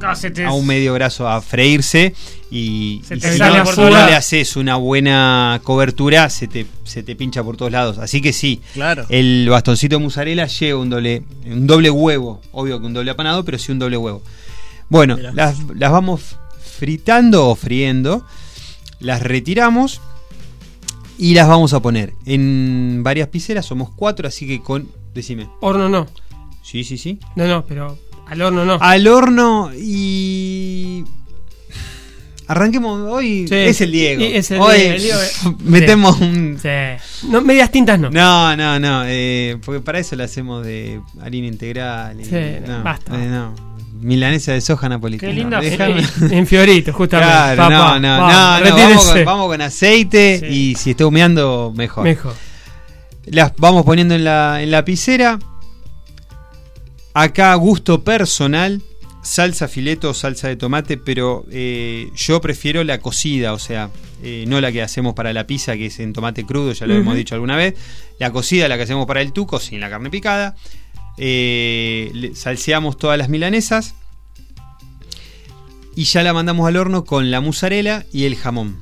un 0.53 0.67
medio 0.67 0.93
graso 0.93 1.25
a 1.25 1.41
freírse 1.41 2.13
y, 2.51 3.01
si, 3.07 3.15
no, 3.15 3.65
si 3.65 3.81
le 3.81 4.13
haces 4.13 4.57
una 4.57 4.75
buena 4.75 5.61
cobertura 5.63 6.29
se 6.29 6.49
te, 6.49 6.65
se 6.83 7.01
te 7.01 7.15
pincha 7.15 7.41
por 7.45 7.55
todos 7.55 7.71
lados. 7.71 7.97
Así 7.97 8.19
que 8.21 8.33
sí, 8.33 8.59
Claro. 8.73 9.05
el 9.07 9.47
bastoncito 9.49 9.97
de 9.97 10.03
mozzarella 10.03 10.47
lleva 10.47 10.81
un 10.81 10.89
doble, 10.89 11.23
un 11.45 11.65
doble 11.65 11.89
huevo, 11.89 12.41
obvio 12.51 12.81
que 12.81 12.87
un 12.87 12.93
doble 12.93 13.09
apanado, 13.09 13.45
pero 13.45 13.57
sí 13.57 13.71
un 13.71 13.79
doble 13.79 13.95
huevo. 13.95 14.21
Bueno, 14.89 15.15
las, 15.15 15.59
las 15.73 15.89
vamos 15.89 16.35
fritando 16.59 17.47
o 17.47 17.55
friendo, 17.55 18.25
las 18.99 19.23
retiramos 19.23 20.01
y 21.17 21.35
las 21.35 21.47
vamos 21.47 21.71
a 21.71 21.79
poner 21.81 22.15
en 22.25 22.99
varias 23.01 23.29
piseras, 23.29 23.65
somos 23.65 23.91
cuatro, 23.95 24.27
así 24.27 24.45
que 24.45 24.61
con... 24.61 24.89
Decime. 25.13 25.47
Horno 25.61 25.87
no. 25.87 26.05
Sí, 26.63 26.83
sí, 26.83 26.97
sí. 26.97 27.17
No, 27.37 27.47
no, 27.47 27.65
pero 27.65 27.97
al 28.29 28.41
horno 28.41 28.65
no. 28.65 28.77
Al 28.81 29.07
horno 29.07 29.71
y... 29.75 31.03
Arranquemos 32.49 33.01
hoy. 33.11 33.45
Sí. 33.47 33.55
Es 33.55 33.81
el 33.81 33.91
Diego. 33.91 34.21
Y 34.23 34.27
es 34.35 34.49
el 34.51 34.59
hoy 34.61 34.77
Diego, 34.77 34.93
el 34.95 35.01
Diego, 35.01 35.19
eh. 35.21 35.55
metemos 35.65 36.19
un... 36.21 36.57
Sí. 36.61 37.27
No, 37.27 37.41
medias 37.41 37.69
tintas 37.71 37.99
no. 37.99 38.09
No, 38.09 38.55
no, 38.55 38.79
no, 38.79 39.03
eh, 39.05 39.57
porque 39.65 39.81
para 39.81 39.99
eso 39.99 40.15
lo 40.15 40.23
hacemos 40.23 40.65
de 40.65 41.01
harina 41.21 41.47
integral. 41.47 42.19
y- 42.21 42.23
Sí, 42.25 42.35
no, 42.65 42.83
basta. 42.83 43.13
eh, 43.21 43.27
no. 43.27 43.53
Milanesa 43.99 44.53
de 44.53 44.61
soja 44.61 44.87
napolitana. 44.87 45.59
Qué 45.59 45.71
Déjame- 45.77 46.31
En 46.31 46.47
Fiorito, 46.47 46.93
justamente. 46.93 47.33
Claro, 47.33 47.57
Papá, 47.63 47.69
no, 47.73 47.99
no, 47.99 48.17
vamos, 48.21 48.31
no, 48.31 48.69
no, 48.69 48.77
vamos, 48.77 49.05
con, 49.11 49.25
vamos 49.25 49.47
con 49.47 49.61
aceite 49.61 50.39
Sí. 50.39 50.45
y 50.45 50.75
si 50.75 50.91
está 50.91 51.05
humeando, 51.07 51.73
mejor. 51.75 52.03
Mejor. 52.05 52.33
Las 53.25 53.51
vamos 53.57 53.83
poniendo 53.83 54.13
en 54.15 54.23
la, 54.23 54.61
en 54.61 54.71
la 54.71 54.85
piscera. 54.85 55.37
Acá, 57.19 57.55
gusto 57.55 58.03
personal, 58.03 58.83
salsa 59.23 59.67
fileto 59.67 60.11
o 60.11 60.13
salsa 60.13 60.49
de 60.49 60.55
tomate, 60.55 60.97
pero 60.97 61.47
eh, 61.49 62.11
yo 62.15 62.39
prefiero 62.41 62.83
la 62.83 62.99
cocida, 62.99 63.53
o 63.53 63.57
sea, 63.57 63.89
eh, 64.21 64.45
no 64.47 64.61
la 64.61 64.71
que 64.71 64.83
hacemos 64.83 65.15
para 65.15 65.33
la 65.33 65.47
pizza, 65.47 65.75
que 65.75 65.87
es 65.87 65.99
en 65.99 66.13
tomate 66.13 66.45
crudo, 66.45 66.73
ya 66.73 66.85
lo 66.85 66.93
hemos 66.93 67.15
dicho 67.15 67.33
alguna 67.33 67.55
vez. 67.55 67.73
La 68.19 68.31
cocida, 68.31 68.67
la 68.67 68.77
que 68.77 68.83
hacemos 68.83 69.07
para 69.07 69.21
el 69.21 69.33
tuco, 69.33 69.59
sin 69.59 69.79
la 69.79 69.89
carne 69.89 70.11
picada. 70.11 70.55
Eh, 71.17 72.33
salseamos 72.35 72.99
todas 72.99 73.17
las 73.17 73.29
milanesas. 73.29 73.95
Y 75.95 76.03
ya 76.03 76.21
la 76.21 76.33
mandamos 76.33 76.67
al 76.67 76.77
horno 76.77 77.03
con 77.03 77.31
la 77.31 77.41
mozzarella 77.41 78.05
y 78.13 78.25
el 78.25 78.35
jamón. 78.35 78.77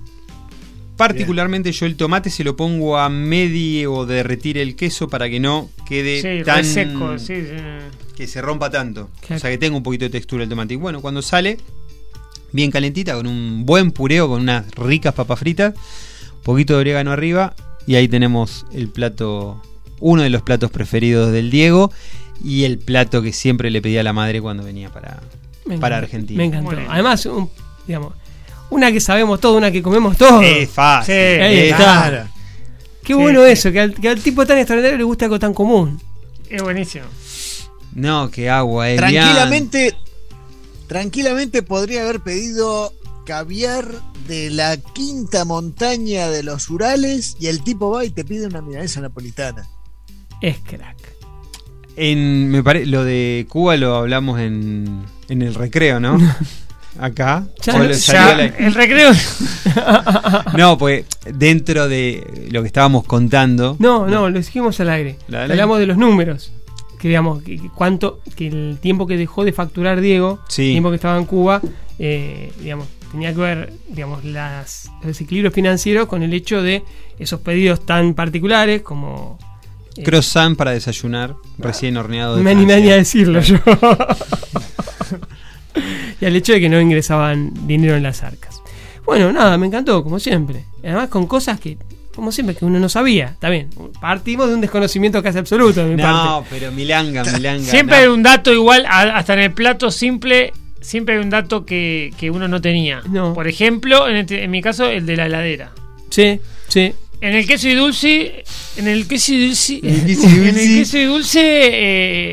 Particularmente 0.97 1.71
yo 1.71 1.85
el 1.85 1.95
tomate 1.95 2.29
se 2.29 2.43
lo 2.43 2.57
pongo 2.57 2.97
a 2.97 3.07
medio 3.07 4.05
derretir 4.05 4.57
el 4.57 4.75
queso 4.75 5.07
para 5.07 5.29
que 5.29 5.39
no 5.39 5.69
quede 5.87 6.21
Sí, 6.21 6.43
tan 6.43 6.57
reseco, 6.57 7.17
sí, 7.17 7.35
sí. 7.35 8.04
Que 8.15 8.27
se 8.27 8.41
rompa 8.41 8.69
tanto. 8.69 9.09
Claro. 9.21 9.35
O 9.35 9.39
sea 9.39 9.49
que 9.49 9.57
tenga 9.57 9.75
un 9.77 9.83
poquito 9.83 10.05
de 10.05 10.09
textura 10.09 10.43
el 10.43 10.49
tomate. 10.49 10.73
Y 10.73 10.77
bueno, 10.77 11.01
cuando 11.01 11.21
sale 11.21 11.57
bien 12.51 12.71
calentita 12.71 13.15
con 13.15 13.27
un 13.27 13.65
buen 13.65 13.91
pureo 13.91 14.27
con 14.29 14.41
unas 14.41 14.69
ricas 14.75 15.13
papas 15.13 15.39
fritas, 15.39 15.73
poquito 16.43 16.73
de 16.75 16.79
orégano 16.81 17.11
arriba 17.11 17.53
y 17.85 17.95
ahí 17.95 18.07
tenemos 18.07 18.65
el 18.73 18.87
plato 18.89 19.61
uno 19.99 20.21
de 20.23 20.29
los 20.29 20.41
platos 20.41 20.71
preferidos 20.71 21.31
del 21.31 21.51
Diego 21.51 21.91
y 22.43 22.63
el 22.63 22.77
plato 22.79 23.21
que 23.21 23.33
siempre 23.33 23.69
le 23.71 23.81
pedía 23.81 24.01
a 24.01 24.03
la 24.03 24.13
madre 24.13 24.41
cuando 24.41 24.63
venía 24.63 24.89
para 24.89 25.21
Me 25.65 25.77
para 25.79 25.97
encantó, 25.97 26.15
Argentina. 26.15 26.37
Me 26.37 26.45
encantó. 26.45 26.77
Además, 26.91 27.25
un- 27.25 27.49
digamos, 27.87 28.13
una 28.69 28.91
que 28.91 28.99
sabemos 28.99 29.39
todo, 29.39 29.57
una 29.57 29.71
que 29.71 29.81
comemos 29.81 30.17
todo. 30.17 30.41
Es 30.41 30.69
fácil. 30.69 31.13
Sí, 31.13 31.19
ahí 31.41 31.57
es- 31.59 31.71
está. 31.71 31.77
Claro. 32.09 32.27
Qué 33.03 33.13
Sí, 33.13 33.19
bueno 33.19 33.43
sí. 33.45 33.51
eso, 33.51 33.71
que 33.71 33.79
al, 33.79 33.93
que 33.93 34.09
al 34.09 34.19
tipo 34.21 34.45
tan 34.45 34.57
extraordinario 34.57 34.97
le 34.97 35.03
gusta 35.03 35.25
algo 35.25 35.39
tan 35.39 35.53
común. 35.53 36.01
Es 36.49 36.61
buenísimo. 36.61 37.05
No, 37.95 38.29
qué 38.29 38.49
agua, 38.49 38.89
eh. 38.91 38.97
Tranquilamente, 38.97 39.95
tranquilamente 40.87 41.63
podría 41.63 42.03
haber 42.03 42.19
pedido 42.19 42.93
caviar 43.25 43.87
de 44.27 44.49
la 44.51 44.77
quinta 44.77 45.45
montaña 45.45 46.29
de 46.29 46.43
los 46.43 46.69
Urales 46.69 47.35
y 47.39 47.47
el 47.47 47.63
tipo 47.63 47.89
va 47.91 48.05
y 48.05 48.09
te 48.11 48.23
pide 48.23 48.45
una 48.47 48.61
milanesa 48.61 49.01
napolitana. 49.01 49.67
Es 50.41 50.57
crack. 50.59 50.97
En, 51.95 52.49
me 52.49 52.61
pare- 52.61 52.85
lo 52.85 53.03
de 53.05 53.45
Cuba 53.49 53.77
lo 53.77 53.95
hablamos 53.95 54.39
en, 54.39 55.03
en 55.29 55.41
el 55.41 55.55
recreo, 55.55 55.99
¿no? 55.99 56.17
Acá. 56.99 57.45
Ya 57.63 57.77
lo- 57.77 57.91
ya- 57.91 58.35
la- 58.35 58.45
el 58.45 58.73
recreo. 58.73 59.11
No, 60.57 60.77
pues 60.77 61.05
dentro 61.33 61.87
de 61.89 62.47
lo 62.51 62.61
que 62.61 62.67
estábamos 62.67 63.05
contando. 63.05 63.75
No, 63.79 64.07
no, 64.07 64.29
lo 64.29 64.37
dijimos 64.39 64.79
al 64.79 64.89
aire. 64.89 65.17
¿La 65.27 65.41
del 65.41 65.51
Hablamos 65.51 65.79
de 65.79 65.85
los 65.87 65.97
números. 65.97 66.51
Que 67.05 67.09
digamos, 67.09 67.43
que, 67.43 67.59
cuánto, 67.75 68.19
que 68.35 68.47
el 68.47 68.79
tiempo 68.81 69.05
que 69.05 69.15
dejó 69.15 69.45
de 69.45 69.53
facturar 69.53 70.01
Diego, 70.01 70.39
Sí. 70.49 70.69
el 70.69 70.71
tiempo 70.71 70.89
que 70.89 70.95
estaba 70.95 71.19
en 71.19 71.25
Cuba, 71.25 71.61
eh, 71.99 72.51
digamos, 72.59 72.87
tenía 73.11 73.31
que 73.31 73.41
ver, 73.41 73.73
digamos, 73.89 74.25
las, 74.25 74.89
los 75.01 75.05
desequilibrios 75.05 75.53
financieros 75.53 76.07
con 76.07 76.23
el 76.23 76.33
hecho 76.33 76.63
de 76.63 76.81
esos 77.19 77.41
pedidos 77.41 77.85
tan 77.85 78.15
particulares 78.15 78.81
como. 78.81 79.37
eh, 79.95 80.01
Croissant 80.01 80.57
para 80.57 80.71
desayunar, 80.71 81.35
recién 81.59 81.95
horneado 81.95 82.37
de 82.37 82.41
me 82.41 82.49
animé 82.49 82.73
a 82.73 82.95
decirlo 82.95 83.39
yo. 83.39 83.57
y 86.19 86.25
al 86.25 86.35
hecho 86.35 86.53
de 86.53 86.59
que 86.59 86.69
no 86.69 86.81
ingresaban 86.81 87.51
dinero 87.67 87.95
en 87.95 88.01
las 88.01 88.23
arcas. 88.23 88.63
Bueno, 89.05 89.31
nada, 89.31 89.59
me 89.59 89.67
encantó, 89.67 90.03
como 90.03 90.19
siempre. 90.19 90.65
Además, 90.83 91.09
con 91.09 91.27
cosas 91.27 91.59
que, 91.59 91.77
como 92.15 92.31
siempre, 92.31 92.55
que 92.55 92.65
uno 92.65 92.79
no 92.79 92.89
sabía. 92.89 93.25
Está 93.27 93.49
bien, 93.49 93.69
partimos 94.01 94.47
de 94.49 94.55
un 94.55 94.61
desconocimiento 94.61 95.21
casi 95.21 95.37
absoluto 95.37 95.83
de 95.83 95.89
mi 95.95 96.01
No, 96.01 96.03
parte. 96.43 96.47
pero 96.51 96.71
Milanga, 96.71 97.23
Milanga. 97.23 97.63
Siempre 97.69 97.97
no. 97.97 98.01
hay 98.03 98.07
un 98.09 98.23
dato 98.23 98.53
igual, 98.53 98.85
hasta 98.89 99.33
en 99.33 99.39
el 99.39 99.51
plato 99.51 99.91
simple, 99.91 100.53
siempre 100.81 101.15
hay 101.15 101.21
un 101.21 101.29
dato 101.29 101.65
que, 101.65 102.13
que 102.17 102.31
uno 102.31 102.47
no 102.47 102.61
tenía. 102.61 103.01
No. 103.09 103.33
Por 103.33 103.47
ejemplo, 103.47 104.07
en, 104.07 104.15
este- 104.17 104.43
en 104.43 104.51
mi 104.51 104.61
caso, 104.61 104.85
el 104.89 105.05
de 105.05 105.17
la 105.17 105.25
heladera. 105.27 105.71
Sí, 106.09 106.39
sí. 106.67 106.93
En 107.25 107.33
el 107.33 107.47
queso 107.47 107.67
y 107.67 107.73
dulce, 107.73 108.43
en 108.77 108.87
el 108.87 109.07
queso 109.07 109.33
y 109.33 109.47
dulce, 109.47 109.79
En 109.81 109.95
el 109.95 110.05
queso 110.05 110.29
y 110.29 110.33
en 110.33 110.43
el 110.45 110.53
dulce. 110.53 110.75
queso 110.75 110.97
y 110.99 111.03
dulce, 111.05 111.39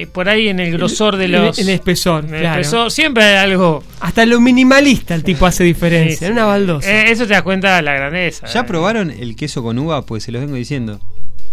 eh, 0.00 0.06
por 0.12 0.28
ahí 0.28 0.48
en 0.48 0.60
el 0.60 0.70
grosor 0.70 1.16
de 1.16 1.24
El- 1.24 1.32
los... 1.32 1.58
El, 1.58 1.70
espesor, 1.70 2.26
en 2.26 2.34
el 2.34 2.40
claro. 2.42 2.60
espesor, 2.60 2.90
siempre 2.90 3.24
hay 3.24 3.36
algo... 3.36 3.82
Hasta 4.00 4.26
lo 4.26 4.38
minimalista 4.38 5.14
el 5.14 5.24
tipo 5.24 5.46
hace 5.46 5.64
diferencia. 5.64 6.18
Sí, 6.18 6.24
en 6.26 6.32
una 6.32 6.44
baldosa. 6.44 6.90
Eh, 6.90 7.10
eso 7.10 7.26
te 7.26 7.32
das 7.32 7.42
cuenta 7.42 7.76
de 7.76 7.80
la 7.80 7.94
grandeza. 7.94 8.46
¿Ya 8.48 8.60
eh. 8.60 8.64
probaron 8.64 9.10
el 9.10 9.34
queso 9.34 9.62
con 9.62 9.78
uva? 9.78 10.04
Pues 10.04 10.24
se 10.24 10.32
los 10.32 10.42
vengo 10.42 10.56
diciendo. 10.56 11.00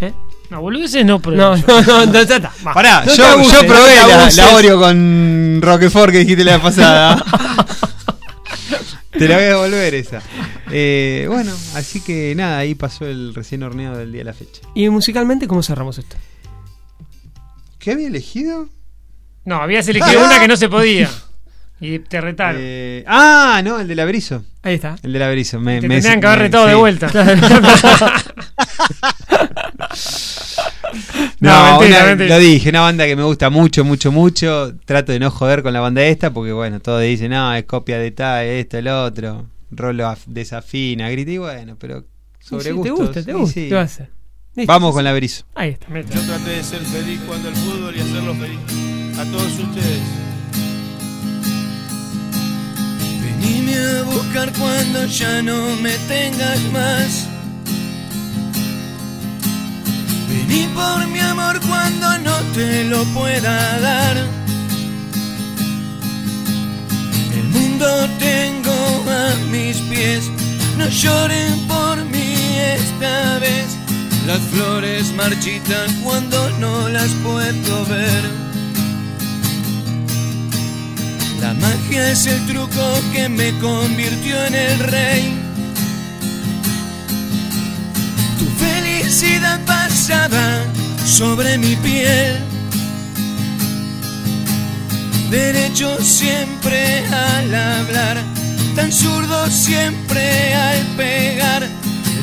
¿Eh? 0.01 0.11
No, 0.49 0.59
boludeces 0.59 1.05
no, 1.05 1.21
pero... 1.21 1.37
No, 1.37 1.55
no, 1.55 1.81
no, 1.81 2.05
no, 2.07 2.23
ya 2.23 2.35
está. 2.35 2.51
Pará, 2.73 3.05
yo, 3.05 3.25
abuses, 3.25 3.53
yo 3.53 3.61
no 3.61 3.67
probé 3.69 3.95
la 4.35 4.49
Oreo 4.53 4.79
con 4.81 5.59
Roquefort 5.61 6.11
que 6.11 6.19
dijiste 6.19 6.43
la 6.43 6.53
vez 6.57 6.61
pasada. 6.61 7.23
Te 9.19 9.27
la 9.27 9.35
voy 9.35 9.43
a 9.43 9.47
devolver 9.49 9.93
esa. 9.95 10.21
Eh, 10.71 11.25
bueno, 11.29 11.51
así 11.75 12.01
que 12.01 12.33
nada, 12.35 12.59
ahí 12.59 12.75
pasó 12.75 13.05
el 13.05 13.33
recién 13.35 13.63
horneado 13.63 13.97
del 13.97 14.11
día 14.11 14.19
de 14.21 14.25
la 14.25 14.33
fecha. 14.33 14.61
Y 14.75 14.89
musicalmente, 14.89 15.47
¿cómo 15.47 15.63
cerramos 15.63 15.97
esto? 15.97 16.15
¿Qué 17.77 17.91
había 17.91 18.07
elegido? 18.07 18.67
No, 19.45 19.55
habías 19.61 19.87
elegido 19.87 20.19
una 20.25 20.39
que 20.39 20.47
no 20.47 20.57
se 20.57 20.69
podía. 20.69 21.09
Y 21.81 21.99
te 21.99 22.19
retaron. 22.19 22.59
Eh, 22.61 23.05
ah, 23.07 23.61
no, 23.63 23.79
el 23.79 23.87
del 23.87 23.99
Averizo. 24.01 24.43
Ahí 24.63 24.75
está. 24.75 24.97
El 25.01 25.13
del 25.13 25.23
Averizo. 25.23 25.61
Me, 25.61 25.79
te 25.79 25.87
me- 25.87 25.95
tendrían 25.95 26.19
que 26.19 26.27
haber 26.27 26.39
retado 26.39 26.67
de 26.67 26.75
vuelta. 26.75 27.09
No, 31.39 31.49
No, 31.73 31.79
mentira, 31.79 31.99
una- 31.99 32.07
mentira. 32.15 32.35
lo 32.35 32.41
dije, 32.41 32.69
una 32.69 32.81
banda 32.81 33.05
que 33.05 33.15
me 33.15 33.23
gusta 33.23 33.49
mucho, 33.49 33.85
mucho, 33.85 34.11
mucho. 34.11 34.73
Trato 34.85 35.11
de 35.13 35.19
no 35.19 35.31
joder 35.31 35.63
con 35.63 35.71
la 35.73 35.79
banda 35.79 36.03
esta 36.03 36.31
porque, 36.33 36.51
bueno, 36.51 36.79
todos 36.81 37.01
dicen, 37.01 37.31
no, 37.31 37.53
es 37.53 37.63
copia 37.65 37.97
de 37.97 38.11
tal, 38.11 38.45
esto, 38.45 38.77
el 38.77 38.87
otro. 38.89 39.45
Rolo 39.71 40.05
af- 40.07 40.25
desafina, 40.25 41.09
grita 41.09 41.31
y 41.31 41.37
bueno, 41.37 41.77
pero 41.79 42.03
sobre 42.41 42.63
Sí, 42.63 42.69
te 42.69 42.73
gustos, 42.73 42.99
gusta, 42.99 43.13
te 43.23 43.31
sí, 43.31 43.69
gusta. 43.69 43.87
sí. 43.87 44.03
Vamos 44.65 44.93
con 44.93 45.03
la 45.03 45.11
Averizo. 45.11 45.45
Ahí 45.55 45.69
está. 45.69 45.87
Yo 45.87 46.21
traté 46.21 46.49
de 46.49 46.63
ser 46.63 46.79
feliz 46.81 47.19
cuando 47.25 47.47
el 47.49 47.55
fútbol 47.55 47.95
y 47.95 47.99
hacerlo 48.01 48.33
feliz 48.35 48.59
a 49.19 49.23
todos 49.25 49.59
ustedes. 49.59 50.01
Venime 53.21 53.75
a 53.75 54.03
buscar 54.03 54.51
cuando 54.53 55.05
ya 55.05 55.41
no 55.41 55.75
me 55.77 55.91
tengas 56.09 56.59
más. 56.73 57.27
Vení 60.39 60.67
por 60.73 61.07
mi 61.07 61.19
amor 61.19 61.59
cuando 61.67 62.17
no 62.19 62.35
te 62.53 62.85
lo 62.85 63.03
pueda 63.05 63.79
dar. 63.79 64.15
El 67.39 67.47
mundo 67.49 67.87
tengo 68.19 68.77
a 69.09 69.35
mis 69.51 69.77
pies, 69.89 70.29
no 70.77 70.87
lloren 70.87 71.67
por 71.67 72.05
mí 72.05 72.35
esta 72.77 73.39
vez. 73.39 73.67
Las 74.27 74.39
flores 74.51 75.11
marchitan 75.13 75.93
cuando 76.03 76.49
no 76.59 76.87
las 76.87 77.11
puedo 77.25 77.85
ver. 77.85 78.23
La 81.41 81.53
magia 81.53 82.11
es 82.11 82.25
el 82.27 82.45
truco 82.47 82.85
que 83.11 83.27
me 83.27 83.57
convirtió 83.59 84.45
en 84.45 84.55
el 84.55 84.79
rey. 84.79 85.48
Felicidad 89.09 89.59
pasaba 89.65 90.61
sobre 91.03 91.57
mi 91.57 91.75
piel. 91.77 92.37
derecho 95.31 95.97
siempre 95.99 97.03
al 97.07 97.53
hablar, 97.55 98.17
tan 98.75 98.91
zurdo 98.91 99.49
siempre 99.49 100.53
al 100.53 100.85
pegar. 100.95 101.67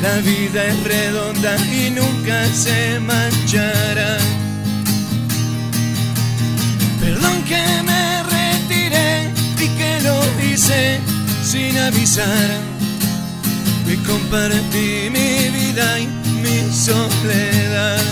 La 0.01 0.15
vida 0.17 0.65
es 0.65 0.83
redonda 0.83 1.57
y 1.65 1.89
nunca 1.89 2.45
se 2.53 2.99
manchará. 2.99 4.17
Perdón 7.01 7.43
que 7.43 7.63
me 7.83 8.23
retiré 8.23 9.33
y 9.59 9.67
que 9.77 9.99
lo 10.03 10.17
hice 10.41 10.99
sin 11.43 11.77
avisar. 11.77 12.49
Y 13.91 13.95
compartí 14.07 15.09
mi 15.09 15.49
vida 15.49 15.99
y 15.99 16.26
mi 16.47 16.71
soledad. 16.71 18.03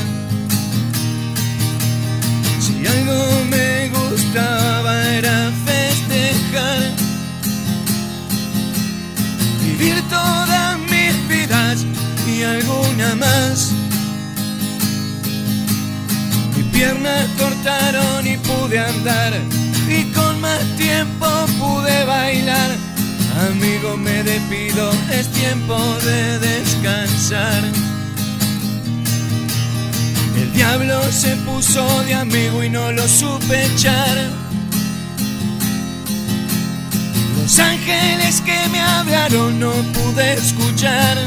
Si 2.60 2.86
algo 2.86 3.20
me 3.49 3.90
gustaba 3.90 4.94
era 5.18 5.52
festejar, 5.66 6.82
vivir 9.64 10.02
todas 10.10 10.80
mis 10.80 11.14
vidas 11.28 11.86
y 12.28 12.44
alguna 12.44 13.16
más. 13.16 13.72
Mi 16.56 16.64
piernas 16.64 17.28
cortaron 17.38 18.28
y 18.28 18.38
pude 18.38 18.80
andar 18.80 19.34
y 19.88 20.03
con 20.12 20.41
más 20.41 20.64
tiempo 20.78 21.28
pude 21.60 22.03
bailar. 22.06 22.72
Amigo, 23.49 23.98
me 23.98 24.24
despido, 24.24 24.91
es 25.12 25.28
tiempo 25.30 25.78
de 26.06 26.40
descansar. 26.40 27.95
Diablo 30.56 31.11
se 31.11 31.36
puso 31.38 31.86
de 32.03 32.14
amigo 32.14 32.64
y 32.64 32.69
no 32.69 32.91
lo 32.91 33.06
supe. 33.07 33.68
Los 37.45 37.60
ángeles 37.60 38.41
que 38.41 38.57
me 38.69 38.80
hablaron 38.80 39.60
no 39.60 39.72
pude 39.72 40.34
escuchar. 40.34 41.18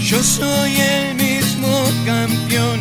Yo 0.00 0.22
soy 0.22 0.76
el 0.76 1.14
mismo 1.16 1.68
campeón 2.04 2.80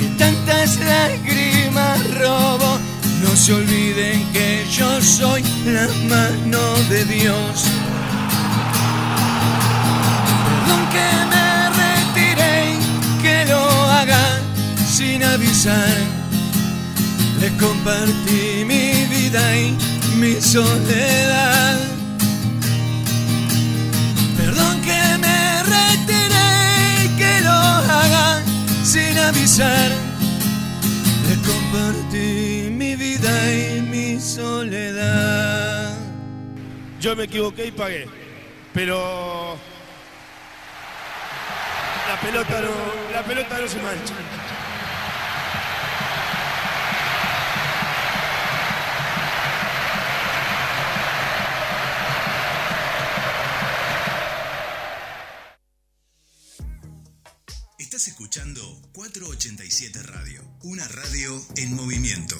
que 0.00 0.06
tantas 0.18 0.78
lágrimas 0.80 1.98
robo. 2.18 2.78
No 3.22 3.36
se 3.36 3.52
olviden 3.52 4.24
que 4.32 4.64
yo 4.70 5.00
soy 5.02 5.44
la 5.66 5.86
mano 6.08 6.62
de 6.88 7.04
Dios. 7.04 7.64
Perdón 10.46 10.88
que 10.90 11.26
me 11.30 11.49
sin 15.00 15.24
avisar. 15.24 15.96
Les 17.40 17.52
compartí 17.52 18.64
mi 18.66 19.06
vida 19.14 19.42
y 19.56 19.74
mi 20.20 20.34
soledad. 20.42 21.78
Perdón 24.36 24.74
que 24.88 25.02
me 25.24 25.38
retiré, 25.76 26.52
que 27.20 27.32
lo 27.46 27.58
haga 27.96 28.42
sin 28.84 29.16
avisar. 29.16 29.88
Les 31.28 31.38
compartí 31.50 32.68
mi 32.70 32.94
vida 32.94 33.32
y 33.54 33.80
mi 33.92 34.20
soledad. 34.20 35.96
Yo 37.00 37.16
me 37.16 37.24
equivoqué 37.24 37.66
y 37.68 37.70
pagué. 37.70 38.06
Pero. 38.74 38.96
La 42.10 42.20
pelota 42.20 42.60
no, 42.60 42.74
la 43.14 43.22
pelota 43.22 43.58
no 43.60 43.66
se 43.66 43.80
mancha. 43.86 44.39
Estás 58.00 58.14
escuchando 58.14 58.62
487 58.94 60.02
Radio, 60.04 60.40
una 60.62 60.88
radio 60.88 61.38
en 61.58 61.76
movimiento. 61.76 62.34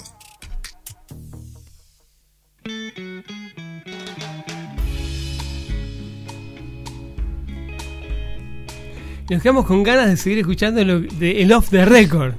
Nos 9.29 9.43
quedamos 9.43 9.67
con 9.67 9.83
ganas 9.83 10.09
de 10.09 10.17
seguir 10.17 10.39
escuchando 10.39 10.81
el 10.81 11.51
off 11.51 11.69
the 11.69 11.85
record. 11.85 12.33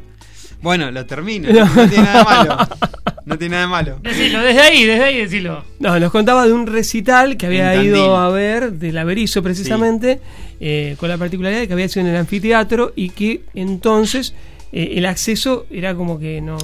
Bueno, 0.62 0.90
lo 0.90 1.04
termino. 1.06 1.48
No, 1.52 1.88
tiene 1.88 2.04
nada 2.04 2.24
malo. 2.24 2.58
No 3.24 3.38
tiene 3.38 3.54
nada 3.56 3.66
malo. 3.68 3.98
Decilo, 4.02 4.40
desde 4.40 4.60
ahí, 4.60 4.84
desde 4.84 5.04
ahí 5.04 5.16
decilo. 5.18 5.64
No, 5.78 5.98
nos 6.00 6.10
contaba 6.10 6.46
de 6.46 6.52
un 6.52 6.66
recital 6.66 7.36
que 7.36 7.46
había 7.46 7.74
En 7.74 7.84
ido 7.84 7.96
Tandil. 7.96 8.16
a 8.16 8.28
ver, 8.30 8.72
del 8.72 8.98
Averizo 8.98 9.42
precisamente, 9.42 10.20
eh, 10.60 10.96
con 10.98 11.08
la 11.08 11.18
particularidad 11.18 11.60
de 11.60 11.66
que 11.68 11.72
había 11.72 11.88
sido 11.88 12.06
en 12.06 12.12
el 12.12 12.16
anfiteatro 12.18 12.92
y 12.96 13.10
que 13.10 13.42
entonces 13.54 14.34
eh, 14.72 14.94
el 14.96 15.06
acceso 15.06 15.66
era 15.70 15.94
como 15.94 16.18
que 16.18 16.40
no. 16.40 16.58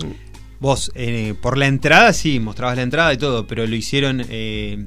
Vos, 0.61 0.91
eh, 0.97 1.35
por 1.41 1.57
la 1.57 1.67
entrada, 1.67 2.13
sí, 2.13 2.41
mostrabas 2.41 2.77
la 2.77 2.83
entrada 2.83 3.13
y 3.13 3.19
todo, 3.19 3.47
pero 3.47 3.65
lo 3.67 3.77
hicieron 3.77 4.25
eh, 4.29 4.85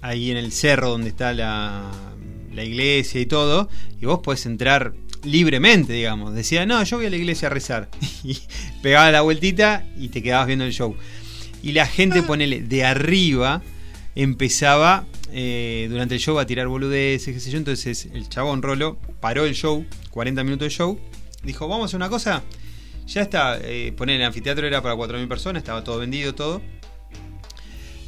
ahí 0.00 0.30
en 0.30 0.38
el 0.38 0.52
cerro 0.52 0.88
donde 0.90 1.08
está 1.08 1.34
la, 1.34 1.90
la 2.54 2.64
iglesia 2.64 3.20
y 3.20 3.26
todo, 3.26 3.68
y 4.00 4.06
vos 4.06 4.20
podés 4.20 4.46
entrar 4.46 4.94
libremente, 5.26 5.92
digamos. 5.92 6.34
Decía, 6.34 6.64
no, 6.64 6.82
yo 6.84 6.96
voy 6.96 7.06
a 7.06 7.10
la 7.10 7.16
iglesia 7.16 7.48
a 7.48 7.50
rezar. 7.50 7.88
Y 8.24 8.38
pegaba 8.82 9.10
la 9.10 9.20
vueltita 9.20 9.84
y 9.96 10.08
te 10.08 10.22
quedabas 10.22 10.46
viendo 10.46 10.64
el 10.64 10.72
show. 10.72 10.96
Y 11.62 11.72
la 11.72 11.86
gente, 11.86 12.22
ponele, 12.22 12.62
de 12.62 12.84
arriba, 12.84 13.62
empezaba 14.14 15.06
eh, 15.32 15.86
durante 15.90 16.14
el 16.14 16.20
show 16.20 16.38
a 16.38 16.46
tirar 16.46 16.68
boludeces, 16.68 17.34
qué 17.34 17.40
sé 17.40 17.50
yo. 17.50 17.58
Entonces 17.58 18.08
el 18.12 18.28
chabón 18.28 18.62
Rolo 18.62 18.98
paró 19.20 19.44
el 19.44 19.54
show, 19.54 19.84
40 20.10 20.42
minutos 20.44 20.66
de 20.66 20.70
show, 20.70 20.98
dijo, 21.42 21.68
vamos 21.68 21.84
a 21.84 21.86
hacer 21.86 21.96
una 21.96 22.08
cosa. 22.08 22.42
Ya 23.06 23.22
está, 23.22 23.58
eh, 23.62 23.92
poner 23.96 24.20
el 24.20 24.26
anfiteatro 24.26 24.66
era 24.66 24.82
para 24.82 24.96
4.000 24.96 25.28
personas, 25.28 25.60
estaba 25.60 25.84
todo 25.84 25.98
vendido, 25.98 26.34
todo. 26.34 26.60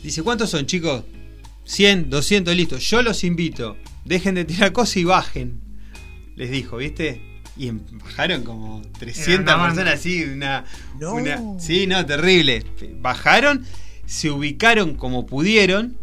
Dice, 0.02 0.22
¿cuántos 0.22 0.50
son, 0.50 0.66
chicos? 0.66 1.04
100, 1.64 2.10
200, 2.10 2.56
listo. 2.56 2.78
Yo 2.78 3.02
los 3.02 3.22
invito. 3.24 3.76
Dejen 4.04 4.34
de 4.34 4.44
tirar 4.44 4.72
cosas 4.72 4.96
y 4.96 5.04
bajen. 5.04 5.67
Les 6.38 6.50
dijo, 6.50 6.76
¿viste? 6.78 7.20
Y 7.56 7.70
bajaron 7.72 8.44
como 8.44 8.80
300 8.98 9.42
una 9.42 9.56
banda. 9.56 9.74
personas 9.74 9.94
así, 10.00 10.22
una, 10.24 10.64
No. 11.00 11.14
una- 11.14 11.58
Sí, 11.58 11.86
no, 11.88 12.06
terrible. 12.06 12.64
Bajaron, 13.00 13.64
se 14.06 14.30
ubicaron 14.30 14.94
como 14.94 15.26
pudieron, 15.26 15.98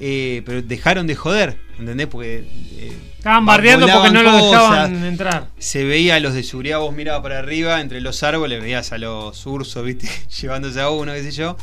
eh, 0.00 0.42
pero 0.46 0.62
dejaron 0.62 1.06
de 1.06 1.14
joder, 1.14 1.58
¿entendés? 1.78 2.06
Porque... 2.06 2.48
eh, 2.78 2.92
Estaban 3.18 3.44
bardeando 3.46 3.86
porque 3.86 4.10
no 4.10 4.22
lo 4.22 4.30
volaban 4.32 4.50
dejaban 4.50 4.90
cosas 4.92 5.08
entrar. 5.08 5.50
se 5.58 5.84
veía 5.84 6.16
a 6.16 6.20
los 6.20 6.34
de 6.34 6.42
seguridad, 6.42 6.78
vos 6.78 6.94
mirabas 6.94 7.22
para 7.22 7.38
arriba, 7.38 7.80
entre 7.80 8.00
los 8.00 8.22
árboles, 8.22 8.60
veías 8.62 8.92
a 8.92 8.98
los 8.98 9.46
ursos, 9.46 9.84
viste, 9.84 10.08
llevándose 10.40 10.80
a 10.80 10.90
uno, 10.90 11.12
qué 11.12 11.22
sé 11.22 11.30
yo. 11.32 11.56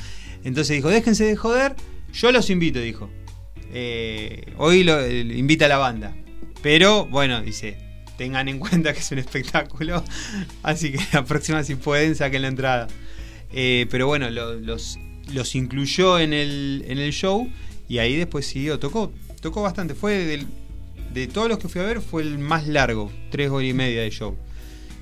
Entonces 0.43 0.75
dijo, 0.75 0.89
déjense 0.89 1.23
de 1.25 1.35
joder, 1.35 1.75
yo 2.13 2.31
los 2.31 2.49
invito, 2.51 2.79
dijo. 2.79 3.09
Eh, 3.73 4.53
hoy 4.57 4.83
lo, 4.83 4.99
eh, 4.99 5.21
invita 5.21 5.65
a 5.65 5.69
la 5.69 5.77
banda. 5.77 6.13
Pero, 6.61 7.05
bueno, 7.05 7.41
dice, 7.41 7.77
tengan 8.21 8.47
en 8.47 8.59
cuenta 8.59 8.93
que 8.93 8.99
es 8.99 9.11
un 9.11 9.17
espectáculo, 9.17 10.03
así 10.61 10.91
que 10.91 10.99
la 11.11 11.25
próxima 11.25 11.63
si 11.63 11.73
pueden 11.73 12.15
saquen 12.15 12.43
la 12.43 12.49
entrada. 12.49 12.87
Eh, 13.51 13.87
pero 13.89 14.05
bueno, 14.05 14.29
lo- 14.29 14.53
los, 14.59 14.99
los 15.33 15.55
incluyó 15.55 16.19
en 16.19 16.31
el, 16.33 16.85
en 16.87 16.99
el 16.99 17.11
show 17.13 17.49
y 17.89 17.97
ahí 17.97 18.15
después 18.15 18.45
siguió, 18.45 18.77
tocó, 18.77 19.11
tocó 19.41 19.63
bastante, 19.63 19.95
fue 19.95 20.13
del, 20.25 20.45
de 21.15 21.25
todos 21.25 21.49
los 21.49 21.57
que 21.57 21.67
fui 21.67 21.81
a 21.81 21.85
ver 21.85 21.99
fue 21.99 22.21
el 22.21 22.37
más 22.37 22.67
largo, 22.67 23.11
tres 23.31 23.49
horas 23.49 23.67
y 23.69 23.73
media 23.73 24.01
de 24.03 24.11
show. 24.11 24.35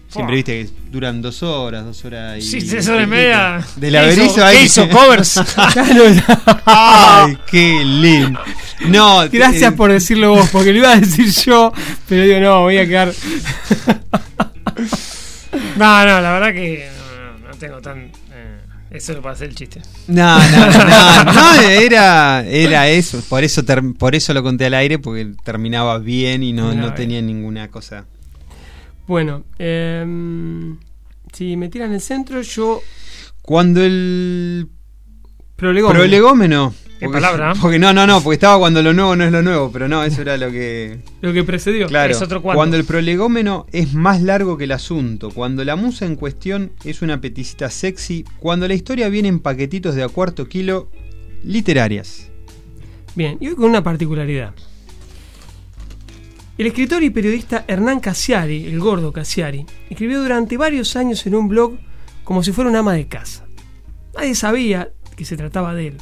Siempre 0.08 0.38
viste 0.38 0.64
que 0.66 0.70
duran 0.90 1.22
dos 1.22 1.44
horas, 1.44 1.86
dos 1.86 2.04
horas 2.06 2.40
y. 2.40 2.42
Sí, 2.42 2.68
tres 2.68 2.88
horas 2.88 3.04
y 3.04 3.08
media. 3.08 3.64
De 3.76 3.88
¿Qué 3.88 3.92
la 3.92 4.08
hizo? 4.08 4.16
Berizo 4.22 4.36
¿Qué 4.38 4.42
ahí. 4.42 4.66
hizo? 4.66 4.90
¿Covers? 4.90 5.38
¡Ay, 6.66 7.38
qué 7.52 7.84
lindo! 7.86 8.40
No, 8.88 9.28
Gracias 9.30 9.74
eh, 9.74 9.76
por 9.76 9.92
decirlo 9.92 10.32
vos, 10.36 10.50
porque 10.52 10.72
lo 10.72 10.78
iba 10.80 10.94
a 10.94 11.00
decir 11.00 11.30
yo, 11.46 11.74
pero 12.08 12.24
digo, 12.24 12.40
no, 12.40 12.62
voy 12.62 12.78
a 12.78 12.88
quedar. 12.88 13.12
No, 15.78 16.06
no, 16.06 16.22
la 16.22 16.32
verdad 16.34 16.54
que 16.54 16.88
no, 16.98 17.40
no, 17.40 17.48
no 17.50 17.54
tengo 17.58 17.82
tan. 17.82 18.12
eh, 18.34 18.60
eso 18.92 19.14
lo 19.14 19.28
hacer 19.30 19.50
el 19.50 19.56
chiste. 19.56 19.82
No, 20.08 20.38
no, 20.38 20.66
no, 20.72 21.24
no, 21.34 21.62
era, 21.62 22.46
era 22.46 22.88
eso. 22.90 23.22
Por 23.30 23.44
eso, 23.44 23.64
ter- 23.64 23.94
por 23.98 24.14
eso 24.16 24.34
lo 24.34 24.44
conté 24.44 24.66
al 24.66 24.74
aire, 24.74 25.00
porque 25.00 25.32
terminaba 25.44 25.98
bien 26.00 26.44
y 26.44 26.54
no, 26.54 26.74
no 26.76 26.94
tenía 26.94 27.22
ninguna 27.22 27.70
cosa. 27.70 28.06
Bueno, 29.08 29.44
em, 29.58 30.78
si 31.34 31.56
me 31.58 31.70
tiran 31.70 31.94
el 31.94 32.02
centro, 32.02 32.42
yo. 32.42 32.82
Cuando 33.42 33.82
el 33.84 34.68
Prolegómeno. 35.56 36.00
prolegómeno, 36.00 36.74
Qué 37.00 37.08
palabra. 37.08 37.54
Porque 37.62 37.80
no, 37.80 37.94
no, 37.94 38.06
no, 38.06 38.22
porque 38.22 38.36
estaba 38.36 38.60
cuando 38.60 38.82
lo 38.82 38.94
nuevo 38.94 39.16
no 39.16 39.24
es 39.24 39.32
lo 39.32 39.42
nuevo, 39.42 39.72
pero 39.72 39.88
no, 39.88 40.04
eso 40.04 40.22
era 40.22 40.36
lo 40.36 40.52
que. 40.52 41.00
Lo 41.22 41.32
que 41.34 41.44
precedió. 41.44 41.88
Claro. 41.88 42.12
Es 42.12 42.22
otro 42.22 42.42
cuando. 42.42 42.58
cuando 42.58 42.78
el 42.78 42.84
prolegómeno 42.84 43.66
es 43.72 43.94
más 43.94 44.22
largo 44.22 44.58
que 44.58 44.66
el 44.66 44.72
asunto, 44.74 45.32
cuando 45.32 45.64
la 45.64 45.76
musa 45.76 46.06
en 46.06 46.16
cuestión 46.16 46.72
es 46.84 47.02
una 47.02 47.22
peticita 47.22 47.70
sexy, 47.70 48.26
cuando 48.40 48.68
la 48.68 48.74
historia 48.74 49.10
viene 49.10 49.30
en 49.30 49.40
paquetitos 49.40 49.96
de 49.96 50.04
a 50.04 50.10
cuarto 50.10 50.48
kilo, 50.48 50.90
literarias. 51.44 52.30
Bien, 53.16 53.38
y 53.40 53.48
hoy 53.48 53.56
con 53.56 53.66
una 53.66 53.84
particularidad. 53.84 54.54
El 56.58 56.68
escritor 56.68 57.04
y 57.04 57.10
periodista 57.10 57.64
Hernán 57.68 58.02
Casiari, 58.02 58.66
el 58.66 58.80
gordo 58.80 59.14
Casiari, 59.14 59.66
escribió 59.90 60.22
durante 60.22 60.58
varios 60.58 60.98
años 60.98 61.26
en 61.26 61.36
un 61.36 61.48
blog 61.48 61.78
como 62.26 62.44
si 62.44 62.52
fuera 62.52 62.70
un 62.70 62.76
ama 62.76 62.94
de 62.94 63.08
casa. 63.08 63.46
Nadie 64.14 64.36
sabía 64.36 64.92
que 65.16 65.24
se 65.24 65.38
trataba 65.38 65.74
de 65.74 65.88
él. 65.88 65.98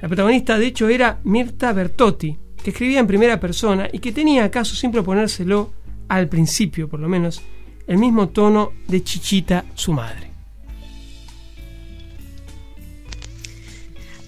La 0.00 0.08
protagonista, 0.08 0.58
de 0.58 0.66
hecho, 0.66 0.88
era 0.88 1.20
Mirta 1.24 1.72
Bertotti, 1.72 2.36
que 2.62 2.70
escribía 2.70 3.00
en 3.00 3.06
primera 3.06 3.40
persona 3.40 3.88
y 3.92 3.98
que 3.98 4.12
tenía 4.12 4.44
acaso, 4.44 4.76
sin 4.76 4.92
proponérselo, 4.92 5.72
al 6.08 6.28
principio 6.28 6.88
por 6.88 7.00
lo 7.00 7.08
menos, 7.08 7.42
el 7.86 7.98
mismo 7.98 8.28
tono 8.28 8.72
de 8.86 9.02
Chichita, 9.02 9.64
su 9.74 9.92
madre. 9.92 10.30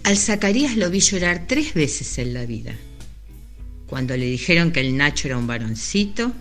Al 0.03 0.17
Zacarías 0.17 0.77
lo 0.77 0.91
vi 0.91 1.01
llorar 1.01 1.45
tres 1.47 1.75
veces 1.75 2.19
en 2.19 2.35
la 2.35 2.47
vida. 2.47 2.75
Cuando 3.87 4.17
le 4.17 4.27
dijeron 4.27 4.73
que 4.73 4.81
el 4.81 4.97
Nacho 4.97 5.29
era 5.29 5.39
un 5.39 5.47
varoncito, 5.47 6.33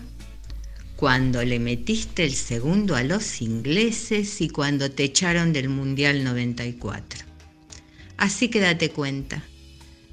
cuando 0.96 1.42
le 1.44 1.58
metiste 1.58 2.24
el 2.24 2.34
segundo 2.34 2.96
a 2.96 3.02
los 3.02 3.40
ingleses 3.42 4.40
y 4.40 4.48
cuando 4.48 4.90
te 4.90 5.04
echaron 5.04 5.52
del 5.52 5.68
Mundial 5.68 6.24
94. 6.24 7.29
Así 8.20 8.48
que 8.48 8.60
date 8.60 8.90
cuenta. 8.90 9.42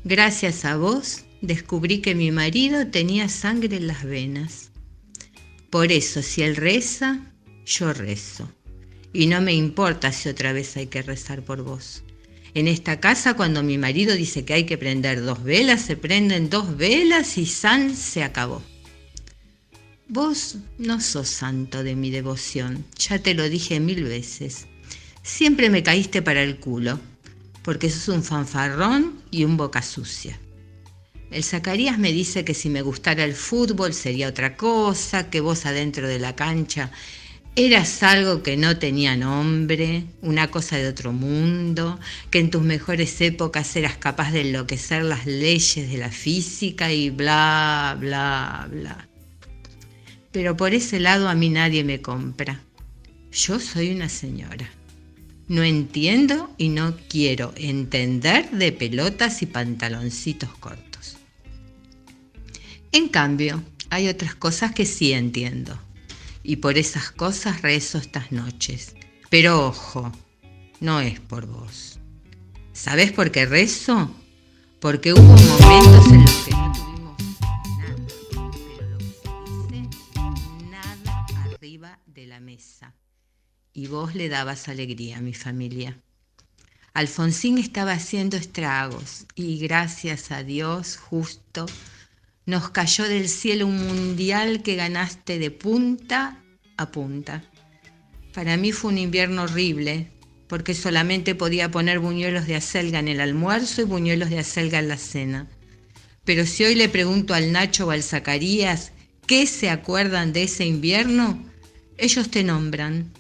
Gracias 0.06 0.64
a 0.64 0.78
vos 0.78 1.26
descubrí 1.42 2.00
que 2.00 2.16
mi 2.16 2.32
marido 2.32 2.88
tenía 2.88 3.28
sangre 3.28 3.76
en 3.76 3.88
las 3.88 4.06
venas. 4.06 4.72
Por 5.70 5.92
eso, 5.92 6.22
si 6.22 6.42
él 6.42 6.56
reza, 6.56 7.34
yo 7.66 7.92
rezo. 7.92 8.50
Y 9.12 9.28
no 9.28 9.42
me 9.42 9.54
importa 9.54 10.14
si 10.14 10.30
otra 10.30 10.54
vez 10.54 10.78
hay 10.78 10.88
que 10.88 11.02
rezar 11.02 11.44
por 11.44 11.64
vos. 11.64 12.04
En 12.54 12.70
esta 12.70 13.02
casa, 13.02 13.34
cuando 13.34 13.62
mi 13.62 13.78
marido 13.78 14.16
dice 14.16 14.46
que 14.46 14.54
hay 14.54 14.66
que 14.66 14.78
prender 14.78 15.22
dos 15.22 15.44
velas, 15.44 15.82
se 15.82 15.98
prenden 15.98 16.50
dos 16.50 16.78
velas 16.78 17.38
y 17.38 17.46
San 17.46 17.94
se 17.94 18.24
acabó. 18.24 18.64
Vos 20.08 20.60
no 20.78 21.02
sos 21.02 21.28
santo 21.28 21.84
de 21.84 21.98
mi 21.98 22.10
devoción, 22.10 22.86
ya 22.98 23.20
te 23.20 23.34
lo 23.34 23.50
dije 23.50 23.82
mil 23.82 24.06
veces. 24.06 24.66
Siempre 25.24 25.70
me 25.70 25.84
caíste 25.84 26.22
para 26.22 26.42
el 26.42 26.58
culo, 26.58 27.02
porque 27.68 27.90
sos 27.90 28.08
un 28.08 28.24
fanfarrón 28.24 29.22
y 29.30 29.44
un 29.44 29.58
boca 29.58 29.82
sucia. 29.82 30.40
El 31.30 31.44
Zacarías 31.44 32.00
me 32.00 32.14
dice 32.14 32.46
que 32.46 32.54
si 32.54 32.70
me 32.70 32.82
gustara 32.82 33.26
el 33.26 33.34
fútbol 33.34 33.94
sería 33.94 34.30
otra 34.30 34.56
cosa, 34.56 35.30
que 35.30 35.42
vos 35.42 35.66
adentro 35.66 36.08
de 36.08 36.18
la 36.18 36.34
cancha 36.34 36.92
eras 37.58 38.04
algo 38.04 38.42
que 38.42 38.56
no 38.56 38.78
tenía 38.78 39.18
nombre, 39.18 40.06
una 40.22 40.50
cosa 40.50 40.78
de 40.78 40.88
otro 40.88 41.12
mundo, 41.12 42.00
que 42.32 42.40
en 42.40 42.52
tus 42.52 42.62
mejores 42.62 43.20
épocas 43.20 43.76
eras 43.76 43.98
capaz 43.98 44.32
de 44.32 44.48
enloquecer 44.48 45.04
las 45.04 45.26
leyes 45.26 45.92
de 45.92 45.98
la 45.98 46.10
física 46.10 46.94
y 46.94 47.10
bla, 47.10 47.98
bla, 48.00 48.70
bla. 48.72 49.10
Pero 50.32 50.56
por 50.56 50.74
ese 50.74 51.02
lado 51.02 51.28
a 51.28 51.36
mí 51.36 51.50
nadie 51.50 51.84
me 51.84 52.02
compra. 52.02 52.62
Yo 53.34 53.60
soy 53.60 53.92
una 53.92 54.08
señora. 54.08 54.70
No 55.48 55.64
entiendo 55.64 56.54
y 56.58 56.70
no 56.70 56.98
quiero 57.08 57.54
entender 57.56 58.52
de 58.52 58.72
pelotas 58.72 59.42
y 59.42 59.46
pantaloncitos 59.46 60.50
cortos. 60.58 61.18
En 62.92 63.08
cambio, 63.10 63.64
hay 63.90 64.10
otras 64.10 64.36
cosas 64.36 64.74
que 64.74 64.86
sí 64.86 65.14
entiendo. 65.14 65.80
Y 66.44 66.58
por 66.58 66.78
esas 66.78 67.12
cosas 67.12 67.62
rezo 67.62 67.98
estas 67.98 68.32
noches. 68.32 68.96
Pero 69.30 69.68
ojo, 69.68 70.12
no 70.80 71.00
es 71.00 71.20
por 71.20 71.46
vos. 71.46 72.00
¿Sabés 72.74 73.12
por 73.12 73.32
qué 73.32 73.46
rezo? 73.46 74.12
Porque 74.80 75.14
hubo 75.14 75.22
momentos 75.22 76.12
en 76.12 76.22
los 76.22 76.32
que 76.32 76.52
no 76.52 76.87
Y 83.78 83.86
vos 83.86 84.16
le 84.16 84.28
dabas 84.28 84.70
alegría 84.70 85.20
a 85.20 85.22
mi 85.22 85.36
familia. 85.36 85.96
Alfonsín 86.96 87.60
estaba 87.60 87.92
haciendo 87.92 88.36
estragos 88.36 89.28
y 89.36 89.60
gracias 89.60 90.32
a 90.32 90.42
Dios 90.42 90.98
justo 90.98 91.68
nos 92.48 92.72
cayó 92.72 93.08
del 93.08 93.30
cielo 93.30 93.68
un 93.68 93.88
mundial 93.88 94.64
que 94.64 94.78
ganaste 94.78 95.38
de 95.38 95.52
punta 95.52 96.44
a 96.76 96.90
punta. 96.90 97.44
Para 98.34 98.58
mí 98.58 98.72
fue 98.72 98.90
un 98.90 98.98
invierno 98.98 99.44
horrible, 99.44 100.08
porque 100.48 100.74
solamente 100.74 101.36
podía 101.36 101.70
poner 101.70 102.00
buñuelos 102.00 102.48
de 102.48 102.56
acelga 102.56 102.98
en 102.98 103.10
el 103.10 103.22
almuerzo 103.22 103.84
y 103.84 103.86
buñuelos 103.86 104.32
de 104.32 104.40
acelga 104.40 104.80
en 104.80 104.88
la 104.88 104.98
cena. 104.98 105.48
Pero 106.26 106.48
si 106.48 106.64
hoy 106.64 106.74
le 106.74 106.90
pregunto 106.90 107.36
al 107.36 107.52
Nacho 107.52 107.86
o 107.86 107.92
al 107.92 108.02
Zacarías 108.02 108.92
qué 109.28 109.46
se 109.46 109.70
acuerdan 109.70 110.34
de 110.34 110.44
ese 110.44 110.66
invierno, 110.66 111.46
ellos 112.00 112.32
te 112.32 112.44
nombran, 112.44 113.12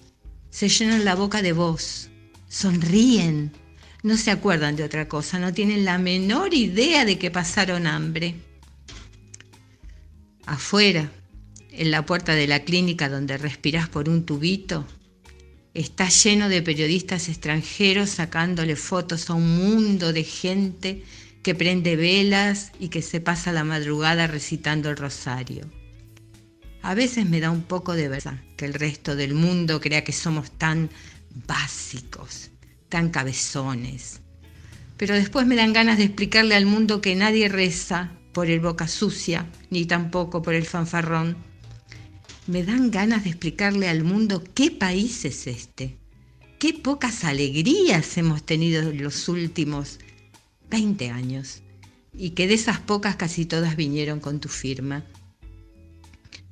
se 0.50 0.70
llenan 0.70 1.06
la 1.06 1.16
boca 1.16 1.42
de 1.42 1.54
vos, 1.54 2.10
sonríen, 2.48 3.52
no 4.04 4.18
se 4.18 4.32
acuerdan 4.32 4.76
de 4.76 4.84
otra 4.84 5.08
cosa, 5.08 5.40
no 5.40 5.54
tienen 5.54 5.86
la 5.86 5.98
menor 5.98 6.54
idea 6.54 7.06
de 7.06 7.18
que 7.18 7.32
pasaron 7.32 7.88
hambre. 7.88 8.36
Afuera, 10.46 11.12
en 11.72 11.92
la 11.92 12.06
puerta 12.06 12.34
de 12.34 12.48
la 12.48 12.64
clínica 12.64 13.10
donde 13.10 13.38
respirás 13.38 13.90
por 13.90 14.08
un 14.10 14.26
tubito, 14.26 14.86
está 15.74 16.10
lleno 16.10 16.50
de 16.50 16.62
periodistas 16.62 17.30
extranjeros 17.30 18.10
sacándole 18.10 18.76
fotos 18.76 19.30
a 19.30 19.34
un 19.34 19.58
mundo 19.58 20.14
de 20.14 20.24
gente 20.24 21.04
que 21.44 21.54
prende 21.54 21.96
velas 21.96 22.72
y 22.80 22.90
que 22.90 23.02
se 23.02 23.22
pasa 23.22 23.52
la 23.52 23.64
madrugada 23.64 24.28
recitando 24.28 24.90
el 24.90 24.98
rosario. 24.98 25.70
A 26.88 26.94
veces 26.94 27.26
me 27.26 27.42
da 27.42 27.52
un 27.52 27.64
poco 27.64 27.96
de 27.96 28.08
verdad 28.08 28.40
que 28.56 28.64
el 28.64 28.74
resto 28.74 29.18
del 29.18 29.34
mundo 29.34 29.82
crea 29.82 30.06
que 30.06 30.14
somos 30.14 30.52
tan 30.52 30.90
básicos, 31.46 32.50
tan 32.88 33.10
cabezones. 33.10 34.22
Pero 34.96 35.14
después 35.14 35.46
me 35.46 35.58
dan 35.58 35.74
ganas 35.74 35.98
de 35.98 36.06
explicarle 36.06 36.56
al 36.56 36.66
mundo 36.66 37.02
que 37.02 37.14
nadie 37.14 37.50
reza 37.50 38.14
por 38.32 38.50
el 38.50 38.62
boca 38.62 38.88
sucia, 38.88 39.52
ni 39.70 39.86
tampoco 39.86 40.42
por 40.42 40.54
el 40.54 40.66
fanfarrón. 40.66 41.36
Me 42.48 42.64
dan 42.64 42.90
ganas 42.90 43.26
de 43.26 43.32
explicarle 43.32 43.90
al 43.90 44.06
mundo 44.06 44.42
qué 44.54 44.72
país 44.72 45.26
es 45.26 45.46
este, 45.46 45.98
qué 46.58 46.74
pocas 46.74 47.26
alegrías 47.26 48.18
hemos 48.18 48.46
tenido 48.46 48.92
en 48.92 49.04
los 49.04 49.28
últimos 49.28 50.00
20 50.70 51.10
años, 51.10 51.64
y 52.14 52.30
que 52.30 52.48
de 52.48 52.54
esas 52.54 52.80
pocas 52.80 53.18
casi 53.18 53.46
todas 53.46 53.76
vinieron 53.76 54.22
con 54.22 54.40
tu 54.40 54.48
firma. 54.48 55.04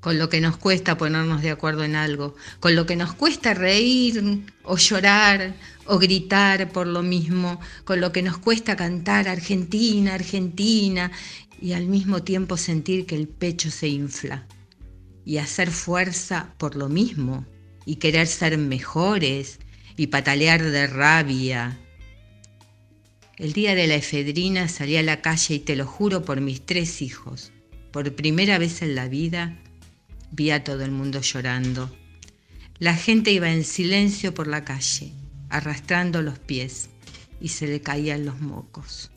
Con 0.05 0.19
lo 0.19 0.29
que 0.29 0.39
nos 0.39 0.57
cuesta 0.57 0.99
ponernos 0.99 1.41
de 1.41 1.49
acuerdo 1.49 1.83
en 1.83 1.95
algo, 1.95 2.35
con 2.59 2.75
lo 2.75 2.85
que 2.85 2.95
nos 2.95 3.15
cuesta 3.15 3.55
reír 3.55 4.43
o 4.61 4.77
llorar 4.77 5.55
o 5.87 5.97
gritar 5.97 6.71
por 6.71 6.85
lo 6.85 7.01
mismo, 7.01 7.59
con 7.85 7.99
lo 8.01 8.11
que 8.11 8.21
nos 8.21 8.37
cuesta 8.37 8.75
cantar 8.75 9.27
Argentina, 9.27 10.13
Argentina, 10.13 11.11
y 11.59 11.73
al 11.73 11.87
mismo 11.87 12.21
tiempo 12.21 12.55
sentir 12.55 13.07
que 13.07 13.15
el 13.15 13.27
pecho 13.27 13.71
se 13.71 13.87
infla 13.87 14.45
y 15.25 15.39
hacer 15.39 15.71
fuerza 15.71 16.53
por 16.59 16.75
lo 16.75 16.87
mismo 16.87 17.43
y 17.83 17.95
querer 17.95 18.27
ser 18.27 18.59
mejores 18.59 19.57
y 19.97 20.05
patalear 20.05 20.61
de 20.61 20.85
rabia. 20.85 21.79
El 23.37 23.53
día 23.53 23.73
de 23.73 23.87
la 23.87 23.95
efedrina 23.95 24.67
salí 24.67 24.97
a 24.97 25.01
la 25.01 25.23
calle 25.23 25.55
y 25.55 25.59
te 25.59 25.75
lo 25.75 25.87
juro 25.87 26.23
por 26.23 26.41
mis 26.41 26.63
tres 26.63 27.01
hijos, 27.01 27.51
por 27.91 28.15
primera 28.15 28.59
vez 28.59 28.83
en 28.83 28.93
la 28.93 29.07
vida 29.07 29.57
vi 30.35 30.51
a 30.51 30.63
todo 30.63 30.83
el 30.83 30.91
mundo 30.91 31.21
llorando. 31.21 31.95
La 32.79 32.95
gente 32.95 33.31
iba 33.31 33.51
en 33.51 33.63
silencio 33.63 34.33
por 34.33 34.47
la 34.47 34.65
calle, 34.65 35.13
arrastrando 35.49 36.21
los 36.21 36.39
pies 36.39 36.89
y 37.39 37.49
se 37.49 37.67
le 37.67 37.81
caían 37.81 38.25
los 38.25 38.41
mocos 38.41 39.11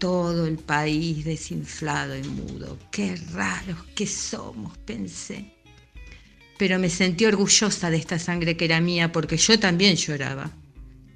todo 0.00 0.46
el 0.46 0.56
país 0.56 1.24
desinflado 1.24 2.18
y 2.18 2.22
mudo. 2.22 2.78
Qué 2.90 3.14
raros 3.32 3.84
que 3.94 4.06
somos, 4.06 4.76
pensé. 4.78 5.54
Pero 6.58 6.78
me 6.78 6.88
sentí 6.88 7.26
orgullosa 7.26 7.90
de 7.90 7.98
esta 7.98 8.18
sangre 8.18 8.56
que 8.56 8.64
era 8.64 8.80
mía 8.80 9.12
porque 9.12 9.36
yo 9.36 9.60
también 9.60 9.96
lloraba 9.96 10.50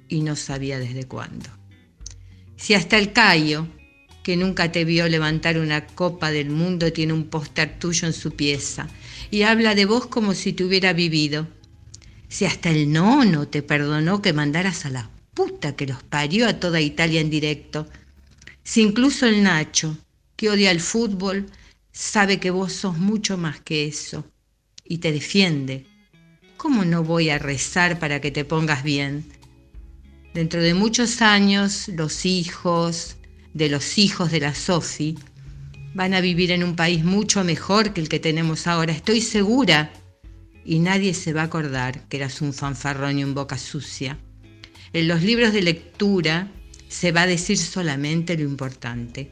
y 0.07 0.21
no 0.21 0.35
sabía 0.35 0.79
desde 0.79 1.05
cuándo. 1.05 1.49
Si 2.57 2.75
hasta 2.75 2.97
el 2.99 3.11
Cayo, 3.11 3.67
que 4.25 4.35
nunca 4.35 4.71
te 4.71 4.85
vio 4.85 5.07
levantar 5.07 5.59
una 5.59 5.85
copa 5.85 6.31
del 6.31 6.49
mundo, 6.49 6.91
tiene 6.91 7.13
un 7.13 7.25
póster 7.25 7.77
tuyo 7.77 8.07
en 8.07 8.13
su 8.13 8.31
pieza 8.31 8.87
y 9.29 9.43
habla 9.43 9.75
de 9.75 9.85
vos 9.85 10.07
como 10.07 10.33
si 10.33 10.51
te 10.51 10.63
hubiera 10.63 10.93
vivido. 10.93 11.47
Si 12.27 12.45
hasta 12.45 12.71
el 12.71 12.91
nono 12.91 13.47
te 13.47 13.61
perdonó 13.61 14.23
que 14.23 14.33
mandaras 14.33 14.87
a 14.87 14.89
la 14.89 15.11
puta 15.35 15.75
que 15.75 15.85
los 15.85 16.01
parió 16.01 16.47
a 16.47 16.59
toda 16.59 16.81
Italia 16.81 17.21
en 17.21 17.29
directo, 17.29 17.87
Si 18.63 18.81
incluso 18.81 19.27
el 19.27 19.43
Nacho, 19.43 19.95
que 20.35 20.49
odia 20.49 20.71
el 20.71 20.79
fútbol, 20.79 21.45
sabe 21.91 22.39
que 22.39 22.49
vos 22.49 22.73
sos 22.73 22.97
mucho 22.97 23.37
más 23.37 23.61
que 23.61 23.85
eso 23.85 24.25
y 24.83 24.97
te 24.97 25.11
defiende. 25.11 25.85
¿Cómo 26.57 26.83
no 26.83 27.03
voy 27.03 27.29
a 27.29 27.37
rezar 27.37 27.99
para 27.99 28.21
que 28.21 28.31
te 28.31 28.43
pongas 28.43 28.83
bien? 28.83 29.23
Dentro 30.33 30.63
de 30.63 30.73
muchos 30.73 31.21
años, 31.21 31.89
los 31.89 32.25
hijos 32.25 33.14
de 33.55 33.69
los 33.69 33.97
hijos 33.97 34.31
de 34.31 34.41
la 34.41 34.53
Sofi 34.53 35.17
van 35.93 36.13
a 36.13 36.19
vivir 36.19 36.51
en 36.51 36.63
un 36.63 36.75
país 36.75 37.05
mucho 37.05 37.43
mejor 37.45 37.93
que 37.93 38.01
el 38.01 38.09
que 38.09 38.19
tenemos 38.19 38.67
ahora, 38.67 38.91
estoy 38.91 39.21
segura. 39.21 39.93
Y 40.65 40.79
nadie 40.79 41.13
se 41.13 41.31
va 41.31 41.41
a 41.41 41.45
acordar 41.45 42.07
que 42.09 42.17
eras 42.17 42.41
un 42.41 42.53
fanfarrón 42.53 43.17
y 43.17 43.23
un 43.23 43.33
boca 43.33 43.57
sucia. 43.57 44.19
En 44.91 45.07
los 45.07 45.23
libros 45.23 45.53
de 45.53 45.61
lectura 45.61 46.51
se 46.89 47.13
va 47.13 47.21
a 47.21 47.27
decir 47.27 47.57
solamente 47.57 48.37
lo 48.37 48.43
importante. 48.43 49.31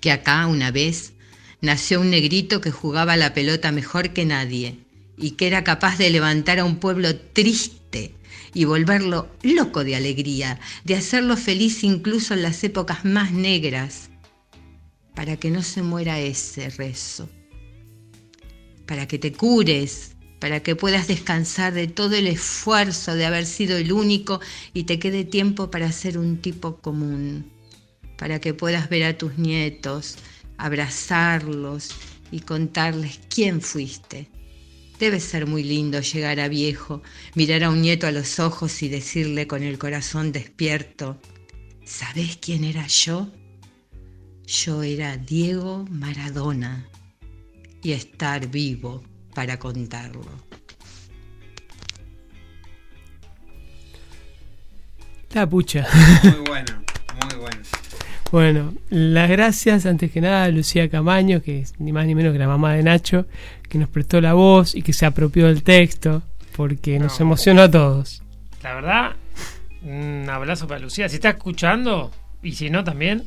Que 0.00 0.12
acá 0.12 0.46
una 0.46 0.70
vez 0.70 1.14
nació 1.60 2.00
un 2.00 2.10
negrito 2.10 2.60
que 2.60 2.70
jugaba 2.70 3.16
la 3.16 3.34
pelota 3.34 3.72
mejor 3.72 4.10
que 4.10 4.24
nadie 4.24 4.78
y 5.16 5.32
que 5.32 5.48
era 5.48 5.64
capaz 5.64 5.98
de 5.98 6.10
levantar 6.10 6.60
a 6.60 6.64
un 6.64 6.76
pueblo 6.76 7.16
triste 7.16 8.14
y 8.54 8.64
volverlo 8.64 9.28
loco 9.42 9.84
de 9.84 9.96
alegría, 9.96 10.60
de 10.84 10.94
hacerlo 10.94 11.36
feliz 11.36 11.84
incluso 11.84 12.34
en 12.34 12.42
las 12.42 12.62
épocas 12.64 13.04
más 13.04 13.32
negras, 13.32 14.10
para 15.14 15.36
que 15.36 15.50
no 15.50 15.62
se 15.62 15.82
muera 15.82 16.20
ese 16.20 16.70
rezo, 16.70 17.28
para 18.86 19.06
que 19.06 19.18
te 19.18 19.32
cures, 19.32 20.14
para 20.40 20.60
que 20.60 20.76
puedas 20.76 21.08
descansar 21.08 21.72
de 21.72 21.86
todo 21.86 22.14
el 22.14 22.26
esfuerzo 22.26 23.14
de 23.14 23.24
haber 23.24 23.46
sido 23.46 23.76
el 23.76 23.92
único 23.92 24.40
y 24.72 24.84
te 24.84 24.98
quede 24.98 25.24
tiempo 25.24 25.70
para 25.70 25.90
ser 25.90 26.18
un 26.18 26.38
tipo 26.38 26.76
común, 26.76 27.50
para 28.18 28.40
que 28.40 28.54
puedas 28.54 28.88
ver 28.88 29.04
a 29.04 29.18
tus 29.18 29.38
nietos, 29.38 30.16
abrazarlos 30.58 31.90
y 32.30 32.40
contarles 32.40 33.20
quién 33.28 33.60
fuiste. 33.60 34.28
Debe 34.98 35.18
ser 35.20 35.46
muy 35.46 35.64
lindo 35.64 36.00
llegar 36.00 36.38
a 36.40 36.48
viejo, 36.48 37.02
mirar 37.34 37.64
a 37.64 37.70
un 37.70 37.82
nieto 37.82 38.06
a 38.06 38.12
los 38.12 38.38
ojos 38.38 38.82
y 38.82 38.88
decirle 38.88 39.46
con 39.46 39.62
el 39.62 39.78
corazón 39.78 40.30
despierto, 40.30 41.20
¿sabes 41.84 42.38
quién 42.40 42.64
era 42.64 42.86
yo? 42.86 43.28
Yo 44.46 44.82
era 44.82 45.16
Diego 45.16 45.84
Maradona 45.90 46.88
y 47.82 47.92
estar 47.92 48.46
vivo 48.48 49.02
para 49.34 49.58
contarlo. 49.58 50.22
La 55.32 55.48
pucha. 55.48 55.86
Muy 56.22 56.46
bueno, 56.46 56.84
muy 57.20 57.38
bueno. 57.40 57.83
Bueno, 58.34 58.74
las 58.90 59.30
gracias 59.30 59.86
antes 59.86 60.10
que 60.10 60.20
nada 60.20 60.42
a 60.42 60.48
Lucía 60.48 60.90
Camaño, 60.90 61.40
que 61.40 61.60
es 61.60 61.78
ni 61.78 61.92
más 61.92 62.04
ni 62.04 62.16
menos 62.16 62.32
que 62.32 62.40
la 62.40 62.48
mamá 62.48 62.74
de 62.74 62.82
Nacho, 62.82 63.26
que 63.68 63.78
nos 63.78 63.88
prestó 63.88 64.20
la 64.20 64.34
voz 64.34 64.74
y 64.74 64.82
que 64.82 64.92
se 64.92 65.06
apropió 65.06 65.46
del 65.46 65.62
texto, 65.62 66.20
porque 66.56 66.98
nos 66.98 67.20
emocionó 67.20 67.62
a 67.62 67.70
todos. 67.70 68.24
La 68.64 68.74
verdad, 68.74 69.12
un 69.84 70.28
abrazo 70.28 70.66
para 70.66 70.80
Lucía. 70.80 71.08
Si 71.08 71.14
está 71.14 71.30
escuchando, 71.30 72.10
y 72.42 72.54
si 72.54 72.70
no 72.70 72.82
también, 72.82 73.22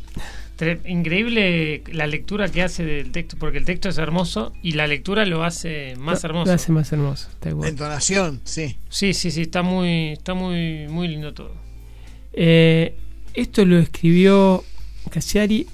increíble 0.85 1.83
la 1.93 2.05
lectura 2.05 2.49
que 2.49 2.61
hace 2.61 2.83
del 2.83 3.13
texto, 3.13 3.37
porque 3.39 3.59
el 3.59 3.63
texto 3.63 3.87
es 3.87 3.97
hermoso 3.99 4.51
y 4.61 4.73
la 4.73 4.87
lectura 4.87 5.25
lo 5.25 5.45
hace 5.45 5.95
más 5.95 6.21
hermoso. 6.25 6.47
Lo 6.47 6.55
hace 6.55 6.73
más 6.73 6.91
hermoso. 6.91 7.29
La 7.61 7.69
entonación, 7.69 8.41
sí. 8.43 8.75
Sí, 8.89 9.13
sí, 9.13 9.31
sí, 9.31 9.43
está 9.43 9.61
muy, 9.61 10.09
está 10.11 10.33
muy, 10.33 10.89
muy 10.89 11.07
lindo 11.07 11.33
todo. 11.33 11.55
Eh, 12.33 12.93
esto 13.33 13.63
lo 13.63 13.79
escribió 13.79 14.65
Cassiari 15.07 15.67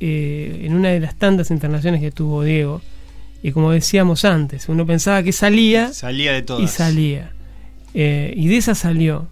eh, 0.00 0.60
en 0.62 0.74
una 0.74 0.90
de 0.90 1.00
las 1.00 1.16
tantas 1.16 1.50
internaciones 1.50 2.00
que 2.00 2.10
tuvo 2.10 2.42
Diego. 2.44 2.80
Y 3.42 3.52
como 3.52 3.70
decíamos 3.72 4.24
antes, 4.24 4.68
uno 4.68 4.86
pensaba 4.86 5.22
que 5.22 5.32
salía. 5.32 5.92
Salía 5.92 6.32
de 6.32 6.42
todas. 6.42 6.62
Y 6.62 6.68
salía. 6.68 7.32
Eh, 7.94 8.32
y 8.36 8.48
de 8.48 8.56
esa 8.56 8.74
salió. 8.74 9.28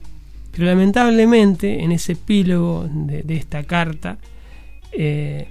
Pero 0.52 0.66
lamentablemente, 0.66 1.82
en 1.82 1.92
ese 1.92 2.12
epílogo 2.12 2.88
de, 2.90 3.36
esta 3.36 3.62
carta, 3.64 4.18
eh, 4.92 5.48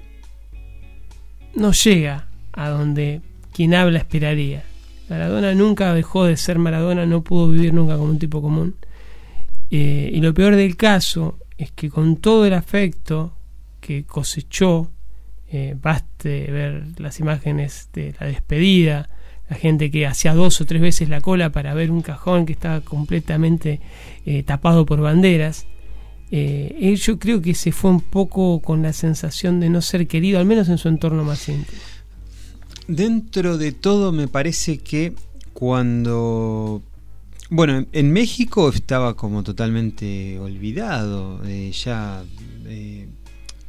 no 1.54 1.72
llega 1.72 2.28
a 2.54 2.70
donde 2.70 3.22
quien 3.54 3.74
habla 3.74 4.00
esperaría. 4.00 4.64
Maradona 5.10 5.54
nunca 5.54 5.94
dejó 5.94 6.26
de 6.26 6.36
ser 6.38 6.58
Maradona, 6.58 7.06
no 7.06 7.22
pudo 7.22 7.50
vivir 7.50 7.74
nunca 7.74 7.98
como 7.98 8.10
un 8.10 8.20
tipo 8.20 8.42
común. 8.42 8.76
y 9.70 10.20
lo 10.22 10.34
peor 10.34 10.56
del 10.56 10.76
caso 10.76 11.38
es 11.58 11.72
que 11.72 11.90
con 11.90 12.18
todo 12.18 12.46
el 12.46 12.54
afecto 12.54 13.35
que 13.86 14.04
cosechó, 14.04 14.92
eh, 15.48 15.76
baste 15.80 16.50
ver 16.52 16.88
las 16.98 17.20
imágenes 17.20 17.90
de 17.94 18.16
la 18.20 18.26
despedida, 18.26 19.10
la 19.48 19.58
gente 19.58 19.92
que 19.92 20.08
hacía 20.08 20.34
dos 20.34 20.60
o 20.60 20.66
tres 20.66 20.82
veces 20.82 21.08
la 21.08 21.22
cola 21.22 21.52
para 21.52 21.76
ver 21.76 21.92
un 21.92 22.02
cajón 22.02 22.48
que 22.48 22.54
estaba 22.54 22.82
completamente 22.82 23.80
eh, 24.26 24.42
tapado 24.42 24.88
por 24.88 25.02
banderas. 25.02 25.68
Eh, 26.32 26.96
yo 27.00 27.20
creo 27.20 27.44
que 27.44 27.54
se 27.54 27.72
fue 27.72 27.92
un 27.92 28.02
poco 28.02 28.60
con 28.60 28.82
la 28.82 28.92
sensación 28.92 29.60
de 29.60 29.70
no 29.70 29.82
ser 29.84 30.08
querido, 30.08 30.40
al 30.40 30.48
menos 30.48 30.68
en 30.68 30.80
su 30.80 30.88
entorno 30.88 31.24
más 31.24 31.48
íntimo. 31.48 31.78
Dentro 32.88 33.60
de 33.60 33.72
todo 33.72 34.12
me 34.12 34.28
parece 34.28 34.80
que 34.80 35.14
cuando 35.54 36.82
bueno, 37.52 37.86
en 37.92 38.12
México 38.12 38.70
estaba 38.70 39.16
como 39.16 39.44
totalmente 39.44 40.40
olvidado. 40.40 41.44
ya 41.72 42.24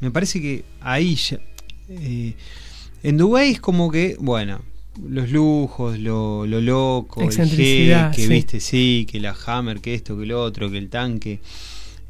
me 0.00 0.10
parece 0.10 0.40
que 0.40 0.64
ahí 0.80 1.14
ya, 1.14 1.38
eh, 1.88 2.34
en 3.02 3.16
Dubái 3.16 3.52
es 3.52 3.60
como 3.60 3.90
que, 3.90 4.16
bueno, 4.18 4.60
los 5.08 5.30
lujos, 5.30 5.98
lo, 5.98 6.46
lo 6.46 6.60
loco, 6.60 7.22
el 7.22 7.28
G, 7.28 8.14
que 8.14 8.26
viste, 8.26 8.60
sí, 8.60 9.06
que 9.10 9.20
la 9.20 9.36
Hammer, 9.46 9.80
que 9.80 9.94
esto, 9.94 10.18
que 10.18 10.26
lo 10.26 10.42
otro, 10.42 10.70
que 10.70 10.78
el 10.78 10.88
tanque. 10.88 11.40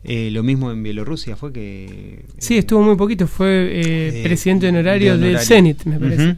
Eh, 0.08 0.30
lo 0.30 0.44
mismo 0.44 0.70
en 0.70 0.82
Bielorrusia 0.84 1.34
fue 1.34 1.52
que. 1.52 2.24
Sí, 2.38 2.56
estuvo 2.56 2.80
muy 2.80 2.94
poquito, 2.96 3.26
fue 3.26 3.70
eh, 3.72 4.22
presidente 4.22 4.68
honorario, 4.68 5.18
del 5.18 5.38
Zenit, 5.40 5.84
me 5.84 5.98
parece. 5.98 6.36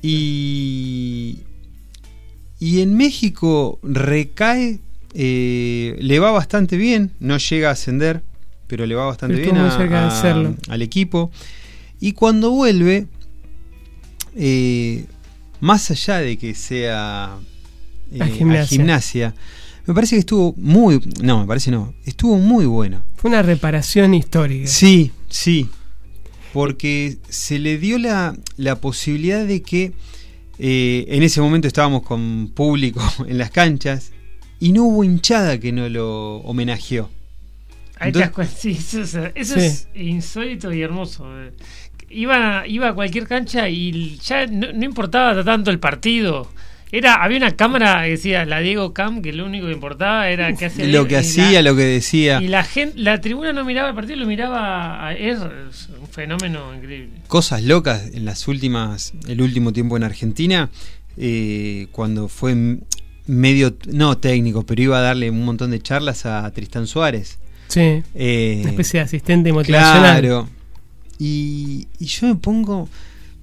Y. 0.00 1.40
Y 2.58 2.80
en 2.80 2.96
México 2.96 3.78
recae, 3.82 4.78
le 5.14 6.18
va 6.18 6.30
bastante 6.30 6.76
bien, 6.76 7.10
no 7.20 7.36
llega 7.36 7.68
a 7.68 7.72
ascender, 7.72 8.22
pero 8.72 8.86
le 8.86 8.94
va 8.94 9.04
bastante 9.04 9.36
bien 9.36 9.54
al 10.68 10.80
equipo. 10.80 11.30
Y 12.00 12.12
cuando 12.12 12.52
vuelve, 12.52 13.06
eh, 14.34 15.04
más 15.60 15.90
allá 15.90 16.20
de 16.20 16.38
que 16.38 16.54
sea 16.54 17.36
eh, 18.10 18.24
gimnasia. 18.34 18.66
gimnasia. 18.78 19.34
me 19.84 19.92
parece 19.92 20.16
que 20.16 20.20
estuvo 20.20 20.54
muy, 20.56 21.02
no, 21.22 21.40
me 21.40 21.46
parece 21.46 21.70
no, 21.70 21.92
estuvo 22.06 22.38
muy 22.38 22.64
bueno. 22.64 23.02
Fue 23.16 23.28
una 23.28 23.42
reparación 23.42 24.14
histórica. 24.14 24.66
Sí, 24.66 25.10
sí, 25.28 25.68
porque 26.54 27.18
se 27.28 27.58
le 27.58 27.76
dio 27.76 27.98
la, 27.98 28.34
la 28.56 28.76
posibilidad 28.76 29.44
de 29.44 29.60
que 29.60 29.92
eh, 30.58 31.04
en 31.08 31.22
ese 31.22 31.42
momento 31.42 31.68
estábamos 31.68 32.04
con 32.04 32.50
público 32.54 33.02
en 33.28 33.36
las 33.36 33.50
canchas 33.50 34.12
y 34.60 34.72
no 34.72 34.84
hubo 34.84 35.04
hinchada 35.04 35.60
que 35.60 35.72
no 35.72 35.90
lo 35.90 36.36
homenajeó. 36.36 37.10
eso, 38.64 39.30
es 39.34 39.88
insólito 39.94 40.72
y 40.72 40.82
hermoso. 40.82 41.26
Iba, 42.08 42.66
iba 42.66 42.88
a 42.88 42.94
cualquier 42.94 43.26
cancha 43.26 43.68
y 43.68 44.18
ya 44.18 44.46
no, 44.46 44.68
importaba 44.84 45.42
tanto 45.44 45.70
el 45.70 45.78
partido. 45.78 46.50
Era, 46.90 47.22
había 47.24 47.38
una 47.38 47.52
cámara 47.52 48.02
que 48.04 48.10
decía 48.10 48.44
la 48.44 48.60
Diego 48.60 48.92
Cam, 48.92 49.22
que 49.22 49.32
lo 49.32 49.46
único 49.46 49.66
que 49.66 49.72
importaba 49.72 50.28
era 50.28 50.52
que 50.52 50.66
hacía 50.66 50.86
lo 50.86 51.08
que 51.08 51.16
hacía, 51.16 51.62
lo 51.62 51.74
que 51.74 51.84
decía. 51.84 52.42
Y 52.42 52.48
la 52.48 52.64
gente, 52.64 52.98
la 52.98 53.18
tribuna 53.18 53.54
no 53.54 53.64
miraba 53.64 53.88
el 53.88 53.94
partido, 53.94 54.16
lo 54.16 54.26
miraba 54.26 55.06
a 55.06 55.14
es 55.14 55.38
un 55.38 56.06
fenómeno 56.10 56.74
increíble. 56.74 57.20
Cosas 57.28 57.62
locas 57.62 58.10
en 58.12 58.26
las 58.26 58.46
últimas, 58.46 59.14
el 59.26 59.40
último 59.40 59.72
tiempo 59.72 59.96
en 59.96 60.02
Argentina, 60.02 60.68
eh, 61.16 61.86
cuando 61.92 62.28
fue 62.28 62.78
medio, 63.26 63.74
no 63.86 64.18
técnico, 64.18 64.64
pero 64.64 64.82
iba 64.82 64.98
a 64.98 65.02
darle 65.02 65.30
un 65.30 65.44
montón 65.44 65.70
de 65.70 65.80
charlas 65.80 66.26
a 66.26 66.50
Tristán 66.52 66.86
Suárez. 66.86 67.38
Sí. 67.72 68.02
Eh, 68.14 68.58
una 68.60 68.70
especie 68.70 69.00
de 69.00 69.04
asistente 69.04 69.52
motivacional. 69.52 70.20
Claro. 70.20 70.48
Y, 71.18 71.88
yo 72.00 72.26
me 72.26 72.34
pongo. 72.34 72.88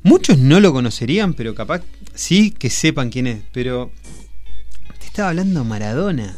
Muchos 0.04 0.38
no 0.38 0.60
lo 0.60 0.72
conocerían, 0.72 1.34
pero 1.34 1.56
capaz 1.56 1.82
sí 2.14 2.52
que 2.52 2.70
sepan 2.70 3.10
quién 3.10 3.28
es. 3.28 3.42
Pero 3.52 3.92
te 5.00 5.06
estaba 5.06 5.30
hablando 5.30 5.64
Maradona. 5.64 6.38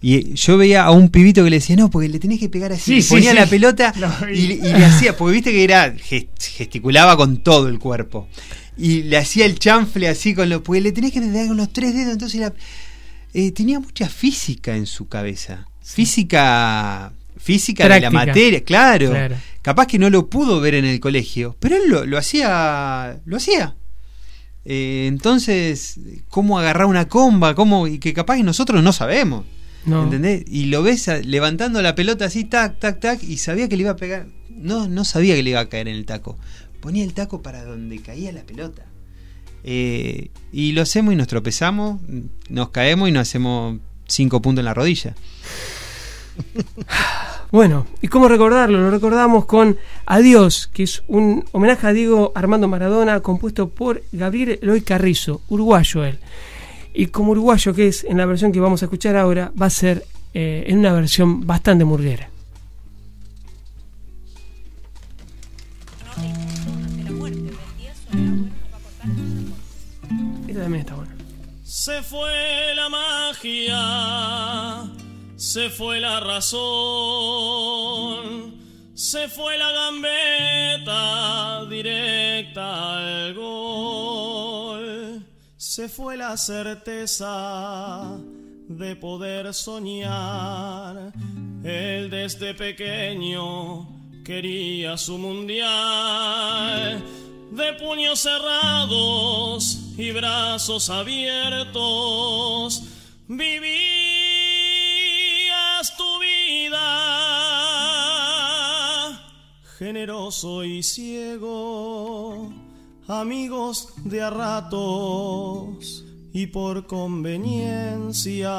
Y 0.00 0.34
yo 0.34 0.56
veía 0.56 0.84
a 0.84 0.90
un 0.90 1.10
pibito 1.10 1.44
que 1.44 1.50
le 1.50 1.56
decía, 1.56 1.76
no, 1.76 1.88
porque 1.88 2.08
le 2.08 2.18
tenés 2.18 2.40
que 2.40 2.48
pegar 2.48 2.72
así. 2.72 3.02
ponía 3.02 3.34
la 3.34 3.46
pelota 3.46 3.94
y, 4.32 4.58
le 4.58 4.84
hacía, 4.84 5.16
porque 5.16 5.34
viste 5.34 5.52
que 5.52 5.64
era, 5.64 5.94
gesticulaba 6.38 7.16
con 7.16 7.38
todo 7.38 7.68
el 7.68 7.78
cuerpo. 7.78 8.28
Y 8.76 9.02
le 9.02 9.16
hacía 9.16 9.46
el 9.46 9.58
chanfle 9.58 10.08
así 10.08 10.34
con 10.34 10.48
los, 10.48 10.62
porque 10.62 10.80
le 10.80 10.92
tenés 10.92 11.12
que 11.12 11.20
pegar 11.20 11.46
con 11.46 11.56
los 11.56 11.72
tres 11.72 11.94
dedos. 11.94 12.12
Entonces 12.14 12.52
eh, 13.34 13.52
tenía 13.52 13.78
mucha 13.80 14.08
física 14.08 14.76
en 14.76 14.86
su 14.86 15.08
cabeza. 15.08 15.68
Física 15.80 17.12
física 17.42 17.88
de 17.88 18.00
la 18.00 18.10
materia, 18.10 18.62
claro, 18.62 19.12
capaz 19.62 19.86
que 19.86 19.98
no 19.98 20.08
lo 20.10 20.28
pudo 20.28 20.60
ver 20.60 20.74
en 20.74 20.84
el 20.84 21.00
colegio, 21.00 21.56
pero 21.58 21.76
él 21.76 21.82
lo, 21.88 22.06
lo 22.06 22.18
hacía, 22.18 23.20
lo 23.24 23.36
hacía. 23.36 23.74
Eh, 24.64 25.06
entonces, 25.08 25.98
¿cómo 26.28 26.58
agarrar 26.58 26.86
una 26.86 27.08
comba? 27.08 27.54
¿Cómo? 27.54 27.88
Y 27.88 27.98
que 27.98 28.14
capaz 28.14 28.36
que 28.36 28.44
nosotros 28.44 28.82
no 28.82 28.92
sabemos. 28.92 29.44
No. 29.84 30.04
¿Entendés? 30.04 30.44
Y 30.46 30.66
lo 30.66 30.84
ves 30.84 31.08
levantando 31.24 31.82
la 31.82 31.96
pelota 31.96 32.26
así, 32.26 32.44
tac, 32.44 32.78
tac, 32.78 33.00
tac, 33.00 33.22
y 33.24 33.38
sabía 33.38 33.68
que 33.68 33.76
le 33.76 33.82
iba 33.82 33.90
a 33.90 33.96
pegar. 33.96 34.26
No, 34.48 34.88
no 34.88 35.04
sabía 35.04 35.34
que 35.34 35.42
le 35.42 35.50
iba 35.50 35.60
a 35.60 35.68
caer 35.68 35.88
en 35.88 35.96
el 35.96 36.06
taco. 36.06 36.38
Ponía 36.80 37.02
el 37.02 37.14
taco 37.14 37.42
para 37.42 37.64
donde 37.64 38.00
caía 38.00 38.30
la 38.30 38.42
pelota. 38.42 38.84
Eh, 39.64 40.30
y 40.52 40.72
lo 40.72 40.82
hacemos 40.82 41.12
y 41.12 41.16
nos 41.16 41.26
tropezamos, 41.26 42.00
nos 42.48 42.70
caemos 42.70 43.08
y 43.08 43.12
nos 43.12 43.22
hacemos 43.22 43.80
cinco 44.06 44.40
puntos 44.40 44.60
en 44.60 44.66
la 44.66 44.74
rodilla. 44.74 45.16
Bueno, 47.52 47.86
¿y 48.00 48.08
cómo 48.08 48.28
recordarlo? 48.28 48.80
Lo 48.80 48.90
recordamos 48.90 49.44
con 49.44 49.76
Adiós, 50.06 50.70
que 50.72 50.84
es 50.84 51.02
un 51.06 51.44
homenaje 51.52 51.86
a 51.86 51.92
Diego 51.92 52.32
Armando 52.34 52.66
Maradona 52.66 53.20
compuesto 53.20 53.68
por 53.68 54.02
Gabriel 54.10 54.58
Eloy 54.62 54.80
Carrizo, 54.80 55.42
uruguayo 55.50 56.02
él. 56.02 56.18
Y 56.94 57.08
como 57.08 57.32
uruguayo 57.32 57.74
que 57.74 57.88
es, 57.88 58.04
en 58.04 58.16
la 58.16 58.24
versión 58.24 58.52
que 58.52 58.60
vamos 58.60 58.80
a 58.80 58.86
escuchar 58.86 59.16
ahora, 59.16 59.52
va 59.60 59.66
a 59.66 59.70
ser 59.70 60.02
eh, 60.32 60.64
en 60.66 60.78
una 60.78 60.94
versión 60.94 61.46
bastante 61.46 61.84
murguera. 61.84 62.30
Esta 70.48 70.62
también 70.62 70.80
está 70.80 70.94
buena. 70.94 71.14
Se 71.64 72.02
fue 72.02 72.74
la 72.74 72.88
magia, 72.88 73.76
se 75.42 75.68
fue 75.70 75.98
la 75.98 76.20
razón, 76.20 76.54
se 78.94 79.28
fue 79.28 79.58
la 79.58 79.72
gambeta 79.72 81.64
directa 81.68 83.24
al 83.24 83.34
gol, 83.34 85.26
se 85.56 85.88
fue 85.88 86.16
la 86.16 86.36
certeza 86.36 88.20
de 88.68 88.94
poder 88.94 89.52
soñar. 89.52 91.12
Él 91.64 92.08
desde 92.08 92.54
pequeño 92.54 93.88
quería 94.24 94.96
su 94.96 95.18
mundial 95.18 97.02
de 97.50 97.72
puños 97.80 98.20
cerrados 98.20 99.76
y 99.98 100.12
brazos 100.12 100.88
abiertos, 100.88 102.84
tu 105.90 106.20
vida, 106.20 106.78
generoso 109.78 110.62
y 110.64 110.82
ciego, 110.82 112.52
amigos 113.08 113.88
de 114.04 114.22
a 114.22 114.30
ratos 114.30 116.04
y 116.32 116.46
por 116.46 116.86
conveniencia. 116.86 118.52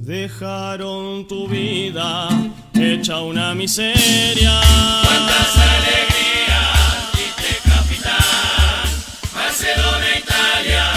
Dejaron 0.00 1.26
tu 1.28 1.48
vida 1.48 2.28
hecha 2.74 3.20
una 3.20 3.54
miseria. 3.54 4.60
Cuántas 5.02 5.56
alegrías 5.56 6.14
capitán. 7.64 8.88
Barcelona, 9.34 10.06
Italia, 10.18 10.93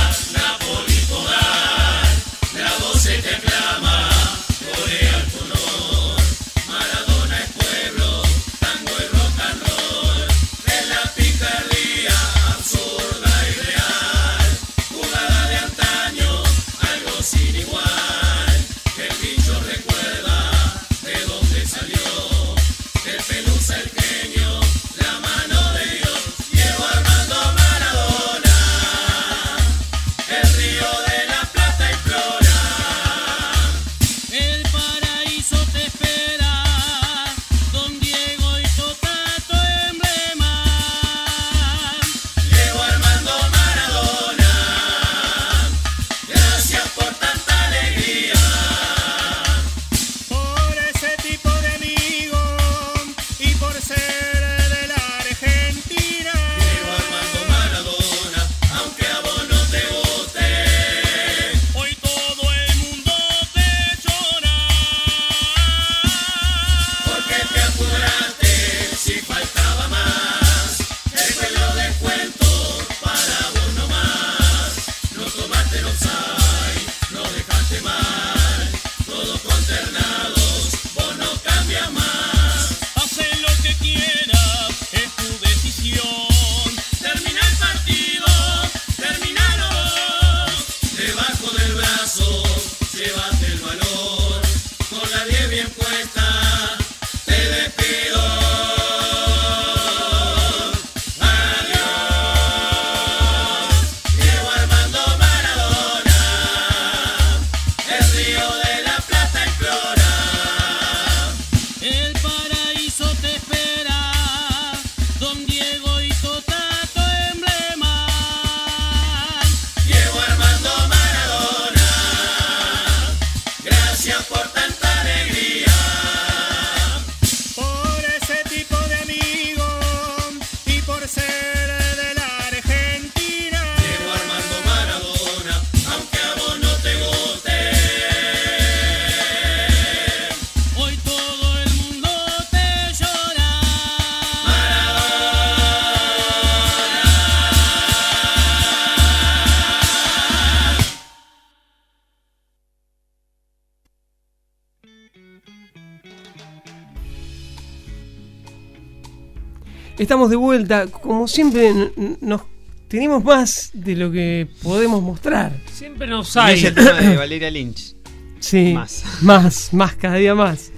Estamos 160.27 160.31
de 160.31 160.35
vuelta, 160.35 160.87
como 160.87 161.25
siempre 161.25 161.71
nos 162.19 162.41
tenemos 162.89 163.23
más 163.23 163.69
de 163.73 163.95
lo 163.95 164.11
que 164.11 164.49
podemos 164.61 165.01
mostrar. 165.01 165.53
Siempre 165.71 166.05
nos 166.05 166.35
hay. 166.35 166.55
es 166.55 166.63
el 166.65 166.75
tema 166.75 166.91
de 166.99 167.15
Valeria 167.15 167.49
Lynch. 167.49 167.95
Sí, 168.41 168.73
Más. 168.73 169.03
más, 169.21 169.73
más, 169.73 169.95
cada 169.95 170.15
día 170.15 170.35
más. 170.35 170.71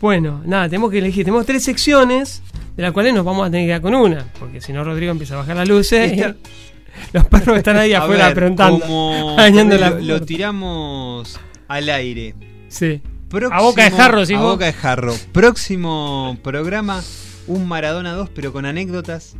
Bueno, 0.00 0.42
nada, 0.44 0.68
tenemos 0.68 0.90
que 0.90 0.98
elegir. 0.98 1.24
Tenemos 1.24 1.46
tres 1.46 1.62
secciones, 1.62 2.42
de 2.76 2.82
las 2.82 2.90
cuales 2.90 3.14
nos 3.14 3.24
vamos 3.24 3.46
a 3.46 3.50
tener 3.50 3.62
que 3.66 3.68
quedar 3.68 3.80
con 3.82 3.94
una, 3.94 4.26
porque 4.40 4.60
si 4.60 4.72
no 4.72 4.82
Rodrigo 4.82 5.12
empieza 5.12 5.34
a 5.34 5.38
bajar 5.38 5.54
las 5.56 5.68
luces. 5.68 6.12
y 6.12 6.20
los 7.12 7.26
perros 7.26 7.58
están 7.58 7.76
ahí 7.76 7.92
A 7.94 8.02
afuera 8.02 8.26
ver, 8.26 8.34
preguntando. 8.34 8.80
como 8.80 9.36
lo, 10.00 10.20
tiramos 10.22 11.38
al 11.68 11.88
aire. 11.90 12.34
Sí. 12.68 13.00
Próximo- 13.28 13.54
A 13.56 13.62
boca 13.62 13.84
de 13.84 13.90
jarro, 13.92 14.20
decís 14.22 14.36
A 14.36 14.40
boca 14.40 14.66
de 14.66 14.72
jarro. 14.72 15.14
Próximo 15.32 16.36
programa, 16.42 17.02
un 17.46 17.66
Maradona 17.68 18.12
2, 18.12 18.30
pero 18.34 18.52
con 18.52 18.66
anécdotas. 18.66 19.36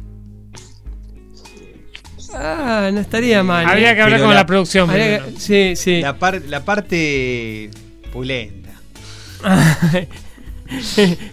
Ah, 2.34 2.90
no 2.92 3.00
estaría 3.00 3.42
mal. 3.42 3.66
Habría 3.66 3.92
¿eh? 3.92 3.94
que 3.94 4.02
hablar 4.02 4.18
Pero 4.18 4.26
con 4.28 4.34
la- 4.34 4.40
la, 4.42 4.46
producción. 4.46 4.90
Que- 4.90 5.22
sí, 5.38 5.74
sí. 5.76 6.00
La, 6.00 6.18
par- 6.18 6.42
la 6.48 6.64
parte 6.64 7.70
pulenta. 8.12 8.70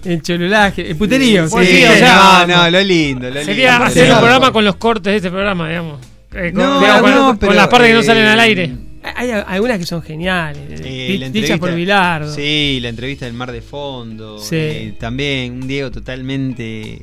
el 0.06 0.22
cholulaje, 0.22 0.90
el 0.92 0.96
puterío. 0.96 1.48
Sí, 1.48 1.56
sí, 1.60 1.66
sí, 1.78 1.84
o 1.86 1.94
sea, 1.98 2.46
no, 2.48 2.56
no, 2.56 2.70
lo 2.70 2.82
lindo. 2.82 3.30
Lo 3.30 3.44
Sería 3.44 3.72
lindo. 3.72 3.86
hacer 3.86 4.12
un 4.12 4.18
programa 4.20 4.52
con 4.52 4.64
los 4.64 4.76
cortes 4.76 5.12
de 5.12 5.18
este 5.18 5.32
programa, 5.32 5.68
digamos. 5.68 6.00
Eh, 6.34 6.52
con, 6.54 6.64
No, 6.64 6.80
digamos, 6.80 7.12
no, 7.12 7.26
con- 7.28 7.38
pero, 7.38 7.50
con 7.50 7.56
las 7.58 7.68
partes 7.68 7.88
que 7.90 7.94
no 7.96 8.00
eh, 8.00 8.04
salen 8.04 8.26
al 8.28 8.40
aire. 8.40 8.72
Hay 9.16 9.32
algunas 9.32 9.78
que 9.80 9.86
son 9.86 10.02
geniales. 10.02 10.82
Eh, 10.84 11.18
la 11.20 11.30
dichas 11.30 11.60
por 11.60 11.74
Bilardo. 11.76 12.34
Sí, 12.34 12.80
la 12.82 12.90
entrevista 12.90 13.26
del 13.26 13.34
mar 13.34 13.52
de 13.52 13.62
fondo. 13.62 14.40
Sí. 14.40 14.56
eh, 14.56 14.96
también 15.00 15.54
un 15.54 15.68
Diego 15.68 15.92
totalmente 15.92 17.02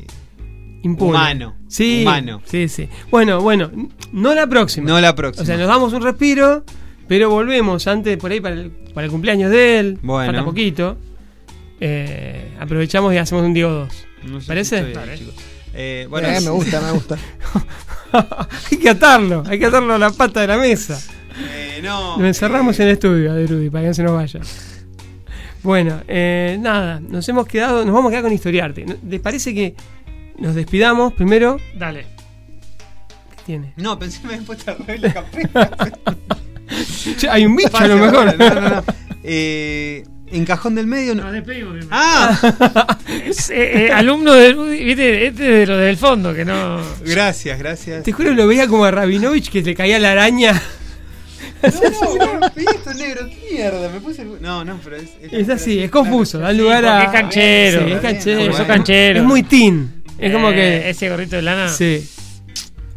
Impune. 0.83 1.11
humano. 1.11 1.57
Sí, 1.69 2.01
Humano. 2.03 2.41
sí, 2.45 2.69
sí. 2.69 2.89
Bueno, 3.11 3.41
bueno, 3.43 3.71
no 4.13 4.35
la 4.35 4.47
próxima. 4.47 4.89
No 4.89 5.01
la 5.01 5.15
próxima. 5.15 5.43
O 5.43 5.47
sea, 5.47 5.57
nos 5.57 5.69
damos 5.69 5.93
un 5.93 6.03
respiro, 6.03 6.65
pero 7.07 7.29
volvemos 7.31 7.87
antes 7.87 8.17
por 8.17 8.31
ahí 8.33 8.41
para 8.41 8.55
el, 8.57 8.71
para 8.71 9.05
el 9.05 9.11
cumpleaños 9.11 9.51
de 9.51 9.79
él. 9.79 9.99
Bueno. 10.03 10.33
Falta 10.33 10.45
poquito. 10.45 10.97
Eh, 11.81 12.53
aprovechamos 12.59 13.13
y 13.15 13.19
hacemos 13.19 13.45
un 13.45 13.55
Diego 13.55 13.71
2. 13.71 14.07
No 14.25 14.41
sé 14.41 14.47
¿Parece? 14.47 14.95
si. 15.17 15.25
Eh, 15.75 16.07
bueno, 16.11 16.29
Eh, 16.29 16.41
me 16.41 16.51
gusta, 16.51 16.81
me 16.81 16.93
gusta. 16.93 17.17
hay 18.71 18.79
que 18.79 18.89
atarlo, 18.91 19.45
hay 19.47 19.59
que 19.59 19.67
atarlo 19.67 19.95
a 19.95 19.99
la 19.99 20.11
pata 20.11 20.41
de 20.41 20.47
la 20.49 20.57
mesa. 20.59 21.01
Eh, 21.53 21.81
no. 21.83 22.17
Nos 22.19 22.27
encerramos 22.27 22.79
en 22.81 22.87
el 22.87 22.93
estudio 22.93 23.35
de 23.35 23.47
Rudy 23.47 23.71
para 23.71 23.83
que 23.83 23.89
no 23.89 23.95
se 23.95 24.03
nos 24.03 24.13
vaya. 24.13 24.41
Bueno, 25.63 26.01
eh, 26.09 26.57
nada, 26.61 27.01
nos 27.01 27.29
hemos 27.29 27.47
quedado, 27.47 27.85
nos 27.85 27.95
vamos 27.95 28.09
a 28.09 28.13
quedar 28.13 28.23
con 28.23 28.33
historiarte. 28.33 28.87
¿Les 29.09 29.21
parece 29.21 29.55
que 29.55 29.75
nos 30.39 30.55
despidamos 30.55 31.13
primero? 31.13 31.59
Dale. 31.77 32.07
¿Qué 33.31 33.43
tiene? 33.45 33.73
No, 33.77 33.99
pensé 33.99 34.21
que 34.21 34.27
me 34.27 34.33
habían 34.35 34.47
puesto 34.47 34.71
la 34.71 34.77
campera. 35.13 35.27
Che, 37.17 37.29
hay 37.29 37.45
un 37.45 37.57
bicho 37.57 37.77
a 37.77 37.87
lo 37.87 37.97
mejor. 37.97 38.39
No, 38.39 38.55
no, 38.55 38.69
no. 38.69 38.85
Eh, 39.23 40.05
en 40.33 40.45
cajón 40.45 40.75
del 40.75 40.87
medio. 40.87 41.15
No. 41.15 41.25
Nos 41.25 41.33
despedimos 41.33 41.73
primero. 41.73 41.91
Ah, 41.91 42.99
Es, 43.09 43.51
eh, 43.51 43.87
eh, 43.87 43.93
alumno 43.93 44.33
de 44.33 44.53
Rudy, 44.53 44.85
viste, 44.85 45.27
este 45.27 45.43
de 45.43 45.67
lo 45.67 45.77
del 45.77 45.97
fondo, 45.97 46.33
que 46.33 46.45
no. 46.45 46.81
gracias, 47.05 47.59
gracias. 47.59 48.05
Te 48.05 48.13
juro 48.13 48.31
que 48.31 48.37
lo 48.37 48.47
veía 48.47 48.69
como 48.69 48.85
a 48.85 48.91
Rabinovich 48.91 49.51
que 49.51 49.63
le 49.63 49.75
caía 49.75 49.99
la 49.99 50.13
araña. 50.13 50.61
No, 51.63 52.39
no, 52.41 52.47
esto 52.57 52.95
negro, 52.95 53.27
qué 53.27 53.49
mierda, 53.53 53.89
me 53.91 54.01
puse 54.01 54.23
el- 54.23 54.41
No, 54.41 54.65
no, 54.65 54.79
pero 54.83 54.97
es. 54.97 55.11
Es 55.31 55.49
así, 55.49 55.83
es 55.83 55.91
confuso, 55.91 56.39
da 56.39 56.53
lugar 56.53 56.85
a. 56.87 57.05
es 57.05 57.11
canchero. 57.11 57.87
Sí, 57.87 57.93
es 57.93 58.01
canchero. 58.01 58.53
Sos 58.57 58.67
canchero. 58.67 59.21
Es 59.21 59.25
muy 59.27 59.43
teen. 59.43 60.03
Es 60.19 60.33
como 60.33 60.51
Eh, 60.51 60.55
que. 60.55 60.91
Ese 60.91 61.09
gorrito 61.11 61.37
de 61.37 61.43
lana. 61.43 61.69
Sí. 61.69 62.09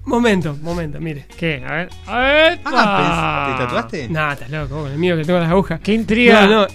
Momento, 0.06 0.58
momento, 0.62 1.00
mire. 1.00 1.26
¿Qué? 1.38 1.64
A 1.66 1.74
ver. 1.76 1.90
A 2.08 2.18
ver. 2.20 2.60
Ah, 2.66 3.56
¿te 3.58 3.64
tatuaste? 3.64 4.10
Nah, 4.10 4.34
estás 4.34 4.50
loco, 4.50 4.82
con 4.84 4.92
el 4.92 4.98
mío 4.98 5.16
que 5.16 5.24
tengo 5.24 5.40
las 5.40 5.50
agujas. 5.50 5.80
Qué 5.82 5.94
intriga. 5.94 6.46
No, 6.46 6.62
no. 6.64 6.68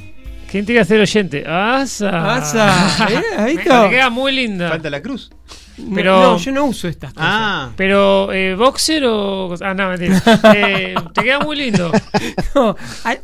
Qué 0.50 0.58
intriga 0.58 0.82
ser 0.82 0.98
oyente. 1.00 1.44
¡Asa! 1.46 2.36
Asa, 2.36 3.06
¿eh? 3.10 3.22
Ahí 3.36 3.56
Me- 3.56 3.62
queda 3.64 4.08
muy 4.08 4.32
linda. 4.32 4.70
Falta 4.70 4.88
la 4.88 5.02
cruz. 5.02 5.30
Pero- 5.94 6.20
No, 6.20 6.36
yo 6.38 6.52
no 6.52 6.64
uso 6.66 6.88
estas 6.88 7.12
cosas. 7.12 7.28
Ah, 7.30 7.70
Pero, 7.76 8.32
eh, 8.32 8.54
¿boxer 8.54 9.04
o.? 9.06 9.54
Ah, 9.60 9.74
no, 9.74 9.88
mentira. 9.90 10.22
Eh, 10.56 10.94
te 11.14 11.22
queda 11.22 11.40
muy 11.40 11.56
lindo. 11.56 11.90
No, 12.54 12.76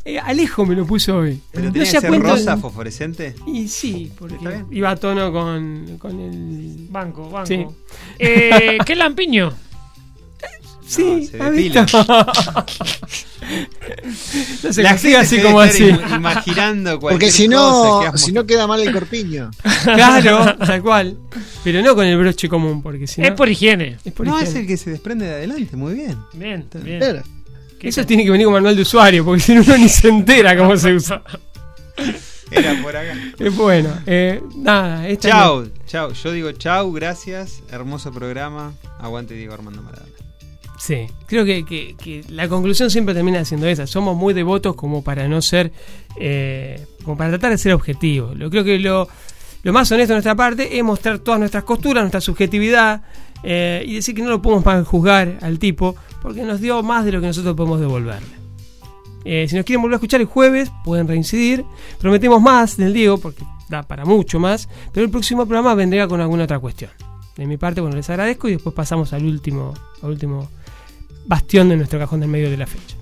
eh, 0.05 0.19
Alejo 0.19 0.65
me 0.67 0.75
lo 0.75 0.87
puso 0.87 1.17
hoy. 1.19 1.41
pero 1.51 1.67
no 1.67 1.73
tenía 1.73 1.91
que 1.91 2.01
ser 2.01 2.21
rosa 2.21 2.57
fosforescente. 2.57 3.35
Y 3.47 3.69
sí, 3.69 4.13
porque 4.19 4.37
iba 4.71 4.91
a 4.91 4.97
tono 4.97 5.33
con, 5.33 5.99
con 5.99 6.21
el. 6.21 6.87
Banco, 6.91 7.29
banco. 7.31 7.47
Sí. 7.47 7.67
Eh, 8.19 8.79
¿Qué 8.87 8.95
lampiño? 8.95 9.53
Sí, 10.87 11.27
se 11.27 11.43
¿ha 11.43 11.51
depila. 11.51 11.83
visto? 11.83 12.07
no 14.63 14.73
se 14.73 14.83
La 14.83 14.97
gente 14.99 15.17
así 15.17 15.41
como 15.41 15.61
así. 15.61 15.89
Imaginando 16.15 16.91
cualquier 17.01 17.21
Porque 17.21 17.31
si 17.31 17.49
no, 17.49 18.17
si 18.17 18.33
no 18.33 18.47
queda 18.47 18.67
mal 18.67 18.81
el 18.81 18.93
corpiño. 18.93 19.51
Claro, 19.85 20.57
tal 20.57 20.83
cual. 20.83 21.19
Pero 21.63 21.83
no 21.83 21.95
con 21.95 22.07
el 22.07 22.17
broche 22.19 22.49
común, 22.49 22.83
porque 22.83 23.07
si 23.07 23.21
no. 23.21 23.29
Es 23.29 23.35
por 23.35 23.49
higiene. 23.49 23.99
es 24.05 24.13
por 24.13 24.27
No, 24.27 24.35
higiene. 24.35 24.51
es 24.51 24.57
el 24.57 24.67
que 24.67 24.77
se 24.77 24.91
desprende 24.91 25.27
de 25.27 25.35
adelante, 25.35 25.77
muy 25.77 25.95
bien. 25.95 26.17
Bien, 26.33 26.67
bien. 26.83 26.99
Claro. 26.99 27.23
¿Qué 27.79 27.89
Eso 27.89 28.05
tiene 28.07 28.25
que 28.25 28.31
venir 28.31 28.47
con 28.47 28.55
manual 28.55 28.77
de 28.77 28.83
usuario, 28.83 29.25
porque 29.25 29.43
si 29.43 29.55
no 29.55 29.63
uno 29.63 29.77
ni 29.77 29.89
se 29.89 30.09
entera 30.09 30.57
cómo 30.57 30.77
se 30.77 30.95
usa. 30.95 31.23
Era 32.51 32.81
por 32.83 32.97
acá. 32.97 33.15
Es 33.39 33.55
bueno. 33.57 33.91
Eh, 34.07 34.41
nada, 34.57 35.05
Chau, 35.19 35.69
chau. 35.87 36.13
Yo 36.13 36.33
digo 36.33 36.53
chau, 36.53 36.93
gracias. 36.93 37.63
Hermoso 37.71 38.11
programa. 38.13 38.73
Aguante 39.01 39.35
Diego 39.35 39.55
Armando 39.55 39.83
Maradona. 39.83 40.11
Sí, 40.85 41.07
creo 41.27 41.47
que, 41.47 41.65
que- 41.65 42.25
la 42.29 42.47
conclusión 42.47 42.91
siempre 42.91 43.15
termina 43.15 43.43
siendo 43.47 43.67
esa. 43.67 43.87
Somos 43.87 44.15
muy 44.19 44.35
devotos 44.35 44.75
como 44.75 45.03
para 45.03 45.27
no 45.29 45.41
ser, 45.41 45.73
eh, 46.21 46.85
como 47.03 47.17
para 47.17 47.31
tratar 47.31 47.53
de 47.53 47.57
ser 47.59 47.73
objetivos. 47.73 48.37
Lo 48.37 48.51
creo 48.51 48.65
que 48.65 48.79
lo, 48.79 49.09
lo 49.63 49.73
más 49.73 49.91
honesto 49.93 50.13
de 50.13 50.17
nuestra 50.17 50.35
parte 50.35 50.77
es 50.77 50.85
mostrar 50.85 51.21
todas 51.21 51.41
nuestras 51.41 51.65
costuras, 51.65 52.03
nuestra 52.03 52.21
subjetividad 52.21 53.03
eh, 53.43 53.83
y 53.87 53.95
decir 53.95 54.15
que 54.15 54.21
no 54.21 54.29
lo 54.29 54.43
podemos 54.43 54.87
juzgar 54.87 55.39
al 55.41 55.59
tipo 55.59 55.97
porque 56.21 56.43
nos 56.43 56.61
dio 56.61 56.83
más 56.83 57.07
de 57.07 57.13
lo 57.13 57.21
que 57.23 57.29
nosotros 57.29 57.57
podemos 57.57 57.81
devolverle. 57.81 58.29
Eh, 59.25 59.47
si 59.49 59.57
nos 59.57 59.65
quieren 59.65 59.81
volver 59.81 59.95
a 59.95 59.97
escuchar 59.97 60.21
el 60.21 60.27
jueves, 60.27 60.71
pueden 60.85 61.09
reincidir. 61.09 61.65
Prometemos 61.99 62.43
más 62.43 62.77
del 62.77 62.93
Diego 62.93 63.17
porque 63.17 63.43
da 63.71 63.85
para 63.85 64.05
mucho 64.05 64.39
más, 64.39 64.69
pero 64.93 65.07
el 65.07 65.11
próximo 65.11 65.47
programa 65.47 65.75
vendrá 65.75 66.07
con 66.09 66.21
alguna 66.21 66.45
otra 66.45 66.59
cuestión. 66.59 66.91
De 67.39 67.47
mi 67.47 67.57
parte, 67.57 67.81
bueno, 67.81 67.97
les 67.97 68.11
agradezco 68.11 68.49
y 68.49 68.53
después 68.53 68.75
pasamos 68.75 69.15
al 69.15 69.25
último, 69.25 69.73
al 70.03 70.11
último 70.11 70.51
bastión 71.27 71.69
de 71.69 71.77
nuestro 71.77 71.99
cajón 71.99 72.21
del 72.21 72.29
medio 72.29 72.51
de 72.51 72.57
la 72.57 72.67
fecha. 72.67 72.97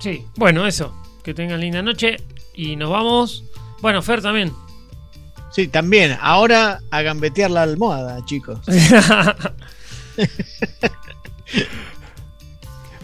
Sí, 0.00 0.24
bueno, 0.36 0.66
eso. 0.66 0.94
Que 1.22 1.34
tengan 1.34 1.60
linda 1.60 1.82
noche 1.82 2.16
y 2.54 2.76
nos 2.76 2.90
vamos. 2.90 3.44
Bueno, 3.82 4.00
Fer 4.02 4.22
también. 4.22 4.52
Sí, 5.50 5.68
también. 5.68 6.16
Ahora 6.20 6.80
a 6.90 7.02
gambetear 7.02 7.50
la 7.50 7.62
almohada, 7.62 8.24
chicos. 8.24 8.60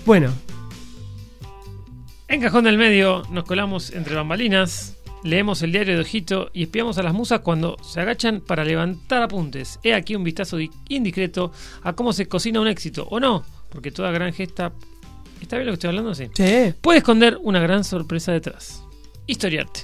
Bueno, 0.07 0.31
En 2.29 2.41
Cajón 2.41 2.65
del 2.65 2.77
Medio 2.79 3.23
nos 3.31 3.45
colamos 3.45 3.91
entre 3.91 4.15
bambalinas, 4.15 4.97
leemos 5.23 5.63
el 5.63 5.73
diario 5.73 5.95
de 5.95 6.01
Ojito 6.03 6.51
y 6.53 6.65
espiamos 6.65 6.99
a 6.99 7.03
las 7.03 7.15
musas 7.15 7.41
cuando 7.41 7.77
se 7.83 8.01
agachan 8.01 8.41
para 8.43 8.65
levantar 8.65 9.23
apuntes. 9.23 9.79
He 9.83 9.95
aquí 9.95 10.15
un 10.15 10.25
vistazo 10.25 10.57
di- 10.59 10.71
indiscreto 10.89 11.53
a 11.83 11.95
cómo 11.95 12.13
se 12.13 12.27
cocina 12.29 12.61
un 12.61 12.69
éxito, 12.69 13.07
o 13.11 13.19
no, 13.21 13.45
porque 13.75 13.91
toda 13.91 14.11
gran 14.13 14.33
gesta... 14.33 14.73
¿Está 15.41 15.57
bien 15.57 15.67
lo 15.67 15.73
que 15.73 15.75
estoy 15.75 15.89
hablando? 15.89 16.15
Sí. 16.15 16.31
sí. 16.33 16.73
Puede 16.81 16.99
esconder 16.99 17.39
una 17.43 17.61
gran 17.61 17.85
sorpresa 17.85 18.33
detrás. 18.33 18.83
Historiarte. 19.27 19.81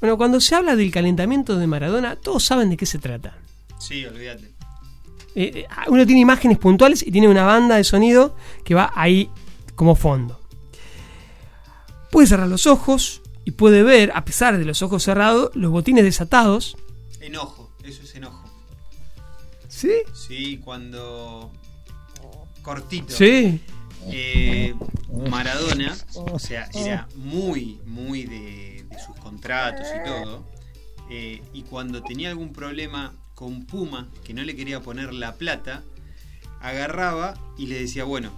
Bueno, 0.00 0.18
cuando 0.18 0.40
se 0.40 0.54
habla 0.54 0.76
del 0.76 0.90
calentamiento 0.90 1.56
de 1.56 1.66
Maradona, 1.66 2.16
todos 2.16 2.44
saben 2.44 2.68
de 2.70 2.76
qué 2.76 2.86
se 2.86 2.98
trata. 2.98 3.38
Sí, 3.78 4.04
olvídate. 4.04 4.44
Eh, 5.34 5.52
eh, 5.54 5.66
uno 5.88 6.04
tiene 6.04 6.20
imágenes 6.20 6.58
puntuales 6.58 7.06
y 7.06 7.12
tiene 7.12 7.28
una 7.28 7.44
banda 7.44 7.76
de 7.76 7.84
sonido 7.84 8.36
que 8.64 8.74
va 8.74 8.92
ahí 8.94 9.30
como 9.74 9.94
fondo. 9.94 10.40
Puede 12.10 12.26
cerrar 12.26 12.48
los 12.48 12.66
ojos 12.66 13.22
y 13.44 13.52
puede 13.52 13.82
ver, 13.82 14.10
a 14.14 14.24
pesar 14.24 14.58
de 14.58 14.64
los 14.64 14.82
ojos 14.82 15.04
cerrados, 15.04 15.50
los 15.54 15.70
botines 15.70 16.04
desatados. 16.04 16.76
Enojo, 17.20 17.70
eso 17.84 18.02
es 18.02 18.14
enojo. 18.14 18.44
¿Sí? 19.68 19.92
Sí, 20.12 20.58
cuando. 20.64 21.52
Cortito. 22.62 23.14
Sí. 23.14 23.60
Eh, 24.06 24.74
Maradona, 25.28 25.96
o 26.14 26.38
sea, 26.38 26.68
era 26.74 27.06
muy, 27.16 27.78
muy 27.86 28.24
de, 28.24 28.84
de 28.88 28.98
sus 29.04 29.14
contratos 29.16 29.86
y 29.94 30.08
todo. 30.08 30.48
eh, 31.10 31.42
y 31.52 31.62
cuando 31.62 32.02
tenía 32.02 32.30
algún 32.30 32.52
problema 32.52 33.12
con 33.34 33.66
Puma, 33.66 34.08
que 34.24 34.32
no 34.34 34.42
le 34.42 34.54
quería 34.56 34.80
poner 34.80 35.12
la 35.12 35.34
plata, 35.34 35.82
agarraba 36.60 37.34
y 37.58 37.66
le 37.66 37.80
decía, 37.80 38.04
bueno, 38.04 38.30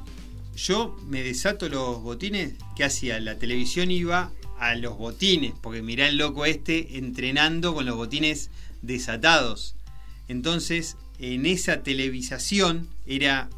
yo 0.57 0.97
me 1.09 1.23
desato 1.23 1.69
los 1.69 2.03
botines. 2.03 2.55
¿Qué 2.77 2.85
hacía? 2.85 3.21
La 3.21 3.39
televisión 3.39 3.91
iba 3.91 4.31
a 4.59 4.75
los 4.75 4.97
botines, 4.97 5.53
porque 5.61 5.83
mirá 5.83 6.09
el 6.09 6.17
loco 6.19 6.45
este 6.45 6.99
entrenando 6.99 7.75
con 7.75 7.85
los 7.87 7.97
botines 7.97 8.51
desatados. 8.81 9.75
Entonces, 10.29 10.97
en 11.19 11.47
esa 11.47 11.83
televisación 11.83 12.89
era 13.07 13.49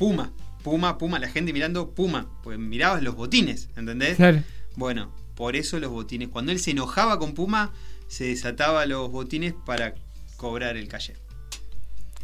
Puma, 0.00 0.32
Puma, 0.64 0.96
Puma, 0.96 1.18
la 1.18 1.28
gente 1.28 1.52
mirando 1.52 1.90
Puma, 1.90 2.26
porque 2.42 2.56
mirabas 2.56 3.02
los 3.02 3.16
botines, 3.16 3.68
¿entendés? 3.76 4.16
Claro. 4.16 4.42
Bueno, 4.74 5.14
por 5.34 5.56
eso 5.56 5.78
los 5.78 5.90
botines. 5.90 6.30
Cuando 6.30 6.52
él 6.52 6.58
se 6.58 6.70
enojaba 6.70 7.18
con 7.18 7.34
Puma, 7.34 7.74
se 8.08 8.24
desataba 8.24 8.86
los 8.86 9.10
botines 9.10 9.52
para 9.66 9.92
cobrar 10.38 10.78
el 10.78 10.88
calle. 10.88 11.16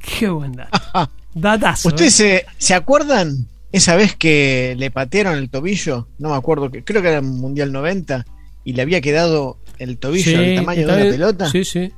Qué 0.01 0.27
buen 0.31 0.53
dato. 0.53 1.11
Datazo. 1.35 1.89
¿Ustedes 1.89 2.19
¿eh? 2.21 2.47
se, 2.57 2.67
se 2.67 2.73
acuerdan 2.73 3.47
esa 3.73 3.95
vez 3.95 4.17
que 4.17 4.75
le 4.79 4.91
patearon 4.91 5.37
el 5.37 5.51
tobillo? 5.51 6.09
No 6.17 6.31
me 6.31 6.37
acuerdo, 6.37 6.71
que 6.71 6.83
creo 6.83 7.03
que 7.03 7.09
era 7.09 7.19
el 7.19 7.25
Mundial 7.25 7.73
90 7.73 8.25
y 8.65 8.73
le 8.73 8.81
había 8.81 9.03
quedado 9.03 9.59
el 9.77 9.99
tobillo 9.99 10.31
Sí, 10.31 10.35
del 10.35 10.57
tamaño 10.57 10.87
de 10.87 10.95
una 10.95 11.11
pelota. 11.11 11.51
Sí, 11.51 11.63
sí. 11.63 11.93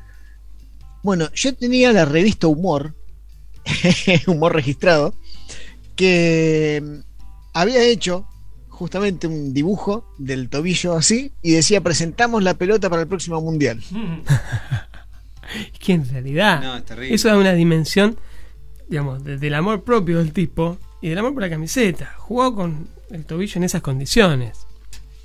Bueno, 1.04 1.30
yo 1.34 1.54
tenía 1.54 1.92
la 1.92 2.04
revista 2.04 2.48
Humor 2.48 2.96
humor 4.26 4.54
registrado, 4.54 5.14
que 5.98 6.80
mm, 6.82 7.00
había 7.54 7.82
hecho 7.82 8.24
justamente 8.68 9.26
un 9.26 9.52
dibujo 9.52 10.14
del 10.18 10.48
tobillo 10.48 10.94
así 10.96 11.32
y 11.42 11.50
decía 11.52 11.80
presentamos 11.80 12.44
la 12.44 12.54
pelota 12.54 12.88
para 12.88 13.02
el 13.02 13.08
próximo 13.08 13.40
mundial. 13.40 13.82
Es 15.72 15.78
que 15.78 15.94
en 15.94 16.06
realidad 16.08 16.60
No, 16.62 16.76
es 16.76 16.84
terrible. 16.84 17.14
eso 17.14 17.28
da 17.28 17.38
una 17.38 17.54
dimensión, 17.54 18.18
digamos, 18.88 19.24
de- 19.24 19.38
del 19.38 19.54
amor 19.54 19.82
propio 19.82 20.18
del 20.18 20.32
tipo 20.34 20.76
y 21.00 21.08
del 21.08 21.16
amor 21.18 21.32
por 21.32 21.42
la 21.42 21.48
camiseta. 21.48 22.14
Jugó 22.18 22.54
con 22.54 22.86
el 23.10 23.24
tobillo 23.24 23.54
en 23.56 23.64
esas 23.64 23.80
condiciones. 23.80 24.58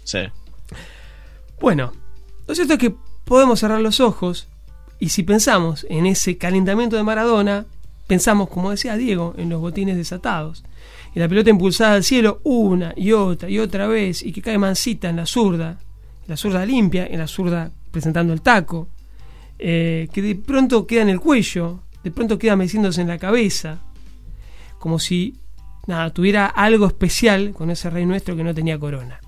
Sí. 0.06 0.20
Bueno, 1.60 1.92
lo 2.48 2.56
cierto 2.56 2.74
es 2.76 2.80
que 2.80 2.96
podemos 3.26 3.60
cerrar 3.60 3.82
los 3.82 4.00
ojos 4.00 4.48
y 4.98 5.10
si 5.10 5.24
pensamos 5.24 5.86
en 5.90 6.06
ese 6.06 6.38
calentamiento 6.38 6.96
de 6.96 7.04
Maradona, 7.04 7.66
pensamos, 8.08 8.50
como 8.50 8.72
decía 8.72 8.96
Diego, 8.96 9.34
en 9.38 9.50
los 9.50 9.62
botines 9.62 9.98
desatados. 9.98 10.64
Y 11.16 11.20
la 11.20 11.28
pelota 11.28 11.50
impulsada 11.50 11.96
al 11.96 12.04
cielo 12.04 12.42
una 12.44 12.94
y 12.96 13.12
otra 13.12 13.50
y 13.50 13.60
otra 13.60 13.88
vez 13.88 14.24
y 14.24 14.32
que 14.32 14.42
cae 14.42 14.58
mansita 14.58 15.10
en 15.10 15.18
la 15.18 15.26
zurda, 15.26 15.80
la 16.28 16.38
zurda 16.38 16.66
limpia, 16.66 17.06
en 17.06 17.20
la 17.20 17.28
zurda 17.28 17.72
presentando 17.92 18.34
el 18.34 18.42
taco, 18.42 18.88
eh, 19.60 20.08
que 20.12 20.22
de 20.22 20.36
pronto 20.36 20.88
queda 20.88 21.04
en 21.04 21.10
el 21.10 21.20
cuello, 21.20 21.82
de 22.04 22.12
pronto 22.12 22.38
queda 22.38 22.56
meciéndose 22.56 23.02
en 23.02 23.08
la 23.08 23.18
cabeza, 23.18 23.80
como 24.80 25.00
si 25.00 25.36
nada, 25.88 26.10
tuviera 26.12 26.48
algo 26.48 26.88
especial 26.88 27.54
con 27.54 27.70
ese 27.70 27.90
rey 27.90 28.06
nuestro 28.06 28.36
que 28.36 28.44
no 28.44 28.54
tenía 28.54 28.80
corona. 28.80 29.20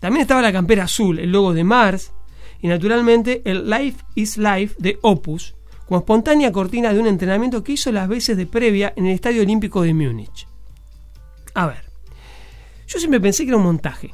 También 0.00 0.22
estaba 0.22 0.42
la 0.42 0.52
campera 0.52 0.84
azul, 0.84 1.18
el 1.18 1.32
logo 1.32 1.52
de 1.52 1.64
Mars 1.64 2.12
y 2.60 2.68
naturalmente 2.68 3.42
el 3.44 3.68
Life 3.68 4.04
is 4.14 4.36
Life 4.36 4.76
de 4.78 4.98
Opus, 5.02 5.54
como 5.86 6.00
espontánea 6.00 6.52
cortina 6.52 6.92
de 6.92 7.00
un 7.00 7.06
entrenamiento 7.06 7.62
que 7.62 7.72
hizo 7.72 7.92
las 7.92 8.08
veces 8.08 8.36
de 8.36 8.46
previa 8.46 8.92
en 8.96 9.06
el 9.06 9.14
Estadio 9.14 9.42
Olímpico 9.42 9.82
de 9.82 9.94
Múnich. 9.94 10.46
A 11.54 11.66
ver, 11.66 11.84
yo 12.86 12.98
siempre 12.98 13.20
pensé 13.20 13.44
que 13.44 13.50
era 13.50 13.56
un 13.56 13.62
montaje. 13.64 14.12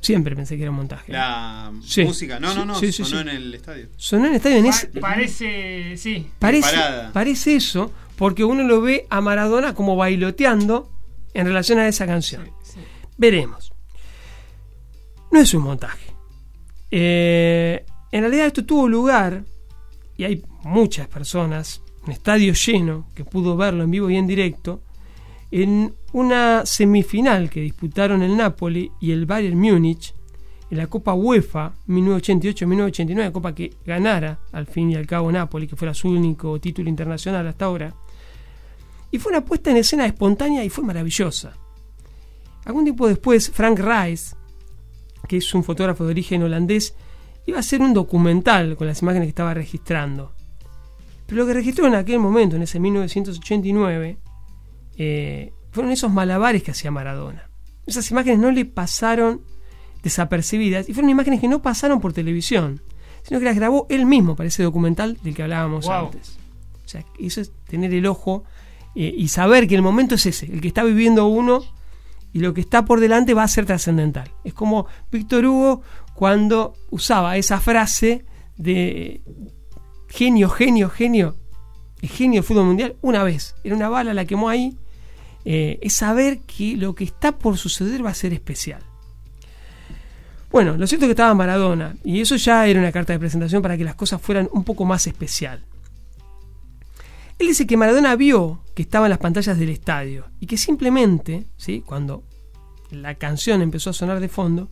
Siempre 0.00 0.36
pensé 0.36 0.56
que 0.56 0.62
era 0.62 0.70
un 0.70 0.76
montaje. 0.76 1.12
La 1.12 1.72
Sí. 1.82 2.04
música, 2.04 2.38
no, 2.38 2.54
no, 2.54 2.64
no, 2.64 2.76
Sí, 2.78 2.92
sí, 2.92 3.04
sonó 3.04 3.22
sí. 3.22 3.28
en 3.28 3.28
el 3.28 3.54
estadio. 3.54 3.88
Sonó 3.96 4.26
en 4.26 4.30
el 4.30 4.36
estadio 4.36 4.56
en 4.58 4.64
Pa- 4.64 4.70
ese, 4.70 4.86
parece, 5.00 5.96
sí. 5.96 6.30
Parece, 6.38 6.70
Parada. 6.76 7.12
parece 7.12 7.56
eso, 7.56 7.92
porque 8.16 8.44
uno 8.44 8.62
lo 8.62 8.80
ve 8.80 9.06
a 9.10 9.20
Maradona 9.20 9.74
como 9.74 9.96
bailoteando 9.96 10.88
en 11.34 11.46
relación 11.46 11.80
a 11.80 11.88
esa 11.88 12.06
canción. 12.06 12.48
Veremos. 13.16 13.72
No 15.32 15.40
es 15.40 15.52
un 15.52 15.62
montaje. 15.64 16.14
Eh, 16.92 17.84
en 18.12 18.20
realidad 18.20 18.46
esto 18.46 18.64
tuvo 18.64 18.88
lugar, 18.88 19.44
y 20.18 20.24
hay 20.24 20.44
muchas 20.64 21.06
personas, 21.08 21.80
un 22.04 22.12
estadio 22.12 22.52
lleno, 22.52 23.06
que 23.14 23.24
pudo 23.24 23.56
verlo 23.56 23.84
en 23.84 23.90
vivo 23.90 24.10
y 24.10 24.16
en 24.16 24.26
directo, 24.26 24.82
en 25.50 25.94
una 26.12 26.66
semifinal 26.66 27.48
que 27.48 27.60
disputaron 27.60 28.22
el 28.22 28.36
Napoli 28.36 28.90
y 29.00 29.12
el 29.12 29.24
Bayern 29.24 29.58
Múnich 29.58 30.12
en 30.70 30.76
la 30.76 30.88
Copa 30.88 31.14
UEFA 31.14 31.72
1988-1989, 31.86 33.32
Copa 33.32 33.54
que 33.54 33.72
ganara 33.86 34.40
al 34.52 34.66
fin 34.66 34.90
y 34.90 34.96
al 34.96 35.06
cabo 35.06 35.30
Napoli, 35.30 35.68
que 35.68 35.76
fuera 35.76 35.94
su 35.94 36.08
único 36.08 36.60
título 36.60 36.88
internacional 36.90 37.46
hasta 37.46 37.66
ahora. 37.66 37.94
Y 39.12 39.18
fue 39.18 39.30
una 39.30 39.44
puesta 39.44 39.70
en 39.70 39.78
escena 39.78 40.04
espontánea 40.04 40.64
y 40.64 40.68
fue 40.68 40.84
maravillosa. 40.84 41.54
Algún 42.64 42.84
tiempo 42.84 43.06
después, 43.06 43.50
Frank 43.50 43.78
Rice, 43.78 44.34
que 45.28 45.36
es 45.36 45.54
un 45.54 45.62
fotógrafo 45.62 46.04
de 46.04 46.10
origen 46.10 46.42
holandés, 46.42 46.94
iba 47.48 47.56
a 47.56 47.60
hacer 47.60 47.80
un 47.80 47.94
documental 47.94 48.76
con 48.76 48.86
las 48.86 49.00
imágenes 49.00 49.26
que 49.26 49.30
estaba 49.30 49.54
registrando. 49.54 50.34
Pero 51.26 51.40
lo 51.42 51.46
que 51.46 51.54
registró 51.54 51.86
en 51.86 51.94
aquel 51.94 52.18
momento, 52.18 52.56
en 52.56 52.62
ese 52.62 52.78
1989, 52.78 54.18
eh, 54.98 55.52
fueron 55.70 55.90
esos 55.92 56.12
malabares 56.12 56.62
que 56.62 56.72
hacía 56.72 56.90
Maradona. 56.90 57.48
Esas 57.86 58.10
imágenes 58.10 58.38
no 58.38 58.50
le 58.50 58.64
pasaron 58.64 59.42
desapercibidas 60.02 60.88
y 60.88 60.94
fueron 60.94 61.10
imágenes 61.10 61.40
que 61.40 61.48
no 61.48 61.62
pasaron 61.62 62.00
por 62.00 62.12
televisión, 62.12 62.82
sino 63.22 63.40
que 63.40 63.46
las 63.46 63.56
grabó 63.56 63.86
él 63.88 64.04
mismo 64.06 64.36
para 64.36 64.48
ese 64.48 64.62
documental 64.62 65.18
del 65.22 65.34
que 65.34 65.42
hablábamos 65.42 65.86
Wow. 65.86 66.06
antes. 66.06 66.38
O 66.84 66.88
sea, 66.88 67.04
eso 67.18 67.40
es 67.40 67.52
tener 67.66 67.92
el 67.94 68.06
ojo 68.06 68.44
eh, 68.94 69.14
y 69.16 69.28
saber 69.28 69.66
que 69.68 69.74
el 69.74 69.82
momento 69.82 70.14
es 70.16 70.26
ese, 70.26 70.46
el 70.52 70.60
que 70.60 70.68
está 70.68 70.84
viviendo 70.84 71.26
uno 71.26 71.62
y 72.32 72.40
lo 72.40 72.52
que 72.54 72.60
está 72.60 72.84
por 72.84 73.00
delante 73.00 73.34
va 73.34 73.42
a 73.42 73.48
ser 73.48 73.64
trascendental. 73.66 74.30
Es 74.44 74.54
como 74.54 74.86
Víctor 75.10 75.46
Hugo 75.46 75.82
cuando 76.18 76.74
usaba 76.90 77.36
esa 77.36 77.60
frase 77.60 78.24
de 78.56 79.22
genio, 80.08 80.50
genio, 80.50 80.90
genio, 80.90 81.36
el 82.02 82.08
genio 82.08 82.40
del 82.40 82.42
fútbol 82.44 82.64
mundial, 82.64 82.96
una 83.02 83.22
vez. 83.22 83.54
Era 83.62 83.76
una 83.76 83.88
bala, 83.88 84.12
la 84.14 84.24
quemó 84.24 84.48
ahí. 84.48 84.76
Eh, 85.44 85.78
es 85.80 85.94
saber 85.94 86.40
que 86.40 86.76
lo 86.76 86.96
que 86.96 87.04
está 87.04 87.38
por 87.38 87.56
suceder 87.56 88.04
va 88.04 88.10
a 88.10 88.14
ser 88.14 88.32
especial. 88.32 88.82
Bueno, 90.50 90.76
lo 90.76 90.88
cierto 90.88 91.04
es 91.04 91.10
que 91.10 91.12
estaba 91.12 91.34
Maradona, 91.34 91.94
y 92.02 92.20
eso 92.20 92.34
ya 92.34 92.66
era 92.66 92.80
una 92.80 92.90
carta 92.90 93.12
de 93.12 93.20
presentación 93.20 93.62
para 93.62 93.76
que 93.76 93.84
las 93.84 93.94
cosas 93.94 94.20
fueran 94.20 94.48
un 94.50 94.64
poco 94.64 94.84
más 94.84 95.06
especial. 95.06 95.66
Él 97.38 97.46
dice 97.46 97.64
que 97.64 97.76
Maradona 97.76 98.16
vio 98.16 98.64
que 98.74 98.82
estaba 98.82 99.06
en 99.06 99.10
las 99.10 99.20
pantallas 99.20 99.56
del 99.56 99.68
estadio 99.68 100.24
y 100.40 100.46
que 100.46 100.58
simplemente, 100.58 101.46
¿sí? 101.56 101.80
cuando 101.86 102.24
la 102.90 103.14
canción 103.14 103.62
empezó 103.62 103.90
a 103.90 103.92
sonar 103.92 104.18
de 104.18 104.28
fondo, 104.28 104.68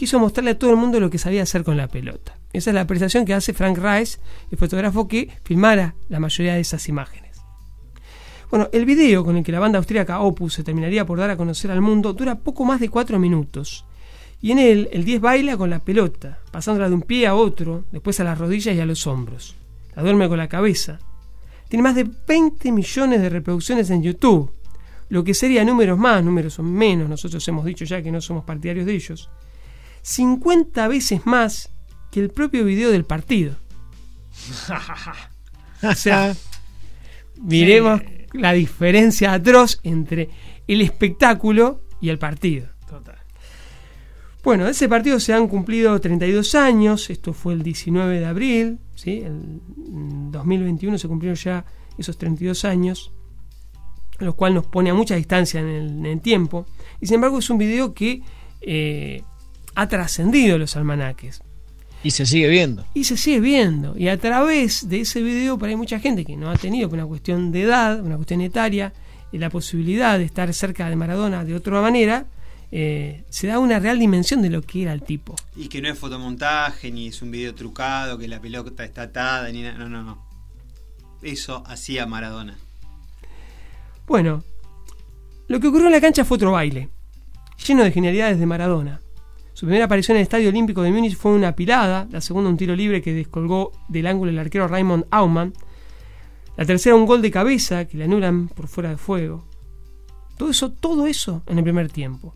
quiso 0.00 0.18
mostrarle 0.18 0.52
a 0.52 0.58
todo 0.58 0.70
el 0.70 0.78
mundo 0.78 0.98
lo 0.98 1.10
que 1.10 1.18
sabía 1.18 1.42
hacer 1.42 1.62
con 1.62 1.76
la 1.76 1.86
pelota. 1.86 2.34
Esa 2.54 2.70
es 2.70 2.74
la 2.74 2.80
apreciación 2.80 3.26
que 3.26 3.34
hace 3.34 3.52
Frank 3.52 3.76
Rice, 3.76 4.18
el 4.50 4.56
fotógrafo 4.56 5.06
que 5.06 5.28
filmara 5.44 5.94
la 6.08 6.18
mayoría 6.18 6.54
de 6.54 6.60
esas 6.60 6.88
imágenes. 6.88 7.42
Bueno, 8.50 8.70
el 8.72 8.86
video 8.86 9.26
con 9.26 9.36
el 9.36 9.44
que 9.44 9.52
la 9.52 9.60
banda 9.60 9.78
austríaca 9.78 10.20
Opus 10.20 10.54
se 10.54 10.64
terminaría 10.64 11.04
por 11.04 11.18
dar 11.18 11.28
a 11.28 11.36
conocer 11.36 11.70
al 11.70 11.82
mundo 11.82 12.14
dura 12.14 12.36
poco 12.36 12.64
más 12.64 12.80
de 12.80 12.88
cuatro 12.88 13.18
minutos. 13.18 13.84
Y 14.40 14.52
en 14.52 14.58
él, 14.58 14.88
el 14.90 15.04
10 15.04 15.20
baila 15.20 15.58
con 15.58 15.68
la 15.68 15.80
pelota, 15.80 16.38
pasándola 16.50 16.88
de 16.88 16.94
un 16.94 17.02
pie 17.02 17.26
a 17.26 17.34
otro, 17.34 17.84
después 17.92 18.18
a 18.20 18.24
las 18.24 18.38
rodillas 18.38 18.74
y 18.74 18.80
a 18.80 18.86
los 18.86 19.06
hombros. 19.06 19.54
La 19.94 20.02
duerme 20.02 20.30
con 20.30 20.38
la 20.38 20.48
cabeza. 20.48 20.98
Tiene 21.68 21.82
más 21.82 21.94
de 21.94 22.08
20 22.26 22.72
millones 22.72 23.20
de 23.20 23.28
reproducciones 23.28 23.90
en 23.90 24.02
YouTube, 24.02 24.50
lo 25.10 25.22
que 25.24 25.34
sería 25.34 25.62
números 25.62 25.98
más, 25.98 26.24
números 26.24 26.58
menos, 26.60 27.06
nosotros 27.06 27.46
hemos 27.48 27.66
dicho 27.66 27.84
ya 27.84 28.02
que 28.02 28.10
no 28.10 28.22
somos 28.22 28.44
partidarios 28.44 28.86
de 28.86 28.94
ellos. 28.94 29.28
50 30.02 30.88
veces 30.88 31.26
más 31.26 31.70
que 32.10 32.20
el 32.20 32.30
propio 32.30 32.64
video 32.64 32.90
del 32.90 33.04
partido. 33.04 33.56
O 35.82 35.94
sea, 35.94 36.34
miremos 37.40 38.00
la 38.32 38.52
diferencia 38.52 39.32
atroz 39.32 39.80
entre 39.82 40.30
el 40.66 40.80
espectáculo 40.82 41.82
y 42.00 42.08
el 42.08 42.18
partido. 42.18 42.68
Total. 42.88 43.18
Bueno, 44.42 44.64
de 44.64 44.70
ese 44.70 44.88
partido 44.88 45.20
se 45.20 45.32
han 45.32 45.48
cumplido 45.48 46.00
32 46.00 46.54
años, 46.54 47.10
esto 47.10 47.32
fue 47.32 47.54
el 47.54 47.62
19 47.62 48.20
de 48.20 48.26
abril, 48.26 48.78
¿sí? 48.94 49.20
el 49.20 49.60
mm, 49.76 50.30
2021 50.30 50.98
se 50.98 51.08
cumplieron 51.08 51.36
ya 51.36 51.64
esos 51.98 52.16
32 52.16 52.64
años, 52.64 53.12
lo 54.18 54.34
cual 54.34 54.54
nos 54.54 54.66
pone 54.66 54.90
a 54.90 54.94
mucha 54.94 55.16
distancia 55.16 55.60
en 55.60 55.68
el, 55.68 55.88
en 55.90 56.06
el 56.06 56.20
tiempo, 56.20 56.66
y 57.00 57.06
sin 57.06 57.16
embargo 57.16 57.38
es 57.38 57.50
un 57.50 57.58
video 57.58 57.92
que 57.92 58.22
eh, 58.62 59.22
ha 59.80 59.88
trascendido 59.88 60.58
los 60.58 60.76
almanaques. 60.76 61.40
Y 62.04 62.10
se 62.10 62.26
sigue 62.26 62.48
viendo. 62.48 62.84
Y 62.92 63.04
se 63.04 63.16
sigue 63.16 63.40
viendo. 63.40 63.96
Y 63.96 64.08
a 64.08 64.18
través 64.18 64.90
de 64.90 65.00
ese 65.00 65.22
video, 65.22 65.58
para 65.58 65.70
hay 65.70 65.76
mucha 65.76 65.98
gente 65.98 66.26
que 66.26 66.36
no 66.36 66.50
ha 66.50 66.56
tenido 66.56 66.90
por 66.90 66.98
una 66.98 67.08
cuestión 67.08 67.50
de 67.50 67.62
edad, 67.62 67.98
una 68.02 68.16
cuestión 68.16 68.42
etaria, 68.42 68.92
y 69.32 69.38
la 69.38 69.48
posibilidad 69.48 70.18
de 70.18 70.24
estar 70.24 70.52
cerca 70.52 70.90
de 70.90 70.96
Maradona 70.96 71.46
de 71.46 71.54
otra 71.54 71.80
manera, 71.80 72.26
eh, 72.70 73.24
se 73.30 73.46
da 73.46 73.58
una 73.58 73.78
real 73.78 73.98
dimensión 73.98 74.42
de 74.42 74.50
lo 74.50 74.60
que 74.60 74.82
era 74.82 74.92
el 74.92 75.02
tipo. 75.02 75.34
Y 75.56 75.68
que 75.68 75.80
no 75.80 75.88
es 75.88 75.98
fotomontaje, 75.98 76.90
ni 76.90 77.06
es 77.06 77.22
un 77.22 77.30
video 77.30 77.54
trucado, 77.54 78.18
que 78.18 78.28
la 78.28 78.38
pelota 78.38 78.84
está 78.84 79.02
atada, 79.02 79.50
ni 79.50 79.62
nada. 79.62 79.78
No, 79.78 79.88
no, 79.88 80.02
no. 80.02 80.26
Eso 81.22 81.62
hacía 81.66 82.04
Maradona. 82.04 82.58
Bueno, 84.06 84.44
lo 85.48 85.58
que 85.58 85.68
ocurrió 85.68 85.86
en 85.86 85.92
la 85.92 86.02
cancha 86.02 86.26
fue 86.26 86.34
otro 86.36 86.52
baile, 86.52 86.90
lleno 87.66 87.82
de 87.82 87.92
genialidades 87.92 88.38
de 88.38 88.44
Maradona. 88.44 89.00
Su 89.52 89.66
primera 89.66 89.84
aparición 89.84 90.16
en 90.16 90.20
el 90.20 90.22
Estadio 90.22 90.48
Olímpico 90.48 90.82
de 90.82 90.90
Múnich 90.90 91.16
fue 91.16 91.32
una 91.32 91.54
pilada, 91.54 92.06
la 92.10 92.20
segunda 92.20 92.48
un 92.48 92.56
tiro 92.56 92.74
libre 92.74 93.02
que 93.02 93.12
descolgó 93.12 93.72
del 93.88 94.06
ángulo 94.06 94.30
el 94.30 94.38
arquero 94.38 94.68
Raymond 94.68 95.06
Aumann, 95.10 95.52
la 96.56 96.64
tercera 96.64 96.96
un 96.96 97.06
gol 97.06 97.22
de 97.22 97.30
cabeza 97.30 97.84
que 97.86 97.98
le 97.98 98.04
anulan 98.04 98.48
por 98.48 98.68
fuera 98.68 98.90
de 98.90 98.96
fuego. 98.96 99.44
Todo 100.36 100.50
eso, 100.50 100.72
todo 100.72 101.06
eso 101.06 101.42
en 101.46 101.58
el 101.58 101.64
primer 101.64 101.90
tiempo. 101.90 102.34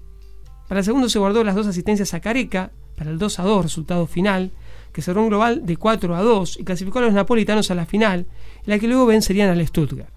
Para 0.69 0.81
el 0.81 0.85
segundo 0.85 1.09
se 1.09 1.19
guardó 1.19 1.45
las 1.45 1.55
dos 1.55 1.67
asistencias 1.67 2.15
a 2.15 2.21
Careca, 2.21 2.73
para 2.97 3.11
el 3.11 3.19
2 3.19 3.39
a 3.39 3.43
2 3.43 3.65
resultado 3.65 4.07
final, 4.07 4.53
que 4.93 5.03
cerró 5.03 5.23
un 5.23 5.29
global 5.29 5.67
de 5.67 5.77
4 5.77 6.15
a 6.15 6.23
2 6.23 6.59
y 6.61 6.65
clasificó 6.65 7.01
a 7.01 7.03
los 7.03 7.13
napolitanos 7.13 7.71
a 7.71 7.75
la 7.75 7.87
final, 7.87 8.27
en 8.65 8.71
la 8.71 8.79
que 8.79 8.87
luego 8.87 9.07
vencerían 9.07 9.51
al 9.51 9.67
Stuttgart. 9.67 10.11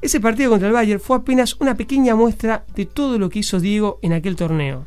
Ese 0.00 0.20
partido 0.20 0.50
contra 0.50 0.68
el 0.68 0.74
Bayern 0.74 1.00
fue 1.00 1.18
apenas 1.18 1.56
una 1.60 1.76
pequeña 1.76 2.16
muestra 2.16 2.64
de 2.74 2.86
todo 2.86 3.18
lo 3.18 3.28
que 3.28 3.40
hizo 3.40 3.60
Diego 3.60 4.00
en 4.02 4.12
aquel 4.12 4.34
torneo. 4.34 4.86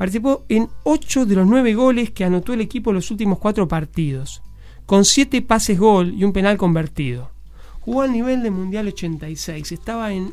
Participó 0.00 0.46
en 0.48 0.70
8 0.84 1.26
de 1.26 1.34
los 1.34 1.46
9 1.46 1.74
goles 1.74 2.10
que 2.10 2.24
anotó 2.24 2.54
el 2.54 2.62
equipo 2.62 2.88
en 2.88 2.96
los 2.96 3.10
últimos 3.10 3.38
4 3.38 3.68
partidos, 3.68 4.40
con 4.86 5.04
7 5.04 5.42
pases 5.42 5.78
gol 5.78 6.14
y 6.14 6.24
un 6.24 6.32
penal 6.32 6.56
convertido. 6.56 7.32
jugó 7.80 8.00
al 8.00 8.10
nivel 8.10 8.42
de 8.42 8.50
Mundial 8.50 8.88
86. 8.88 9.72
Estaba 9.72 10.14
en, 10.14 10.32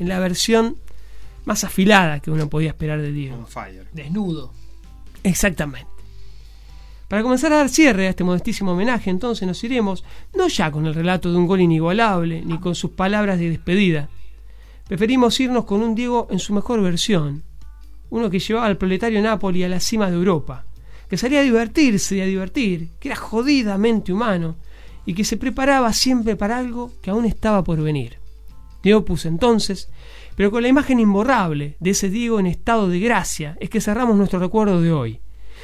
en 0.00 0.08
la 0.08 0.18
versión 0.18 0.78
más 1.44 1.62
afilada 1.62 2.18
que 2.18 2.32
uno 2.32 2.48
podía 2.48 2.70
esperar 2.70 3.00
de 3.00 3.12
Diego. 3.12 3.36
Desnudo. 3.92 4.52
Exactamente. 5.22 5.86
Para 7.06 7.22
comenzar 7.22 7.52
a 7.52 7.58
dar 7.58 7.68
cierre 7.68 8.08
a 8.08 8.10
este 8.10 8.24
modestísimo 8.24 8.72
homenaje, 8.72 9.10
entonces 9.10 9.46
nos 9.46 9.62
iremos 9.62 10.02
no 10.34 10.48
ya 10.48 10.72
con 10.72 10.86
el 10.86 10.94
relato 10.94 11.30
de 11.30 11.38
un 11.38 11.46
gol 11.46 11.60
inigualable, 11.60 12.42
ni 12.44 12.58
con 12.58 12.74
sus 12.74 12.90
palabras 12.90 13.38
de 13.38 13.48
despedida. 13.48 14.08
Preferimos 14.88 15.38
irnos 15.38 15.66
con 15.66 15.82
un 15.82 15.94
Diego 15.94 16.26
en 16.32 16.40
su 16.40 16.52
mejor 16.52 16.82
versión, 16.82 17.44
uno 18.12 18.28
que 18.28 18.40
llevaba 18.40 18.66
al 18.66 18.76
proletario 18.76 19.22
Napoli 19.22 19.64
a 19.64 19.70
la 19.70 19.80
cima 19.80 20.10
de 20.10 20.16
Europa, 20.16 20.66
que 21.08 21.16
salía 21.16 21.40
a 21.40 21.44
divertirse 21.44 22.16
y 22.16 22.20
a 22.20 22.26
divertir, 22.26 22.90
que 23.00 23.08
era 23.08 23.16
jodidamente 23.16 24.12
humano 24.12 24.56
y 25.06 25.14
que 25.14 25.24
se 25.24 25.38
preparaba 25.38 25.94
siempre 25.94 26.36
para 26.36 26.58
algo 26.58 26.92
que 27.00 27.08
aún 27.08 27.24
estaba 27.24 27.64
por 27.64 27.80
venir. 27.80 28.18
De 28.82 28.94
Opus 28.94 29.24
entonces, 29.24 29.88
pero 30.36 30.50
con 30.50 30.60
la 30.60 30.68
imagen 30.68 31.00
imborrable 31.00 31.78
de 31.80 31.90
ese 31.90 32.10
Diego 32.10 32.38
en 32.38 32.48
estado 32.48 32.86
de 32.86 33.00
gracia, 33.00 33.56
es 33.60 33.70
que 33.70 33.80
cerramos 33.80 34.14
nuestro 34.14 34.38
recuerdo 34.38 34.82
de 34.82 34.92
hoy, 34.92 35.20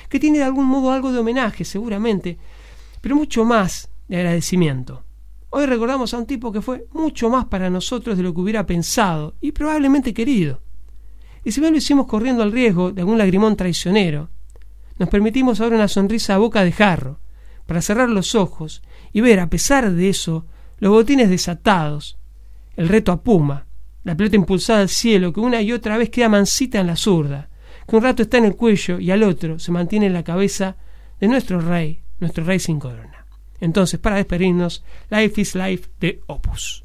que 0.09 0.19
tiene 0.19 0.39
de 0.39 0.45
algún 0.45 0.65
modo 0.65 0.91
algo 0.91 1.12
de 1.12 1.19
homenaje, 1.19 1.66
seguramente, 1.66 2.39
pero 3.03 3.15
mucho 3.15 3.45
más 3.45 3.91
de 4.09 4.16
agradecimiento. 4.16 5.05
Hoy 5.51 5.66
recordamos 5.66 6.15
a 6.15 6.19
un 6.19 6.25
tipo 6.25 6.51
que 6.51 6.62
fue 6.62 6.87
mucho 6.93 7.29
más 7.29 7.45
para 7.45 7.69
nosotros 7.69 8.16
de 8.16 8.23
lo 8.23 8.33
que 8.33 8.41
hubiera 8.41 8.65
pensado 8.65 9.35
y 9.43 9.53
probablemente 9.53 10.15
querido. 10.15 10.62
Y 11.49 11.53
si 11.53 11.62
bien 11.62 11.73
lo 11.73 11.79
hicimos 11.79 12.07
corriendo 12.07 12.43
al 12.43 12.53
riesgo 12.53 12.93
de 12.93 13.01
algún 13.01 13.16
lagrimón 13.16 13.57
traicionero, 13.57 14.29
nos 14.99 15.09
permitimos 15.09 15.62
ahora 15.62 15.77
una 15.77 15.89
sonrisa 15.89 16.35
a 16.35 16.37
boca 16.37 16.62
de 16.62 16.73
jarro, 16.73 17.20
para 17.65 17.81
cerrar 17.81 18.11
los 18.11 18.35
ojos 18.35 18.83
y 19.15 19.23
ver, 19.23 19.41
a 19.41 19.49
pesar 19.49 19.91
de 19.91 20.11
eso, 20.11 20.45
los 20.77 20.93
botines 20.93 21.31
desatados, 21.31 22.19
el 22.77 22.91
reto 22.91 23.12
a 23.12 23.23
Puma, 23.23 23.65
la 24.05 24.15
pelota 24.15 24.37
impulsada 24.37 24.83
al 24.83 24.91
cielo 24.91 25.33
que 25.33 25.41
una 25.41 25.62
y 25.62 25.73
otra 25.73 25.97
vez 25.97 26.11
queda 26.11 26.29
mansita 26.29 26.81
en 26.81 26.87
la 26.87 26.97
zurda, 26.97 27.49
que 27.89 27.97
un 27.97 28.03
rato 28.03 28.25
está 28.25 28.37
en 28.37 28.45
el 28.45 28.55
cuello 28.55 29.01
y 29.01 29.11
al 29.11 29.23
otro 29.23 29.59
se 29.59 29.73
mantiene 29.73 30.05
en 30.05 30.12
la 30.12 30.25
cabeza 30.25 30.77
de 31.19 31.29
nuestro 31.29 31.62
rey, 31.62 32.03
nuestro 32.20 32.45
rey 32.45 32.59
sin 32.59 32.79
corona. 32.79 33.25
Entonces, 33.59 33.99
para 33.99 34.16
despedirnos, 34.16 34.85
Life 35.09 35.41
is 35.41 35.55
Life 35.55 35.89
de 35.99 36.20
Opus. 36.27 36.85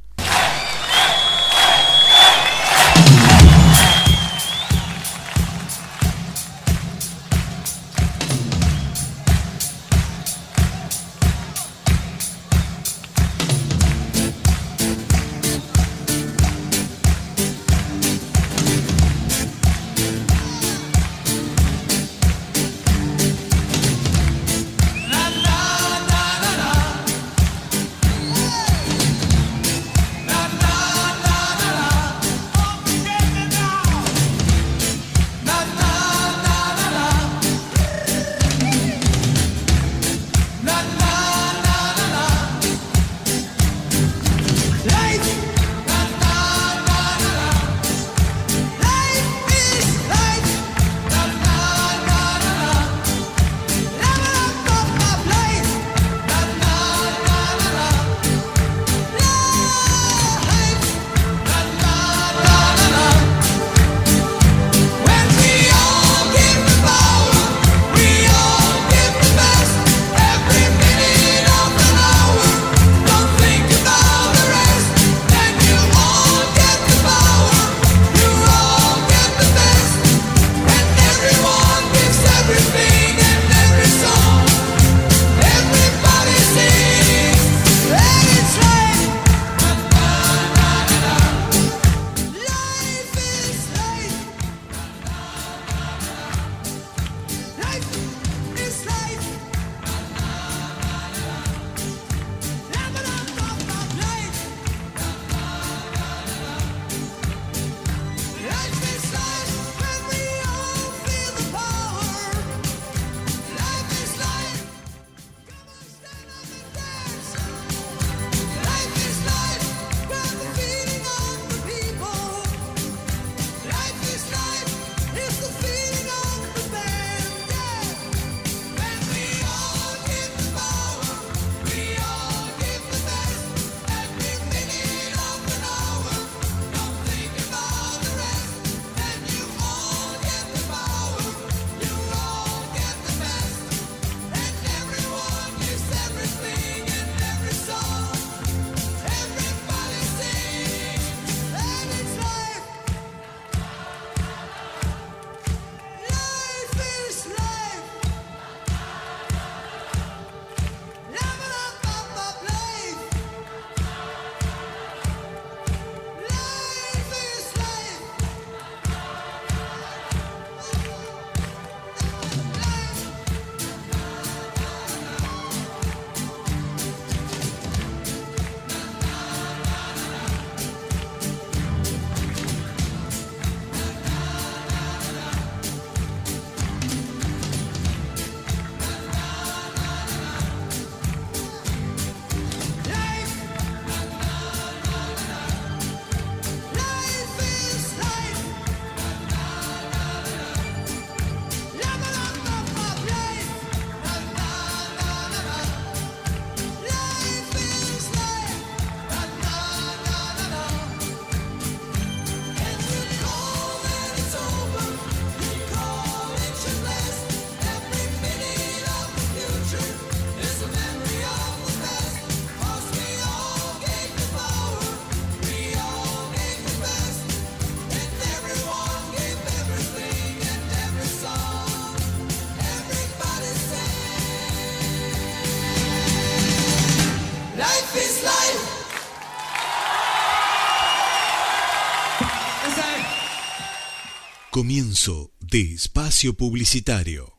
Comienzo 244.64 245.34
de 245.42 245.74
espacio 245.74 246.36
publicitario. 246.36 247.34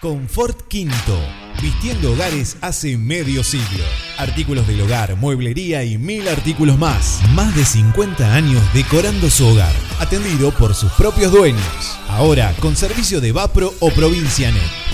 Confort 0.00 0.66
Quinto. 0.66 1.20
Vistiendo 1.62 2.10
hogares 2.10 2.56
hace 2.62 2.98
medio 2.98 3.44
siglo. 3.44 3.84
Artículos 4.18 4.66
del 4.66 4.80
hogar, 4.80 5.14
mueblería 5.14 5.84
y 5.84 5.98
mil 5.98 6.26
artículos 6.26 6.76
más. 6.76 7.20
Más 7.36 7.54
de 7.54 7.64
50 7.64 8.34
años 8.34 8.60
decorando 8.74 9.30
su 9.30 9.46
hogar. 9.46 9.72
Atendido 10.00 10.50
por 10.50 10.74
sus 10.74 10.90
propios 10.94 11.30
dueños. 11.30 11.96
Ahora 12.08 12.56
con 12.58 12.74
servicio 12.74 13.20
de 13.20 13.30
Vapro 13.30 13.72
o 13.78 13.90
Provincianet. 13.90 14.75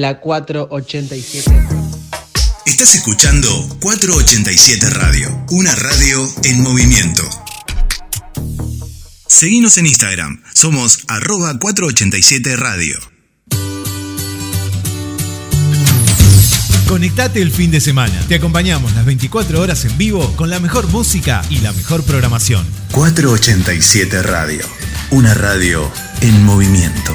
la 0.00 0.20
487. 0.20 1.50
Estás 2.66 2.94
escuchando 2.94 3.48
487 3.80 4.90
Radio, 4.90 5.44
una 5.50 5.74
radio 5.74 6.28
en 6.44 6.62
movimiento. 6.62 7.22
Seguimos 9.26 9.76
en 9.78 9.86
Instagram, 9.86 10.42
somos 10.54 11.00
arroba 11.08 11.58
487 11.58 12.56
Radio. 12.56 12.96
Conectate 16.86 17.42
el 17.42 17.50
fin 17.50 17.70
de 17.70 17.80
semana. 17.80 18.18
Te 18.28 18.36
acompañamos 18.36 18.94
las 18.94 19.04
24 19.04 19.60
horas 19.60 19.84
en 19.84 19.98
vivo 19.98 20.32
con 20.36 20.48
la 20.48 20.60
mejor 20.60 20.86
música 20.88 21.42
y 21.50 21.58
la 21.58 21.72
mejor 21.72 22.02
programación. 22.04 22.66
487 22.92 24.22
Radio, 24.22 24.64
una 25.10 25.34
radio 25.34 25.90
en 26.22 26.44
movimiento. 26.44 27.14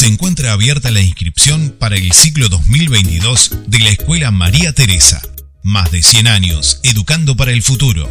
Se 0.00 0.06
encuentra 0.06 0.52
abierta 0.52 0.90
la 0.90 1.02
inscripción 1.02 1.76
para 1.78 1.96
el 1.96 2.10
ciclo 2.12 2.48
2022 2.48 3.50
de 3.66 3.80
la 3.80 3.90
Escuela 3.90 4.30
María 4.30 4.72
Teresa. 4.72 5.20
Más 5.62 5.90
de 5.90 6.02
100 6.02 6.26
años 6.26 6.80
educando 6.84 7.36
para 7.36 7.52
el 7.52 7.62
futuro. 7.62 8.10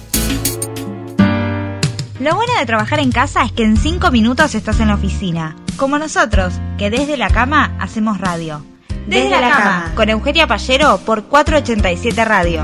Lo 2.21 2.37
bueno 2.37 2.53
de 2.61 2.67
trabajar 2.67 3.01
en 3.01 3.11
casa 3.11 3.45
es 3.45 3.51
que 3.51 3.65
en 3.65 3.77
5 3.77 4.13
minutos 4.13 4.55
estás 4.55 4.79
en 4.79 4.87
la 4.87 4.95
oficina, 4.95 5.57
como 5.77 5.99
nosotros, 5.99 6.55
que 6.79 6.91
desde 6.91 7.17
la 7.17 7.29
cama 7.29 7.77
hacemos 7.81 8.19
radio. 8.19 8.65
Desde, 9.07 9.31
la, 9.31 9.51
cama, 9.51 9.93
con 9.95 10.09
Eugenia 10.09 10.47
Pallero 10.47 10.99
por 10.99 11.25
487 11.25 12.25
Radio. 12.25 12.63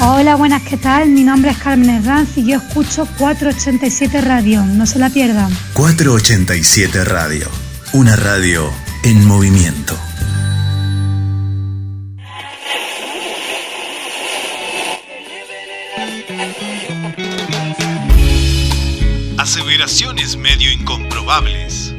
Hola, 0.00 0.36
buenas, 0.36 0.62
¿qué 0.62 0.76
tal? 0.76 1.08
Mi 1.08 1.24
nombre 1.24 1.52
es 1.52 1.56
Carmen 1.56 1.88
Herranz 1.88 2.36
y 2.36 2.44
yo 2.44 2.58
escucho 2.58 3.08
487 3.18 4.20
Radio. 4.20 4.62
No 4.62 4.84
se 4.84 4.98
la 4.98 5.08
pierdan. 5.08 5.50
487 5.72 7.04
Radio, 7.04 7.48
una 7.94 8.14
radio 8.16 8.70
en 9.04 9.26
movimiento. 9.26 9.98
Aseveraciones 19.38 20.36
medio 20.36 20.70
incomprobables. 20.70 21.95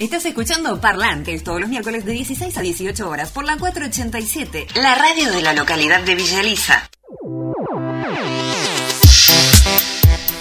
Estás 0.00 0.24
escuchando 0.24 0.80
Parlantes 0.80 1.44
todos 1.44 1.60
los 1.60 1.68
miércoles 1.68 2.06
de 2.06 2.12
16 2.12 2.56
a 2.56 2.62
18 2.62 3.06
horas 3.06 3.32
por 3.32 3.44
la 3.44 3.58
487, 3.58 4.68
la 4.76 4.94
radio 4.94 5.30
de 5.30 5.42
la 5.42 5.52
localidad 5.52 6.00
de 6.02 6.14
Villa 6.14 6.40
Elisa. 6.40 6.90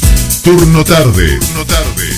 Turno 0.43 0.83
tarde. 0.83 1.37
Turno 1.39 1.65
tarde. 1.65 2.09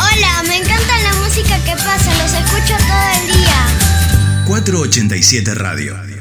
Hola, 0.00 0.42
me 0.48 0.56
encanta 0.56 0.98
la 1.04 1.14
música 1.24 1.56
que 1.64 1.76
pasa, 1.76 2.12
los 2.20 2.32
escucho 2.32 2.76
todo 2.76 3.08
el 3.20 3.26
día. 3.38 4.44
487 4.46 5.54
Radio. 5.54 6.13